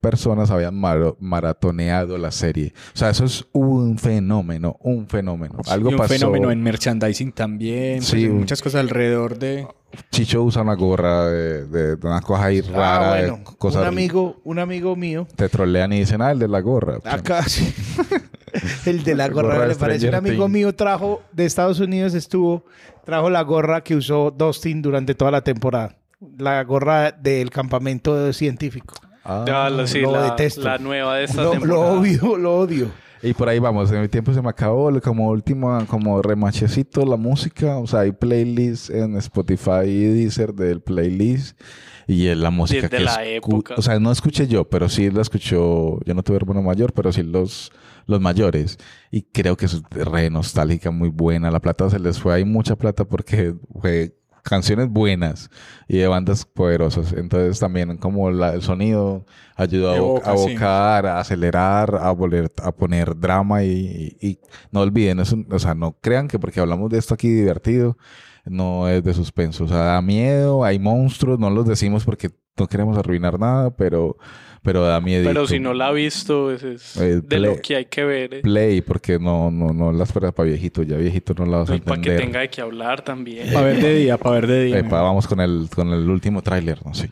personas 0.00 0.50
habían 0.50 0.80
maratoneado 1.18 2.18
la 2.18 2.30
serie. 2.30 2.72
O 2.94 2.96
sea, 2.96 3.10
eso 3.10 3.24
es 3.24 3.44
un 3.52 3.98
fenómeno, 3.98 4.76
un 4.80 5.08
fenómeno. 5.08 5.58
Algo 5.68 5.90
y 5.90 5.94
un 5.94 5.98
pasó. 5.98 6.14
fenómeno 6.14 6.50
en 6.52 6.62
merchandising 6.62 7.32
también. 7.32 7.96
pues, 7.98 8.06
Sí, 8.08 8.26
un- 8.26 8.38
muchas 8.38 8.62
cosas 8.62 8.80
alrededor 8.80 9.38
de... 9.38 9.66
Chicho 10.10 10.42
usa 10.42 10.62
una 10.62 10.74
gorra 10.74 11.26
de, 11.28 11.66
de- 11.66 11.96
de 11.96 12.06
una 12.06 12.20
cosa 12.20 12.44
ahí 12.44 12.62
Ah, 12.74 13.14
de 13.16 13.30
bueno. 13.30 13.44
cosas. 13.58 13.82
Un 13.82 13.88
amigo, 13.88 14.40
un 14.44 14.58
amigo 14.58 14.94
mío. 14.96 15.26
Te 15.34 15.48
trolean 15.48 15.92
y 15.92 16.00
dicen, 16.00 16.20
ah, 16.22 16.30
el 16.30 16.38
de 16.38 16.48
la 16.48 16.60
gorra. 16.60 16.98
Acá 17.04 17.42
sí. 17.44 17.72
El 18.86 19.04
de 19.04 19.14
la 19.14 19.28
gorra, 19.28 19.54
gorra 19.56 19.66
le 19.68 19.74
parece. 19.74 20.08
Un 20.08 20.14
amigo 20.14 20.48
mío 20.48 20.74
trajo 20.74 21.22
de 21.32 21.44
Estados 21.44 21.80
Unidos, 21.80 22.14
estuvo, 22.14 22.64
trajo 23.04 23.28
la 23.28 23.42
gorra 23.42 23.82
que 23.82 23.94
usó 23.94 24.30
Dustin 24.30 24.80
durante 24.80 25.14
toda 25.14 25.30
la 25.30 25.42
temporada. 25.42 25.96
La 26.38 26.64
gorra 26.64 27.12
del 27.12 27.50
campamento 27.50 28.32
científico. 28.32 28.94
Ah. 29.24 29.44
La, 29.70 29.86
sí, 29.86 30.00
lo 30.00 30.12
la, 30.12 30.22
detesto. 30.30 30.62
la 30.62 30.78
nueva 30.78 31.16
de 31.16 31.24
esta 31.24 31.42
Lo, 31.42 31.54
lo 31.54 31.60
temporada. 31.60 31.92
odio, 31.92 32.36
lo 32.38 32.56
odio. 32.58 32.90
Y 33.22 33.34
por 33.34 33.48
ahí 33.48 33.58
vamos, 33.58 33.90
en 33.90 34.02
mi 34.02 34.08
tiempo 34.08 34.32
se 34.32 34.40
me 34.40 34.48
acabó 34.48 34.90
como 35.00 35.28
último, 35.28 35.84
como 35.88 36.22
remachecito 36.22 37.04
la 37.04 37.16
música, 37.16 37.78
o 37.78 37.86
sea, 37.86 38.00
hay 38.00 38.12
playlists 38.12 38.90
en 38.90 39.16
Spotify 39.16 39.86
y 39.86 40.04
Deezer 40.04 40.54
del 40.54 40.80
playlist 40.80 41.58
y 42.06 42.28
es 42.28 42.38
la 42.38 42.50
música 42.50 42.82
Desde 42.82 42.96
que 42.96 43.04
la 43.04 43.24
época. 43.24 43.74
o 43.76 43.82
sea, 43.82 43.98
no 43.98 44.10
escuché 44.10 44.46
yo, 44.46 44.68
pero 44.68 44.88
sí 44.88 45.10
la 45.10 45.22
escuchó, 45.22 46.00
yo 46.04 46.14
no 46.14 46.22
tuve 46.22 46.36
hermano 46.36 46.62
mayor, 46.62 46.92
pero 46.92 47.12
sí 47.12 47.22
los 47.22 47.70
los 48.06 48.22
mayores 48.22 48.78
y 49.10 49.22
creo 49.22 49.56
que 49.56 49.66
es 49.66 49.82
re 49.90 50.30
nostálgica, 50.30 50.90
muy 50.90 51.10
buena, 51.10 51.50
la 51.50 51.60
plata 51.60 51.90
se 51.90 51.98
les 51.98 52.18
fue, 52.18 52.34
hay 52.34 52.44
mucha 52.44 52.74
plata 52.74 53.04
porque 53.04 53.54
fue 53.80 54.17
canciones 54.42 54.88
buenas 54.88 55.50
y 55.88 55.98
de 55.98 56.06
bandas 56.08 56.44
poderosas. 56.44 57.12
Entonces 57.12 57.58
también 57.58 57.96
como 57.98 58.30
la- 58.30 58.54
el 58.54 58.62
sonido 58.62 59.24
ayuda 59.56 59.92
a, 59.92 59.96
Evoca, 59.96 60.32
a 60.32 60.36
sí. 60.36 60.50
evocar, 60.50 61.06
a 61.06 61.20
acelerar, 61.20 61.94
a 62.00 62.10
volver 62.12 62.52
a 62.62 62.72
poner 62.72 63.18
drama 63.18 63.64
y, 63.64 64.16
y- 64.20 64.26
y 64.28 64.38
no 64.70 64.80
olviden, 64.80 65.20
o 65.20 65.58
sea, 65.58 65.74
no 65.74 65.96
crean 66.00 66.28
que 66.28 66.38
porque 66.38 66.60
hablamos 66.60 66.90
de 66.90 66.98
esto 66.98 67.14
aquí 67.14 67.28
divertido, 67.28 67.96
no 68.44 68.88
es 68.88 69.04
de 69.04 69.14
suspenso. 69.14 69.64
O 69.64 69.68
sea, 69.68 69.78
da 69.78 70.02
miedo, 70.02 70.64
hay 70.64 70.78
monstruos, 70.78 71.38
no 71.38 71.50
los 71.50 71.66
decimos 71.66 72.04
porque 72.04 72.30
no 72.56 72.66
queremos 72.66 72.96
arruinar 72.98 73.38
nada, 73.38 73.70
pero, 73.76 74.16
pero 74.62 74.82
da 74.84 75.00
miedo. 75.00 75.24
Pero 75.28 75.46
si 75.46 75.58
no 75.60 75.72
la 75.74 75.88
ha 75.88 75.92
visto, 75.92 76.50
es, 76.52 76.62
es 76.62 76.96
Eh, 76.96 77.20
de 77.22 77.38
lo 77.40 77.52
play- 77.52 77.62
que 77.62 77.76
hay 77.76 77.84
que 77.86 78.04
ver. 78.04 78.34
eh. 78.34 78.40
Play, 78.42 78.80
porque 78.82 79.18
no, 79.18 79.50
no, 79.50 79.72
no 79.72 79.92
las 79.92 80.12
para 80.12 80.32
para 80.32 80.48
viejito, 80.48 80.82
ya 80.82 80.96
viejito 80.96 81.34
no 81.34 81.46
la 81.46 81.58
vas 81.58 81.70
a 81.70 81.76
Y 81.76 81.80
para 81.80 82.00
que 82.00 82.08
entender. 82.10 82.26
tenga 82.26 82.40
de 82.40 82.50
qué 82.50 82.60
hablar 82.60 83.02
también. 83.02 83.52
Para 83.52 83.66
ver 83.66 83.80
de 83.80 83.94
día, 83.94 84.16
para 84.18 84.34
ver 84.36 84.46
de 84.46 84.64
día. 84.64 84.78
Epa, 84.78 85.00
vamos 85.02 85.26
con 85.26 85.40
el, 85.40 85.68
con 85.74 85.92
el 85.92 86.08
último 86.08 86.42
tráiler, 86.42 86.84
no 86.84 86.94
sé. 86.94 87.10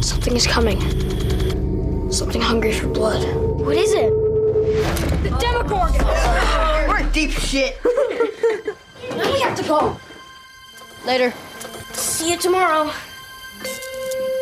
Something 0.00 0.36
is 0.36 0.46
coming. 0.48 0.78
Something 2.10 2.40
hungry 2.40 2.72
for 2.72 2.88
blood. 2.88 3.22
What 3.60 3.76
is 3.76 3.92
it? 3.92 4.10
The 5.22 5.30
Demogorgon! 5.38 5.92
We're 6.88 7.00
in 7.00 7.10
deep 7.12 7.30
shit. 7.30 7.76
now 9.16 9.32
we 9.32 9.40
have 9.40 9.54
to 9.56 9.62
go. 9.68 9.96
Later. 11.06 11.32
See 11.92 12.30
you 12.30 12.38
tomorrow. 12.38 12.90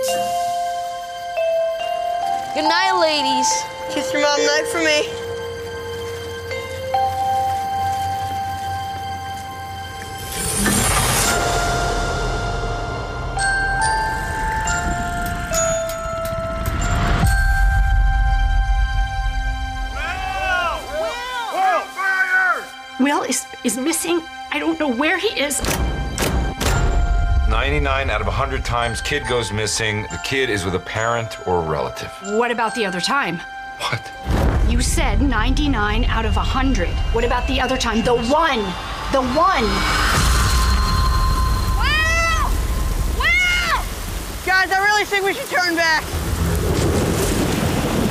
Good 0.07 0.14
night, 2.62 2.92
ladies. 3.00 3.48
Kiss 3.90 4.12
your 4.12 4.22
mom 4.22 4.38
night 4.38 4.66
for 4.70 4.78
me. 4.78 5.02
Will 23.00 23.22
is, 23.24 23.44
is 23.64 23.76
missing. 23.76 24.22
I 24.52 24.61
don't 24.61 24.78
know 24.78 24.88
where 24.88 25.18
he 25.18 25.28
is. 25.28 25.61
99 27.57 28.11
out 28.11 28.20
of 28.20 28.26
100 28.26 28.66
times, 28.66 29.00
kid 29.00 29.26
goes 29.26 29.50
missing. 29.50 30.02
The 30.11 30.20
kid 30.22 30.50
is 30.50 30.66
with 30.66 30.74
a 30.74 30.78
parent 30.78 31.38
or 31.48 31.62
a 31.62 31.66
relative. 31.66 32.12
What 32.24 32.50
about 32.50 32.74
the 32.74 32.84
other 32.84 33.00
time? 33.00 33.40
What? 33.78 34.12
You 34.70 34.82
said 34.82 35.22
99 35.22 36.04
out 36.04 36.26
of 36.26 36.36
100. 36.36 36.86
What 37.14 37.24
about 37.24 37.48
the 37.48 37.59
other 37.59 37.78
time? 37.78 38.04
The 38.04 38.14
one! 38.14 38.59
The 39.11 39.22
one! 39.32 39.64
Wow! 41.80 42.52
Wow! 43.16 43.84
Guys, 44.44 44.70
I 44.70 44.84
really 44.84 45.07
think 45.07 45.24
we 45.24 45.32
should 45.32 45.48
turn 45.48 45.76
back. 45.76 46.04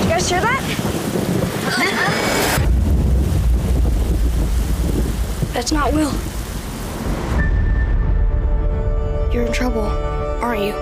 You 0.01 0.09
guys 0.09 0.27
hear 0.27 0.41
that? 0.41 0.63
That's 5.53 5.71
not 5.71 5.93
Will. 5.93 6.34
You're 9.35 9.43
in 9.43 9.51
trouble, 9.51 9.81
aren't 9.81 10.61
you? 10.61 10.73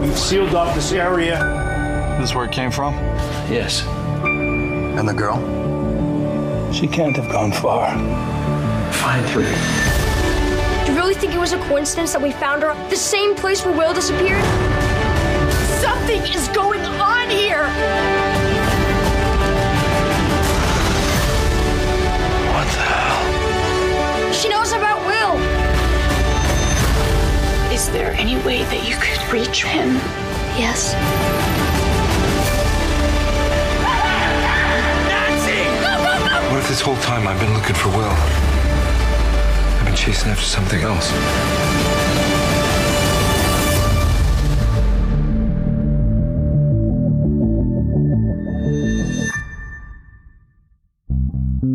We've 0.00 0.18
sealed 0.18 0.54
off 0.54 0.74
this 0.74 0.92
area. 0.92 2.16
This 2.18 2.30
is 2.30 2.34
where 2.34 2.46
it 2.46 2.52
came 2.52 2.70
from? 2.70 2.94
Yes. 3.50 3.84
And 3.84 5.06
the 5.06 5.12
girl? 5.12 5.36
She 6.72 6.86
can't 6.86 7.14
have 7.16 7.30
gone 7.30 7.52
far. 7.52 7.90
Find 8.94 9.28
her. 9.28 10.86
Do 10.86 10.92
you 10.92 10.98
really 10.98 11.12
think 11.12 11.34
it 11.34 11.38
was 11.38 11.52
a 11.52 11.58
coincidence 11.64 12.14
that 12.14 12.22
we 12.22 12.32
found 12.32 12.62
her 12.62 12.72
the 12.88 12.96
same 12.96 13.34
place 13.34 13.66
where 13.66 13.76
Will 13.76 13.92
disappeared? 13.92 14.42
Something 15.82 16.22
is 16.32 16.48
going 16.48 16.80
on 16.80 17.28
here! 17.28 18.27
Is 27.88 27.94
there 27.94 28.12
any 28.18 28.36
way 28.44 28.64
that 28.64 28.86
you 28.86 28.94
could 29.00 29.32
reach 29.32 29.64
him? 29.64 29.94
Yes. 30.60 30.92
What 36.50 36.58
if 36.58 36.68
this 36.68 36.82
whole 36.82 36.98
time 36.98 37.26
I've 37.26 37.40
been 37.40 37.54
looking 37.54 37.74
for 37.74 37.88
Will? 37.88 38.12
I've 39.78 39.86
been 39.86 39.94
chasing 39.96 40.30
after 40.30 40.44
something 40.44 40.82
else. 40.82 41.08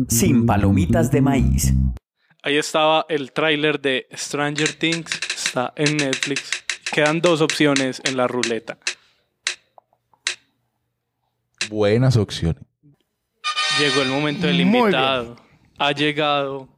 Sin 0.08 0.46
palomitas 0.46 1.10
de 1.10 1.20
maíz. 1.20 1.72
Ahí 2.44 2.56
estaba 2.56 3.04
el 3.08 3.32
tráiler 3.32 3.80
de 3.80 4.06
Stranger 4.12 4.72
Things. 4.74 5.33
Está 5.54 5.72
en 5.76 5.98
Netflix. 5.98 6.50
Quedan 6.92 7.20
dos 7.20 7.40
opciones 7.40 8.02
en 8.04 8.16
la 8.16 8.26
ruleta. 8.26 8.76
Buenas 11.70 12.16
opciones. 12.16 12.60
Llegó 13.78 14.02
el 14.02 14.08
momento 14.08 14.48
del 14.48 14.56
Muy 14.56 14.64
bien. 14.64 14.76
invitado. 14.86 15.36
Ha 15.78 15.92
llegado 15.92 16.68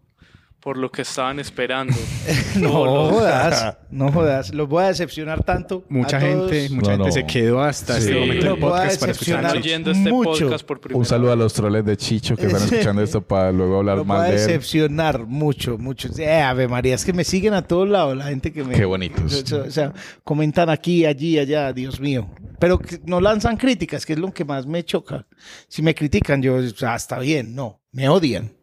por 0.61 0.77
lo 0.79 0.91
que 0.91 1.03
estaban 1.03 1.39
esperando. 1.39 1.95
No 2.57 2.71
jodas, 2.71 3.77
no 3.91 4.11
jodas. 4.11 4.53
Los 4.55 4.67
voy 4.69 4.85
a 4.85 4.89
decepcionar 4.89 5.45
tanto. 5.45 5.85
Mucha 5.91 6.17
a 6.17 6.21
todos. 6.21 6.51
gente, 6.51 6.75
mucha 6.75 6.93
gente 6.93 7.13
se 7.13 7.27
quedó 7.27 7.61
hasta 7.63 7.99
este 7.99 8.15
Sí. 8.15 8.19
momento 8.19 8.35
del 8.35 8.45
Los 8.53 8.61
voy 8.61 8.69
a 8.71 8.73
podcast 8.73 9.01
para 9.01 9.13
decepcionar 9.13 9.45
escuchar. 9.45 9.63
oyendo 9.63 9.91
este 9.91 10.11
mucho. 10.11 10.31
podcast 10.49 10.67
por 10.67 10.81
primera 10.81 10.99
Un 10.99 11.05
saludo 11.05 11.33
a 11.33 11.37
los 11.37 11.53
troles 11.53 11.85
de 11.85 11.97
Chicho 11.99 12.35
que 12.35 12.47
están 12.47 12.63
escuchando 12.65 13.03
esto 13.03 13.21
para 13.21 13.53
luego 13.53 13.77
hablar 13.77 13.99
Los 13.99 14.07
voy 14.07 14.17
a 14.17 14.19
mal 14.21 14.31
de 14.31 14.37
él. 14.37 14.47
decepcionar 14.47 15.27
mucho, 15.27 15.77
mucho. 15.79 16.09
Eh, 16.19 16.41
Ave 16.41 16.67
María, 16.67 16.95
es 16.95 17.05
que 17.05 17.13
me 17.13 17.25
siguen 17.25 17.53
a 17.55 17.63
todos 17.63 17.89
lados 17.89 18.17
la 18.17 18.25
gente 18.25 18.53
que 18.53 18.65
me... 18.65 18.75
Qué 18.75 18.85
bonitos. 18.87 19.53
O 19.53 19.71
sea, 19.71 19.93
comentan 20.25 20.71
aquí, 20.71 21.05
allí, 21.05 21.39
allá, 21.39 21.73
Dios 21.75 22.01
mío. 22.01 22.29
Pero 22.59 22.81
no 23.05 23.21
lanzan 23.21 23.59
críticas, 23.59 24.07
que 24.07 24.15
es 24.15 24.19
lo 24.19 24.33
que 24.33 24.47
más 24.47 24.67
me 24.67 24.83
choca. 24.83 25.27
Si 25.69 25.83
me 25.83 25.95
critican, 25.95 26.41
yo, 26.43 26.55
o 26.55 26.63
sea, 26.71 26.97
está 26.97 27.19
bien, 27.19 27.55
no, 27.55 27.83
me 27.93 28.09
odian. 28.09 28.56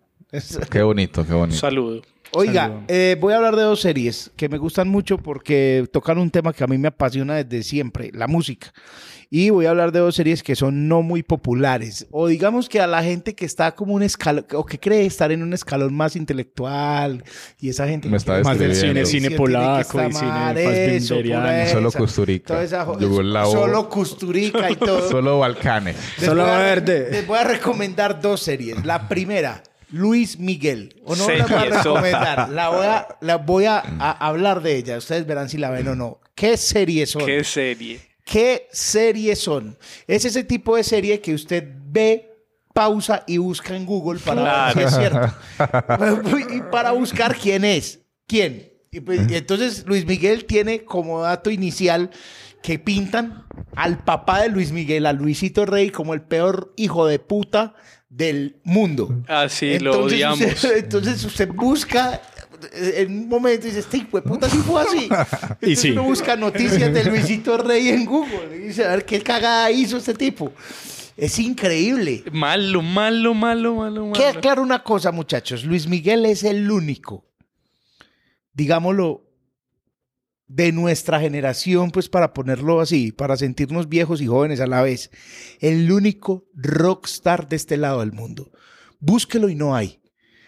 Qué 0.69 0.81
bonito, 0.81 1.25
qué 1.25 1.33
bonito. 1.33 1.59
Saludo. 1.59 2.01
Oiga, 2.35 2.63
Saludo. 2.63 2.81
eh, 2.87 3.15
voy 3.21 3.33
a 3.33 3.37
hablar 3.37 3.55
de 3.55 3.61
dos 3.61 3.79
series 3.81 4.31
que 4.35 4.49
me 4.49 4.57
gustan 4.57 4.87
mucho 4.87 5.19
porque 5.19 5.87
tocan 5.93 6.17
un 6.17 6.31
tema 6.31 6.51
que 6.51 6.63
a 6.63 6.67
mí 6.67 6.79
me 6.79 6.87
apasiona 6.87 7.35
desde 7.43 7.61
siempre, 7.61 8.09
la 8.13 8.25
música. 8.27 8.73
Y 9.29 9.49
voy 9.51 9.65
a 9.65 9.71
hablar 9.71 9.91
de 9.91 9.99
dos 9.99 10.15
series 10.15 10.41
que 10.43 10.55
son 10.55 10.87
no 10.87 11.01
muy 11.03 11.21
populares. 11.23 12.07
O 12.11 12.27
digamos 12.27 12.69
que 12.69 12.79
a 12.81 12.87
la 12.87 13.03
gente 13.03 13.33
que 13.35 13.45
está 13.45 13.73
como 13.73 13.93
un 13.93 14.01
escalón, 14.03 14.45
o 14.53 14.63
que 14.65 14.79
cree 14.79 15.05
estar 15.05 15.31
en 15.31 15.41
un 15.43 15.53
escalón 15.53 15.93
más 15.95 16.15
intelectual, 16.15 17.23
y 17.59 17.69
esa 17.69 17.87
gente 17.87 18.09
Me 18.09 18.17
está 18.17 18.37
que- 18.37 18.43
Más 18.43 18.57
del 18.59 18.75
cine, 18.75 19.05
cine 19.05 19.31
polaco 19.31 20.01
y 20.07 20.13
cine 20.13 20.95
eso, 20.97 21.15
Solo. 21.91 21.91
Toda 22.53 22.63
esa. 22.63 22.85
Solo 23.51 23.89
Kusturica 23.89 24.69
y 24.71 24.75
todo. 24.75 25.07
Solo 25.09 25.39
Balcanes. 25.39 25.95
Les 26.17 26.25
Solo 26.27 26.43
voy 26.43 26.51
a- 26.51 26.57
verde. 26.59 27.09
Les 27.11 27.25
voy 27.27 27.37
a 27.37 27.43
recomendar 27.43 28.19
dos 28.21 28.41
series. 28.41 28.83
La 28.85 29.07
primera, 29.07 29.63
Luis 29.93 30.39
Miguel. 30.39 30.99
O 31.05 31.15
no 31.15 31.29
la 31.29 31.45
voy 31.45 31.55
a 31.55 31.65
recomendar. 31.65 32.49
La 32.49 32.69
voy 32.69 32.85
a, 32.87 33.07
la 33.21 33.37
voy 33.37 33.65
a, 33.65 33.77
a 33.77 34.11
hablar 34.27 34.63
de 34.63 34.75
ella. 34.75 34.97
Ustedes 34.97 35.27
verán 35.27 35.49
si 35.49 35.59
la 35.59 35.69
ven 35.69 35.87
o 35.87 35.95
no. 35.95 36.19
¿Qué 36.33 36.57
series 36.57 37.11
son? 37.11 37.23
Qué 37.27 37.43
serie. 37.43 38.01
¿Qué 38.25 38.67
series 38.71 39.37
son? 39.37 39.77
Es 40.07 40.25
ese 40.25 40.43
tipo 40.43 40.75
de 40.75 40.83
serie 40.83 41.21
que 41.21 41.35
usted 41.35 41.67
ve, 41.85 42.31
pausa 42.73 43.23
y 43.27 43.37
busca 43.37 43.75
en 43.75 43.85
Google 43.85 44.19
para 44.19 44.73
ver 44.73 44.73
si 44.73 44.79
es 44.81 44.95
cierto. 44.95 45.31
y 46.55 46.61
para 46.71 46.89
buscar 46.91 47.35
quién 47.35 47.63
es. 47.63 47.99
¿Quién? 48.25 48.73
Y, 48.89 48.99
pues, 48.99 49.29
y 49.29 49.35
entonces 49.35 49.85
Luis 49.85 50.07
Miguel 50.07 50.45
tiene 50.45 50.85
como 50.85 51.21
dato 51.21 51.51
inicial 51.51 52.09
que 52.63 52.79
pintan 52.79 53.45
al 53.75 54.03
papá 54.03 54.41
de 54.41 54.49
Luis 54.49 54.71
Miguel, 54.71 55.05
a 55.05 55.13
Luisito 55.13 55.67
Rey, 55.67 55.91
como 55.91 56.15
el 56.15 56.23
peor 56.23 56.73
hijo 56.77 57.05
de 57.05 57.19
puta 57.19 57.75
del 58.15 58.57
mundo. 58.63 59.23
Así 59.27 59.79
lo 59.79 59.93
Entonces 59.93 60.13
odiamos. 60.13 60.41
usted- 60.41 60.77
entonces 60.83 61.23
usted 61.25 61.47
busca 61.49 62.21
eh, 62.73 62.93
en 62.97 63.11
un 63.23 63.27
momento 63.29 63.65
y 63.65 63.69
dice, 63.69 63.79
este 63.79 63.97
hijo 63.97 64.21
puta 64.21 64.47
sí 64.49 64.57
fue 64.57 64.81
así. 64.81 65.09
Entonces 65.61 65.79
sí. 65.79 65.91
uno 65.91 66.03
busca 66.03 66.35
noticias 66.35 66.93
de 66.93 67.03
Luisito 67.05 67.57
Rey 67.57 67.89
en 67.89 68.05
Google 68.05 68.55
y 68.55 68.59
dice, 68.67 68.85
a 68.85 68.89
ver 68.89 69.05
qué 69.05 69.21
cagada 69.21 69.71
hizo 69.71 69.97
este 69.97 70.13
tipo. 70.13 70.51
Es 71.17 71.37
increíble. 71.39 72.23
Malo, 72.31 72.81
malo, 72.81 73.33
malo, 73.33 73.75
malo, 73.75 74.01
malo. 74.07 74.13
Queda 74.13 74.39
claro 74.39 74.61
una 74.61 74.83
cosa, 74.83 75.11
muchachos. 75.11 75.63
Luis 75.63 75.87
Miguel 75.87 76.25
es 76.25 76.43
el 76.43 76.69
único, 76.71 77.25
digámoslo, 78.53 79.22
de 80.55 80.71
nuestra 80.71 81.19
generación, 81.19 81.89
pues 81.89 82.09
para 82.09 82.31
ponerlo 82.31 82.79
así, 82.79 83.11
para 83.11 83.37
sentirnos 83.37 83.89
viejos 83.89 84.21
y 84.21 84.27
jóvenes 84.27 84.59
a 84.59 84.67
la 84.67 84.83
vez, 84.83 85.09
el 85.59 85.91
único 85.91 86.45
rockstar 86.53 87.49
de 87.49 87.55
este 87.55 87.75
lado 87.75 88.01
del 88.01 88.11
mundo. 88.11 88.51
Búsquelo 88.99 89.49
y 89.49 89.55
no 89.55 89.75
hay. 89.75 89.99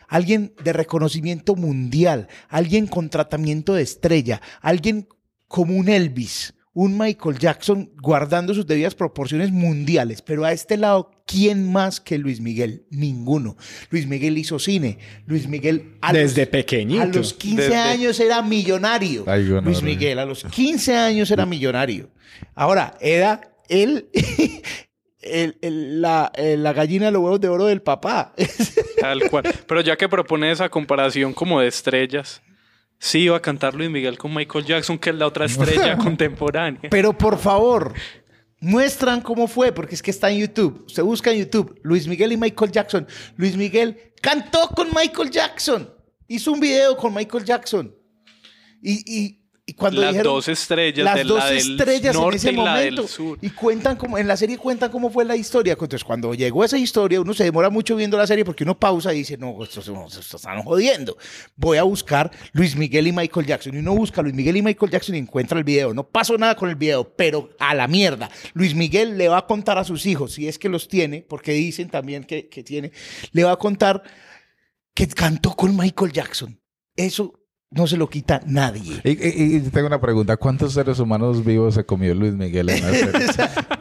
alguien 0.08 0.54
de 0.64 0.72
reconocimiento 0.72 1.56
mundial, 1.56 2.28
alguien 2.48 2.86
con 2.86 3.10
tratamiento 3.10 3.74
de 3.74 3.82
estrella, 3.82 4.40
alguien 4.62 5.08
como 5.48 5.76
un 5.76 5.90
Elvis, 5.90 6.54
un 6.76 6.98
Michael 6.98 7.40
Jackson 7.40 7.90
guardando 8.02 8.54
sus 8.54 8.68
debidas 8.68 8.94
proporciones 8.96 9.50
mundiales. 9.52 10.22
Pero 10.22 10.44
a 10.44 10.52
este 10.52 10.76
lado, 10.78 11.10
¿quién 11.26 11.72
más 11.72 12.02
que 12.02 12.18
Luis 12.18 12.42
Miguel? 12.42 12.86
Ninguno. 12.92 13.56
Luis 13.90 14.06
Miguel 14.06 14.38
hizo 14.38 14.60
cine. 14.60 15.00
Luis 15.26 15.48
Miguel 15.48 15.96
a 16.02 16.12
Desde 16.12 16.42
los, 16.44 16.50
pequeñito. 16.50 17.02
A 17.02 17.06
los 17.08 17.34
15 17.34 17.62
Desde- 17.64 17.76
años 17.78 18.20
era 18.20 18.42
millonario. 18.42 19.24
Ay. 19.26 19.46
Luis 19.46 19.82
Miguel 19.82 20.20
a 20.20 20.26
los 20.26 20.44
15 20.44 20.96
años 20.96 21.32
era 21.32 21.46
millonario. 21.46 22.10
Ahora, 22.54 22.96
era 23.00 23.42
él... 23.70 24.10
el- 25.22 25.58
el- 25.62 26.02
la, 26.02 26.32
eh, 26.36 26.56
la 26.58 26.74
gallina 26.74 27.06
de 27.06 27.12
los 27.14 27.22
huevos 27.24 27.40
de 27.42 27.48
oro 27.48 27.66
del 27.66 27.82
papá. 27.82 28.34
Tal 29.00 29.30
cual. 29.30 29.44
Pero 29.68 29.82
ya 29.82 29.96
que 29.96 30.10
propone 30.10 30.52
esa 30.52 30.70
comparación 30.70 31.34
como 31.34 31.62
de 31.62 31.68
estrellas, 31.68 32.42
sí 33.00 33.20
iba 33.20 33.38
a 33.38 33.42
cantar 33.42 33.76
Luis 33.76 33.90
Miguel 33.90 34.18
con 34.18 34.34
Michael 34.34 34.66
Jackson, 34.66 34.98
que 34.98 35.10
es 35.12 35.16
la 35.16 35.28
otra 35.28 35.46
estrella 35.46 35.98
contemporánea. 35.98 36.90
Pero 36.90 37.18
por 37.18 37.38
favor, 37.38 37.94
muestran 38.60 39.22
cómo 39.22 39.48
fue, 39.48 39.72
porque 39.72 39.96
es 39.96 40.02
que 40.02 40.12
está 40.12 40.30
en 40.32 40.40
YouTube. 40.40 40.84
Usted 40.88 41.04
busca 41.04 41.32
en 41.32 41.40
YouTube 41.40 41.80
Luis 41.84 42.08
Miguel 42.08 42.32
y 42.32 42.38
Michael 42.38 42.72
Jackson. 42.72 43.08
Luis 43.38 43.56
Miguel 43.56 43.98
cantó 44.22 44.70
con 44.70 44.88
Michael 44.96 45.30
Jackson. 45.30 45.90
Hizo 46.28 46.52
un 46.52 46.60
video 46.60 46.98
con 46.98 47.14
Michael 47.14 47.46
Jackson. 47.46 47.94
Y, 48.82 49.04
y- 49.06 49.45
y 49.68 49.74
cuando 49.74 50.00
Las 50.02 50.12
dijeron- 50.14 50.34
dos 50.36 50.48
estrellas, 50.48 51.04
las 51.06 51.16
de 51.16 51.24
dos 51.24 51.40
la 51.40 51.46
del 51.50 51.58
estrellas 51.58 52.16
en 52.16 52.22
norte 52.22 52.38
ese 52.38 52.52
y 52.52 52.56
la 52.56 52.78
del 52.78 52.94
momento. 52.94 53.08
sur. 53.08 53.40
Y 53.42 53.50
cuentan 53.50 53.96
como, 53.98 54.18
en 54.20 54.28
la 54.28 54.38
serie 54.38 54.60
cuentan 54.60 54.92
cómo 54.92 55.10
fue 55.10 55.26
la 55.26 55.36
historia. 55.36 55.74
Entonces, 55.74 56.04
cuando 56.04 56.36
llegó 56.36 56.64
esa 56.64 56.78
historia, 56.78 57.20
uno 57.20 57.34
se 57.34 57.46
demora 57.46 57.72
mucho 57.72 57.96
viendo 57.96 58.16
la 58.16 58.28
serie 58.28 58.46
porque 58.46 58.64
uno 58.64 58.80
pausa 58.80 59.12
y 59.12 59.18
dice, 59.18 59.38
no, 59.38 59.64
esto 59.64 59.80
están 60.38 60.62
jodiendo. 60.62 61.18
Voy 61.56 61.80
a 61.80 61.84
buscar 61.84 62.30
Luis 62.54 62.76
Miguel 62.76 63.08
y 63.08 63.12
Michael 63.12 63.48
Jackson. 63.48 63.74
Y 63.74 63.80
uno 63.80 63.96
busca 63.96 64.22
Luis 64.22 64.36
Miguel 64.36 64.58
y 64.58 64.62
Michael 64.62 64.92
Jackson 64.92 65.16
y 65.16 65.18
encuentra 65.18 65.58
el 65.58 65.64
video. 65.64 65.96
No 65.96 66.08
pasó 66.08 66.38
nada 66.38 66.56
con 66.56 66.70
el 66.70 66.76
video, 66.76 67.16
pero 67.16 67.50
a 67.58 67.74
la 67.74 67.88
mierda. 67.88 68.30
Luis 68.54 68.76
Miguel 68.76 69.18
le 69.18 69.30
va 69.30 69.40
a 69.40 69.48
contar 69.48 69.80
a 69.80 69.84
sus 69.84 70.06
hijos, 70.06 70.34
si 70.34 70.48
es 70.48 70.60
que 70.60 70.70
los 70.70 70.88
tiene, 70.88 71.26
porque 71.28 71.54
dicen 71.54 71.90
también 71.90 72.24
que, 72.24 72.50
que 72.50 72.62
tiene, 72.64 72.92
le 73.32 73.44
va 73.44 73.54
a 73.54 73.58
contar 73.58 74.04
que 74.94 75.08
cantó 75.08 75.56
con 75.56 75.76
Michael 75.76 76.12
Jackson. 76.12 76.62
Eso 76.96 77.42
no 77.72 77.88
se 77.88 77.98
lo 77.98 78.08
quita 78.10 78.40
nadie. 78.46 79.02
Y, 79.04 79.10
y- 79.12 79.56
y 79.58 79.60
tengo 79.72 79.88
una 79.88 80.00
pregunta. 80.00 80.38
¿Cuántos 80.38 80.74
seres 80.74 81.00
humanos 81.00 81.44
vivos 81.44 81.74
se 81.76 81.84
comió 81.84 82.14
Luis 82.16 82.34
Miguel 82.34 82.70
en 82.70 82.82
la 82.82 82.90
serie? 82.94 83.30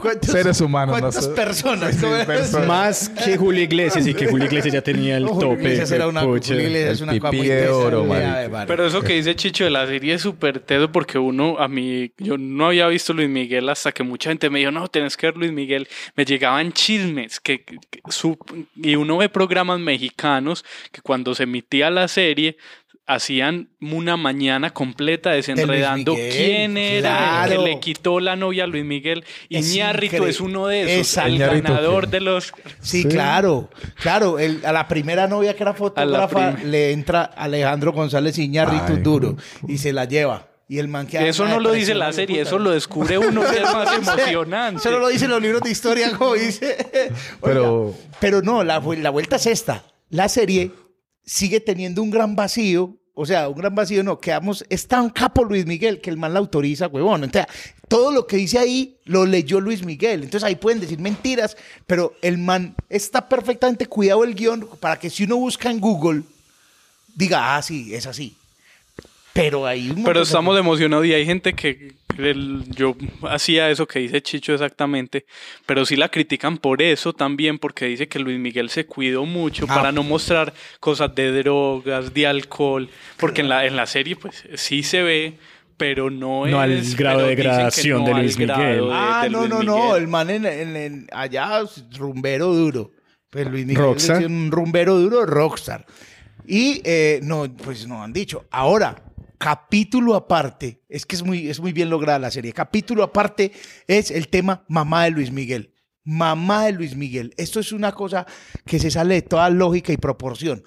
¿Cuántos- 0.01 0.31
seres 0.31 0.61
humanos. 0.61 0.99
¿Cuántas 0.99 1.25
sé. 1.27 1.31
personas? 1.31 1.95
Sí, 1.95 2.07
personas. 2.27 2.67
Más 2.67 3.09
que 3.11 3.37
Julio 3.37 3.63
Iglesias 3.63 4.07
y 4.07 4.15
que 4.15 4.27
Julio 4.27 4.47
Iglesias 4.47 4.75
ya 4.75 4.83
tenía 4.83 5.17
el 5.19 5.25
No, 5.25 5.35
Julio 5.35 5.49
tope. 5.51 5.63
Iglesias 5.63 5.91
era 5.93 6.09
una-. 6.09 6.23
Julio 6.23 6.39
Iglesias 6.39 6.93
es 6.95 7.01
El 7.03 7.09
una 7.11 7.19
cosa 7.21 7.31
pipí 7.31 7.37
muy 7.43 7.49
de 7.49 7.69
oro, 7.69 8.05
de- 8.05 8.65
Pero 8.67 8.87
eso 8.87 9.03
que 9.03 9.13
dice 9.15 9.37
Chicho 9.37 9.65
de 9.65 9.71
la 9.71 9.87
serie 9.87 10.15
es 10.15 10.23
súper 10.23 10.59
teso 10.61 10.91
porque 10.91 11.19
uno, 11.19 11.59
a 11.61 11.69
mí, 11.69 12.11
yo 12.19 12.37
no 12.37 12.67
había 12.67 12.89
visto 12.89 13.13
Luis 13.13 13.29
Miguel 13.29 13.69
hasta 13.69 13.93
que 13.93 14.03
mucha 14.03 14.31
gente 14.31 14.51
me 14.51 14.59
dijo, 14.59 14.71
no, 14.73 14.89
tenés 14.89 15.17
que 15.17 15.27
ver 15.29 15.37
Luis 15.37 15.53
Miguel. 15.53 15.87
Me 16.17 16.25
llegaban 16.25 16.73
chismes 16.73 17.39
que, 17.39 17.63
que- 17.63 17.79
que 17.91 18.01
su- 18.09 18.39
y 18.77 18.97
uno 18.97 19.19
ve 19.19 19.29
programas 19.29 19.79
mexicanos 19.79 20.65
que 20.91 21.01
cuando 21.01 21.35
se 21.35 21.45
emitía 21.45 21.91
la 21.91 22.09
serie 22.09 22.57
hacían 23.07 23.69
una 23.81 24.17
mañana 24.17 24.71
completa 24.73 25.31
desenredando 25.31 26.15
quién 26.15 26.77
era 26.79 27.45
el 27.45 27.51
que 27.51 27.59
le 27.59 27.81
quitó 27.81 28.19
la 28.21 28.35
novia 28.37 28.65
a 28.65 28.67
Luis 28.67 28.85
Miguel. 28.85 29.25
Y 29.49 29.59
Es 29.59 29.75
es 29.77 30.41
uno 30.41 30.67
de 30.69 30.83
esos, 30.83 31.09
Exacto. 31.09 31.29
el 31.33 31.39
¿Ñarrito 31.39 31.69
ganador 31.69 32.09
de 32.09 32.21
los... 32.21 32.53
Sí, 32.81 33.03
Sí. 33.03 33.09
claro, 33.09 33.69
claro. 34.01 34.39
el- 34.39 34.65
a 34.65 34.73
la 34.73 34.89
primera 34.89 35.27
novia 35.27 35.55
que 35.55 35.63
era 35.63 35.75
fotógrafa 35.75 36.55
prim- 36.55 36.71
le 36.71 36.93
entra 36.93 37.25
Alejandro 37.25 37.93
González 37.93 38.39
Iñárritu 38.39 38.95
Ay, 38.95 39.03
duro 39.03 39.37
y 39.69 39.77
se 39.79 39.93
la 39.93 40.07
lleva. 40.07 40.49
Y 40.67 40.79
el 40.79 40.89
man 40.89 41.07
que 41.07 41.29
Eso 41.29 41.47
no 41.47 41.61
lo 41.61 41.73
dice 41.73 41.95
la 41.95 42.11
serie, 42.13 42.41
eso 42.41 42.59
lo 42.59 42.71
descubre 42.71 43.19
uno 43.19 43.43
que 43.43 43.59
es 43.59 43.63
más 43.65 43.93
emocionante. 43.99 44.81
Eso 44.81 44.91
no 44.91 44.99
lo 44.99 45.09
dicen 45.09 45.29
los 45.29 45.43
libros 45.43 45.61
de 45.61 45.71
historia, 45.71 46.11
como 46.17 46.35
dice. 46.35 47.11
Pero- 47.43 47.89
Oiga, 47.89 47.99
pero 48.19 48.41
no, 48.41 48.65
la 48.65 48.79
vuelta 48.79 49.37
es 49.37 49.47
esta. 49.47 49.85
La 50.09 50.29
serie 50.31 50.71
sigue 51.25 51.61
teniendo 51.61 52.03
un 52.03 52.11
gran 52.11 52.37
vacío. 52.37 52.97
O 53.17 53.25
sea, 53.27 53.49
un 53.49 53.57
gran 53.57 53.73
vacío, 53.73 54.03
no, 54.03 54.19
quedamos, 54.19 54.65
es 54.69 54.89
tan 54.89 55.09
capo 55.09 55.45
Luis 55.45 55.67
Miguel 55.67 56.01
que 56.01 56.11
el 56.11 56.17
man 56.17 56.33
la 56.35 56.41
autoriza, 56.41 56.89
huevón. 56.89 57.23
Entonces, 57.23 57.53
todo 57.87 58.11
lo 58.11 58.27
que 58.27 58.37
dice 58.37 58.59
ahí 58.59 58.97
lo 59.05 59.25
leyó 59.25 59.61
Luis 59.61 59.85
Miguel. 59.85 60.25
Entonces 60.25 60.43
ahí 60.43 60.57
pueden 60.57 60.81
decir 60.81 60.99
mentiras, 60.99 61.57
pero 61.87 62.13
el 62.23 62.39
man 62.39 62.75
está 62.89 63.29
perfectamente 63.29 63.87
cuidado 63.87 64.25
el 64.25 64.35
guion 64.35 64.69
para 64.81 64.99
que 64.99 65.11
si 65.11 65.23
uno 65.23 65.37
busca 65.37 65.71
en 65.71 65.79
Google, 65.79 66.23
diga, 67.15 67.55
ah, 67.57 67.63
sí, 67.63 67.95
es 67.95 68.05
así. 68.07 68.35
Pero 69.33 69.65
ahí... 69.65 69.93
Pero 70.05 70.19
de- 70.19 70.25
estamos 70.25 70.59
emocionados 70.59 71.07
y 71.07 71.13
hay 71.13 71.25
gente 71.25 71.53
que 71.55 71.95
el- 72.19 72.65
yo 72.75 72.97
hacía 73.29 73.71
eso 73.71 73.87
que 73.87 73.99
dice 74.01 74.23
Chicho 74.23 74.53
exactamente, 74.55 75.27
pero 75.67 75.85
sí 75.87 75.97
la 75.97 76.09
critican 76.09 76.59
por 76.59 76.83
eso 76.83 77.13
también, 77.13 77.59
porque 77.59 77.87
dice 77.87 78.09
que 78.09 78.19
Luis 78.19 78.39
Miguel 78.39 78.71
se 78.71 78.87
cuidó 78.87 79.25
mucho 79.25 79.67
Ah. 79.69 79.75
para 79.75 79.93
no 79.93 80.03
mostrar 80.03 80.53
cosas 80.81 81.15
de 81.15 81.31
drogas, 81.43 82.13
de 82.15 82.27
alcohol, 82.27 82.89
porque 83.19 83.41
en 83.43 83.49
la, 83.49 83.67
en 83.67 83.77
la 83.77 83.87
serie 83.87 84.17
pues 84.17 84.45
sí 84.55 84.83
se 84.83 85.03
ve, 85.03 85.35
pero 85.77 86.09
no, 86.11 86.47
No 86.47 86.61
al 86.61 86.73
es... 86.73 86.97
grado 86.97 87.19
pero 87.19 87.29
de 87.31 87.35
dicen 87.37 87.51
que 87.51 87.57
gradación 87.57 88.05
de 88.05 88.13
al 88.13 88.21
Luis 88.23 88.37
grado 88.39 88.61
Miguel. 88.63 88.85
de- 88.85 88.91
Ah, 88.93 89.21
de 89.25 89.31
no, 89.31 89.39
Luis 89.41 89.51
no, 89.51 89.63
no. 89.63 89.77
Miguel. 89.87 90.03
El 90.03 90.09
man 90.09 90.31
en, 90.31 90.47
en- 90.47 90.77
en- 90.77 91.07
allá, 91.13 91.63
rumbero 91.99 92.53
duro. 92.55 92.93
Pues 93.31 93.49
Luis 93.49 93.67
Miguel 93.67 93.83
Rockstar. 93.83 94.21
es 94.23 94.29
un 94.29 94.53
rumbero 94.53 94.97
duro, 94.97 95.27
rockstar. 95.27 95.85
Y 96.47 96.81
eh, 96.85 97.19
no, 97.25 97.53
pues 97.57 97.89
no 97.89 98.03
han 98.05 98.13
dicho. 98.13 98.45
Ahora, 98.53 98.95
capítulo 99.39 100.15
aparte, 100.15 100.83
es 100.89 101.07
que 101.07 101.17
es 101.17 101.23
muy, 101.23 101.49
es 101.49 101.61
muy 101.61 101.73
bien 101.73 101.91
lograda 101.91 102.19
la 102.19 102.31
serie. 102.31 102.53
Capítulo 102.53 103.03
aparte 103.03 103.53
es 103.87 104.11
el 104.11 104.29
tema 104.29 104.65
mamá 104.69 105.05
de 105.05 105.11
Luis 105.11 105.31
Miguel. 105.31 105.73
Mamá 106.05 106.67
de 106.67 106.73
Luis 106.73 106.95
Miguel. 106.97 107.33
Esto 107.37 107.61
es 107.61 107.73
una 107.73 107.93
cosa 107.93 108.27
que 108.67 108.79
se 108.79 108.91
sale 108.91 109.15
de 109.15 109.23
toda 109.23 109.49
lógica 109.51 109.93
y 109.93 109.97
proporción. 109.97 110.63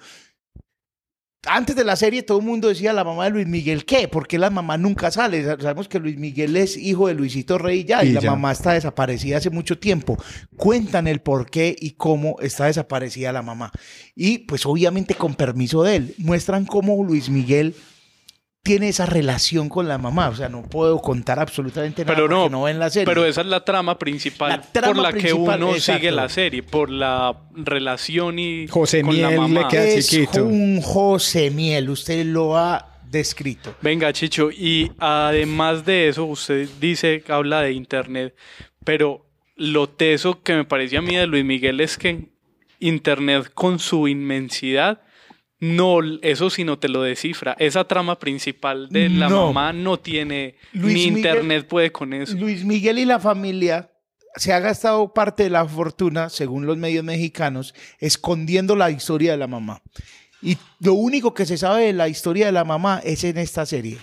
Antes 1.46 1.76
de 1.76 1.84
la 1.84 1.94
serie 1.94 2.24
todo 2.24 2.40
el 2.40 2.44
mundo 2.44 2.66
decía 2.68 2.92
la 2.92 3.04
mamá 3.04 3.24
de 3.24 3.30
Luis 3.30 3.46
Miguel, 3.46 3.84
¿qué? 3.84 4.08
Porque 4.08 4.38
la 4.38 4.50
mamá 4.50 4.76
nunca 4.76 5.10
sale. 5.12 5.44
Sa- 5.44 5.56
Sabemos 5.58 5.88
que 5.88 6.00
Luis 6.00 6.18
Miguel 6.18 6.56
es 6.56 6.76
hijo 6.76 7.06
de 7.06 7.14
Luisito 7.14 7.56
Rey 7.58 7.84
ya 7.84 8.04
y, 8.04 8.08
Y 8.08 8.12
la 8.12 8.20
ya. 8.20 8.30
mamá 8.32 8.50
está 8.50 8.72
desaparecida 8.72 9.36
hace 9.36 9.48
mucho 9.48 9.78
tiempo. 9.78 10.18
Cuentan 10.56 11.06
el 11.06 11.20
por 11.20 11.48
qué 11.48 11.74
y 11.78 11.92
cómo 11.92 12.36
está 12.40 12.66
desaparecida 12.66 13.32
la 13.32 13.42
mamá. 13.42 13.70
Y 14.16 14.38
pues 14.38 14.66
obviamente 14.66 15.14
con 15.14 15.36
permiso 15.36 15.84
de 15.84 15.96
él, 15.96 16.14
muestran 16.18 16.66
cómo 16.66 17.02
Luis 17.04 17.30
Miguel 17.30 17.76
tiene 18.62 18.88
esa 18.90 19.06
relación 19.06 19.68
con 19.68 19.88
la 19.88 19.96
mamá. 19.98 20.28
O 20.28 20.34
sea, 20.34 20.48
no 20.48 20.62
puedo 20.62 20.98
contar 21.00 21.38
absolutamente 21.38 22.04
nada 22.04 22.14
Pero 22.14 22.28
no, 22.28 22.42
porque 22.42 22.52
no 22.52 22.62
ven 22.64 22.78
la 22.78 22.90
serie. 22.90 23.06
pero 23.06 23.24
esa 23.24 23.40
es 23.40 23.46
la 23.46 23.64
trama 23.64 23.98
principal 23.98 24.50
La 24.50 24.60
trama 24.60 24.86
por 24.94 25.02
la 25.02 25.10
principal, 25.10 25.58
que 25.58 25.64
uno 25.64 25.74
exacto. 25.74 25.98
sigue 26.00 26.10
la 26.12 26.28
serie, 26.28 26.62
por 26.62 26.90
la 26.90 27.36
relación 27.54 28.38
y 28.38 28.66
José 28.68 29.02
con 29.02 29.20
la 29.20 29.28
Miel 29.28 29.40
le 29.42 29.48
mamá. 29.54 29.68
queda 29.68 29.84
es 29.84 30.08
chiquito. 30.08 30.44
un 30.44 30.82
José 30.82 31.50
Miel, 31.50 31.88
usted 31.90 32.24
lo 32.26 32.58
ha 32.58 33.00
descrito. 33.10 33.74
Venga, 33.80 34.12
Chicho, 34.12 34.50
y 34.50 34.92
además 34.98 35.86
de 35.86 36.08
eso, 36.08 36.24
usted 36.26 36.68
dice, 36.78 37.24
habla 37.28 37.62
de 37.62 37.72
internet, 37.72 38.34
pero 38.84 39.24
lo 39.56 39.88
teso 39.88 40.42
que 40.42 40.54
me 40.54 40.64
parecía 40.64 40.98
a 40.98 41.02
mí 41.02 41.16
de 41.16 41.26
Luis 41.26 41.44
Miguel 41.44 41.80
es 41.80 41.96
que 41.96 42.28
internet 42.80 43.50
con 43.54 43.78
su 43.78 44.08
inmensidad, 44.08 45.00
no, 45.60 45.98
eso 46.22 46.50
sí 46.50 46.64
no 46.64 46.78
te 46.78 46.88
lo 46.88 47.02
descifra. 47.02 47.56
Esa 47.58 47.84
trama 47.84 48.18
principal 48.18 48.88
de 48.90 49.08
la 49.08 49.28
No. 49.28 49.46
mamá 49.52 49.72
no 49.72 49.98
tiene, 49.98 50.56
Luis 50.72 50.94
ni 50.94 51.10
Miguel- 51.10 51.16
internet 51.34 51.66
puede 51.66 51.90
con 51.92 52.12
eso. 52.12 52.36
Luis 52.36 52.64
Miguel 52.64 52.98
y 52.98 53.04
la 53.04 53.18
familia 53.18 53.90
se 54.36 54.52
ha 54.52 54.60
gastado 54.60 55.12
parte 55.12 55.42
de 55.44 55.50
la 55.50 55.64
fortuna, 55.66 56.28
según 56.28 56.66
los 56.66 56.76
medios 56.76 57.02
mexicanos, 57.04 57.74
escondiendo 57.98 58.76
la 58.76 58.90
historia 58.90 59.32
de 59.32 59.38
la 59.38 59.48
mamá. 59.48 59.82
Y 60.40 60.56
lo 60.78 60.94
único 60.94 61.34
que 61.34 61.44
se 61.46 61.56
sabe 61.58 61.86
de 61.86 61.92
la 61.92 62.08
historia 62.08 62.46
de 62.46 62.52
la 62.52 62.64
mamá 62.64 63.00
es 63.02 63.24
en 63.24 63.38
esta 63.38 63.66
serie. 63.66 63.98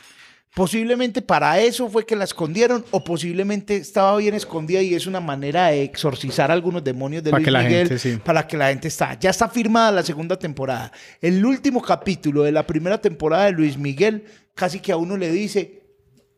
Posiblemente 0.55 1.21
para 1.21 1.59
eso 1.59 1.89
fue 1.89 2.05
que 2.05 2.15
la 2.15 2.23
escondieron 2.23 2.85
o 2.91 3.03
posiblemente 3.03 3.75
estaba 3.75 4.15
bien 4.15 4.35
escondida 4.35 4.81
y 4.81 4.93
es 4.93 5.05
una 5.05 5.19
manera 5.19 5.67
de 5.67 5.83
exorcizar 5.83 6.49
algunos 6.49 6.81
demonios 6.81 7.23
de 7.23 7.31
Para 7.31 7.39
Luis 7.39 7.45
que 7.45 7.51
la 7.51 7.61
Miguel 7.61 7.87
gente, 7.89 7.99
sí. 7.99 8.17
para 8.23 8.47
que 8.47 8.55
la 8.55 8.69
gente 8.69 8.87
está. 8.87 9.19
Ya 9.19 9.31
está 9.31 9.49
firmada 9.49 9.91
la 9.91 10.03
segunda 10.03 10.39
temporada. 10.39 10.93
El 11.19 11.45
último 11.45 11.81
capítulo 11.81 12.43
de 12.43 12.53
la 12.53 12.65
primera 12.65 13.01
temporada 13.01 13.45
de 13.45 13.51
Luis 13.51 13.77
Miguel 13.77 14.23
casi 14.53 14.79
que 14.79 14.93
a 14.93 14.97
uno 14.97 15.17
le 15.17 15.29
dice, 15.29 15.84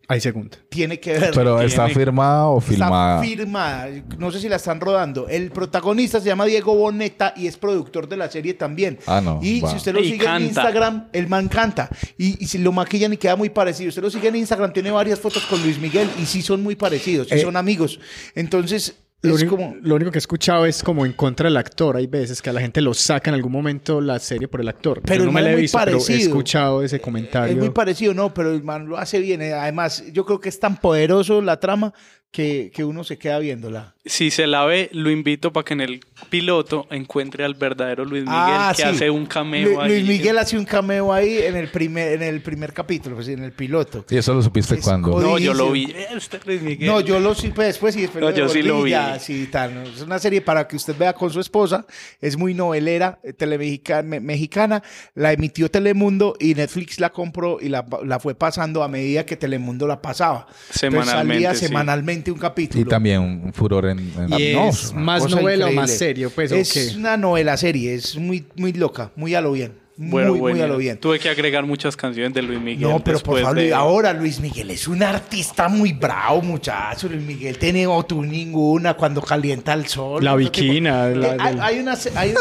Hay 0.09 0.21
segunda. 0.21 0.57
tiene 0.69 0.99
que 1.01 1.19
ver. 1.19 1.31
Pero 1.33 1.59
está 1.61 1.85
Tiene- 1.85 1.99
firmada 1.99 2.47
o 2.47 2.61
filmada. 2.61 3.15
Está 3.21 3.27
firmada. 3.35 3.87
No 4.17 4.31
sé 4.31 4.39
si 4.39 4.47
la 4.47 4.55
están 4.55 4.79
rodando. 4.79 5.27
El 5.27 5.51
protagonista 5.51 6.21
se 6.21 6.27
llama 6.27 6.45
Diego 6.45 6.73
Boneta 6.75 7.33
y 7.35 7.47
es 7.47 7.57
productor 7.57 8.07
de 8.07 8.15
la 8.15 8.31
serie 8.31 8.53
también. 8.53 8.99
Ah, 9.05 9.19
no, 9.19 9.39
Y 9.43 9.59
va. 9.59 9.69
si 9.69 9.75
usted 9.75 9.93
lo 9.93 9.99
Y 9.99 10.11
sigue 10.11 10.25
en. 10.25 10.43
Instagram, 10.43 11.09
el 11.11 11.27
man 11.27 11.49
canta. 11.49 11.89
Y, 12.17 12.41
y 12.41 12.47
si 12.47 12.57
lo 12.59 12.71
maquillan 12.71 13.11
y 13.13 13.17
queda 13.17 13.35
muy 13.35 13.49
parecido. 13.49 13.89
Usted 13.89 14.01
lo 14.01 14.09
sigue 14.09 14.29
en 14.29 14.37
Instagram, 14.37 14.71
tiene 14.71 14.91
varias 14.91 15.19
fotos 15.19 15.43
con 15.45 15.61
Luis 15.61 15.77
Miguel 15.77 16.09
y 16.21 16.25
sí 16.25 16.41
son 16.41 16.63
muy 16.63 16.75
parecidos, 16.77 17.27
sí 17.27 17.35
Eh. 17.35 17.41
son 17.41 17.57
amigos. 17.57 17.99
Entonces, 18.33 18.95
Lo, 19.23 19.33
Es 19.35 19.41
único, 19.41 19.55
como- 19.57 19.75
lo 19.81 19.95
único 19.95 20.11
que 20.11 20.17
he 20.17 20.19
escuchado 20.19 20.65
es 20.67 20.83
como 20.83 21.03
en 21.05 21.13
contra 21.13 21.47
del 21.49 21.57
actor. 21.57 21.97
Hay 21.97 22.05
veces 22.05 22.39
que 22.41 22.51
a 22.51 22.53
la 22.53 22.61
gente 22.61 22.81
lo 22.81 22.93
saca 22.93 23.31
en 23.31 23.35
algún 23.35 23.51
momento 23.51 23.99
la 23.99 24.19
serie 24.19 24.47
por 24.47 24.61
el 24.61 24.67
actor. 24.67 25.01
Pero 25.03 25.21
Yo 25.21 25.25
no 25.25 25.31
me 25.31 25.41
la 25.41 25.53
he 25.53 25.55
visto, 25.55 25.79
pero 25.83 25.97
he 25.97 26.15
escuchado 26.17 26.83
ese 26.83 26.99
comentario. 27.01 27.53
Es 27.53 27.57
muy 27.59 27.71
parecido, 27.71 28.13
no, 28.13 28.31
pero 28.33 28.51
el 28.53 28.63
man 28.63 28.87
lo 28.87 28.97
hace 28.97 29.19
bien. 29.19 29.41
Eh, 29.41 29.53
Además, 29.53 30.03
yo 30.13 30.23
creo 30.25 30.39
que 30.39 30.49
es 30.49 30.59
tan 30.59 30.77
poderoso 30.77 31.41
la 31.41 31.59
trama 31.59 31.93
que, 32.29 32.71
que 32.71 32.83
uno 32.85 33.03
se 33.03 33.17
queda 33.17 33.39
viéndola. 33.39 33.95
Si 34.07 34.31
se 34.31 34.47
la 34.47 34.65
ve, 34.65 34.89
lo 34.93 35.11
invito 35.11 35.53
para 35.53 35.63
que 35.65 35.73
en 35.73 35.81
el 35.81 35.99
piloto 36.29 36.87
encuentre 36.91 37.43
al 37.43 37.53
verdadero 37.53 38.03
Luis 38.05 38.23
Miguel 38.23 38.35
Ah, 38.39 38.73
que 38.75 38.81
sí. 38.83 38.87
hace 38.87 39.09
un 39.09 39.25
cameo 39.25 39.69
Lu- 39.69 39.81
ahí. 39.81 39.89
Luis 39.89 40.07
Miguel 40.07 40.37
hace 40.37 40.57
un 40.57 40.65
cameo 40.65 41.13
ahí 41.13 41.37
en 41.39 41.55
el 41.55 41.67
primer, 41.69 42.13
en 42.13 42.23
el 42.23 42.41
primer 42.41 42.73
capítulo, 42.73 43.15
pues, 43.15 43.27
en 43.27 43.43
el 43.43 43.51
piloto. 43.51 44.05
¿Y 44.09 44.17
eso 44.17 44.33
lo 44.33 44.41
supiste 44.41 44.79
cuando? 44.79 45.19
No, 45.19 45.37
yo 45.37 45.53
lo 45.53 45.71
vi. 45.71 45.85
Eh, 45.95 46.07
usted 46.15 46.41
Luis 46.45 46.61
Miguel. 46.61 46.87
No, 46.87 47.01
yo 47.01 47.19
lo 47.19 47.35
supe 47.35 47.63
después 47.63 47.95
y 47.95 48.01
después 48.01 48.23
No, 48.23 48.31
yo 48.31 48.49
sí 48.49 48.61
lo 48.63 48.83
vi. 48.83 48.91
ya, 48.91 49.19
sí, 49.19 49.47
tal. 49.51 49.85
Es 49.87 50.01
una 50.01 50.19
serie 50.19 50.41
para 50.41 50.67
que 50.67 50.75
usted 50.75 50.95
vea 50.97 51.13
con 51.13 51.29
su 51.29 51.39
esposa. 51.39 51.85
Es 52.21 52.37
muy 52.37 52.53
novelera, 52.53 53.19
eh, 53.23 53.33
telemexica- 53.33 54.03
me- 54.03 54.19
mexicana. 54.19 54.81
La 55.15 55.33
emitió 55.33 55.69
Telemundo 55.69 56.35
y 56.39 56.53
Netflix 56.55 56.99
la 56.99 57.09
compró 57.11 57.57
y 57.61 57.69
la, 57.69 57.85
la 58.05 58.19
fue 58.19 58.35
pasando 58.35 58.83
a 58.83 58.87
medida 58.87 59.25
que 59.25 59.35
Telemundo 59.35 59.85
la 59.85 60.01
pasaba. 60.01 60.47
Entonces, 60.49 60.79
Semanalmente, 60.79 61.33
salía 61.43 61.53
sí. 61.55 61.65
semanalmente 61.67 62.31
un 62.31 62.39
capítulo. 62.39 62.81
Y 62.81 62.85
también 62.85 63.21
un 63.21 63.53
furor 63.53 63.85
en... 63.87 63.96
en- 63.97 64.39
Y 64.39 64.53
no, 64.53 64.69
es 64.69 64.93
más 64.93 65.29
novela 65.29 65.67
o 65.67 65.71
más 65.71 65.91
serio, 65.91 66.31
pues, 66.33 66.51
¿o 66.51 66.55
Es 66.55 66.95
una 66.95 67.17
novela 67.17 67.57
serie, 67.57 67.93
es 67.95 68.15
muy, 68.17 68.45
muy 68.55 68.73
loca, 68.73 69.11
muy 69.15 69.35
a 69.35 69.41
lo 69.41 69.51
bien. 69.51 69.85
Bueno, 69.99 70.29
muy, 70.29 70.39
muy 70.39 70.51
bueno, 70.51 70.63
a 70.65 70.67
lo 70.67 70.77
bien. 70.77 70.99
Tuve 70.99 71.17
que 71.17 71.27
agregar 71.27 71.65
muchas 71.65 71.97
canciones 71.97 72.31
de 72.35 72.43
Luis 72.43 72.59
Miguel. 72.61 72.87
No, 72.87 73.03
pero 73.03 73.19
por 73.19 73.41
favor, 73.41 73.57
de- 73.57 73.73
ahora 73.73 74.13
Luis 74.13 74.39
Miguel 74.39 74.69
es 74.69 74.87
un 74.87 75.01
artista 75.01 75.69
muy 75.69 75.91
bravo, 75.93 76.43
muchacho. 76.43 77.09
Luis 77.09 77.23
Miguel 77.23 77.57
tiene 77.57 77.87
o 77.87 78.05
tú 78.05 78.21
ninguna 78.21 78.93
cuando 78.93 79.23
calienta 79.23 79.73
el 79.73 79.87
sol. 79.87 80.23
La 80.23 80.35
viquina, 80.35 81.07
la- 81.09 81.33
Eh, 81.35 81.57
hay, 81.59 81.79
una- 81.79 81.97
hay 82.15 82.33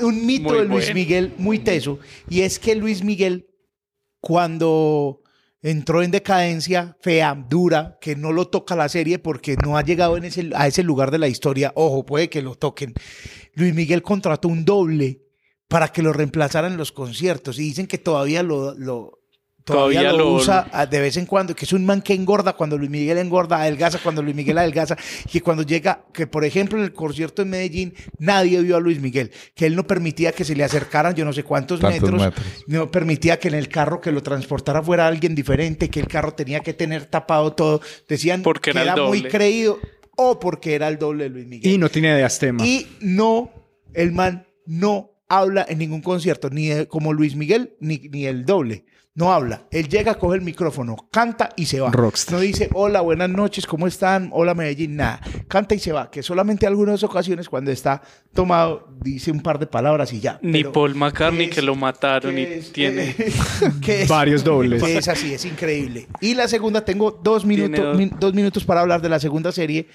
un, 0.00 0.06
un 0.06 0.26
mito 0.26 0.48
Muy 0.48 0.58
de 0.60 0.64
Luis 0.64 0.84
bueno. 0.86 0.94
Miguel 0.94 1.32
muy 1.36 1.58
teso 1.58 1.98
y 2.30 2.40
es 2.40 2.58
que 2.58 2.74
Luis 2.76 3.04
Miguel 3.04 3.44
cuando 4.22 5.21
entró 5.62 6.02
en 6.02 6.10
decadencia 6.10 6.96
fea, 7.00 7.34
dura, 7.48 7.96
que 8.00 8.16
no 8.16 8.32
lo 8.32 8.48
toca 8.48 8.74
la 8.76 8.88
serie 8.88 9.18
porque 9.18 9.56
no 9.64 9.78
ha 9.78 9.82
llegado 9.82 10.18
a 10.54 10.66
ese 10.66 10.82
lugar 10.82 11.10
de 11.10 11.18
la 11.18 11.28
historia. 11.28 11.72
Ojo, 11.76 12.04
puede 12.04 12.28
que 12.28 12.42
lo 12.42 12.56
toquen. 12.56 12.94
Luis 13.54 13.74
Miguel 13.74 14.02
contrató 14.02 14.48
un 14.48 14.64
doble 14.64 15.22
para 15.68 15.88
que 15.88 16.02
lo 16.02 16.12
reemplazaran 16.12 16.72
en 16.72 16.78
los 16.78 16.92
conciertos 16.92 17.58
y 17.58 17.62
dicen 17.62 17.86
que 17.86 17.98
todavía 17.98 18.42
lo- 18.42 18.74
todavía, 19.64 20.00
Todavía 20.00 20.12
lo, 20.12 20.30
lo- 20.30 20.34
usa 20.34 20.68
ah, 20.72 20.86
de 20.86 21.00
vez 21.00 21.16
en 21.16 21.26
cuando, 21.26 21.54
que 21.54 21.64
es 21.64 21.72
un 21.72 21.84
man 21.84 22.02
que 22.02 22.14
engorda 22.14 22.52
cuando 22.54 22.76
Luis 22.78 22.90
Miguel 22.90 23.18
engorda, 23.18 23.60
adelgaza 23.62 23.98
cuando 24.02 24.22
Luis 24.22 24.34
Miguel 24.34 24.58
adelgaza, 24.58 24.96
y 25.26 25.28
que 25.30 25.40
cuando 25.40 25.62
llega, 25.62 26.04
que 26.12 26.26
por 26.26 26.44
ejemplo 26.44 26.78
en 26.78 26.84
el 26.84 26.92
concierto 26.92 27.42
en 27.42 27.50
Medellín 27.50 27.94
nadie 28.18 28.60
vio 28.62 28.76
a 28.76 28.80
Luis 28.80 29.00
Miguel, 29.00 29.30
que 29.54 29.66
él 29.66 29.76
no 29.76 29.86
permitía 29.86 30.32
que 30.32 30.44
se 30.44 30.54
le 30.56 30.64
acercaran 30.64 31.14
yo 31.14 31.24
no 31.24 31.32
sé 31.32 31.44
cuántos 31.44 31.80
metros, 31.82 32.20
metros. 32.20 32.46
no 32.66 32.90
permitía 32.90 33.38
que 33.38 33.48
en 33.48 33.54
el 33.54 33.68
carro 33.68 34.00
que 34.00 34.12
lo 34.12 34.22
transportara 34.22 34.82
fuera 34.82 35.06
alguien 35.06 35.34
diferente, 35.34 35.88
que 35.90 36.00
el 36.00 36.06
carro 36.08 36.34
tenía 36.34 36.60
que 36.60 36.74
tener 36.74 37.06
tapado 37.06 37.52
todo, 37.52 37.80
decían 38.08 38.42
Porque 38.42 38.72
que 38.72 38.78
era 38.78 38.92
el 38.94 38.98
era 38.98 39.06
muy 39.08 39.22
creído 39.22 39.78
o 40.16 40.38
porque 40.38 40.74
era 40.74 40.88
el 40.88 40.98
doble 40.98 41.24
de 41.24 41.30
Luis 41.30 41.46
Miguel. 41.46 41.72
Y 41.72 41.78
no 41.78 41.88
tiene 41.88 42.16
diastema. 42.16 42.64
Y 42.66 42.86
no, 43.00 43.50
el 43.94 44.12
man 44.12 44.46
no 44.66 45.10
habla 45.28 45.64
en 45.68 45.78
ningún 45.78 46.02
concierto, 46.02 46.50
ni 46.50 46.68
de- 46.68 46.86
como 46.86 47.12
Luis 47.14 47.34
Miguel, 47.36 47.74
ni, 47.80 47.98
ni 48.10 48.26
el 48.26 48.44
doble. 48.44 48.84
No 49.14 49.30
habla. 49.30 49.66
Él 49.70 49.88
llega, 49.90 50.14
coge 50.14 50.36
el 50.36 50.42
micrófono, 50.42 50.96
canta 51.12 51.50
y 51.54 51.66
se 51.66 51.80
va. 51.80 51.90
Rockstar. 51.90 52.34
No 52.36 52.40
dice, 52.40 52.70
hola, 52.72 53.02
buenas 53.02 53.28
noches, 53.28 53.66
¿cómo 53.66 53.86
están? 53.86 54.30
Hola, 54.32 54.54
Medellín, 54.54 54.96
nada. 54.96 55.20
Canta 55.48 55.74
y 55.74 55.78
se 55.80 55.92
va. 55.92 56.10
Que 56.10 56.22
solamente 56.22 56.66
algunas 56.66 57.02
ocasiones 57.02 57.46
cuando 57.50 57.70
está 57.70 58.00
tomado 58.32 58.88
dice 59.02 59.30
un 59.30 59.40
par 59.42 59.58
de 59.58 59.66
palabras 59.66 60.14
y 60.14 60.20
ya. 60.20 60.38
Ni 60.40 60.60
Pero 60.60 60.72
Paul 60.72 60.94
McCartney 60.94 61.44
es- 61.48 61.54
que 61.54 61.60
lo 61.60 61.74
mataron 61.74 62.38
y 62.38 62.42
es- 62.42 62.72
tiene... 62.72 63.14
es- 63.86 64.08
Varios 64.08 64.42
dobles. 64.44 64.82
es 64.82 65.06
así, 65.08 65.34
es 65.34 65.44
increíble. 65.44 66.08
Y 66.22 66.32
la 66.34 66.48
segunda, 66.48 66.82
tengo 66.82 67.10
dos 67.10 67.44
minutos, 67.44 67.84
dos. 67.84 67.98
min- 67.98 68.16
dos 68.18 68.32
minutos 68.32 68.64
para 68.64 68.80
hablar 68.80 69.02
de 69.02 69.10
la 69.10 69.20
segunda 69.20 69.52
serie, 69.52 69.88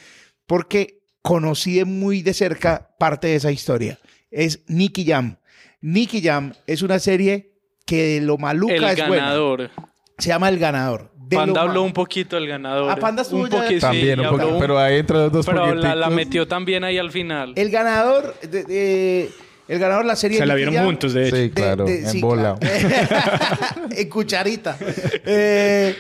porque 0.46 1.02
conocí 1.24 1.74
de 1.74 1.86
muy 1.86 2.22
de 2.22 2.36
cerca 2.36 2.92
parte 3.00 3.26
de 3.26 3.36
esa 3.38 3.52
historia. 3.52 3.98
Es 4.30 4.62
Nicky 4.68 5.06
Jam. 5.06 5.38
Nicky 5.82 6.22
Jam 6.22 6.54
es 6.68 6.84
una 6.84 7.00
serie 7.00 7.57
que 7.88 8.20
de 8.20 8.22
lo 8.22 8.38
maluca 8.38 8.74
El 8.76 8.84
es 8.84 9.08
buena. 9.08 9.24
ganador. 9.24 9.72
Se 10.20 10.28
llama 10.30 10.50
El 10.50 10.60
Ganador. 10.60 11.10
De 11.28 11.36
Panda 11.36 11.62
habló 11.62 11.82
un 11.84 11.92
poquito 11.94 12.36
del 12.38 12.48
ganador. 12.48 12.90
Ah, 12.92 12.96
Panda 12.96 13.22
estuvo 13.24 13.42
un 13.42 13.50
ya- 13.50 13.58
poquito, 13.58 13.76
sí, 13.76 13.82
También, 13.82 14.20
un 14.20 14.30
poco, 14.30 14.48
un- 14.48 14.60
pero 14.60 14.80
ahí 14.80 15.00
entre 15.00 15.18
los 15.18 15.32
dos 15.32 15.46
Pero 15.46 15.74
la, 15.76 16.10
metió 16.10 16.48
también 16.48 16.84
ahí 16.84 16.98
al 16.98 17.12
final. 17.12 17.54
El 17.56 17.70
ganador, 17.70 18.34
de, 18.42 18.64
de- 18.64 19.30
el 19.68 19.80
ganador 19.80 20.04
de 20.04 20.08
la 20.08 20.16
serie. 20.16 20.38
Se 20.38 20.46
la 20.46 20.56
vieron 20.56 20.76
juntos, 20.86 21.14
de 21.14 21.28
hecho. 21.28 21.36
Sí, 21.36 21.50
claro, 21.50 21.86
en 21.88 22.08
sí, 22.10 22.22
bola. 22.22 22.58
claro. 22.60 23.88
en 23.92 24.10
cucharita. 24.10 24.78
Eh, 25.26 25.96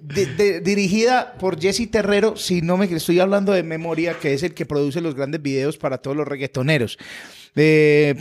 de- 0.00 0.26
de- 0.26 0.60
dirigida 0.60 1.34
por 1.38 1.60
Jesse 1.60 1.90
Terrero, 1.90 2.36
si 2.36 2.62
no 2.62 2.76
me 2.78 2.86
estoy 2.86 3.20
hablando 3.20 3.52
de 3.52 3.62
memoria, 3.62 4.14
que 4.20 4.32
es 4.34 4.42
el 4.42 4.54
que 4.54 4.64
produce 4.66 5.00
los 5.00 5.14
grandes 5.14 5.42
videos 5.42 5.76
para 5.76 5.98
todos 5.98 6.16
los 6.16 6.26
reggaetoneros. 6.26 6.98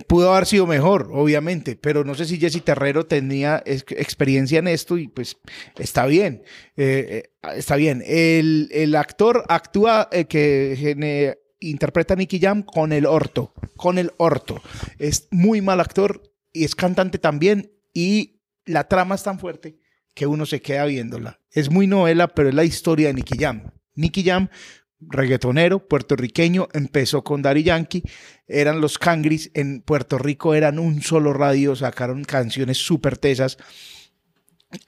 Pudo 0.07 0.33
haber 0.33 0.45
sido 0.45 0.67
mejor, 0.67 1.09
obviamente, 1.11 1.75
pero 1.75 2.03
no 2.03 2.15
sé 2.15 2.25
si 2.25 2.37
Jesse 2.37 2.63
Terrero 2.63 3.05
tenía 3.05 3.63
ex- 3.65 3.85
experiencia 3.91 4.59
en 4.59 4.67
esto 4.67 4.97
y 4.97 5.07
pues 5.07 5.37
está 5.77 6.05
bien. 6.05 6.43
Eh, 6.75 7.23
eh, 7.43 7.51
está 7.55 7.75
bien. 7.77 8.03
El, 8.05 8.93
actor 8.95 9.45
actúa 9.47 10.09
eh, 10.11 10.25
que 10.25 11.37
interpreta 11.59 12.15
a 12.15 12.17
Nicky 12.17 12.39
Jam 12.39 12.63
con 12.63 12.91
el 12.91 13.05
orto, 13.05 13.53
con 13.77 13.97
el 13.97 14.11
orto. 14.17 14.61
Es 14.99 15.27
muy 15.31 15.61
mal 15.61 15.79
actor 15.79 16.21
y 16.51 16.65
es 16.65 16.75
cantante 16.75 17.17
también 17.17 17.71
y 17.93 18.41
la 18.65 18.87
trama 18.87 19.15
es 19.15 19.23
tan 19.23 19.39
fuerte 19.39 19.77
que 20.13 20.27
uno 20.27 20.45
se 20.45 20.61
queda 20.61 20.85
viéndola. 20.85 21.39
Es 21.51 21.69
muy 21.69 21.87
novela, 21.87 22.27
pero 22.27 22.49
es 22.49 22.55
la 22.55 22.65
historia 22.65 23.07
de 23.07 23.13
Nicky 23.13 23.37
Jam. 23.37 23.71
Nicky 23.95 24.23
Jam, 24.23 24.49
reggaetonero, 25.07 25.87
puertorriqueño, 25.87 26.67
empezó 26.73 27.23
con 27.23 27.41
Daddy 27.41 27.63
Yankee, 27.63 28.03
eran 28.47 28.81
los 28.81 28.97
Cangris, 28.97 29.51
en 29.53 29.81
Puerto 29.81 30.17
Rico 30.17 30.53
eran 30.53 30.79
un 30.79 31.01
solo 31.01 31.33
radio, 31.33 31.75
sacaron 31.75 32.23
canciones 32.23 32.77
súper 32.77 33.17
tesas. 33.17 33.57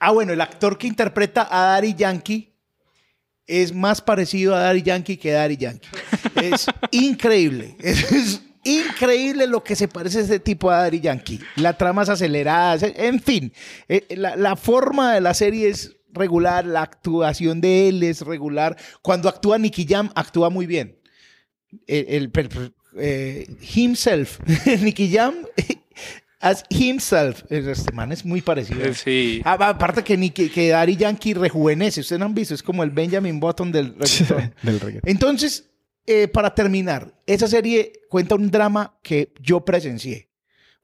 Ah, 0.00 0.12
bueno, 0.12 0.32
el 0.32 0.40
actor 0.40 0.78
que 0.78 0.86
interpreta 0.86 1.46
a 1.50 1.66
Daddy 1.72 1.94
Yankee 1.94 2.54
es 3.46 3.74
más 3.74 4.00
parecido 4.00 4.54
a 4.54 4.60
Daddy 4.60 4.82
Yankee 4.82 5.16
que 5.18 5.32
Daddy 5.32 5.56
Yankee. 5.56 5.88
Es 6.42 6.66
increíble. 6.90 7.76
Es, 7.80 8.10
es 8.12 8.42
increíble 8.64 9.46
lo 9.46 9.62
que 9.62 9.76
se 9.76 9.88
parece 9.88 10.18
a 10.18 10.22
este 10.22 10.40
tipo 10.40 10.70
a 10.70 10.78
Daddy 10.78 11.00
Yankee. 11.00 11.40
La 11.56 11.76
trama 11.76 12.02
es 12.02 12.08
acelerada, 12.08 12.78
en 12.96 13.20
fin. 13.20 13.52
eh, 13.88 14.06
La, 14.16 14.36
la 14.36 14.56
forma 14.56 15.14
de 15.14 15.20
la 15.20 15.34
serie 15.34 15.68
es 15.68 15.96
regular, 16.14 16.64
la 16.64 16.82
actuación 16.82 17.60
de 17.60 17.88
él 17.88 18.02
es 18.02 18.22
regular. 18.22 18.76
Cuando 19.02 19.28
actúa 19.28 19.58
Nicky 19.58 19.86
Jam, 19.88 20.10
actúa 20.14 20.50
muy 20.50 20.66
bien. 20.66 20.98
El, 21.86 22.30
eh, 22.96 23.46
himself, 23.74 24.38
Nicky 24.82 25.10
Jam 25.12 25.34
as 26.40 26.64
himself. 26.68 27.42
Este 27.50 27.92
man 27.92 28.12
es 28.12 28.24
muy 28.24 28.42
parecido. 28.42 28.84
Eh, 28.84 28.94
Sí. 28.94 29.40
Ah, 29.44 29.54
aparte 29.54 30.04
que, 30.04 30.16
Nicky, 30.16 30.50
que 30.50 30.68
Daddy 30.68 30.96
Yankee 30.96 31.34
rejuvenece, 31.34 32.00
ustedes 32.00 32.20
no 32.20 32.26
han 32.26 32.34
visto, 32.34 32.54
es 32.54 32.62
como 32.62 32.82
el 32.82 32.90
Benjamin 32.90 33.40
Button 33.40 33.72
del 33.72 33.94
reggaetón. 33.98 34.54
Del 34.62 34.80
reggaetón. 34.80 35.10
Entonces, 35.10 35.70
eh, 36.06 36.28
para 36.28 36.54
terminar, 36.54 37.14
esa 37.26 37.48
serie 37.48 37.92
cuenta 38.10 38.34
un 38.34 38.50
drama 38.50 38.98
que 39.02 39.32
yo 39.40 39.64
presencié. 39.64 40.28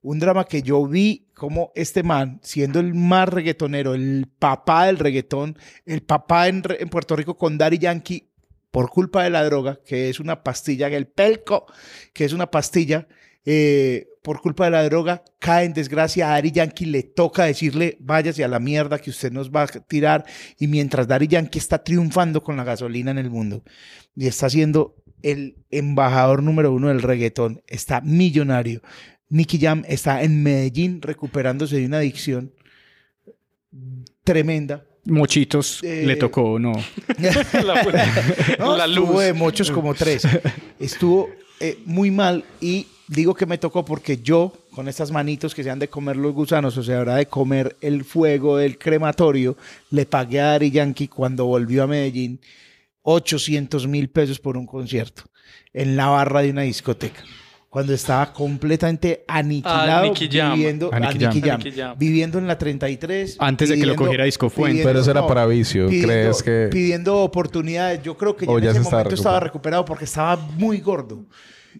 Un 0.02 0.18
drama 0.18 0.44
que 0.44 0.62
yo 0.62 0.86
vi 0.86 1.26
como 1.34 1.72
este 1.74 2.02
man, 2.02 2.40
siendo 2.42 2.80
el 2.80 2.94
más 2.94 3.28
reggaetonero, 3.28 3.94
el 3.94 4.26
papá 4.38 4.86
del 4.86 4.98
reggaetón, 4.98 5.58
el 5.84 6.02
papá 6.02 6.48
en, 6.48 6.62
Puerto 6.90 7.16
Rico 7.16 7.36
con 7.36 7.58
Daddy 7.58 7.78
Yankee, 7.78 8.28
por 8.70 8.90
culpa 8.90 9.24
de 9.24 9.30
la 9.30 9.44
droga, 9.44 9.80
que 9.84 10.08
es 10.08 10.20
una 10.20 10.42
pastilla, 10.42 10.88
el 10.88 11.06
pelco, 11.06 11.66
que 12.12 12.24
es 12.24 12.32
una 12.32 12.50
pastilla, 12.50 13.08
eh, 13.44 14.06
por 14.22 14.40
culpa 14.40 14.66
de 14.66 14.70
la 14.70 14.84
droga, 14.84 15.24
cae 15.38 15.64
en 15.64 15.72
desgracia. 15.72 16.28
A 16.28 16.34
Daddy 16.34 16.52
Yankee 16.52 16.86
le 16.86 17.02
toca 17.02 17.44
decirle, 17.44 17.96
váyase 18.00 18.44
a 18.44 18.48
la 18.48 18.58
mierda 18.58 18.98
que 18.98 19.10
usted 19.10 19.32
nos 19.32 19.50
va 19.50 19.62
a 19.62 19.66
tirar. 19.66 20.24
Y 20.58 20.66
mientras 20.66 21.08
Daddy 21.08 21.26
Yankee 21.26 21.58
está 21.58 21.82
triunfando 21.82 22.42
con 22.42 22.56
la 22.56 22.64
gasolina 22.64 23.10
en 23.10 23.18
el 23.18 23.30
mundo 23.30 23.62
y 24.14 24.26
está 24.26 24.50
siendo 24.50 24.94
el 25.22 25.56
embajador 25.70 26.42
número 26.42 26.72
uno 26.72 26.88
del 26.88 27.02
reggaetón, 27.02 27.62
está 27.66 28.00
millonario. 28.00 28.82
Nicky 29.30 29.58
Jam 29.58 29.84
está 29.88 30.22
en 30.22 30.42
Medellín 30.42 31.00
recuperándose 31.00 31.76
de 31.76 31.86
una 31.86 31.98
adicción 31.98 32.52
tremenda. 34.24 34.84
Mochitos 35.04 35.80
Eh, 35.82 36.04
le 36.06 36.16
tocó, 36.16 36.58
no. 36.58 36.72
No, 38.58 38.76
La 38.76 38.84
estuvo 38.84 39.12
luz. 39.14 39.22
de 39.24 39.32
muchos 39.32 39.70
como 39.70 39.94
tres. 39.94 40.26
Estuvo 40.78 41.30
eh, 41.60 41.78
muy 41.86 42.10
mal 42.10 42.44
y 42.60 42.86
digo 43.08 43.34
que 43.34 43.46
me 43.46 43.58
tocó 43.58 43.84
porque 43.84 44.18
yo, 44.18 44.52
con 44.72 44.88
estas 44.88 45.10
manitos 45.10 45.54
que 45.54 45.64
se 45.64 45.70
han 45.70 45.78
de 45.78 45.88
comer 45.88 46.16
los 46.16 46.34
gusanos, 46.34 46.76
o 46.76 46.82
sea, 46.82 46.98
habrá 46.98 47.16
de 47.16 47.26
comer 47.26 47.76
el 47.80 48.04
fuego 48.04 48.56
del 48.58 48.78
crematorio, 48.78 49.56
le 49.90 50.04
pagué 50.06 50.40
a 50.40 50.54
Ari 50.54 50.70
Yankee 50.70 51.08
cuando 51.08 51.46
volvió 51.46 51.82
a 51.84 51.86
Medellín 51.86 52.40
800 53.02 53.86
mil 53.86 54.10
pesos 54.10 54.38
por 54.38 54.56
un 54.56 54.66
concierto. 54.66 55.24
en 55.72 55.96
la 55.96 56.08
barra 56.08 56.42
de 56.42 56.50
una 56.50 56.62
discoteca. 56.62 57.22
Cuando 57.70 57.94
estaba 57.94 58.32
completamente 58.32 59.24
aniquilado, 59.28 60.12
Jam. 60.28 60.54
viviendo, 60.56 60.90
viviendo 61.96 62.38
en 62.40 62.46
la 62.48 62.58
33. 62.58 63.36
Antes 63.38 63.68
de 63.68 63.76
que 63.76 63.86
lo 63.86 63.94
cogiera 63.94 64.24
Disco 64.24 64.50
Fuente. 64.50 64.82
Pero 64.82 65.00
eso 65.00 65.10
era 65.12 65.24
para 65.28 65.46
vicio, 65.46 65.86
¿crees 65.88 66.42
que- 66.42 66.68
Pidiendo 66.72 67.18
oportunidades. 67.18 68.02
Yo 68.02 68.16
creo 68.16 68.34
que 68.36 68.44
ya 68.44 68.50
en 68.58 68.64
ya 68.64 68.70
ese 68.72 68.80
momento 68.80 69.14
estaba 69.14 69.38
recuperado 69.38 69.84
porque 69.84 70.04
estaba 70.04 70.34
muy 70.34 70.78
gordo. 70.80 71.26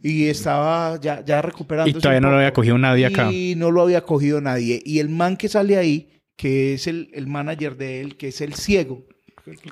Y 0.01 0.29
estaba 0.29 1.01
ya, 1.01 1.25
ya 1.25 1.43
recuperando. 1.43 1.91
Y 1.91 2.01
todavía 2.01 2.21
no 2.21 2.31
lo 2.31 2.37
había 2.37 2.53
cogido 2.53 2.79
nadie 2.79 3.07
acá. 3.07 3.33
Y 3.33 3.55
no 3.57 3.73
lo 3.73 3.83
había 3.83 4.03
cogido 4.03 4.41
nadie. 4.41 4.81
Y 4.87 5.01
el 5.01 5.09
man 5.09 5.37
que 5.37 5.49
sale 5.49 5.77
ahí, 5.77 6.23
que 6.37 6.75
es 6.75 6.87
el, 6.87 7.11
el 7.13 7.27
manager 7.27 7.77
de 7.77 8.01
él, 8.01 8.17
que 8.17 8.29
es 8.29 8.41
el 8.41 8.55
ciego, 8.55 9.05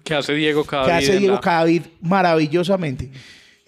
Que 0.03 0.15
hace 0.17 0.35
Diego 0.35 0.65
cada 0.65 0.87
que 0.87 0.93
hace 0.93 1.19
Diego 1.21 1.35
la- 1.37 1.41
Cadavid 1.41 1.83
maravillosamente. 2.01 3.13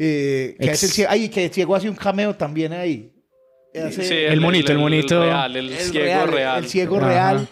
Eh, 0.03 0.57
que 0.59 0.67
Ex- 0.67 0.73
hace 0.79 0.87
el 0.87 0.93
ciego, 0.93 1.11
ay, 1.13 1.29
que 1.29 1.45
el 1.45 1.51
ciego 1.53 1.77
hace 1.77 1.89
un 1.91 1.95
cameo 1.97 2.35
también 2.35 2.73
ahí. 2.73 3.13
Hace- 3.75 4.03
Sí, 4.03 4.15
El 4.15 4.41
monito, 4.41 4.73
el 4.73 4.79
monito. 4.79 5.23
real, 5.23 5.55
el, 5.57 5.71
el 5.71 5.79
ciego 5.79 6.27
real. 6.27 6.65
El 6.65 6.71
ciego 6.71 6.97
Ajá. 6.97 7.07
real 7.07 7.49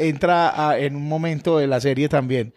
entra 0.00 0.68
a- 0.70 0.78
en 0.78 0.96
un 0.96 1.06
momento 1.06 1.58
de 1.58 1.68
la 1.68 1.80
serie 1.80 2.08
también. 2.08 2.52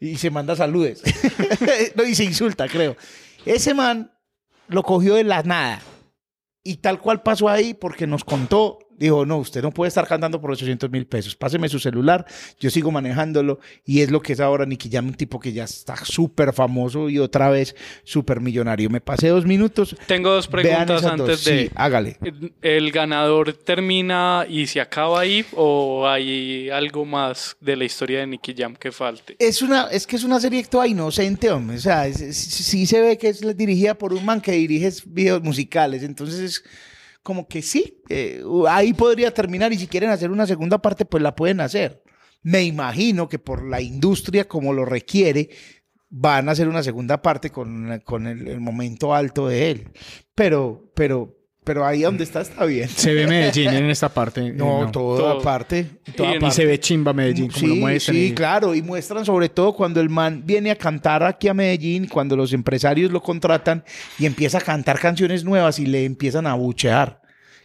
Y 0.00 0.16
se 0.16 0.30
manda 0.30 0.56
saludes. 0.56 1.02
no, 1.94 2.04
y 2.04 2.14
se 2.14 2.24
insulta, 2.24 2.66
creo. 2.68 2.96
Ese 3.44 3.74
man 3.74 4.10
lo 4.68 4.82
cogió 4.82 5.14
de 5.16 5.24
la 5.24 5.42
nada. 5.42 5.82
Y 6.64 6.76
tal 6.76 6.98
cual 7.00 7.22
pasó 7.22 7.48
ahí 7.50 7.74
porque 7.74 8.06
nos 8.06 8.24
contó. 8.24 8.78
Dijo, 9.00 9.24
no, 9.24 9.38
usted 9.38 9.62
no 9.62 9.70
puede 9.70 9.88
estar 9.88 10.06
cantando 10.06 10.38
por 10.42 10.50
800 10.50 10.90
mil 10.90 11.06
pesos. 11.06 11.34
Páseme 11.34 11.70
su 11.70 11.78
celular, 11.78 12.26
yo 12.58 12.68
sigo 12.68 12.90
manejándolo. 12.90 13.58
Y 13.86 14.02
es 14.02 14.10
lo 14.10 14.20
que 14.20 14.34
es 14.34 14.40
ahora 14.40 14.66
Nicky 14.66 14.90
Jam, 14.90 15.06
un 15.06 15.14
tipo 15.14 15.40
que 15.40 15.54
ya 15.54 15.64
está 15.64 15.96
súper 16.04 16.52
famoso 16.52 17.08
y 17.08 17.18
otra 17.18 17.48
vez 17.48 17.74
súper 18.04 18.40
millonario. 18.40 18.90
Me 18.90 19.00
pasé 19.00 19.28
dos 19.28 19.46
minutos. 19.46 19.96
Tengo 20.06 20.30
dos 20.30 20.48
preguntas 20.48 21.00
esas 21.00 21.16
dos. 21.16 21.20
antes 21.28 21.44
de... 21.44 21.62
Sí, 21.64 21.70
hágale. 21.74 22.18
¿El 22.60 22.92
ganador 22.92 23.54
termina 23.54 24.44
y 24.46 24.66
se 24.66 24.82
acaba 24.82 25.20
ahí 25.20 25.46
o 25.56 26.06
hay 26.06 26.68
algo 26.68 27.06
más 27.06 27.56
de 27.58 27.76
la 27.76 27.84
historia 27.84 28.20
de 28.20 28.26
Nicky 28.26 28.54
Jam 28.54 28.76
que 28.76 28.92
falte? 28.92 29.34
Es 29.38 29.62
una, 29.62 29.84
es 29.84 30.06
que 30.06 30.16
es 30.16 30.24
una 30.24 30.38
serie 30.38 30.62
toda 30.64 30.86
inocente, 30.86 31.50
hombre. 31.50 31.78
O 31.78 31.80
sea, 31.80 32.12
sí 32.12 32.84
se 32.84 33.00
ve 33.00 33.16
que 33.16 33.28
es 33.28 33.40
dirigida 33.56 33.94
por 33.94 34.12
un 34.12 34.26
man 34.26 34.42
que 34.42 34.52
dirige 34.52 34.92
videos 35.06 35.42
musicales. 35.42 36.02
Entonces 36.02 36.40
es 36.40 36.64
como 37.30 37.46
que 37.46 37.62
sí, 37.62 38.02
eh, 38.08 38.42
ahí 38.68 38.92
podría 38.92 39.32
terminar 39.32 39.72
y 39.72 39.78
si 39.78 39.86
quieren 39.86 40.10
hacer 40.10 40.32
una 40.32 40.48
segunda 40.48 40.78
parte, 40.82 41.04
pues 41.04 41.22
la 41.22 41.36
pueden 41.36 41.60
hacer. 41.60 42.02
Me 42.42 42.64
imagino 42.64 43.28
que 43.28 43.38
por 43.38 43.64
la 43.64 43.80
industria 43.80 44.48
como 44.48 44.72
lo 44.72 44.84
requiere, 44.84 45.48
van 46.08 46.48
a 46.48 46.52
hacer 46.52 46.66
una 46.66 46.82
segunda 46.82 47.22
parte 47.22 47.50
con, 47.50 48.00
con 48.04 48.26
el, 48.26 48.48
el 48.48 48.58
momento 48.58 49.14
alto 49.14 49.46
de 49.46 49.70
él. 49.70 49.88
Pero, 50.34 50.90
pero, 50.96 51.36
pero 51.62 51.84
ahí 51.86 52.00
donde 52.02 52.24
está 52.24 52.40
está 52.40 52.64
bien. 52.64 52.88
Se 52.88 53.12
ve 53.14 53.26
Medellín 53.28 53.68
en 53.68 53.90
esta 53.90 54.08
parte. 54.08 54.52
No, 54.56 54.88
eh, 54.88 54.90
toda 54.90 55.18
Todo. 55.34 55.42
parte. 55.42 55.86
toda 56.16 56.34
Y, 56.36 56.40
parte. 56.40 56.56
se 56.56 56.64
ve 56.64 56.80
chimba 56.80 57.12
Medellín, 57.12 57.48
como 57.50 57.66
lo 57.68 57.74
Sí, 57.74 57.80
muestran. 57.80 58.16
sí, 58.16 58.24
y- 58.24 58.34
claro, 58.34 58.74
y 58.74 58.82
muestran 58.82 59.24
sobre 59.24 59.50
todo 59.50 59.74
cuando 59.74 60.00
el 60.00 60.08
man 60.08 60.42
viene 60.44 60.70
a 60.70 60.76
cantar 60.76 61.22
aquí 61.22 61.46
a 61.48 61.54
Medellín, 61.54 62.08
cuando 62.08 62.34
los 62.36 62.52
empresarios 62.54 63.12
lo 63.12 63.22
contratan 63.22 63.84
y 64.18 64.24
empieza 64.26 64.58
a 64.58 64.62
cantar 64.62 64.98
canciones 64.98 65.44
nuevas 65.44 65.78
y 65.78 65.84
le 65.86 66.04
empiezan 66.06 66.46
a 66.46 66.54
buchear, 66.54 67.19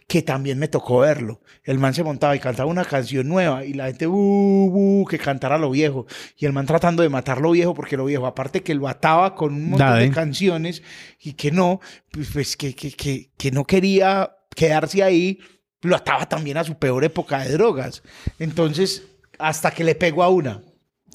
que 0.08 0.22
también 0.22 0.58
me 0.58 0.68
tocó 0.68 1.00
verlo. 1.00 1.40
El 1.64 1.78
man 1.80 1.92
se 1.92 2.04
montaba 2.04 2.36
y 2.36 2.38
cantaba 2.38 2.70
una 2.70 2.84
canción 2.84 3.26
nueva 3.28 3.64
y 3.64 3.72
la 3.74 3.86
gente, 3.86 4.06
"Bu, 4.06 4.70
bu", 4.70 5.04
que 5.08 5.18
cantara 5.18 5.58
lo 5.58 5.70
viejo. 5.70 6.06
Y 6.36 6.46
el 6.46 6.52
man 6.52 6.64
tratando 6.66 7.02
de 7.02 7.08
matar 7.08 7.40
lo 7.40 7.50
viejo 7.50 7.74
porque 7.74 7.96
lo 7.96 8.04
viejo, 8.04 8.24
aparte 8.26 8.62
que 8.62 8.74
lo 8.76 8.86
ataba 8.86 9.34
con 9.34 9.52
un 9.54 9.70
montón 9.70 9.88
Dale. 9.88 10.04
de 10.04 10.10
canciones 10.12 10.82
y 11.20 11.32
que 11.32 11.50
no, 11.50 11.80
pues, 12.12 12.28
pues, 12.32 12.56
que, 12.56 12.74
que, 12.74 12.92
que, 12.92 13.30
que 13.36 13.50
no 13.50 13.64
quería 13.64 14.30
quedarse 14.54 15.02
ahí, 15.02 15.40
lo 15.82 15.96
ataba 15.96 16.28
también 16.28 16.56
a 16.56 16.64
su 16.64 16.78
peor 16.78 17.02
época 17.04 17.40
de 17.40 17.52
drogas. 17.52 18.02
Entonces, 18.38 19.02
hasta 19.40 19.72
que 19.72 19.82
le 19.84 19.94
pegó 19.96 20.22
a 20.22 20.28
una, 20.28 20.62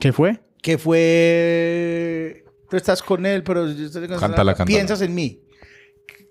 ¿Qué 0.02 0.12
fue? 0.12 0.40
que 0.62 0.78
fue, 0.78 2.44
tú 2.70 2.78
estás 2.78 3.02
con 3.02 3.26
él, 3.26 3.44
pero 3.44 3.70
yo 3.72 3.86
estoy 3.86 4.08
con- 4.08 4.20
Cántala, 4.20 4.54
cántala. 4.54 4.66
piensas 4.78 5.02
en 5.02 5.16
mí. 5.16 5.40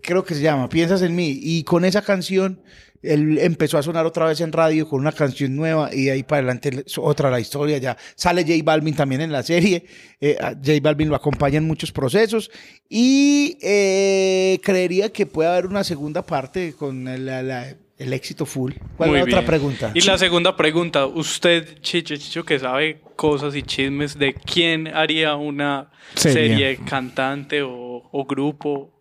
Creo 0.02 0.24
que 0.24 0.34
se 0.34 0.42
llama, 0.42 0.68
piensas 0.68 1.02
en 1.02 1.14
mí. 1.14 1.38
Y 1.42 1.64
con 1.64 1.84
esa 1.84 2.02
canción, 2.02 2.60
él 3.02 3.38
empezó 3.38 3.78
a 3.78 3.82
sonar 3.82 4.04
otra 4.04 4.26
vez 4.26 4.40
en 4.42 4.52
radio 4.52 4.86
con 4.88 5.00
una 5.00 5.12
canción 5.12 5.56
nueva 5.56 5.88
y 5.92 6.04
de 6.04 6.10
ahí 6.12 6.22
para 6.22 6.40
adelante 6.40 6.82
es 6.86 6.98
otra 6.98 7.30
la 7.30 7.40
historia. 7.40 7.78
Ya 7.78 7.96
sale 8.14 8.42
J 8.42 8.54
Balvin 8.62 8.94
también 8.94 9.20
en 9.22 9.32
la 9.32 9.42
serie. 9.42 9.84
Eh, 10.20 10.36
J 10.40 10.72
Balvin 10.82 11.08
lo 11.08 11.16
acompaña 11.16 11.56
en 11.58 11.66
muchos 11.66 11.92
procesos 11.92 12.50
y 12.88 13.56
eh, 13.62 14.58
creería 14.62 15.10
que 15.12 15.24
puede 15.26 15.48
haber 15.48 15.66
una 15.66 15.84
segunda 15.84 16.22
parte 16.26 16.74
con 16.74 17.08
el, 17.08 17.24
la- 17.26 17.42
la- 17.42 17.74
el 17.98 18.14
éxito 18.14 18.46
full. 18.46 18.72
¿Cuál 18.96 19.10
Muy 19.10 19.18
es 19.20 19.26
la 19.26 19.36
otra 19.40 19.46
pregunta? 19.46 19.90
Y 19.94 20.00
la 20.00 20.16
segunda 20.16 20.56
pregunta, 20.56 21.04
usted, 21.04 21.80
Chicho, 21.82 22.16
Chicho, 22.16 22.44
que 22.44 22.58
sabe 22.58 23.02
cosas 23.14 23.54
y 23.54 23.62
chismes 23.62 24.18
de 24.18 24.32
quién 24.32 24.88
haría 24.88 25.34
una 25.36 25.90
Serie. 26.14 26.48
serie, 26.48 26.78
cantante 26.88 27.60
o, 27.62 28.08
o 28.10 28.24
grupo. 28.24 28.99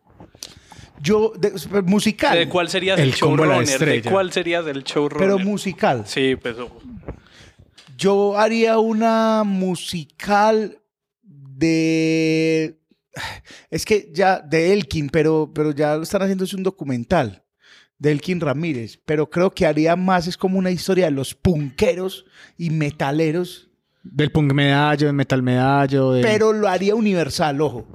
Yo, 1.01 1.33
de- 1.37 1.81
musical. 1.83 2.37
¿De 2.37 2.49
cuál 2.49 2.69
serías 2.69 2.99
El 2.99 3.11
showrunner? 3.13 3.79
¿De 3.79 4.01
cuál 4.03 4.31
serías 4.31 4.65
el 4.67 4.83
showrunner? 4.83 5.27
pero 5.29 5.39
musical. 5.39 6.03
Sí, 6.05 6.35
pues 6.35 6.55
Yo 7.97 8.37
haría 8.37 8.79
una 8.79 9.43
musical 9.45 10.77
de. 11.23 12.79
Es 13.69 13.85
que 13.85 14.09
ya, 14.13 14.39
de 14.39 14.71
Elkin, 14.73 15.09
pero, 15.09 15.51
pero 15.53 15.71
ya 15.71 15.95
lo 15.95 16.03
están 16.03 16.21
haciendo, 16.21 16.43
es 16.43 16.53
un 16.53 16.63
documental 16.63 17.43
de 17.97 18.11
Elkin 18.11 18.39
Ramírez. 18.39 18.99
Pero 19.05 19.29
creo 19.29 19.51
que 19.51 19.65
haría 19.65 19.95
más, 19.95 20.27
es 20.27 20.37
como 20.37 20.57
una 20.57 20.71
historia 20.71 21.05
de 21.05 21.11
los 21.11 21.33
punqueros 21.35 22.25
y 22.57 22.69
metaleros, 22.69 23.69
Del 24.03 24.31
punk 24.31 24.53
medallo, 24.53 25.07
del 25.07 25.15
metal 25.15 25.43
medallo. 25.43 26.11
del- 26.13 26.23
pero 26.23 26.53
lo 26.53 26.67
haría 26.69 26.95
universal, 26.95 27.59
ojo. 27.61 27.87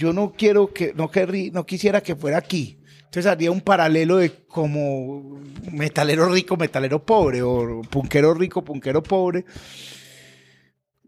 Yo 0.00 0.14
no 0.14 0.32
quiero 0.32 0.72
que, 0.72 0.94
no, 0.94 1.10
querrí- 1.10 1.52
no 1.52 1.66
quisiera 1.66 2.00
que 2.02 2.16
fuera 2.16 2.38
aquí. 2.38 2.78
Entonces 3.04 3.26
haría 3.26 3.50
un 3.50 3.60
paralelo 3.60 4.16
de 4.16 4.30
como 4.48 5.40
metalero 5.70 6.26
rico, 6.32 6.56
metalero 6.56 7.04
pobre, 7.04 7.42
o 7.42 7.82
punquero 7.82 8.32
rico, 8.32 8.64
punquero 8.64 9.02
pobre, 9.02 9.44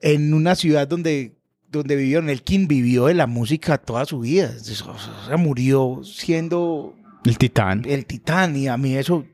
en 0.00 0.34
una 0.34 0.54
ciudad 0.54 0.86
donde, 0.86 1.32
donde. 1.70 1.94
El 2.16 2.42
King 2.42 2.66
vivió 2.68 3.06
de 3.06 3.14
la 3.14 3.26
música 3.26 3.78
toda 3.78 4.04
su 4.04 4.20
vida. 4.20 4.46
Entonces, 4.48 4.82
o 4.82 4.96
sea, 5.26 5.36
murió 5.36 6.00
siendo 6.04 6.94
El 7.24 7.38
titán. 7.38 7.82
el 7.86 8.04
titán 8.04 8.56
y 8.56 8.68
a 8.68 8.76
mí 8.76 8.94
eso 8.96 9.24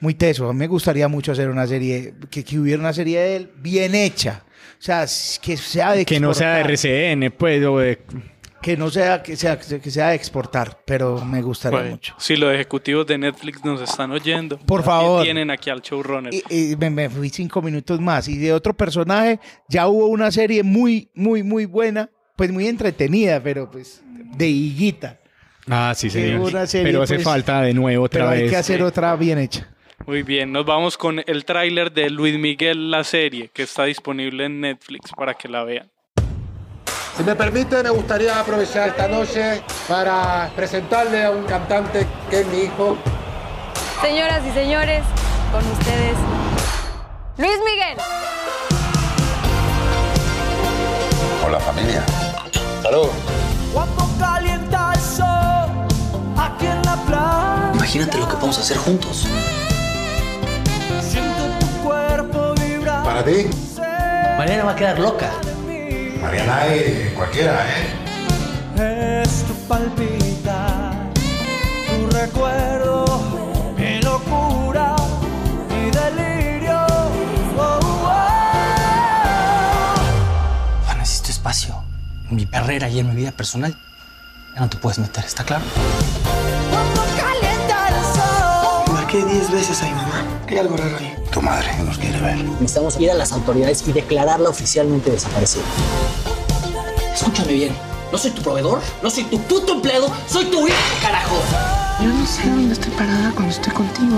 muy 0.00 0.14
teso. 0.14 0.48
A 0.48 0.52
mí 0.52 0.58
me 0.58 0.66
gustaría 0.66 1.06
mucho 1.08 1.30
hacer 1.32 1.50
una 1.50 1.66
serie, 1.66 2.14
que, 2.30 2.42
que 2.42 2.58
hubiera 2.58 2.80
una 2.80 2.92
serie 2.92 3.20
de 3.20 3.36
él 3.36 3.50
bien 3.60 3.94
hecha. 3.94 4.44
O 4.78 4.82
sea, 4.84 5.06
que 5.42 5.56
sea 5.56 5.92
de 5.92 6.04
Que 6.04 6.18
no 6.20 6.34
sea 6.34 6.56
de. 6.56 6.60
RCN, 6.74 7.30
pues, 7.36 7.64
o 7.64 7.78
de... 7.78 7.98
Que 8.64 8.78
no 8.78 8.88
sea 8.88 9.22
que 9.22 9.36
sea 9.36 9.58
que 9.58 9.90
sea 9.90 10.08
de 10.08 10.14
exportar, 10.14 10.80
pero 10.86 11.22
me 11.22 11.42
gustaría 11.42 11.78
Bueno, 11.80 11.90
mucho. 11.96 12.14
Si 12.18 12.34
los 12.34 12.54
ejecutivos 12.54 13.06
de 13.06 13.18
Netflix 13.18 13.62
nos 13.62 13.82
están 13.82 14.10
oyendo, 14.10 14.58
Por 14.58 14.80
aquí 14.80 14.86
favor. 14.88 15.22
tienen 15.22 15.50
aquí 15.50 15.68
al 15.68 15.82
showrunner. 15.82 16.32
Y, 16.32 16.72
y 16.72 16.76
me, 16.76 16.88
me 16.88 17.10
fui 17.10 17.28
cinco 17.28 17.60
minutos 17.60 18.00
más. 18.00 18.26
Y 18.26 18.38
de 18.38 18.54
otro 18.54 18.72
personaje, 18.74 19.38
ya 19.68 19.86
hubo 19.86 20.06
una 20.06 20.30
serie 20.30 20.62
muy, 20.62 21.10
muy, 21.14 21.42
muy 21.42 21.66
buena, 21.66 22.08
pues 22.36 22.50
muy 22.50 22.66
entretenida, 22.66 23.42
pero 23.42 23.70
pues 23.70 24.02
de 24.36 24.48
higuita. 24.48 25.20
Ah, 25.68 25.92
sí, 25.94 26.08
serie, 26.08 26.38
Pero 26.82 27.02
hace 27.02 27.16
pues, 27.16 27.24
falta 27.24 27.60
de 27.60 27.74
nuevo 27.74 28.04
otra 28.04 28.20
Pero 28.20 28.30
vez. 28.30 28.42
hay 28.44 28.48
que 28.48 28.56
hacer 28.56 28.82
otra 28.82 29.14
bien 29.16 29.38
hecha. 29.38 29.68
Muy 30.06 30.22
bien, 30.22 30.52
nos 30.52 30.66
vamos 30.66 30.96
con 30.98 31.22
el 31.26 31.44
tráiler 31.44 31.92
de 31.92 32.10
Luis 32.10 32.38
Miguel, 32.38 32.90
la 32.90 33.04
serie, 33.04 33.50
que 33.52 33.62
está 33.62 33.84
disponible 33.84 34.46
en 34.46 34.60
Netflix 34.60 35.10
para 35.16 35.34
que 35.34 35.48
la 35.48 35.64
vean. 35.64 35.90
Si 37.16 37.22
me 37.22 37.36
permite, 37.36 37.80
me 37.80 37.90
gustaría 37.90 38.40
aprovechar 38.40 38.88
esta 38.88 39.06
noche 39.06 39.62
para 39.86 40.50
presentarle 40.56 41.24
a 41.24 41.30
un 41.30 41.44
cantante 41.44 42.08
que 42.28 42.40
es 42.40 42.46
mi 42.48 42.62
hijo. 42.62 42.96
Señoras 44.02 44.42
y 44.44 44.50
señores, 44.50 45.04
con 45.52 45.64
ustedes, 45.70 46.16
Luis 47.38 47.58
Miguel. 47.64 47.98
Hola 51.46 51.60
familia. 51.60 52.02
Salud. 52.82 53.08
Cuando 53.72 54.08
calienta 54.18 54.92
el 54.94 55.00
sol 55.00 55.70
aquí 56.36 56.66
en 56.66 56.82
la 56.82 56.96
playa. 57.06 57.70
Imagínate 57.74 58.18
lo 58.18 58.28
que 58.28 58.34
podemos 58.34 58.58
hacer 58.58 58.76
juntos. 58.76 59.28
Siento 61.00 61.44
tu 61.60 61.66
cuerpo 61.84 62.54
vibrar. 62.54 63.04
Para 63.04 63.24
ti. 63.24 63.48
Mariana 64.36 64.64
va 64.64 64.72
a 64.72 64.76
quedar 64.76 64.98
loca. 64.98 65.30
Mariana 66.24 66.66
es 66.68 67.12
cualquiera, 67.12 67.66
¿eh? 67.68 69.22
Es 69.22 69.44
tu 69.44 69.54
palpitar, 69.68 71.12
tu 71.86 72.08
recuerdo, 72.16 73.04
mi 73.76 74.00
locura, 74.00 74.96
mi 75.68 75.90
delirio. 75.90 76.86
Oh, 77.58 77.78
oh. 80.88 80.94
necesito 80.96 81.30
espacio. 81.30 81.84
En 82.30 82.36
mi 82.36 82.46
carrera 82.46 82.88
y 82.88 83.00
en 83.00 83.10
mi 83.10 83.14
vida 83.14 83.32
personal. 83.32 83.76
Ya 84.54 84.60
no 84.60 84.70
te 84.70 84.78
puedes 84.78 84.98
meter, 84.98 85.26
¿está 85.26 85.44
claro? 85.44 85.64
Marqué 89.14 89.32
10 89.32 89.50
veces 89.52 89.80
a 89.80 89.84
mi 89.84 89.92
mamá. 89.92 90.24
Hay 90.48 90.58
algo 90.58 90.76
raro 90.76 90.96
ahí. 90.96 91.14
Tu 91.30 91.40
madre 91.40 91.68
nos 91.84 91.98
quiere 91.98 92.20
ver. 92.20 92.36
Necesitamos 92.36 92.98
ir 92.98 93.12
a 93.12 93.14
las 93.14 93.30
autoridades 93.30 93.86
y 93.86 93.92
declararla 93.92 94.48
oficialmente 94.48 95.12
desaparecida. 95.12 95.62
Escúchame 97.14 97.52
bien. 97.52 97.76
No 98.10 98.18
soy 98.18 98.32
tu 98.32 98.42
proveedor, 98.42 98.80
no 99.02 99.10
soy 99.10 99.22
tu 99.24 99.40
puto 99.42 99.74
empleado, 99.74 100.10
soy 100.28 100.46
tu 100.46 100.66
hijo, 100.66 100.76
carajo. 101.00 101.36
Yo 102.00 102.08
no 102.08 102.26
sé 102.26 102.42
dónde 102.48 102.72
estoy 102.72 102.90
parada 102.92 103.30
cuando 103.34 103.52
estoy 103.52 103.72
contigo. 103.72 104.16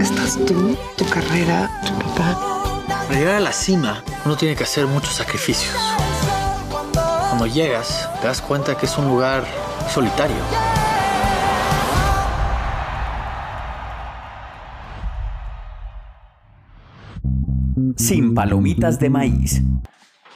Estás 0.00 0.36
tú, 0.46 0.76
tu 0.96 1.08
carrera, 1.08 1.70
tu 1.86 1.92
papá. 1.94 2.84
Para 3.06 3.18
llegar 3.18 3.34
a 3.36 3.40
la 3.40 3.52
cima, 3.52 4.02
uno 4.24 4.36
tiene 4.36 4.56
que 4.56 4.64
hacer 4.64 4.86
muchos 4.86 5.14
sacrificios. 5.14 5.76
Cuando 7.28 7.46
llegas, 7.46 8.08
te 8.20 8.26
das 8.26 8.40
cuenta 8.40 8.76
que 8.76 8.86
es 8.86 8.98
un 8.98 9.06
lugar 9.06 9.44
solitario. 9.92 10.36
Sin 17.96 18.34
palomitas 18.34 18.98
de 18.98 19.10
maíz. 19.10 19.62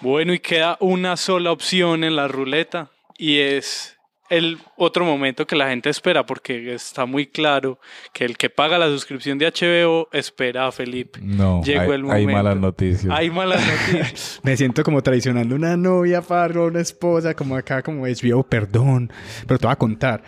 Bueno, 0.00 0.32
y 0.32 0.38
queda 0.38 0.76
una 0.80 1.16
sola 1.16 1.50
opción 1.52 2.04
en 2.04 2.16
la 2.16 2.28
ruleta 2.28 2.90
y 3.16 3.38
es 3.38 3.96
el 4.30 4.58
otro 4.76 5.04
momento 5.04 5.46
que 5.46 5.56
la 5.56 5.68
gente 5.68 5.88
espera 5.88 6.26
porque 6.26 6.74
está 6.74 7.06
muy 7.06 7.26
claro 7.26 7.78
que 8.12 8.24
el 8.24 8.36
que 8.36 8.50
paga 8.50 8.78
la 8.78 8.86
suscripción 8.86 9.38
de 9.38 9.46
HBO 9.50 10.08
espera 10.12 10.66
a 10.66 10.72
Felipe. 10.72 11.18
No, 11.22 11.62
Llegó 11.64 11.80
hay, 11.80 11.88
el 11.88 11.94
hay 11.94 12.00
momento. 12.02 12.32
malas 12.32 12.56
noticias. 12.58 13.12
Hay 13.16 13.30
malas 13.30 13.60
noticias. 13.90 14.40
Me 14.42 14.56
siento 14.56 14.84
como 14.84 15.02
traicionando 15.02 15.54
una 15.54 15.76
novia, 15.76 16.20
para 16.22 16.60
una 16.62 16.80
esposa, 16.80 17.34
como 17.34 17.56
acá, 17.56 17.82
como 17.82 18.04
HBO, 18.06 18.42
perdón. 18.42 19.10
Pero 19.46 19.58
te 19.58 19.66
voy 19.66 19.72
a 19.72 19.76
contar. 19.76 20.22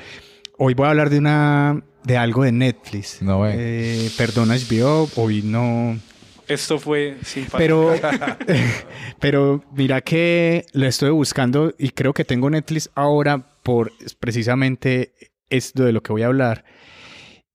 Hoy 0.59 0.75
voy 0.75 0.87
a 0.87 0.91
hablar 0.91 1.11
de 1.11 1.19
una 1.19 1.83
de 2.03 2.17
algo 2.17 2.43
de 2.45 2.53
Netflix. 2.53 3.21
No, 3.23 3.47
eh, 3.47 4.11
perdón 4.17 4.49
HBO, 4.49 5.09
hoy 5.17 5.43
no. 5.43 5.97
Esto 6.51 6.81
fue 6.81 7.17
sin 7.23 7.47
Pero, 7.57 7.95
pero 9.21 9.65
mira 9.73 10.01
que 10.01 10.67
lo 10.73 10.87
estoy 10.87 11.11
buscando 11.11 11.73
y 11.79 11.91
creo 11.91 12.13
que 12.13 12.25
tengo 12.25 12.51
Netflix 12.51 12.91
ahora 12.97 13.55
por 13.63 13.93
precisamente 14.19 15.15
esto 15.49 15.85
de 15.85 15.93
lo 15.93 16.03
que 16.03 16.13
voy 16.13 16.23
a 16.23 16.27
hablar. 16.27 16.65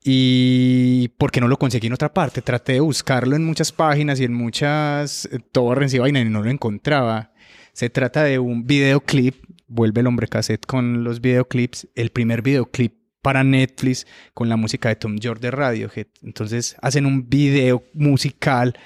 Y 0.01 1.09
porque 1.17 1.41
no 1.41 1.49
lo 1.49 1.57
conseguí 1.57 1.87
en 1.87 1.93
otra 1.93 2.13
parte. 2.13 2.41
Traté 2.41 2.73
de 2.73 2.79
buscarlo 2.79 3.35
en 3.35 3.43
muchas 3.43 3.71
páginas 3.71 4.19
y 4.21 4.23
en 4.23 4.33
muchas 4.33 5.25
eh, 5.25 5.39
torrents 5.51 5.93
y 5.93 5.99
vaina 5.99 6.21
y 6.21 6.25
no 6.25 6.41
lo 6.41 6.49
encontraba. 6.49 7.33
Se 7.73 7.89
trata 7.89 8.23
de 8.23 8.39
un 8.39 8.65
videoclip. 8.65 9.43
Vuelve 9.67 10.01
el 10.01 10.07
hombre 10.07 10.27
cassette 10.27 10.65
con 10.65 11.03
los 11.03 11.19
videoclips. 11.19 11.89
El 11.95 12.11
primer 12.11 12.43
videoclip 12.43 12.93
para 13.25 13.43
Netflix 13.43 14.05
con 14.35 14.49
la 14.49 14.55
música 14.55 14.89
de 14.89 14.97
Tom 14.97 15.17
York 15.17 15.39
de 15.39 15.49
Radiohead. 15.49 16.05
Entonces 16.21 16.75
hacen 16.79 17.07
un 17.07 17.27
video 17.27 17.81
musical 17.95 18.77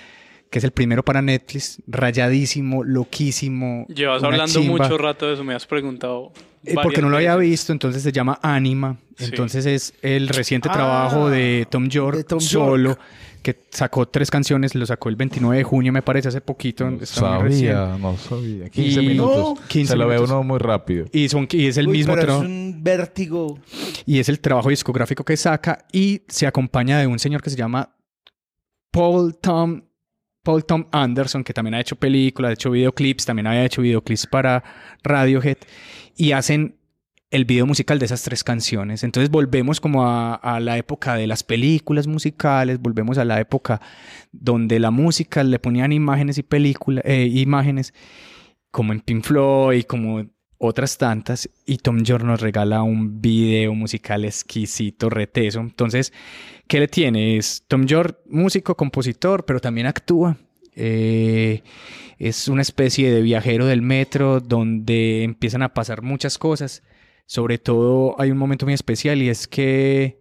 que 0.50 0.60
es 0.60 0.64
el 0.64 0.72
primero 0.72 1.04
para 1.04 1.22
Netflix, 1.22 1.82
rayadísimo, 1.88 2.86
loquísimo. 2.86 3.86
Llevas 3.90 4.24
hablando 4.24 4.62
chimba. 4.62 4.78
mucho 4.78 4.98
rato 4.98 5.28
de 5.28 5.34
eso, 5.34 5.44
me 5.44 5.54
has 5.54 5.66
preguntado. 5.66 6.32
Eh, 6.66 6.76
porque 6.84 7.02
no 7.02 7.10
lo 7.10 7.18
había 7.18 7.36
visto, 7.38 7.72
entonces 7.72 8.04
se 8.04 8.12
llama 8.12 8.40
Anima. 8.42 8.98
Sí. 9.18 9.26
Entonces 9.26 9.66
es 9.66 9.94
el 10.02 10.28
reciente 10.28 10.68
Ah, 10.70 10.74
trabajo 10.74 11.30
de 11.30 11.68
Tom 11.70 11.88
York 11.88 12.18
de 12.18 12.24
Tom 12.26 12.40
solo, 12.42 12.90
York. 12.92 13.00
que 13.42 13.58
sacó 13.72 14.06
tres 14.08 14.30
canciones, 14.30 14.76
lo 14.76 14.86
sacó 14.86 15.08
el 15.10 15.16
29 15.16 15.58
de 15.58 15.64
junio, 15.64 15.94
me 15.94 16.02
parece, 16.02 16.28
hace 16.28 16.42
poquito. 16.42 16.88
está 17.02 17.40
muy 17.40 17.44
recién. 17.50 17.74
Sabía, 17.74 17.98
no 17.98 18.18
sabía. 18.18 18.70
15 18.70 19.02
Y- 19.02 19.08
minutos. 19.08 19.60
No, 19.60 19.68
15 19.68 19.92
Se 19.94 19.98
lo 19.98 20.08
ve 20.08 20.20
uno 20.20 20.44
muy 20.44 20.60
rápido. 20.60 21.06
Y, 21.14 21.30
son, 21.30 21.48
y 21.52 21.68
es 21.68 21.78
el 21.78 21.88
Uy, 21.88 21.98
mismo 21.98 22.14
pero 22.14 22.26
trabajo. 22.26 22.44
es 22.44 22.50
un 22.50 22.80
vértigo. 22.84 23.60
Y 24.06 24.20
es 24.20 24.28
el 24.30 24.40
trabajo 24.40 24.70
discográfico 24.70 25.24
que 25.24 25.38
saca 25.38 25.86
y 25.94 26.24
se 26.28 26.46
acompaña 26.48 27.00
de 27.00 27.08
un 27.08 27.20
señor 27.20 27.42
que 27.42 27.50
se 27.50 27.56
llama 27.56 27.96
Paul 28.92 29.38
Tom, 29.38 29.82
Paul 30.44 30.66
Tom 30.66 30.86
Anderson, 30.92 31.44
que 31.44 31.54
también 31.54 31.76
ha 31.76 31.82
hecho 31.82 31.96
películas, 31.96 32.50
ha 32.50 32.54
hecho 32.54 32.72
videoclips, 32.72 33.26
también 33.26 33.48
había 33.48 33.66
hecho 33.66 33.82
videoclips 33.82 34.26
para 34.28 34.64
Radiohead 35.04 35.58
y 36.20 36.34
hacen 36.34 36.76
el 37.32 37.46
video 37.46 37.66
musical 37.66 37.98
de 37.98 38.06
esas 38.06 38.24
tres 38.24 38.44
canciones. 38.44 39.06
Entonces 39.06 39.30
volvemos 39.30 39.80
como 39.80 40.06
a, 40.06 40.60
la 40.60 40.78
época 40.78 41.16
de 41.16 41.28
las 41.28 41.44
películas 41.44 42.08
musicales, 42.08 42.82
volvemos 42.82 43.18
a 43.18 43.24
la 43.24 43.40
época 43.40 43.80
donde 44.34 44.80
la 44.80 44.92
música 44.92 45.46
le 45.46 45.60
ponían 45.60 45.94
imágenes 45.94 46.38
y 46.38 46.44
películas, 46.44 47.06
eh, 47.08 47.26
imágenes 47.26 47.94
como 48.70 48.92
en 48.92 49.00
Pink 49.00 49.24
Floyd, 49.24 49.84
como 49.84 50.26
otras 50.58 50.98
tantas, 50.98 51.50
y 51.66 51.78
Tom 51.78 52.04
York 52.04 52.26
nos 52.26 52.42
regala 52.42 52.84
un 52.84 53.22
video 53.22 53.74
musical 53.74 54.26
exquisito, 54.26 55.10
reteso. 55.10 55.62
Entonces, 55.62 56.12
¿qué 56.68 56.82
le 56.82 56.90
tiene? 56.90 57.38
Es 57.38 57.64
Tom 57.66 57.86
York, 57.86 58.20
músico, 58.28 58.76
compositor, 58.76 59.46
pero 59.46 59.62
también 59.62 59.88
actúa. 59.88 60.38
Eh, 60.76 61.64
es 62.18 62.48
una 62.48 62.62
especie 62.62 63.12
de 63.12 63.22
viajero 63.22 63.66
del 63.66 63.82
metro 63.82 64.40
donde 64.42 65.24
empiezan 65.24 65.62
a 65.62 65.74
pasar 65.74 66.02
muchas 66.02 66.38
cosas. 66.38 66.84
Sobre 67.26 67.58
todo 67.58 68.20
hay 68.20 68.32
un 68.32 68.38
momento 68.38 68.66
muy 68.66 68.74
especial 68.74 69.22
y 69.22 69.30
es 69.30 69.48
que 69.48 70.19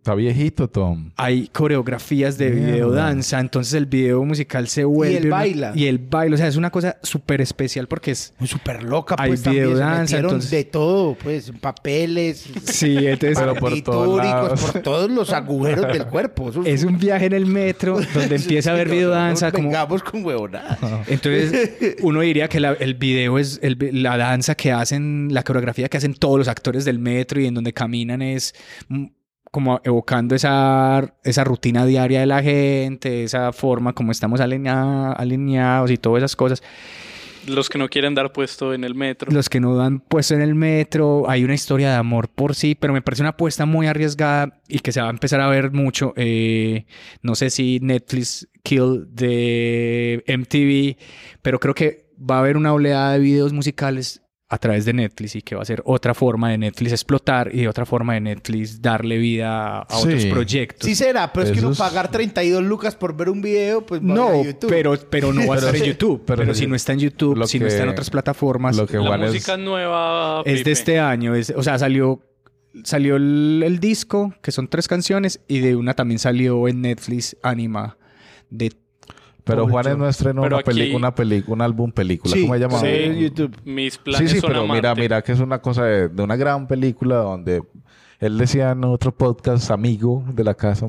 Está 0.00 0.14
viejito, 0.14 0.66
Tom. 0.66 1.10
hay 1.18 1.48
coreografías 1.48 2.38
de 2.38 2.48
Mierda. 2.50 2.72
videodanza, 2.72 3.38
entonces 3.38 3.74
el 3.74 3.84
video 3.84 4.24
musical 4.24 4.66
se 4.66 4.84
vuelve... 4.84 5.18
él 5.18 5.26
una- 5.26 5.36
baila. 5.36 5.72
Y 5.74 5.84
el 5.88 5.98
baila, 5.98 6.36
o 6.36 6.38
sea, 6.38 6.48
es 6.48 6.56
una 6.56 6.70
cosa 6.70 6.96
súper 7.02 7.42
especial 7.42 7.86
porque 7.86 8.12
es... 8.12 8.32
Súper 8.46 8.82
loca, 8.82 9.14
Hay 9.18 9.28
pues 9.32 9.42
también 9.42 9.64
se 9.64 9.68
videodanza, 9.72 10.00
metieron 10.16 10.30
entonces- 10.30 10.50
de 10.52 10.64
todo, 10.64 11.14
pues, 11.22 11.52
papeles, 11.60 12.48
Sí, 12.64 12.96
entonces... 12.96 13.38
Pero 13.38 13.54
por 13.56 13.78
todos 13.82 14.16
lados. 14.16 14.60
por 14.62 14.80
todos 14.82 15.10
los 15.10 15.34
agujeros 15.34 15.86
del 15.92 16.06
cuerpo. 16.06 16.48
Eso 16.48 16.62
Es 16.64 16.82
un 16.84 16.98
viaje 16.98 17.26
en 17.26 17.34
el 17.34 17.44
metro 17.44 18.00
donde 18.14 18.36
empieza 18.36 18.70
a 18.70 18.72
haber 18.72 18.86
Sí, 18.88 18.92
no, 18.94 18.96
videodanza 18.96 19.46
no 19.48 19.50
nos 19.52 19.56
como... 19.58 19.68
vengamos 19.68 20.02
con 20.02 20.24
huevonadas. 20.24 20.78
Entonces, 21.08 21.96
uno 22.00 22.22
diría 22.22 22.48
que 22.48 22.58
la- 22.58 22.72
el 22.72 22.94
video 22.94 23.38
es 23.38 23.58
el 23.62 23.76
la 23.92 24.16
danza 24.16 24.54
que 24.54 24.72
hacen, 24.72 25.28
la 25.30 25.42
coreografía 25.42 25.90
que 25.90 25.98
hacen 25.98 26.14
todos 26.14 26.38
los 26.38 26.48
actores 26.48 26.86
del 26.86 26.98
metro 26.98 27.38
y 27.38 27.44
en 27.46 27.52
donde 27.52 27.74
caminan 27.74 28.22
es 28.22 28.54
mm, 28.88 29.04
como 29.50 29.80
evocando 29.84 30.34
esa, 30.34 31.14
esa 31.24 31.44
rutina 31.44 31.84
diaria 31.86 32.20
de 32.20 32.26
la 32.26 32.42
gente, 32.42 33.24
esa 33.24 33.52
forma 33.52 33.92
como 33.92 34.12
estamos 34.12 34.40
alinea- 34.40 35.12
alineados 35.12 35.90
y 35.90 35.96
todas 35.96 36.20
esas 36.20 36.36
cosas. 36.36 36.62
Los 37.46 37.70
que 37.70 37.78
no 37.78 37.88
quieren 37.88 38.14
dar 38.14 38.32
puesto 38.32 38.74
en 38.74 38.84
el 38.84 38.94
metro. 38.94 39.32
Los 39.32 39.48
que 39.48 39.60
no 39.60 39.74
dan 39.74 40.00
puesto 40.00 40.34
en 40.34 40.42
el 40.42 40.54
metro, 40.54 41.28
hay 41.28 41.42
una 41.42 41.54
historia 41.54 41.88
de 41.90 41.96
amor 41.96 42.28
por 42.28 42.54
sí, 42.54 42.74
pero 42.74 42.92
me 42.92 43.00
parece 43.00 43.22
una 43.22 43.30
apuesta 43.30 43.64
muy 43.64 43.86
arriesgada 43.86 44.60
y 44.68 44.80
que 44.80 44.92
se 44.92 45.00
va 45.00 45.06
a 45.06 45.10
empezar 45.10 45.40
a 45.40 45.48
ver 45.48 45.72
mucho. 45.72 46.12
Eh, 46.16 46.84
no 47.22 47.34
sé 47.34 47.48
si 47.48 47.80
Netflix 47.80 48.46
Kill 48.62 49.06
de 49.10 50.22
MTV, 50.26 50.96
pero 51.40 51.58
creo 51.58 51.74
que 51.74 52.10
va 52.20 52.36
a 52.36 52.40
haber 52.40 52.58
una 52.58 52.74
oleada 52.74 53.14
de 53.14 53.20
videos 53.20 53.54
musicales 53.54 54.22
a 54.52 54.58
través 54.58 54.84
de 54.84 54.92
Netflix 54.92 55.36
y 55.36 55.42
que 55.42 55.54
va 55.54 55.62
a 55.62 55.64
ser 55.64 55.80
otra 55.84 56.12
forma 56.12 56.50
de 56.50 56.58
Netflix 56.58 56.90
explotar 56.90 57.54
y 57.54 57.68
otra 57.68 57.86
forma 57.86 58.14
de 58.14 58.20
Netflix 58.20 58.82
darle 58.82 59.16
vida 59.16 59.82
a 59.82 59.86
Sí. 59.88 60.08
otros 60.08 60.24
proyectos. 60.26 60.88
Sí 60.88 60.96
será, 60.96 61.32
pero 61.32 61.46
es 61.46 61.52
que 61.52 61.60
no 61.60 61.70
es- 61.70 61.78
pagar 61.78 62.10
32 62.10 62.60
lucas 62.64 62.96
por 62.96 63.16
ver 63.16 63.28
un 63.28 63.40
video, 63.40 63.86
pues 63.86 64.00
va 64.00 64.06
a 64.12 64.16
No, 64.16 64.44
YouTube. 64.44 64.68
pero, 64.68 64.94
pero 65.08 65.32
no 65.32 65.46
va 65.46 65.54
a 65.54 65.58
estar 65.58 65.76
en 65.76 65.84
YouTube. 65.84 66.22
pero 66.26 66.52
si 66.52 66.66
no 66.66 66.74
está 66.74 66.92
en 66.92 66.98
YouTube, 66.98 67.36
Lo 67.36 67.46
si 67.46 67.60
no 67.60 67.68
está 67.68 67.84
en 67.84 67.90
otras 67.90 68.10
plataformas, 68.10 68.76
Lo 68.76 68.86
que 68.88 68.96
La 68.96 69.04
igual 69.04 69.20
música 69.20 69.52
es... 69.54 69.58
nueva. 69.60 70.42
es 70.44 70.64
de 70.64 70.72
este 70.72 70.98
año. 70.98 71.34
es- 71.36 71.54
o 71.56 71.62
sea, 71.62 71.78
salió, 71.78 72.20
salió 72.82 73.14
el, 73.16 73.62
el 73.64 73.78
disco, 73.78 74.34
que 74.42 74.50
son 74.50 74.66
tres 74.66 74.88
canciones, 74.88 75.40
y 75.46 75.60
de 75.60 75.76
una 75.76 75.94
también 75.94 76.18
salió 76.18 76.66
en 76.66 76.80
Netflix 76.82 77.36
Anima. 77.42 77.96
De 78.50 78.72
Pero 79.50 79.62
Paul 79.62 79.72
Juanes 79.72 79.98
no 79.98 80.08
estrenó 80.08 80.42
Pero 80.42 80.56
una, 80.56 80.60
aquí- 80.70 80.94
una 80.94 81.14
película, 81.14 81.54
un 81.54 81.62
álbum 81.62 81.92
película. 81.92 82.34
Sí, 82.34 82.42
¿Cómo 82.42 82.54
se 82.54 82.60
llama? 82.60 82.78
sí, 82.78 82.86
Sí. 83.14 83.20
YouTube. 83.20 83.56
Mis 83.64 83.94
Sí, 83.94 84.00
planes 84.02 84.30
sí, 84.30 84.40
son 84.40 84.50
pero 84.50 84.66
mira, 84.66 84.94
mira 84.94 85.22
que 85.22 85.32
es 85.32 85.40
una 85.40 85.60
cosa 85.60 85.84
de, 85.84 86.08
de 86.08 86.22
una 86.22 86.36
gran 86.36 86.66
película 86.66 87.16
donde 87.16 87.62
él 88.18 88.38
decía 88.38 88.70
en 88.72 88.84
otro 88.84 89.12
podcast 89.12 89.70
amigo 89.70 90.22
de 90.32 90.44
la 90.44 90.54
casa 90.54 90.86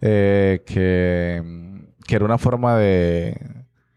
eh, 0.00 0.62
que, 0.66 1.42
que 2.06 2.14
era 2.16 2.24
una 2.24 2.38
forma 2.38 2.76
de, 2.76 3.36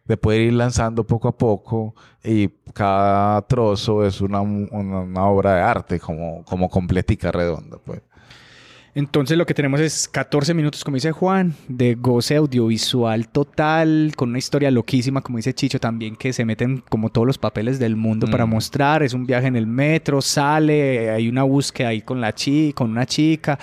de 0.06 0.18
poder 0.18 0.42
ir 0.42 0.54
lanzando 0.54 1.04
poco 1.04 1.28
a 1.28 1.38
poco 1.38 1.96
y 2.24 2.50
cada 2.74 3.42
trozo 3.48 4.06
es 4.06 4.22
una, 4.22 4.42
una, 4.42 5.00
una 5.00 5.26
obra 5.26 5.56
de 5.56 5.62
arte 5.62 6.00
como, 6.00 6.44
como 6.46 6.70
completica, 6.70 7.32
redonda. 7.32 7.78
Pues. 7.84 8.02
Entonces 9.00 9.38
lo 9.38 9.46
que 9.46 9.54
tenemos 9.54 9.80
es 9.80 10.10
14 10.10 10.54
minutos, 10.54 10.84
como 10.84 10.96
dice 10.96 11.14
Juan, 11.14 11.56
de 11.70 11.96
goce 11.96 12.36
audiovisual 12.36 13.30
total, 13.30 14.12
con 14.18 14.28
una 14.30 14.40
historia 14.40 14.70
loquísima, 14.72 15.22
como 15.22 15.38
dice 15.38 15.54
Chicho 15.54 15.80
también, 15.80 16.18
que 16.18 16.34
se 16.34 16.44
meten 16.44 16.84
como 16.90 17.10
todos 17.10 17.26
los 17.26 17.38
papeles 17.38 17.80
del 17.80 17.96
mundo 17.96 18.28
para 18.30 18.46
Mm. 18.46 18.50
mostrar. 18.50 19.02
Es 19.04 19.14
un 19.14 19.26
viaje 19.26 19.48
en 19.48 19.56
el 19.56 19.68
metro, 19.68 20.22
sale, 20.22 21.12
hay 21.12 21.30
una 21.30 21.44
búsqueda 21.44 21.88
ahí 21.90 22.02
con 22.02 22.20
la 22.20 22.36
chi 22.36 22.74
con 22.74 22.90
una 22.92 23.06
chica. 23.06 23.58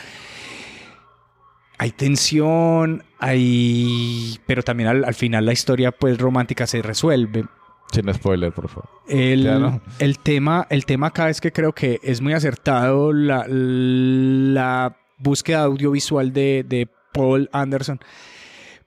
Hay 1.78 1.90
tensión, 1.90 3.02
hay... 3.18 4.38
Pero 4.46 4.62
también 4.62 4.88
al, 4.88 5.04
al 5.04 5.14
final 5.14 5.44
la 5.44 5.52
historia 5.52 5.92
pues 5.92 6.16
romántica 6.16 6.66
se 6.66 6.80
resuelve. 6.80 7.44
Sin 7.92 8.12
spoiler, 8.14 8.52
por 8.52 8.68
favor. 8.68 8.88
El, 9.06 9.44
no. 9.44 9.82
el 9.98 10.18
tema, 10.18 10.66
el 10.70 10.86
tema 10.86 11.08
acá 11.08 11.28
es 11.28 11.42
que 11.42 11.52
creo 11.52 11.72
que 11.74 12.00
es 12.02 12.22
muy 12.22 12.32
acertado 12.32 13.12
la, 13.12 13.44
la 13.48 14.96
búsqueda 15.18 15.62
audiovisual 15.62 16.32
de, 16.32 16.64
de 16.68 16.88
Paul 17.12 17.48
Anderson 17.52 18.00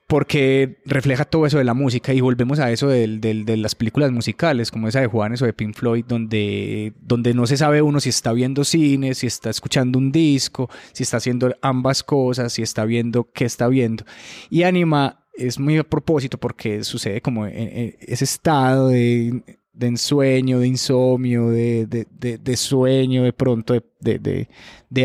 porque 0.08 0.82
refleja 0.86 1.24
todo 1.24 1.46
eso 1.46 1.60
de 1.60 1.64
la 1.64 1.76
música 1.76 2.14
y 2.16 2.20
volvemos 2.22 2.58
a 2.60 2.72
eso 2.72 2.88
del- 2.88 3.22
de 3.22 3.58
las 3.58 3.76
películas 3.76 4.12
musicales 4.12 4.72
como 4.72 4.88
esa 4.88 5.02
de 5.02 5.06
Juanes 5.08 5.40
o 5.44 5.46
de 5.46 5.54
Pink 5.54 5.76
Floyd 5.76 6.04
donde, 6.08 6.94
donde 7.00 7.36
no 7.36 7.46
se 7.46 7.58
sabe 7.58 7.84
uno 7.84 8.00
si 8.00 8.10
está 8.10 8.34
viendo 8.34 8.64
cine, 8.64 9.14
si 9.14 9.28
está 9.28 9.52
escuchando 9.52 10.00
un 10.00 10.12
disco, 10.12 10.68
si 10.94 11.04
está 11.04 11.18
haciendo 11.18 11.56
ambas 11.62 12.02
cosas, 12.02 12.54
si 12.54 12.64
está 12.64 12.86
viendo 12.86 13.30
qué 13.32 13.46
está 13.46 13.68
viendo. 13.68 14.04
Y 14.50 14.64
Anima 14.64 15.28
es 15.36 15.60
muy 15.60 15.78
a 15.78 15.84
propósito 15.84 16.40
porque 16.40 16.84
sucede 16.84 17.22
como 17.22 17.46
ese 17.46 18.24
estado 18.24 18.88
de, 18.90 19.59
de 19.80 19.88
ensueño, 19.88 20.60
de 20.60 20.68
insomnio, 20.68 21.50
de, 21.50 21.86
de- 21.88 22.38
de- 22.38 22.58
sueño 22.58 23.24
de 23.24 23.32
pronto 23.34 23.74
de, 24.02 24.48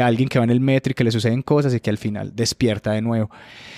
alguien 0.02 0.28
que 0.28 0.38
va 0.38 0.44
en 0.44 0.50
el 0.50 0.60
metro 0.60 0.90
y 0.90 0.94
que 0.94 1.04
le 1.04 1.12
suceden 1.12 1.42
cosas 1.42 1.72
y 1.74 1.80
que 1.80 1.90
al 1.90 1.98
final 1.98 2.32
despierta 2.34 2.90
de 2.92 3.00
nuevo. 3.00 3.30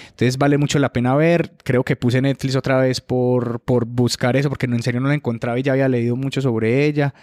Entonces 0.05 0.39
vale 0.39 0.57
mucho 0.57 0.79
la 0.79 0.93
pena 0.93 1.15
ver. 1.15 1.53
Creo 1.63 1.85
que 1.85 1.97
puse 1.97 2.23
Netflix 2.23 2.57
otra 2.57 2.79
vez 2.81 3.03
por, 3.03 3.61
por 3.61 3.85
buscar 3.85 4.37
eso, 4.37 4.49
porque 4.49 4.65
en 4.67 4.83
serio 4.83 5.01
no 5.01 5.09
la 5.09 5.15
encontraba 5.15 5.59
y 5.59 5.63
ya 5.63 5.73
había 5.73 5.89
leído 5.89 6.17
mucho 6.17 6.41
sobre 6.41 6.87
ella. 6.87 7.15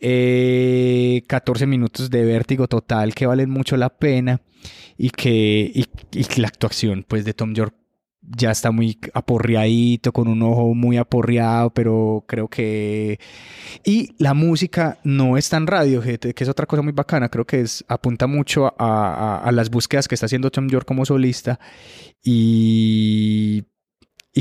Eh, 0.00 1.22
14 1.26 1.66
minutos 1.66 2.08
de 2.10 2.24
vértigo 2.24 2.68
total 2.68 3.14
que 3.14 3.26
valen 3.26 3.50
mucho 3.50 3.76
la 3.76 3.88
pena 3.90 4.40
y 4.96 5.10
que, 5.10 5.70
y, 5.74 5.86
y 6.12 6.40
la 6.40 6.48
actuación 6.48 7.04
pues 7.08 7.24
de 7.24 7.34
Tom 7.34 7.52
York 7.54 7.74
ya 8.20 8.50
está 8.50 8.70
muy 8.70 8.98
aporreadito, 9.14 10.12
con 10.12 10.28
un 10.28 10.42
ojo 10.42 10.74
muy 10.74 10.96
aporreado, 10.96 11.70
pero 11.70 12.24
creo 12.26 12.48
que... 12.48 13.18
Y 13.84 14.14
la 14.18 14.34
música 14.34 14.98
no 15.04 15.36
es 15.36 15.48
tan 15.48 15.66
radio, 15.66 16.02
que 16.02 16.34
es 16.36 16.48
otra 16.48 16.66
cosa 16.66 16.82
muy 16.82 16.92
bacana, 16.92 17.28
creo 17.28 17.46
que 17.46 17.60
es, 17.60 17.84
apunta 17.88 18.26
mucho 18.26 18.74
a, 18.78 19.48
las 19.52 19.70
búsquedas 19.70 20.08
que 20.08 20.14
está 20.14 20.26
haciendo 20.26 20.50
Tom 20.50 20.68
York 20.68 20.86
como 20.86 21.04
solista 21.04 21.58
y, 22.22 23.64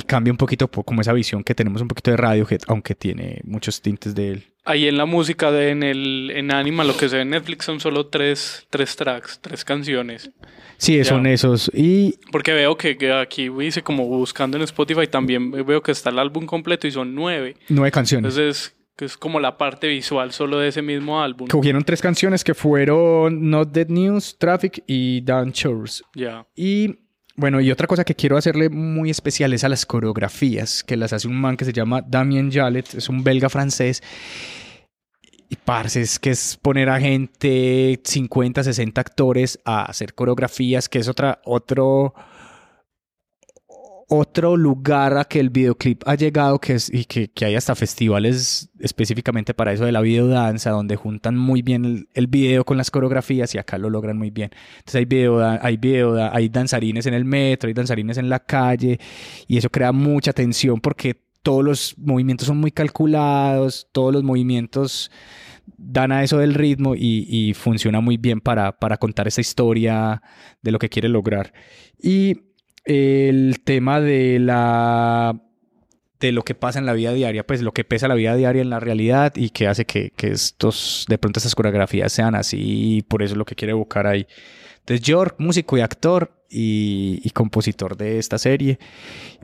cambia 0.06 0.32
un 0.32 0.38
poquito 0.38 0.68
po- 0.70 0.84
como 0.84 1.02
esa 1.02 1.14
visión 1.14 1.44
que 1.44 1.56
tenemos 1.56 1.82
un 1.82 1.88
poquito 1.88 2.12
de 2.12 2.18
Radiohead, 2.18 2.62
aunque 2.68 2.96
tiene 2.96 3.42
muchos 3.44 3.82
tintes 3.82 4.14
de 4.14 4.32
él. 4.32 4.54
Ahí 4.68 4.88
en 4.88 4.98
la 4.98 5.06
música, 5.06 5.52
de, 5.52 5.70
en 5.70 5.82
el 5.84 6.32
en 6.36 6.52
Anima, 6.52 6.84
lo 6.84 6.96
que 6.98 7.08
se 7.10 7.16
ve 7.16 7.22
en 7.24 7.30
Netflix 7.32 7.66
son 7.66 7.80
solo 7.80 8.08
tres, 8.08 8.68
tres 8.70 8.96
tracks, 8.96 9.40
tres 9.42 9.64
canciones. 9.64 10.30
Sí, 10.78 10.98
Ya. 10.98 11.06
son 11.06 11.26
esos. 11.26 11.72
Y 11.74 12.16
Porque 12.32 12.54
veo 12.54 12.78
que, 12.78 12.98
que 12.98 13.12
aquí 13.12 13.50
dice 13.50 13.82
como 13.82 14.06
buscando 14.06 14.58
en 14.58 14.64
Spotify 14.64 15.08
también 15.08 15.52
veo 15.66 15.82
que 15.82 15.92
está 15.92 16.10
el 16.10 16.20
álbum 16.20 16.46
completo 16.46 16.86
y 16.86 16.92
son 16.92 17.16
nueve. 17.16 17.56
nueve 17.70 17.92
canciones. 17.92 18.38
Entonces 18.38 18.74
que 18.98 19.06
es 19.06 19.16
como 19.16 19.40
la 19.40 19.58
parte 19.60 19.88
visual 19.88 20.32
solo 20.32 20.58
de 20.58 20.70
ese 20.70 20.82
mismo 20.82 21.22
álbum. 21.22 21.48
Cogieron 21.48 21.84
tres 21.84 22.02
canciones 22.02 22.44
que 22.44 22.56
fueron 22.56 23.48
Not 23.50 23.72
Dead 23.72 23.88
News, 23.90 24.36
Traffic 24.40 24.84
y 24.88 25.22
Down 25.22 25.52
Chores. 25.54 26.04
Ya. 26.16 26.48
Y 26.56 26.96
bueno, 27.40 27.62
y 27.62 27.70
otra 27.70 27.86
cosa 27.86 28.04
que 28.04 28.16
quiero 28.16 28.36
hacerle 28.36 28.68
muy 28.70 29.12
especial 29.12 29.54
es 29.54 29.64
a 29.64 29.70
las 29.70 29.86
coreografías, 29.86 30.84
que 30.84 30.98
las 30.98 31.14
hace 31.14 31.28
un 31.28 31.40
man 31.40 31.56
que 31.56 31.66
se 31.66 31.72
llama 31.72 32.02
Damien 32.02 32.52
Jallet, 32.52 32.96
es 32.96 33.10
un 33.10 33.24
belga 33.24 33.48
francés. 33.48 34.02
Y 35.48 35.56
parce, 35.56 36.02
es 36.02 36.18
que 36.18 36.32
es 36.32 36.58
poner 36.58 36.90
a 36.90 37.00
gente, 37.00 38.02
50, 38.04 38.64
60 38.64 39.00
actores 39.00 39.60
a 39.66 39.84
hacer 39.86 40.16
coreografías, 40.16 40.90
que 40.90 40.98
es 40.98 41.08
otra, 41.08 41.40
otro, 41.46 42.16
otro 44.10 44.56
lugar 44.56 45.18
a 45.18 45.26
que 45.26 45.40
el 45.40 45.50
videoclip 45.50 46.02
ha 46.06 46.16
llegado 46.16 46.60
que 46.60 46.74
es, 46.76 46.90
y 46.94 47.04
que, 47.04 47.28
que 47.30 47.44
hay 47.44 47.56
hasta 47.56 47.76
festivales 47.76 48.70
específicamente 48.80 49.54
para 49.54 49.74
eso 49.74 49.84
de 49.84 49.92
la 49.92 50.00
videodanza, 50.00 50.72
donde 50.72 50.96
juntan 50.96 51.36
muy 51.36 51.62
bien 51.62 51.84
el, 51.84 52.10
el 52.14 52.28
video 52.28 52.64
con 52.64 52.78
las 52.78 52.90
coreografías 52.90 53.54
y 53.54 53.58
acá 53.58 53.78
lo 53.78 53.90
logran 53.90 54.18
muy 54.18 54.30
bien. 54.30 54.52
Entonces 54.78 54.96
hay 54.96 55.06
video, 55.06 55.46
hay 55.46 55.76
video, 55.76 56.34
hay 56.34 56.48
danzarines 56.48 57.06
en 57.06 57.16
el 57.16 57.26
metro, 57.26 57.68
hay 57.68 57.74
danzarines 57.74 58.18
en 58.18 58.30
la 58.30 58.40
calle 58.40 58.98
y 59.46 59.58
eso 59.58 59.70
crea 59.70 59.92
mucha 59.92 60.32
tensión 60.32 60.80
porque 60.80 61.22
todos 61.44 61.64
los 61.64 61.96
movimientos 61.98 62.48
son 62.48 62.58
muy 62.58 62.72
calculados, 62.72 63.90
todos 63.92 64.14
los 64.14 64.24
movimientos 64.24 65.12
dan 65.78 66.14
a 66.14 66.24
eso 66.24 66.38
del 66.38 66.54
ritmo 66.54 66.96
y, 66.96 67.28
y 67.30 67.54
funciona 67.54 68.00
muy 68.00 68.16
bien 68.16 68.40
para, 68.40 68.72
para 68.78 68.98
contar 68.98 69.28
esa 69.28 69.42
historia 69.42 70.22
de 70.62 70.72
lo 70.72 70.80
que 70.80 70.88
quiere 70.88 71.10
lograr. 71.10 71.52
Y 72.02 72.47
el 72.88 73.60
tema 73.64 74.02
de 74.02 74.40
la 74.40 75.42
de 76.20 76.32
lo 76.32 76.44
que 76.44 76.56
pasa 76.56 76.80
en 76.80 76.86
la 76.86 76.94
vida 76.94 77.14
diaria, 77.14 77.46
pues 77.46 77.62
lo 77.62 77.74
que 77.74 77.84
pesa 77.84 78.08
la 78.08 78.16
vida 78.16 78.36
diaria 78.36 78.62
en 78.62 78.70
la 78.70 78.80
realidad 78.80 79.34
y 79.36 79.52
que 79.52 79.68
hace 79.68 79.86
que, 79.86 80.12
que 80.16 80.32
estos, 80.32 81.06
de 81.08 81.18
pronto 81.20 81.40
estas 81.40 81.54
coreografías 81.54 82.12
sean 82.12 82.34
así 82.34 82.58
y 82.98 83.02
por 83.04 83.22
eso 83.22 83.34
es 83.34 83.38
lo 83.38 83.46
que 83.46 83.56
quiere 83.56 83.72
evocar 83.72 84.08
ahí. 84.08 84.26
Entonces 84.80 85.06
York, 85.06 85.36
músico 85.38 85.78
y 85.78 85.82
actor 85.82 86.32
y, 86.50 87.20
y 87.24 87.30
compositor 87.32 87.98
de 87.98 88.18
esta 88.18 88.40
serie, 88.40 88.80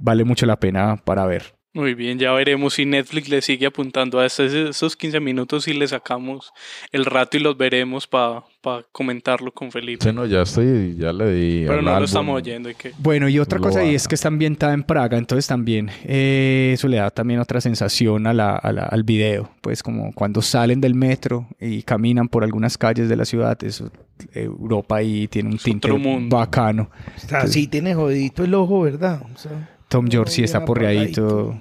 vale 0.02 0.24
mucho 0.24 0.45
la 0.45 0.60
pena 0.60 0.98
para 1.03 1.26
ver. 1.26 1.56
Muy 1.76 1.95
bien, 1.95 2.20
ya 2.20 2.32
veremos 2.34 2.76
si 2.76 2.86
Netflix 2.86 3.30
le 3.30 3.41
sigue 3.41 3.66
apuntando 3.66 4.20
a 4.20 4.28
estos, 4.28 4.54
esos 4.54 4.95
15 4.95 5.20
minutos 5.20 5.68
y 5.68 5.74
le 5.74 5.88
sacamos 5.88 6.54
el 6.91 7.04
rato 7.04 7.36
y 7.36 7.40
los 7.40 7.58
veremos 7.58 8.06
para 8.06 8.44
comentarlo 8.91 9.52
con 9.52 9.72
Felipe. 9.72 10.04
Sí, 10.06 10.14
no, 10.14 10.28
ya 10.28 10.44
estoy, 10.44 10.95
ya 10.95 11.12
le 11.12 11.34
di. 11.34 11.64
Pero 11.66 11.82
no 11.82 11.98
lo 12.00 12.06
estamos 12.06 12.36
oyendo. 12.38 12.70
¿y 12.70 12.76
qué? 12.76 12.91
Bueno, 13.00 13.28
y 13.28 13.40
otra 13.40 13.58
Lo 13.58 13.64
cosa, 13.64 13.84
y 13.84 13.88
haga. 13.88 13.95
es 13.95 14.08
que 14.08 14.14
está 14.14 14.28
ambientada 14.28 14.74
en 14.76 14.84
Praga, 14.84 15.18
entonces 15.18 15.48
también 15.48 15.90
eh, 16.04 16.72
eso 16.76 16.88
le 16.88 16.98
da 16.98 17.10
también 17.10 17.40
otra 17.40 17.60
sensación 17.60 18.28
a 18.28 18.34
la, 18.34 18.56
a 18.56 18.72
la- 18.72 18.84
al 18.84 19.04
video, 19.04 19.50
pues 19.62 19.82
como 19.82 20.14
cuando 20.14 20.44
salen 20.44 20.80
del 20.80 20.94
metro 20.94 21.48
y 21.60 21.82
caminan 21.82 22.28
por 22.30 22.44
algunas 22.44 22.78
calles 22.78 23.10
de 23.10 23.16
la 23.16 23.26
ciudad, 23.26 23.58
eso, 23.64 23.91
Europa 24.32 24.98
ahí 24.98 25.28
tiene 25.28 25.50
un 25.50 25.58
tinte 25.58 25.88
otro 25.88 25.98
mundo. 25.98 26.38
bacano. 26.38 26.91
Está 27.18 27.40
así, 27.40 27.66
tiene 27.66 27.95
jodidito 27.95 28.44
el 28.44 28.54
ojo, 28.54 28.82
¿verdad? 28.82 29.24
O 29.34 29.38
sea, 29.40 29.72
Tom 29.94 30.07
York 30.10 30.28
sí 30.28 30.44
está 30.44 30.65
porreadito. 30.65 31.56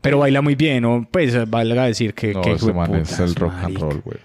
Pero 0.00 0.20
baila 0.20 0.40
muy 0.40 0.54
bien, 0.54 0.82
¿no? 0.84 1.06
Pues 1.10 1.50
valga 1.50 1.84
decir 1.84 2.14
que... 2.14 2.32
No, 2.32 2.40
que 2.40 2.52
ese 2.52 2.72
man 2.72 2.94
es 2.94 3.18
el 3.18 3.34
rock 3.34 3.52
and 3.62 3.78
roll, 3.78 4.00
güey. 4.00 4.16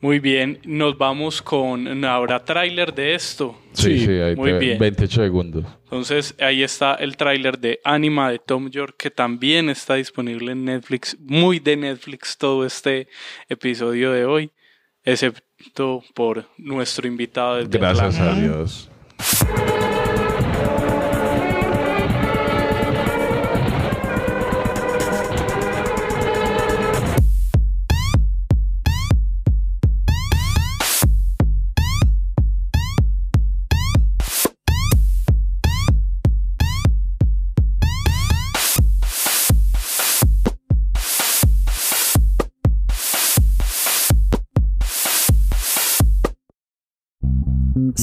Muy 0.00 0.18
bien, 0.18 0.58
nos 0.64 0.96
vamos 0.96 1.42
con... 1.42 2.02
¿Habrá 2.02 2.42
tráiler 2.42 2.94
de 2.94 3.14
esto? 3.14 3.60
Sí, 3.72 3.98
sí, 3.98 4.10
ahí 4.12 4.34
Muy 4.36 4.52
te- 4.52 4.58
bien. 4.58 4.78
28 4.78 5.22
segundos. 5.22 5.64
Entonces 5.84 6.34
ahí 6.40 6.62
está 6.62 6.94
el 6.94 7.18
tráiler 7.18 7.58
de 7.58 7.78
Anima 7.84 8.30
de 8.30 8.38
Tom 8.38 8.70
York 8.70 8.94
que 8.96 9.10
también 9.10 9.68
está 9.68 9.96
disponible 9.96 10.52
en 10.52 10.64
Netflix, 10.64 11.14
muy 11.20 11.58
de 11.58 11.76
Netflix 11.76 12.38
todo 12.38 12.64
este 12.64 13.08
episodio 13.50 14.12
de 14.12 14.24
hoy, 14.24 14.50
excepto 15.04 16.02
por 16.14 16.46
nuestro 16.56 17.06
invitado 17.06 17.56
desde 17.56 17.78
Gracias 17.78 18.18
a. 18.18 18.32
Dios. 18.34 18.90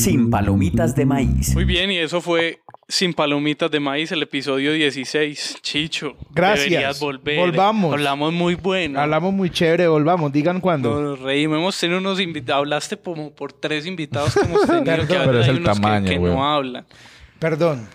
Sin 0.03 0.29
palomitas 0.29 0.95
de 0.95 1.05
maíz. 1.05 1.53
Muy 1.53 1.63
bien, 1.63 1.89
y 1.89 1.97
eso 1.97 2.19
fue 2.19 2.59
Sin 2.89 3.13
Palomitas 3.13 3.71
de 3.71 3.79
Maíz, 3.79 4.11
el 4.11 4.21
episodio 4.21 4.73
16. 4.73 5.59
Chicho, 5.61 6.15
Gracias. 6.31 6.69
deberías 6.69 6.99
volver. 6.99 7.39
Volvamos. 7.39 7.93
Hablamos 7.93 8.33
muy 8.33 8.55
bueno. 8.55 8.99
Hablamos 8.99 9.33
muy 9.33 9.49
chévere, 9.49 9.87
volvamos, 9.87 10.33
digan 10.33 10.59
cuándo. 10.59 11.01
Nos 11.01 11.19
reímos, 11.19 11.57
hemos 11.57 11.79
tenido 11.79 11.99
unos 11.99 12.19
invitados, 12.19 12.59
hablaste 12.59 12.97
como 12.97 13.31
por 13.31 13.53
tres 13.53 13.85
invitados 13.85 14.33
que 14.33 14.41
hemos 14.41 14.61
tenido, 14.67 14.83
Perdón. 14.83 15.07
que 15.07 15.13
Pero 15.25 15.39
es 15.39 15.47
el 15.47 15.57
unos 15.59 15.79
tamaño, 15.79 16.09
que, 16.09 16.17
weón. 16.19 16.35
no 16.35 16.53
hablan. 16.53 16.85
Perdón. 17.39 17.87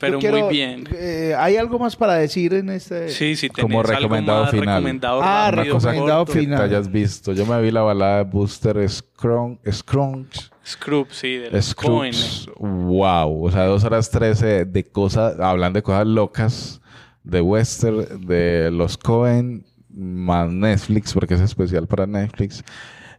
Pero 0.00 0.14
Yo 0.14 0.18
quiero- 0.20 0.46
muy 0.46 0.48
bien. 0.54 0.88
eh, 0.94 1.34
¿Hay 1.38 1.56
algo 1.56 1.78
más 1.78 1.94
para 1.94 2.14
decir 2.14 2.54
en 2.54 2.70
este? 2.70 3.10
Sí, 3.10 3.36
sí, 3.36 3.48
tenés 3.50 3.62
Como 3.62 3.80
algo 3.80 3.92
recomendado 3.92 4.42
más 4.44 4.50
final. 4.50 4.66
recomendado 4.78 5.20
Ah, 5.22 5.50
rápido, 5.52 5.74
recomendado 5.78 6.18
corto. 6.24 6.32
Que 6.32 6.38
final. 6.40 6.58
te 6.58 6.64
hayas 6.64 6.90
visto. 6.90 7.32
Yo 7.34 7.44
me 7.46 7.60
vi 7.60 7.70
la 7.70 7.82
balada 7.82 8.16
de 8.18 8.24
Booster 8.24 8.88
Scrunch. 8.88 9.60
Scrunch. 9.70 10.50
Scrooge, 10.66 11.12
sí, 11.12 11.36
de 11.36 11.50
los 11.50 11.74
Coen. 11.74 12.14
Scrooge. 12.14 12.50
Wow. 12.58 13.44
O 13.44 13.50
sea, 13.50 13.64
dos 13.66 13.84
horas 13.84 14.10
trece 14.10 14.64
de 14.64 14.84
cosas, 14.88 15.38
hablando 15.38 15.76
de 15.78 15.82
cosas 15.82 16.06
locas, 16.06 16.80
de 17.22 17.40
western, 17.42 18.26
de 18.26 18.70
los 18.72 18.96
Cohen, 18.96 19.64
más 19.92 20.48
Netflix, 20.50 21.12
porque 21.12 21.34
es 21.34 21.40
especial 21.40 21.86
para 21.86 22.06
Netflix. 22.06 22.64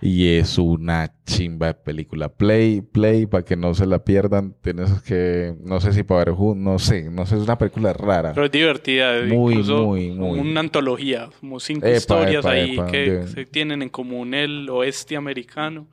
Y 0.02 0.36
es 0.38 0.58
una 0.58 1.14
chimba 1.26 1.68
de 1.68 1.74
película. 1.76 2.30
Play, 2.30 2.82
play, 2.82 3.28
para 3.28 3.44
que 3.46 3.56
no 3.56 3.74
se 3.76 3.86
la 3.86 4.04
pierdan. 4.04 4.56
Tienes 4.62 5.02
que, 5.04 5.54
no 5.64 5.80
sé 5.80 5.94
si 5.94 6.02
para 6.04 6.26
ver, 6.26 6.34
no 6.56 6.80
sé, 6.80 7.10
no 7.10 7.26
sé, 7.28 7.36
es 7.38 7.44
una 7.44 7.58
película 7.58 7.94
rara. 7.94 8.34
Pero 8.34 8.48
es 8.48 8.52
divertida. 8.52 9.22
Muy, 9.28 9.54
incluso 9.54 9.86
muy, 9.86 10.10
muy. 10.12 10.40
Una 10.40 10.60
antología, 10.62 11.30
como 11.40 11.60
cinco 11.60 11.86
Epa, 11.86 11.96
historias 11.98 12.44
epa, 12.46 12.52
ahí 12.54 12.74
epa, 12.74 12.88
que 12.88 13.28
se 13.28 13.46
tienen 13.46 13.82
en 13.84 13.90
común 13.90 14.34
el 14.34 14.68
oeste 14.72 15.16
americano. 15.16 15.86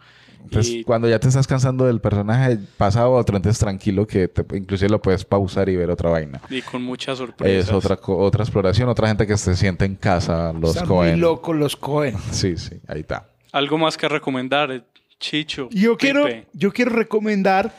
Entonces, 0.42 0.72
y 0.72 0.84
cuando 0.84 1.08
ya 1.08 1.18
te 1.18 1.28
estás 1.28 1.46
cansando 1.46 1.84
del 1.84 2.00
personaje, 2.00 2.58
pasa 2.78 3.02
a 3.02 3.08
otro, 3.08 3.36
entonces 3.36 3.58
tranquilo 3.58 4.06
que 4.06 4.28
te- 4.28 4.56
inclusive 4.56 4.88
lo 4.88 5.02
puedes 5.02 5.24
pausar 5.24 5.68
y 5.68 5.76
ver 5.76 5.90
otra 5.90 6.08
vaina. 6.10 6.40
y 6.48 6.62
con 6.62 6.80
muchas 6.82 7.18
sorpresas. 7.18 7.68
Es 7.68 7.74
otra, 7.74 7.96
co- 7.96 8.16
otra 8.16 8.44
exploración, 8.44 8.88
otra 8.88 9.08
gente 9.08 9.26
que 9.26 9.36
se 9.36 9.54
siente 9.56 9.84
en 9.84 9.96
casa, 9.96 10.52
los 10.54 10.70
Están 10.70 10.88
muy 10.88 10.96
Cohen. 10.96 11.20
locos 11.20 11.56
los 11.56 11.76
Cohen. 11.76 12.14
Sí, 12.30 12.56
sí, 12.56 12.76
ahí 12.86 13.00
está. 13.00 13.28
Algo 13.52 13.78
más 13.78 13.96
que 13.96 14.08
recomendar, 14.08 14.70
eh, 14.70 14.82
Chicho. 15.18 15.68
Yo 15.72 15.96
quiero, 15.96 16.26
yo 16.52 16.72
quiero 16.72 16.92
recomendar 16.92 17.74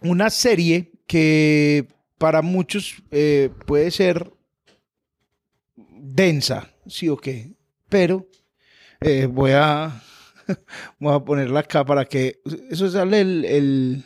una 0.00 0.28
serie 0.30 0.92
que 1.06 1.86
para 2.18 2.42
muchos 2.42 2.96
eh, 3.10 3.50
puede 3.66 3.90
ser 3.90 4.30
densa, 5.76 6.68
sí 6.86 7.08
o 7.08 7.16
qué, 7.16 7.52
pero 7.88 8.26
eh, 9.00 9.26
voy 9.26 9.52
a 9.54 10.02
voy 10.98 11.14
a 11.14 11.20
ponerla 11.20 11.60
acá 11.60 11.84
para 11.84 12.04
que 12.04 12.40
eso 12.70 12.90
sale 12.90 13.20
el, 13.20 13.44
el- 13.44 14.04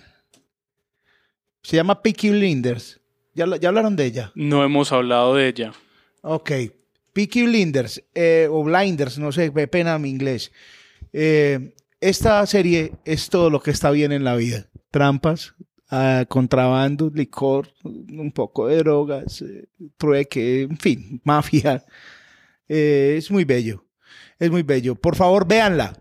se 1.63 1.77
llama 1.77 2.03
Peaky 2.03 2.31
Blinders. 2.31 3.01
¿Ya, 3.35 3.47
ya 3.59 3.69
hablaron 3.69 3.95
de 3.97 4.05
ella? 4.05 4.33
No 4.35 4.63
hemos 4.65 4.91
hablado 4.93 5.37
de 5.37 5.47
ella. 5.49 5.73
Ok. 6.23 6.51
Peaky 7.13 7.45
Blinders, 7.45 8.03
eh, 8.15 8.49
o 8.51 8.65
Blinders, 8.65 9.19
no 9.19 9.31
sé, 9.33 9.51
pena 9.69 9.99
mi 9.99 10.11
inglés. 10.11 10.51
Eh, 11.13 11.75
esta 12.01 12.45
serie 12.47 12.93
es 13.05 13.29
todo 13.29 13.51
lo 13.51 13.61
que 13.61 13.71
está 13.71 13.91
bien 13.91 14.13
en 14.13 14.25
la 14.25 14.35
vida. 14.35 14.67
Trampas, 14.91 15.55
ah, 15.91 16.25
contrabando, 16.29 17.11
licor, 17.15 17.69
un 17.85 18.33
poco 18.33 18.67
de 18.67 18.79
drogas, 18.79 19.43
eh, 19.43 19.69
trueque, 19.97 20.63
en 20.63 20.77
fin, 20.77 21.21
mafia. 21.25 21.85
Eh, 22.69 23.17
es 23.19 23.31
muy 23.31 23.45
bello. 23.45 23.85
Es 24.39 24.51
muy 24.51 24.63
bello. 24.63 24.95
Por 24.95 25.15
favor, 25.15 25.47
véanla. 25.47 25.93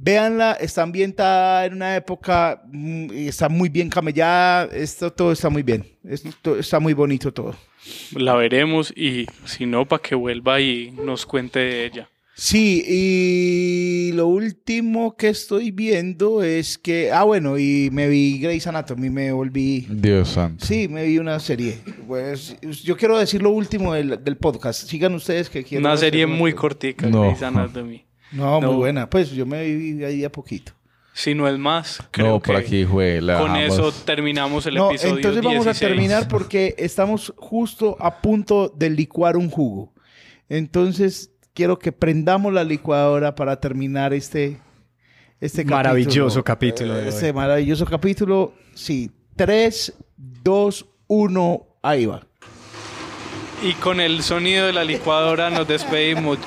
Véanla, 0.00 0.52
está 0.52 0.82
ambientada 0.82 1.66
en 1.66 1.74
una 1.74 1.96
época, 1.96 2.62
mm, 2.70 3.10
está 3.12 3.48
muy 3.48 3.68
bien 3.68 3.90
camellada, 3.90 4.66
esto 4.72 5.12
todo 5.12 5.32
está 5.32 5.50
muy 5.50 5.64
bien, 5.64 5.84
esto 6.04 6.56
está 6.56 6.78
muy 6.78 6.92
bonito 6.92 7.32
todo. 7.32 7.56
La 8.12 8.34
veremos 8.34 8.92
y 8.96 9.26
si 9.44 9.66
no, 9.66 9.86
para 9.86 10.00
que 10.02 10.14
vuelva 10.14 10.60
y 10.60 10.92
nos 10.92 11.26
cuente 11.26 11.58
de 11.58 11.86
ella. 11.86 12.08
Sí, 12.40 12.84
y 12.86 14.12
lo 14.12 14.28
último 14.28 15.16
que 15.16 15.28
estoy 15.28 15.72
viendo 15.72 16.44
es 16.44 16.78
que, 16.78 17.10
ah, 17.10 17.24
bueno, 17.24 17.58
y 17.58 17.88
me 17.90 18.06
vi 18.08 18.38
Grey's 18.38 18.64
Anatomy, 18.68 19.10
me 19.10 19.32
volví, 19.32 19.88
Dios 19.90 20.28
santo. 20.28 20.64
sí, 20.64 20.86
me 20.86 21.04
vi 21.04 21.18
una 21.18 21.40
serie. 21.40 21.78
Pues 22.06 22.56
yo 22.84 22.96
quiero 22.96 23.18
decir 23.18 23.42
lo 23.42 23.50
último 23.50 23.92
del, 23.92 24.22
del 24.22 24.36
podcast. 24.36 24.88
Sigan 24.88 25.14
ustedes 25.14 25.50
que 25.50 25.64
quiero. 25.64 25.84
Una 25.84 25.96
serie 25.96 26.28
muy 26.28 26.52
cortica, 26.52 27.08
No. 27.08 27.22
Grey's 27.22 27.42
Anatomy. 27.42 28.04
No, 28.30 28.60
No. 28.60 28.68
muy 28.68 28.76
buena. 28.76 29.10
Pues 29.10 29.32
yo 29.32 29.44
me 29.44 29.64
vi 29.64 30.04
ahí 30.04 30.22
a 30.22 30.30
poquito. 30.30 30.70
Si 31.14 31.34
no 31.34 31.48
es 31.48 31.58
más, 31.58 32.00
creo 32.12 32.26
No, 32.34 32.40
por 32.40 32.54
que 32.54 32.60
aquí 32.60 32.84
fue 32.84 33.20
la 33.20 33.40
con 33.40 33.52
dejamos. 33.52 33.74
eso 33.90 33.92
terminamos 34.04 34.64
el 34.66 34.76
No, 34.76 34.90
episodio 34.90 35.16
entonces 35.16 35.42
vamos 35.42 35.64
16. 35.64 35.76
a 35.82 35.88
terminar 35.88 36.28
porque 36.28 36.76
estamos 36.78 37.32
justo 37.36 37.96
a 37.98 38.22
punto 38.22 38.68
de 38.68 38.90
licuar 38.90 39.36
un 39.36 39.50
jugo. 39.50 39.92
Entonces 40.48 41.32
quiero 41.58 41.76
que 41.76 41.90
prendamos 41.90 42.52
la 42.52 42.62
licuadora 42.62 43.34
para 43.34 43.58
terminar 43.58 44.14
este, 44.14 44.58
este 45.40 45.64
Maravilloso 45.64 46.44
capítulo 46.44 46.94
de 46.94 47.00
Eh, 47.00 47.02
hoy. 47.02 47.08
Este 47.08 47.32
maravilloso 47.32 47.84
capítulo. 47.84 48.52
Sí, 48.74 49.10
3, 49.34 49.92
2, 50.44 50.86
1, 51.08 51.66
ahí 51.82 52.06
va. 52.06 52.24
Y 53.64 53.72
con 53.74 53.98
el 53.98 54.22
sonido 54.22 54.66
de 54.66 54.72
la 54.72 54.84
licuadora 54.84 55.50
nos 55.50 55.66
despedimos. 55.66 56.38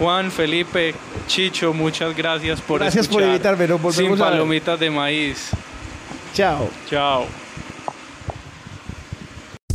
Juan, 0.00 0.32
Felipe, 0.32 0.92
Chicho, 1.28 1.72
muchas 1.72 2.16
gracias 2.16 2.60
por 2.60 2.80
Gracias 2.80 3.06
por 3.06 3.20
escuchar. 3.22 3.28
invitarme, 3.28 3.68
nos 3.68 3.80
volvemos 3.80 3.94
Sin 3.96 4.06
a 4.06 4.10
ver. 4.30 4.34
palomitas 4.38 4.80
de 4.80 4.90
maíz. 4.90 5.50
Chao. 6.34 6.68
Chao. 6.90 7.47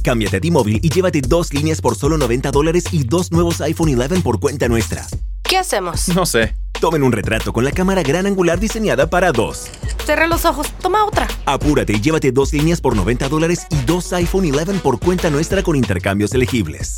Cámbiate 0.04 0.38
a 0.38 0.42
T-Mobile 0.42 0.80
y 0.84 0.90
llévate 0.90 1.22
dos 1.22 1.54
líneas 1.54 1.82
por 1.82 1.96
solo 1.96 2.18
90 2.18 2.52
dólares 2.52 2.84
y 2.92 3.04
dos 3.04 3.32
nuevos 3.32 3.62
iPhone 3.62 4.00
11 4.00 4.22
por 4.22 4.40
cuenta 4.40 4.68
nuestra. 4.68 5.08
¿Qué 5.44 5.58
hacemos? 5.58 6.10
No 6.10 6.26
sé. 6.26 6.56
Tomen 6.80 7.04
un 7.04 7.14
retrato 7.14 7.54
con 7.54 7.64
la 7.64 7.72
cámara 7.72 8.04
gran 8.04 8.26
angular 8.26 8.60
diseñada 8.60 9.10
para 9.10 9.32
dos. 9.32 9.68
Cerré 10.06 10.28
los 10.28 10.44
ojos. 10.44 10.68
Toma 10.82 11.06
otra. 11.06 11.28
Apúrate 11.46 11.94
y 11.94 12.02
llévate 12.02 12.32
dos 12.32 12.52
líneas 12.52 12.82
por 12.82 12.96
90 12.96 13.30
dólares 13.30 13.66
y 13.70 13.78
dos 13.86 14.12
iPhone 14.14 14.52
11 14.54 14.80
por 14.80 15.00
cuenta 15.00 15.30
nuestra 15.30 15.64
con 15.64 15.78
intercambios 15.78 16.34
elegibles. 16.34 16.98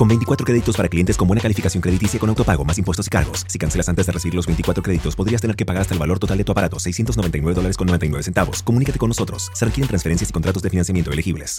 Con 0.00 0.08
24 0.08 0.46
créditos 0.46 0.78
para 0.78 0.88
clientes 0.88 1.14
con 1.14 1.28
buena 1.28 1.42
calificación 1.42 1.82
crediticia 1.82 2.18
con 2.18 2.30
autopago 2.30 2.64
más 2.64 2.78
impuestos 2.78 3.06
y 3.06 3.10
cargos. 3.10 3.44
Si 3.46 3.58
cancelas 3.58 3.86
antes 3.90 4.06
de 4.06 4.12
recibir 4.12 4.34
los 4.34 4.46
24 4.46 4.82
créditos, 4.82 5.14
podrías 5.14 5.42
tener 5.42 5.56
que 5.56 5.66
pagar 5.66 5.82
hasta 5.82 5.92
el 5.92 6.00
valor 6.00 6.18
total 6.18 6.38
de 6.38 6.44
tu 6.44 6.52
aparato, 6.52 6.80
699 6.80 7.54
dólares 7.54 7.76
con 7.76 7.86
99 7.86 8.22
centavos. 8.22 8.62
Comunícate 8.62 8.98
con 8.98 9.08
nosotros. 9.08 9.50
Se 9.52 9.66
requieren 9.66 9.88
transferencias 9.88 10.30
y 10.30 10.32
contratos 10.32 10.62
de 10.62 10.70
financiamiento 10.70 11.12
elegibles. 11.12 11.58